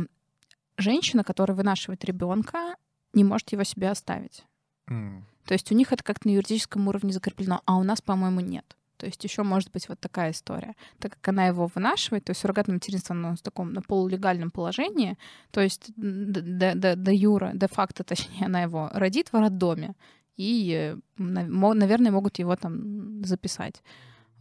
женщина, 0.78 1.24
которая 1.24 1.58
вынашивает 1.58 2.06
ребенка, 2.06 2.76
не 3.14 3.24
может 3.24 3.52
его 3.52 3.64
себе 3.64 3.90
оставить. 3.90 4.46
Mm. 4.90 5.24
То 5.46 5.54
есть 5.54 5.72
у 5.72 5.76
них 5.76 5.92
это 5.92 6.04
как-то 6.04 6.28
на 6.28 6.34
юридическом 6.34 6.88
уровне 6.88 7.12
закреплено, 7.12 7.62
а 7.66 7.78
у 7.78 7.84
нас, 7.84 8.02
по-моему, 8.02 8.40
нет. 8.40 8.76
То 8.98 9.06
есть 9.06 9.24
еще 9.24 9.44
может 9.44 9.72
быть 9.72 9.90
вот 9.90 10.00
такая 10.00 10.32
история. 10.32 10.76
Так 11.00 11.14
как 11.14 11.28
она 11.28 11.48
его 11.48 11.68
вынашивает, 11.74 12.26
то 12.26 12.32
есть 12.32 12.42
суррогатное 12.42 12.76
материнство 12.76 13.16
оно 13.16 13.36
в 13.36 13.42
таком 13.42 13.74
на 13.74 13.82
полулегальном 13.82 14.52
положении, 14.52 15.18
то 15.52 15.62
есть 15.62 15.92
до, 15.96 16.76
до, 16.76 16.96
до 16.96 17.12
юра, 17.12 17.52
де-факто, 17.54 18.04
точнее, 18.04 18.46
она 18.46 18.62
его 18.64 18.90
родит 18.94 19.30
в 19.32 19.40
роддоме, 19.40 19.96
и, 20.38 20.96
наверное, 21.18 22.12
могут 22.12 22.40
его 22.40 22.56
там 22.56 23.24
записать. 23.24 23.82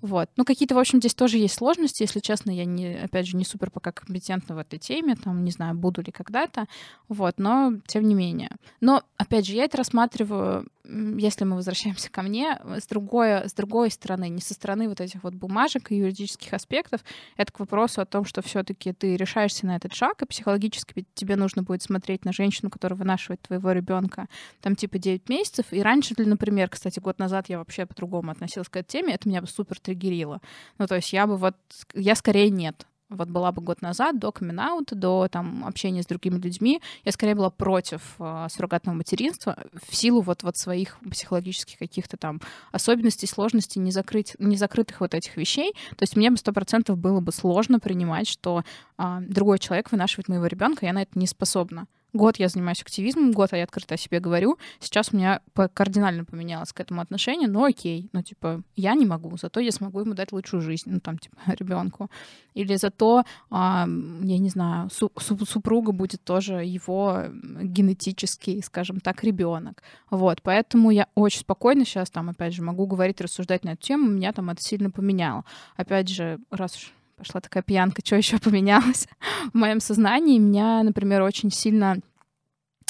Вот. 0.04 0.28
Ну, 0.36 0.44
какие-то, 0.44 0.74
в 0.74 0.78
общем, 0.78 0.98
здесь 0.98 1.14
тоже 1.14 1.38
есть 1.38 1.54
сложности. 1.54 2.02
Если 2.02 2.20
честно, 2.20 2.50
я, 2.50 2.66
не, 2.66 2.94
опять 2.94 3.26
же, 3.26 3.38
не 3.38 3.44
супер 3.46 3.70
пока 3.70 3.90
компетентна 3.90 4.54
в 4.54 4.58
этой 4.58 4.78
теме. 4.78 5.16
Там, 5.16 5.42
не 5.44 5.50
знаю, 5.50 5.74
буду 5.74 6.02
ли 6.02 6.12
когда-то. 6.12 6.66
Вот, 7.08 7.38
но 7.38 7.72
тем 7.86 8.06
не 8.06 8.14
менее. 8.14 8.50
Но, 8.82 9.02
опять 9.16 9.46
же, 9.46 9.54
я 9.54 9.64
это 9.64 9.78
рассматриваю 9.78 10.66
если 10.86 11.44
мы 11.44 11.56
возвращаемся 11.56 12.10
ко 12.10 12.20
мне, 12.22 12.60
с 12.62 12.86
другой, 12.86 13.48
с 13.48 13.54
другой 13.54 13.90
стороны, 13.90 14.28
не 14.28 14.42
со 14.42 14.52
стороны 14.52 14.88
вот 14.88 15.00
этих 15.00 15.22
вот 15.22 15.32
бумажек 15.34 15.90
и 15.90 15.96
юридических 15.96 16.52
аспектов, 16.52 17.02
это 17.36 17.52
к 17.52 17.60
вопросу 17.60 18.02
о 18.02 18.06
том, 18.06 18.26
что 18.26 18.42
все-таки 18.42 18.92
ты 18.92 19.16
решаешься 19.16 19.66
на 19.66 19.76
этот 19.76 19.94
шаг, 19.94 20.20
и 20.22 20.26
психологически 20.26 21.06
тебе 21.14 21.36
нужно 21.36 21.62
будет 21.62 21.82
смотреть 21.82 22.26
на 22.26 22.32
женщину, 22.32 22.70
которая 22.70 22.98
вынашивает 22.98 23.40
твоего 23.40 23.72
ребенка, 23.72 24.26
там 24.60 24.76
типа 24.76 24.98
9 24.98 25.28
месяцев. 25.30 25.66
И 25.70 25.80
раньше, 25.80 26.14
например, 26.18 26.68
кстати, 26.68 27.00
год 27.00 27.18
назад 27.18 27.48
я 27.48 27.58
вообще 27.58 27.86
по-другому 27.86 28.30
относилась 28.30 28.68
к 28.68 28.76
этой 28.76 28.88
теме, 28.88 29.14
это 29.14 29.26
меня 29.26 29.40
бы 29.40 29.46
супер 29.46 29.80
триггерило. 29.94 30.40
Ну, 30.78 30.86
то 30.86 30.96
есть 30.96 31.12
я 31.12 31.26
бы 31.26 31.36
вот, 31.36 31.56
я 31.94 32.14
скорее 32.14 32.50
нет 32.50 32.86
вот 33.10 33.28
была 33.28 33.52
бы 33.52 33.62
год 33.62 33.82
назад, 33.82 34.18
до 34.18 34.32
камин 34.32 34.60
до 34.90 35.28
там 35.30 35.64
общения 35.64 36.02
с 36.02 36.06
другими 36.06 36.38
людьми, 36.38 36.80
я 37.04 37.12
скорее 37.12 37.34
была 37.34 37.50
против 37.50 38.00
э, 38.18 38.46
суррогатного 38.50 38.96
материнства 38.96 39.56
в 39.88 39.94
силу 39.94 40.20
вот, 40.22 40.42
вот 40.42 40.56
своих 40.56 40.98
психологических 41.08 41.78
каких-то 41.78 42.16
там 42.16 42.40
особенностей, 42.72 43.26
сложностей, 43.26 43.80
незакрыть, 43.80 44.34
незакрытых 44.38 45.00
вот 45.00 45.14
этих 45.14 45.36
вещей. 45.36 45.74
То 45.90 46.02
есть 46.02 46.16
мне 46.16 46.30
бы 46.30 46.38
сто 46.38 46.52
процентов 46.52 46.98
было 46.98 47.20
бы 47.20 47.30
сложно 47.30 47.78
принимать, 47.78 48.26
что 48.26 48.64
э, 48.98 49.18
другой 49.20 49.58
человек 49.58 49.92
вынашивает 49.92 50.28
моего 50.28 50.46
ребенка, 50.46 50.86
я 50.86 50.92
на 50.92 51.02
это 51.02 51.16
не 51.16 51.26
способна. 51.26 51.86
Год 52.14 52.36
я 52.38 52.48
занимаюсь 52.48 52.80
активизмом, 52.80 53.32
год 53.32 53.52
я 53.52 53.64
открыто 53.64 53.94
о 53.94 53.98
себе 53.98 54.20
говорю. 54.20 54.56
Сейчас 54.78 55.08
у 55.12 55.16
меня 55.16 55.40
кардинально 55.74 56.24
поменялось 56.24 56.72
к 56.72 56.78
этому 56.78 57.00
отношение, 57.00 57.48
но 57.48 57.64
окей, 57.64 58.08
ну, 58.12 58.22
типа, 58.22 58.62
я 58.76 58.94
не 58.94 59.04
могу, 59.04 59.36
зато 59.36 59.58
я 59.58 59.72
смогу 59.72 60.00
ему 60.00 60.14
дать 60.14 60.30
лучшую 60.30 60.60
жизнь, 60.60 60.90
ну, 60.90 61.00
там, 61.00 61.18
типа, 61.18 61.36
ребенку. 61.58 62.08
Или 62.54 62.76
зато, 62.76 63.24
а, 63.50 63.88
я 64.22 64.38
не 64.38 64.48
знаю, 64.48 64.90
су 64.90 65.10
супруга 65.44 65.90
будет 65.90 66.22
тоже 66.22 66.64
его 66.64 67.24
генетический, 67.62 68.62
скажем 68.62 69.00
так, 69.00 69.24
ребенок. 69.24 69.82
Вот, 70.08 70.40
поэтому 70.40 70.92
я 70.92 71.08
очень 71.16 71.40
спокойно 71.40 71.84
сейчас 71.84 72.10
там, 72.10 72.30
опять 72.30 72.54
же, 72.54 72.62
могу 72.62 72.86
говорить, 72.86 73.20
рассуждать 73.20 73.64
на 73.64 73.70
эту 73.70 73.82
тему, 73.82 74.08
меня 74.08 74.32
там 74.32 74.50
это 74.50 74.62
сильно 74.62 74.92
поменяло. 74.92 75.44
Опять 75.76 76.08
же, 76.08 76.38
раз 76.52 76.76
уж 76.76 76.92
пошла 77.24 77.40
такая 77.40 77.62
пьянка, 77.62 78.02
что 78.04 78.16
еще 78.16 78.38
поменялось 78.38 79.08
в 79.52 79.56
моем 79.56 79.80
сознании. 79.80 80.38
Меня, 80.38 80.82
например, 80.82 81.22
очень 81.22 81.50
сильно 81.50 81.98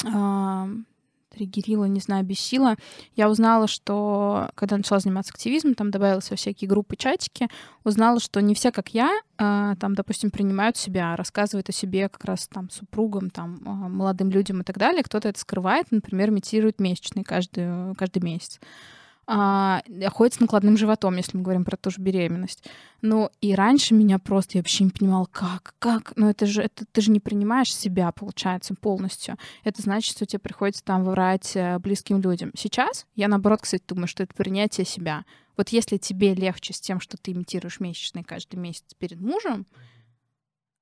э, 0.03 0.67
триггерила, 1.29 1.85
не 1.85 2.01
знаю, 2.01 2.25
бесила. 2.25 2.75
Я 3.15 3.29
узнала, 3.29 3.67
что 3.67 4.49
когда 4.55 4.75
начала 4.75 4.99
заниматься 4.99 5.31
активизмом, 5.33 5.73
там 5.73 5.89
добавилась 5.89 6.29
во 6.29 6.35
всякие 6.35 6.69
группы, 6.69 6.97
чатики, 6.97 7.47
узнала, 7.85 8.19
что 8.19 8.41
не 8.41 8.55
все, 8.55 8.71
как 8.71 8.89
я, 8.89 9.09
э, 9.37 9.75
там, 9.79 9.95
допустим, 9.95 10.31
принимают 10.31 10.75
себя, 10.75 11.15
рассказывают 11.15 11.69
о 11.69 11.73
себе 11.73 12.09
как 12.09 12.25
раз 12.25 12.47
там 12.47 12.69
супругам, 12.69 13.29
там, 13.29 13.61
э, 13.65 13.69
молодым 13.69 14.31
людям 14.31 14.61
и 14.61 14.63
так 14.63 14.77
далее. 14.77 15.03
Кто-то 15.03 15.29
это 15.29 15.39
скрывает, 15.39 15.91
например, 15.91 16.29
имитирует 16.29 16.81
месячные 16.81 17.23
каждый, 17.23 17.95
каждый 17.95 18.21
месяц 18.21 18.59
а, 19.27 19.81
ходит 20.11 20.35
с 20.35 20.39
накладным 20.39 20.77
животом, 20.77 21.17
если 21.17 21.37
мы 21.37 21.43
говорим 21.43 21.65
про 21.65 21.77
ту 21.77 21.89
же 21.89 21.99
беременность. 21.99 22.63
Ну, 23.01 23.31
и 23.41 23.55
раньше 23.55 23.93
меня 23.93 24.19
просто, 24.19 24.57
я 24.57 24.61
вообще 24.61 24.83
не 24.83 24.91
понимала, 24.91 25.25
как, 25.31 25.73
как, 25.79 26.13
ну 26.15 26.29
это 26.29 26.45
же, 26.45 26.61
это, 26.61 26.85
ты 26.91 27.01
же 27.01 27.11
не 27.11 27.19
принимаешь 27.19 27.75
себя, 27.75 28.11
получается, 28.11 28.75
полностью. 28.75 29.37
Это 29.63 29.81
значит, 29.81 30.15
что 30.15 30.25
тебе 30.25 30.39
приходится 30.39 30.83
там 30.83 31.03
врать 31.03 31.55
э, 31.55 31.79
близким 31.79 32.21
людям. 32.21 32.51
Сейчас 32.55 33.05
я, 33.15 33.27
наоборот, 33.27 33.61
кстати, 33.61 33.83
думаю, 33.87 34.07
что 34.07 34.23
это 34.23 34.33
принятие 34.35 34.85
себя. 34.85 35.25
Вот 35.57 35.69
если 35.69 35.97
тебе 35.97 36.33
легче 36.33 36.73
с 36.73 36.81
тем, 36.81 36.99
что 36.99 37.17
ты 37.17 37.31
имитируешь 37.31 37.79
месячные 37.79 38.23
каждый 38.23 38.57
месяц 38.57 38.93
перед 38.97 39.19
мужем, 39.19 39.65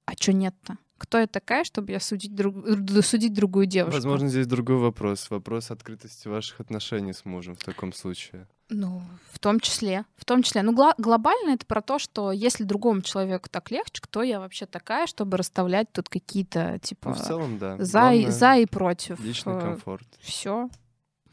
а 0.05 0.13
что 0.13 0.33
нет-то? 0.33 0.77
Кто 0.97 1.17
я 1.17 1.27
такая, 1.27 1.63
чтобы 1.63 1.91
я 1.91 1.99
судить, 1.99 2.33
друг, 2.33 2.55
судить 3.03 3.33
другую 3.33 3.65
девушку. 3.65 3.95
Возможно, 3.95 4.29
здесь 4.29 4.47
другой 4.47 4.77
вопрос. 4.77 5.29
Вопрос 5.29 5.71
открытости 5.71 6.27
ваших 6.27 6.59
отношений 6.59 7.13
с 7.13 7.25
мужем 7.25 7.55
в 7.55 7.63
таком 7.63 7.93
случае. 7.93 8.47
Ну, 8.69 9.01
в 9.31 9.39
том 9.39 9.59
числе. 9.59 10.05
В 10.15 10.25
том 10.25 10.41
числе. 10.41 10.61
Ну, 10.63 10.73
гла- 10.73 10.95
глобально 10.97 11.51
это 11.51 11.65
про 11.65 11.81
то, 11.81 11.99
что 11.99 12.31
если 12.31 12.63
другому 12.63 13.01
человеку 13.01 13.49
так 13.49 13.69
легче, 13.71 14.01
кто 14.01 14.23
я 14.23 14.39
вообще 14.39 14.65
такая, 14.65 15.05
чтобы 15.05 15.37
расставлять 15.37 15.91
тут 15.91 16.09
какие-то, 16.09 16.79
типа, 16.81 17.09
ну, 17.09 17.15
в 17.15 17.19
целом, 17.19 17.57
да. 17.57 17.77
за, 17.77 18.13
и, 18.13 18.27
за 18.27 18.55
и 18.55 18.65
против. 18.65 19.19
Личный 19.19 19.59
комфорт. 19.59 20.07
Все 20.21 20.69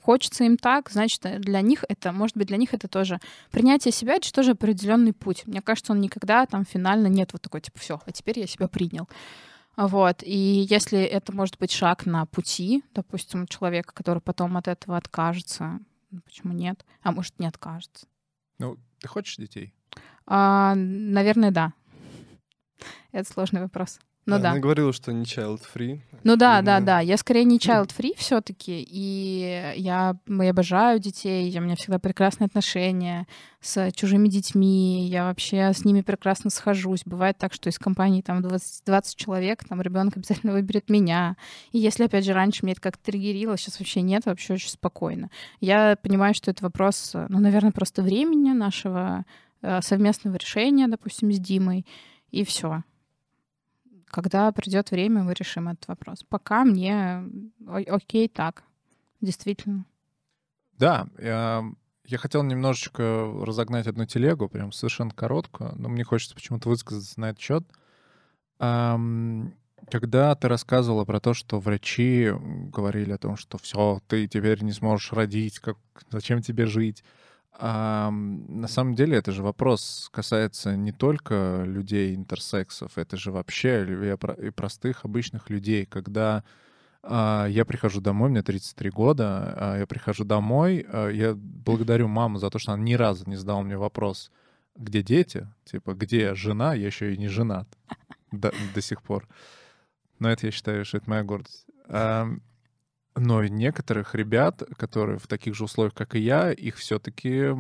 хочется 0.03 0.45
им 0.45 0.57
так, 0.57 0.91
значит, 0.91 1.25
э, 1.25 1.39
для 1.39 1.61
них 1.61 1.85
это, 1.89 2.13
может 2.13 2.37
быть, 2.37 2.49
для 2.49 2.57
них 2.57 2.75
это 2.75 2.89
тоже 2.89 3.19
принятие 3.51 3.93
себя, 3.93 4.15
это 4.15 4.27
же 4.27 4.33
тоже 4.33 4.51
определенный 4.53 5.13
путь. 5.13 5.47
Мне 5.47 5.63
кажется, 5.63 5.93
он 5.93 6.01
никогда 6.01 6.47
там 6.47 6.65
финально 6.65 7.07
нет 7.07 7.33
вот 7.33 7.43
такой, 7.43 7.61
типа, 7.61 7.79
все, 7.79 8.01
а 8.05 8.13
теперь 8.13 8.39
я 8.41 8.47
себя 8.47 8.69
принял. 8.69 9.09
Вот. 9.89 10.23
И 10.23 10.67
если 10.69 11.01
это 11.01 11.33
может 11.33 11.59
быть 11.59 11.71
шаг 11.73 12.05
на 12.05 12.27
пути, 12.27 12.85
допустим, 12.93 13.47
человека, 13.47 13.95
который 13.95 14.21
потом 14.21 14.59
от 14.59 14.69
этого 14.69 14.99
откажется, 14.99 15.81
ну, 16.11 16.21
почему 16.21 16.53
нет? 16.53 16.85
А 17.01 17.13
может, 17.13 17.39
не 17.39 17.47
откажется. 17.47 18.07
Ну, 18.59 18.77
ты 18.99 19.09
хочешь 19.09 19.37
детей? 19.37 19.73
А, 20.27 20.75
наверное, 20.75 21.51
да. 21.51 21.73
Это 23.13 23.33
сложный 23.33 23.63
вопрос. 23.63 24.01
Ну 24.37 24.43
да. 24.43 24.51
Она 24.53 24.61
говорила, 24.61 24.93
что 24.93 25.13
не 25.13 25.25
child-free. 25.25 26.01
Ну 26.23 26.37
да, 26.37 26.63
да, 26.63 26.81
да. 26.81 27.01
Я 27.01 27.17
скорее 27.17 27.45
не 27.45 27.59
child-free 27.59 28.15
все 28.17 28.41
таки 28.41 28.83
И 28.83 29.75
я, 29.77 30.17
я 30.27 30.51
обожаю 30.51 31.01
детей, 31.01 31.57
у 31.59 31.63
меня 31.63 31.77
всегда 31.77 31.99
прекрасные 31.99 32.47
отношения 32.47 33.27
с 33.61 33.91
чужими 33.93 34.29
детьми. 34.29 35.07
Я 35.09 35.25
вообще 35.25 35.73
с 35.73 35.85
ними 35.85 36.03
прекрасно 36.03 36.51
схожусь. 36.51 37.03
Бывает 37.05 37.39
так, 37.39 37.53
что 37.53 37.69
из 37.69 37.79
компании 37.79 38.23
там 38.23 38.43
20, 38.43 38.85
20 38.85 39.17
человек, 39.17 39.65
там 39.65 39.81
ребенок 39.83 40.17
обязательно 40.17 40.53
выберет 40.53 40.89
меня. 40.89 41.37
И 41.73 41.79
если, 41.79 42.05
опять 42.05 42.25
же, 42.25 42.33
раньше 42.33 42.61
мне 42.63 42.73
это 42.73 42.81
как-то 42.81 43.05
триггерило, 43.05 43.57
сейчас 43.57 43.79
вообще 43.81 44.03
нет, 44.03 44.27
вообще 44.27 44.55
очень 44.55 44.71
спокойно. 44.71 45.31
Я 45.61 45.97
понимаю, 46.01 46.35
что 46.35 46.51
это 46.51 46.63
вопрос, 46.65 47.13
ну, 47.29 47.39
наверное, 47.41 47.73
просто 47.73 48.03
времени 48.03 48.53
нашего 48.53 49.25
э, 49.63 49.81
совместного 49.83 50.37
решения, 50.37 50.89
допустим, 50.89 51.33
с 51.33 51.39
Димой, 51.39 51.87
и 52.31 52.45
все 52.45 52.83
когда 54.11 54.51
придет 54.53 54.91
время, 54.91 55.23
мы 55.23 55.35
решим 55.35 55.69
этот 55.69 55.89
вопрос. 55.89 56.25
Пока 56.29 56.65
мне 56.65 57.23
окей 57.67 58.29
так, 58.29 58.65
действительно. 59.21 59.87
Да, 60.79 61.09
я, 61.19 61.65
я 62.07 62.19
хотел 62.19 62.43
немножечко 62.43 63.33
разогнать 63.43 63.87
одну 63.87 64.07
телегу, 64.07 64.49
прям 64.49 64.73
совершенно 64.73 65.11
короткую, 65.11 65.75
но 65.77 65.89
мне 65.89 66.05
хочется 66.05 66.35
почему-то 66.35 66.69
высказаться 66.69 67.21
на 67.21 67.31
этот 67.31 67.41
счет. 67.41 67.65
Когда 69.91 70.35
ты 70.35 70.49
рассказывала 70.49 71.05
про 71.05 71.21
то, 71.21 71.35
что 71.35 71.59
врачи 71.59 72.31
говорили 72.33 73.13
о 73.13 73.19
том, 73.19 73.37
что 73.37 73.59
все, 73.59 74.01
ты 74.07 74.27
теперь 74.27 74.63
не 74.63 74.73
сможешь 74.73 75.13
родить, 75.13 75.59
как, 75.59 75.79
зачем 76.11 76.43
тебе 76.43 76.67
жить, 76.67 77.03
а, 77.53 78.11
на 78.11 78.69
самом 78.69 78.95
деле 78.95 79.17
это 79.17 79.33
же 79.33 79.43
вопрос 79.43 80.09
касается 80.13 80.77
не 80.77 80.93
только 80.93 81.63
людей 81.67 82.15
интерсексов, 82.15 82.97
это 82.97 83.17
же 83.17 83.33
вообще 83.33 84.17
и 84.43 84.51
простых 84.51 85.05
обычных 85.05 85.51
людей, 85.51 85.85
когда 85.87 86.45
а, 87.03 87.47
я 87.47 87.65
прихожу 87.65 88.01
домой, 88.01 88.31
мне 88.31 88.43
33 88.43 88.91
года, 88.91 89.55
а, 89.57 89.79
я 89.79 89.87
прихожу 89.87 90.25
домой, 90.25 90.87
а, 90.89 91.09
я 91.09 91.35
благодарю 91.35 92.09
маму 92.09 92.39
за 92.39 92.51
то, 92.51 92.59
что 92.59 92.73
она 92.73 92.83
ни 92.83 92.95
разу 92.95 93.29
не 93.29 93.37
задала 93.37 93.63
мне 93.63 93.77
вопрос, 93.77 94.31
где 94.77 95.03
дети, 95.03 95.49
типа, 95.65 95.95
где 95.95 96.35
жена, 96.35 96.75
я 96.75 96.87
еще 96.87 97.15
и 97.15 97.19
не 97.19 97.29
женат 97.29 97.69
до, 98.33 98.53
до 98.75 98.81
сих 98.81 99.03
пор. 99.03 99.27
Но 100.19 100.31
это 100.31 100.47
я 100.47 100.53
считаю, 100.53 100.85
что 100.85 100.99
это 100.99 101.09
моя 101.09 101.25
гордость. 101.25 101.67
Но 103.17 103.45
некоторых 103.45 104.15
ребят, 104.15 104.63
которые 104.77 105.19
в 105.19 105.27
таких 105.27 105.55
же 105.55 105.65
условиях, 105.65 105.95
как 105.95 106.15
и 106.15 106.21
я, 106.21 106.53
их 106.53 106.77
все-таки 106.77 107.55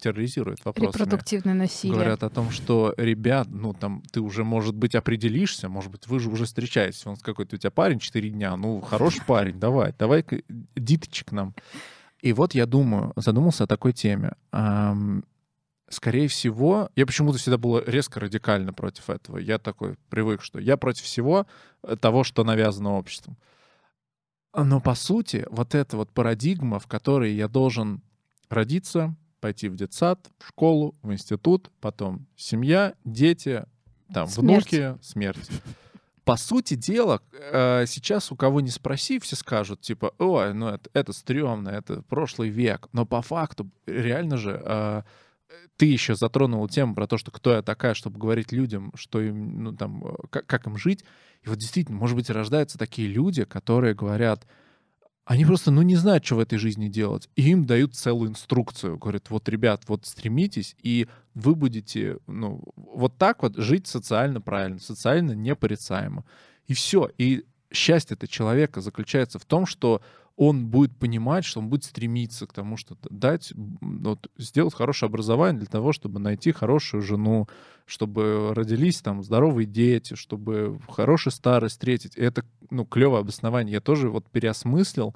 терроризируют 0.00 0.64
вопросами. 0.64 0.92
Репродуктивное 0.92 1.54
насилие. 1.54 1.94
Говорят 1.94 2.22
о 2.22 2.30
том, 2.30 2.50
что, 2.50 2.94
ребят, 2.96 3.48
ну, 3.50 3.72
там, 3.72 4.02
ты 4.10 4.20
уже, 4.20 4.42
может 4.42 4.74
быть, 4.74 4.94
определишься, 4.94 5.68
может 5.68 5.90
быть, 5.90 6.06
вы 6.06 6.18
же 6.18 6.30
уже 6.30 6.44
встречаетесь, 6.44 7.06
он 7.06 7.16
какой-то 7.16 7.56
у 7.56 7.58
тебя 7.58 7.70
парень 7.70 7.98
4 7.98 8.30
дня, 8.30 8.56
ну, 8.56 8.80
хороший 8.80 9.22
парень, 9.26 9.58
давай, 9.58 9.94
давай 9.98 10.24
диточек 10.74 11.32
нам. 11.32 11.54
И 12.20 12.32
вот 12.32 12.54
я 12.54 12.66
думаю, 12.66 13.12
задумался 13.16 13.64
о 13.64 13.66
такой 13.66 13.92
теме. 13.92 14.32
Скорее 15.88 16.26
всего, 16.28 16.88
я 16.96 17.04
почему-то 17.04 17.36
всегда 17.36 17.58
был 17.58 17.78
резко 17.80 18.18
радикально 18.18 18.72
против 18.72 19.10
этого. 19.10 19.36
Я 19.36 19.58
такой 19.58 19.96
привык, 20.08 20.40
что 20.40 20.58
я 20.58 20.78
против 20.78 21.04
всего 21.04 21.46
того, 22.00 22.24
что 22.24 22.44
навязано 22.44 22.94
обществом. 22.94 23.36
Но 24.54 24.80
по 24.80 24.94
сути, 24.94 25.46
вот 25.50 25.74
эта 25.74 25.96
вот 25.96 26.10
парадигма, 26.10 26.78
в 26.78 26.86
которой 26.86 27.34
я 27.34 27.48
должен 27.48 28.02
родиться, 28.48 29.16
пойти 29.40 29.68
в 29.68 29.76
детсад, 29.76 30.30
в 30.38 30.48
школу, 30.48 30.94
в 31.02 31.12
институт, 31.12 31.70
потом 31.80 32.26
семья, 32.36 32.94
дети, 33.04 33.64
там, 34.12 34.28
смерть. 34.28 34.72
внуки, 34.72 34.98
смерть. 35.02 35.50
По 36.24 36.36
сути 36.36 36.74
дела, 36.74 37.20
э, 37.32 37.84
сейчас 37.88 38.30
у 38.30 38.36
кого 38.36 38.60
не 38.60 38.70
спроси, 38.70 39.18
все 39.18 39.34
скажут, 39.34 39.80
типа, 39.80 40.14
ой, 40.18 40.54
ну 40.54 40.68
это, 40.68 40.88
это 40.92 41.12
стрёмно, 41.12 41.70
это 41.70 42.02
прошлый 42.02 42.48
век. 42.48 42.88
Но 42.92 43.04
по 43.04 43.22
факту, 43.22 43.68
реально 43.86 44.36
же, 44.36 44.62
э, 44.64 45.02
ты 45.76 45.86
еще 45.86 46.14
затронул 46.14 46.68
тему 46.68 46.94
про 46.94 47.08
то, 47.08 47.18
что 47.18 47.32
кто 47.32 47.52
я 47.52 47.62
такая, 47.62 47.94
чтобы 47.94 48.20
говорить 48.20 48.52
людям, 48.52 48.92
что 48.94 49.20
им, 49.20 49.64
ну, 49.64 49.72
там, 49.76 50.04
э, 50.06 50.14
как, 50.30 50.46
как 50.46 50.66
им 50.68 50.76
жить. 50.76 51.04
И 51.44 51.48
вот 51.48 51.58
действительно, 51.58 51.98
может 51.98 52.16
быть, 52.16 52.30
рождаются 52.30 52.78
такие 52.78 53.08
люди, 53.08 53.44
которые 53.44 53.94
говорят, 53.94 54.46
они 55.24 55.44
просто, 55.44 55.70
ну, 55.70 55.82
не 55.82 55.96
знают, 55.96 56.24
что 56.24 56.36
в 56.36 56.40
этой 56.40 56.58
жизни 56.58 56.88
делать. 56.88 57.28
И 57.36 57.50
им 57.50 57.64
дают 57.64 57.94
целую 57.94 58.30
инструкцию. 58.30 58.98
Говорят, 58.98 59.30
вот, 59.30 59.48
ребят, 59.48 59.84
вот 59.86 60.04
стремитесь, 60.06 60.76
и 60.82 61.08
вы 61.34 61.54
будете, 61.54 62.18
ну, 62.26 62.62
вот 62.76 63.18
так 63.18 63.42
вот 63.42 63.56
жить 63.56 63.86
социально 63.86 64.40
правильно, 64.40 64.78
социально 64.78 65.32
непорицаемо. 65.32 66.24
И 66.66 66.74
все. 66.74 67.08
И 67.18 67.44
счастье 67.72 68.14
этого 68.14 68.28
человека 68.28 68.80
заключается 68.80 69.38
в 69.38 69.44
том, 69.44 69.64
что 69.64 70.02
он 70.44 70.66
будет 70.66 70.96
понимать, 70.96 71.44
что 71.44 71.60
он 71.60 71.68
будет 71.68 71.84
стремиться 71.84 72.48
к 72.48 72.52
тому, 72.52 72.76
что 72.76 72.96
дать, 73.08 73.52
вот, 73.54 74.28
сделать 74.36 74.74
хорошее 74.74 75.08
образование 75.08 75.60
для 75.60 75.68
того, 75.68 75.92
чтобы 75.92 76.18
найти 76.18 76.50
хорошую 76.50 77.00
жену, 77.02 77.48
чтобы 77.86 78.52
родились 78.52 79.00
там 79.00 79.22
здоровые 79.22 79.66
дети, 79.66 80.14
чтобы 80.14 80.80
хорошую 80.88 81.32
старость 81.32 81.74
встретить. 81.74 82.16
И 82.16 82.22
это, 82.22 82.44
ну, 82.70 82.84
клевое 82.84 83.20
обоснование. 83.20 83.74
Я 83.74 83.80
тоже 83.80 84.08
вот 84.08 84.28
переосмыслил 84.30 85.14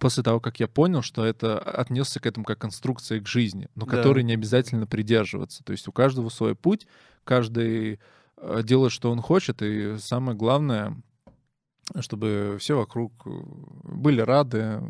после 0.00 0.24
того, 0.24 0.40
как 0.40 0.58
я 0.58 0.66
понял, 0.66 1.02
что 1.02 1.24
это 1.24 1.56
отнесся 1.56 2.18
к 2.18 2.26
этому 2.26 2.44
как 2.44 2.58
конструкция 2.58 3.20
к 3.20 3.28
жизни, 3.28 3.68
но 3.76 3.86
да. 3.86 3.96
которой 3.96 4.24
не 4.24 4.34
обязательно 4.34 4.88
придерживаться. 4.88 5.62
То 5.62 5.70
есть 5.70 5.86
у 5.86 5.92
каждого 5.92 6.28
свой 6.28 6.56
путь, 6.56 6.88
каждый 7.22 8.00
э, 8.36 8.62
делает, 8.64 8.90
что 8.90 9.12
он 9.12 9.20
хочет, 9.20 9.62
и 9.62 9.96
самое 9.98 10.36
главное, 10.36 10.96
чтобы 12.00 12.56
все 12.58 12.76
вокруг 12.76 13.12
э, 13.26 13.30
были 13.84 14.20
рады 14.20 14.80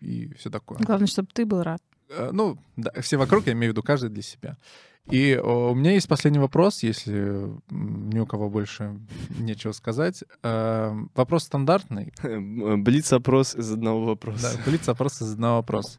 и 0.00 0.32
все 0.34 0.50
такое. 0.50 0.78
Главное, 0.78 1.06
чтобы 1.06 1.28
ты 1.32 1.46
был 1.46 1.62
рад. 1.62 1.82
Э, 2.10 2.30
ну, 2.32 2.58
да, 2.76 2.92
все 3.00 3.16
вокруг, 3.16 3.46
я 3.46 3.52
имею 3.52 3.72
в 3.72 3.74
виду 3.74 3.82
каждый 3.82 4.10
для 4.10 4.22
себя. 4.22 4.56
И 5.10 5.36
у 5.36 5.74
меня 5.74 5.92
есть 5.92 6.08
последний 6.08 6.38
вопрос, 6.38 6.82
если 6.82 7.50
ни 7.70 8.18
у 8.18 8.26
кого 8.26 8.48
больше 8.48 9.00
нечего 9.38 9.72
сказать. 9.72 10.22
Эм, 10.42 11.10
вопрос 11.14 11.44
стандартный. 11.44 12.12
Блиц-опрос 12.22 13.56
из 13.56 13.72
одного 13.72 14.04
вопроса. 14.04 14.56
Да, 14.56 14.70
блиц-опрос 14.70 15.20
из 15.22 15.32
одного 15.32 15.56
вопроса. 15.56 15.98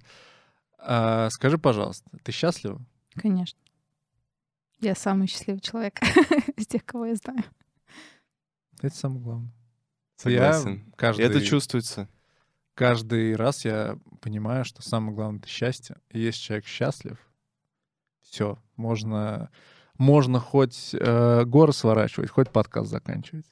Э, 0.80 1.30
скажи, 1.32 1.58
пожалуйста, 1.58 2.10
ты 2.24 2.32
счастлива? 2.32 2.80
Конечно. 3.16 3.60
Я 4.80 4.96
самый 4.96 5.28
счастливый 5.28 5.62
человек 5.62 6.00
из 6.56 6.68
тех, 6.68 6.86
кого 6.86 7.06
я 7.08 7.16
знаю. 7.16 7.44
Это 8.82 8.96
самое 8.96 9.22
главное. 9.22 9.52
Согласен. 10.22 10.84
Я 10.86 10.94
каждый, 10.96 11.26
это 11.26 11.42
чувствуется. 11.42 12.08
Каждый 12.76 13.36
раз 13.36 13.66
я 13.66 13.98
понимаю, 14.22 14.66
что 14.66 14.82
самое 14.82 15.14
главное— 15.14 15.40
это 15.42 15.50
счастье. 15.50 15.98
И 16.10 16.20
если 16.20 16.40
человек 16.42 16.66
счастлив, 16.66 17.18
все, 18.22 18.58
можно, 18.76 19.50
можно 19.98 20.40
хоть 20.40 20.94
э, 20.94 21.44
горы 21.46 21.74
сворачивать, 21.74 22.30
хоть 22.30 22.50
подкаст 22.50 22.90
заканчивать. 22.90 23.46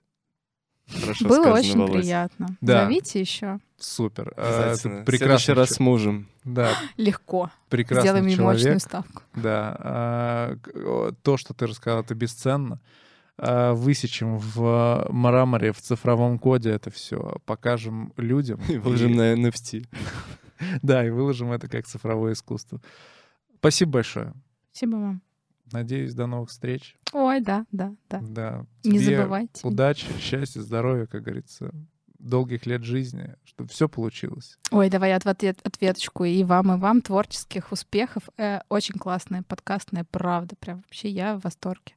Хорошо 0.88 1.28
Было 1.28 1.42
сказано, 1.42 1.60
очень 1.60 1.78
Володь. 1.80 2.02
приятно. 2.02 2.48
Да. 2.62 2.84
Зовите 2.84 3.20
еще. 3.20 3.60
Супер. 3.78 4.34
Э, 4.38 4.74
это 4.74 5.04
прекрасно. 5.06 5.54
раз 5.56 5.70
с 5.72 5.80
мужем. 5.80 6.28
Да. 6.44 6.72
Легко. 6.98 7.52
Прекрасный 7.70 8.08
Сделаем 8.10 8.26
ему 8.28 8.44
мощную 8.46 8.80
ставку. 8.80 9.22
Да. 9.36 9.76
А, 9.80 10.58
то, 11.22 11.38
что 11.38 11.54
ты 11.54 11.68
рассказал, 11.68 12.02
это 12.02 12.16
бесценно. 12.16 12.80
А, 13.42 13.74
высечем 13.74 14.38
в 14.38 15.08
мраморе, 15.10 15.72
в 15.72 15.80
цифровом 15.80 16.38
коде 16.40 16.72
это 16.72 16.92
все, 16.92 17.38
покажем 17.46 18.14
людям. 18.18 18.60
И 18.68 18.78
выложим 18.78 19.12
и... 19.12 19.16
на 19.16 19.34
NFT. 19.34 19.88
да, 20.82 21.06
и 21.06 21.10
выложим 21.10 21.52
это 21.52 21.70
как 21.70 21.86
цифровое 21.86 22.34
искусство. 22.34 22.82
Спасибо 23.58 23.94
большое. 23.94 24.34
Спасибо 24.72 24.96
вам. 24.98 25.22
Надеюсь, 25.72 26.14
до 26.14 26.26
новых 26.26 26.50
встреч. 26.50 26.98
Ой, 27.14 27.40
да, 27.40 27.66
да, 27.72 27.96
да. 28.10 28.20
Да. 28.22 28.66
Не 28.84 29.00
забывайте. 29.00 29.66
Удачи, 29.66 30.08
счастья, 30.20 30.62
здоровья, 30.62 31.06
как 31.06 31.24
говорится, 31.24 31.72
долгих 32.18 32.66
лет 32.66 32.84
жизни, 32.84 33.36
чтобы 33.46 33.70
все 33.70 33.88
получилось. 33.88 34.58
Ой, 34.72 34.90
давай 34.90 35.14
от 35.14 35.26
ответ, 35.26 35.60
ответочку 35.64 36.26
и 36.26 36.44
вам, 36.44 36.74
и 36.74 36.78
вам 36.78 37.02
творческих 37.02 37.72
успехов. 37.72 38.24
Э, 38.38 38.62
очень 38.68 38.96
классная 38.96 39.44
подкастная 39.44 40.06
правда. 40.10 40.56
Прям 40.60 40.78
вообще 40.78 41.10
я 41.10 41.38
в 41.38 41.44
восторге. 41.44 41.94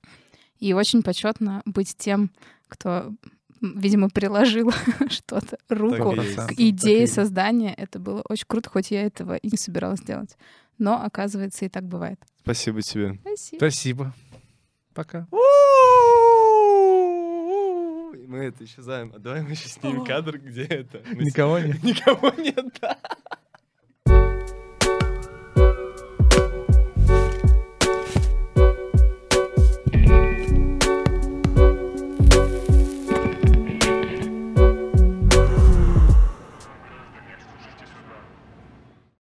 И 0.62 0.74
очень 0.74 1.02
почетно 1.02 1.60
быть 1.64 1.96
тем, 1.98 2.30
кто, 2.68 3.12
видимо, 3.60 4.08
приложил 4.08 4.70
что-то, 5.10 5.58
руку 5.68 6.14
к 6.14 6.52
идее 6.52 7.08
создания. 7.08 7.74
Это 7.74 7.98
было 7.98 8.22
очень 8.28 8.44
круто, 8.46 8.70
хоть 8.70 8.92
я 8.92 9.02
этого 9.02 9.34
и 9.34 9.48
не 9.50 9.56
собиралась 9.56 10.02
делать. 10.02 10.36
Но, 10.78 11.02
оказывается, 11.02 11.64
и 11.64 11.68
так 11.68 11.82
бывает. 11.82 12.20
Спасибо 12.42 12.80
тебе. 12.80 13.18
Спасибо. 13.22 13.58
Спасибо. 13.58 14.14
Пока. 14.94 15.26
Мы 18.28 18.44
это 18.44 18.64
исчезаем. 18.64 19.10
А 19.16 19.18
давай 19.18 19.42
мы 19.42 19.50
еще 19.50 19.68
снимем 19.68 20.04
кадр, 20.04 20.38
где 20.38 20.62
это. 20.62 21.02
Никого 21.12 21.58
нет. 21.58 21.82
Никого 21.82 22.30
нет, 22.40 22.78
да. 22.80 22.96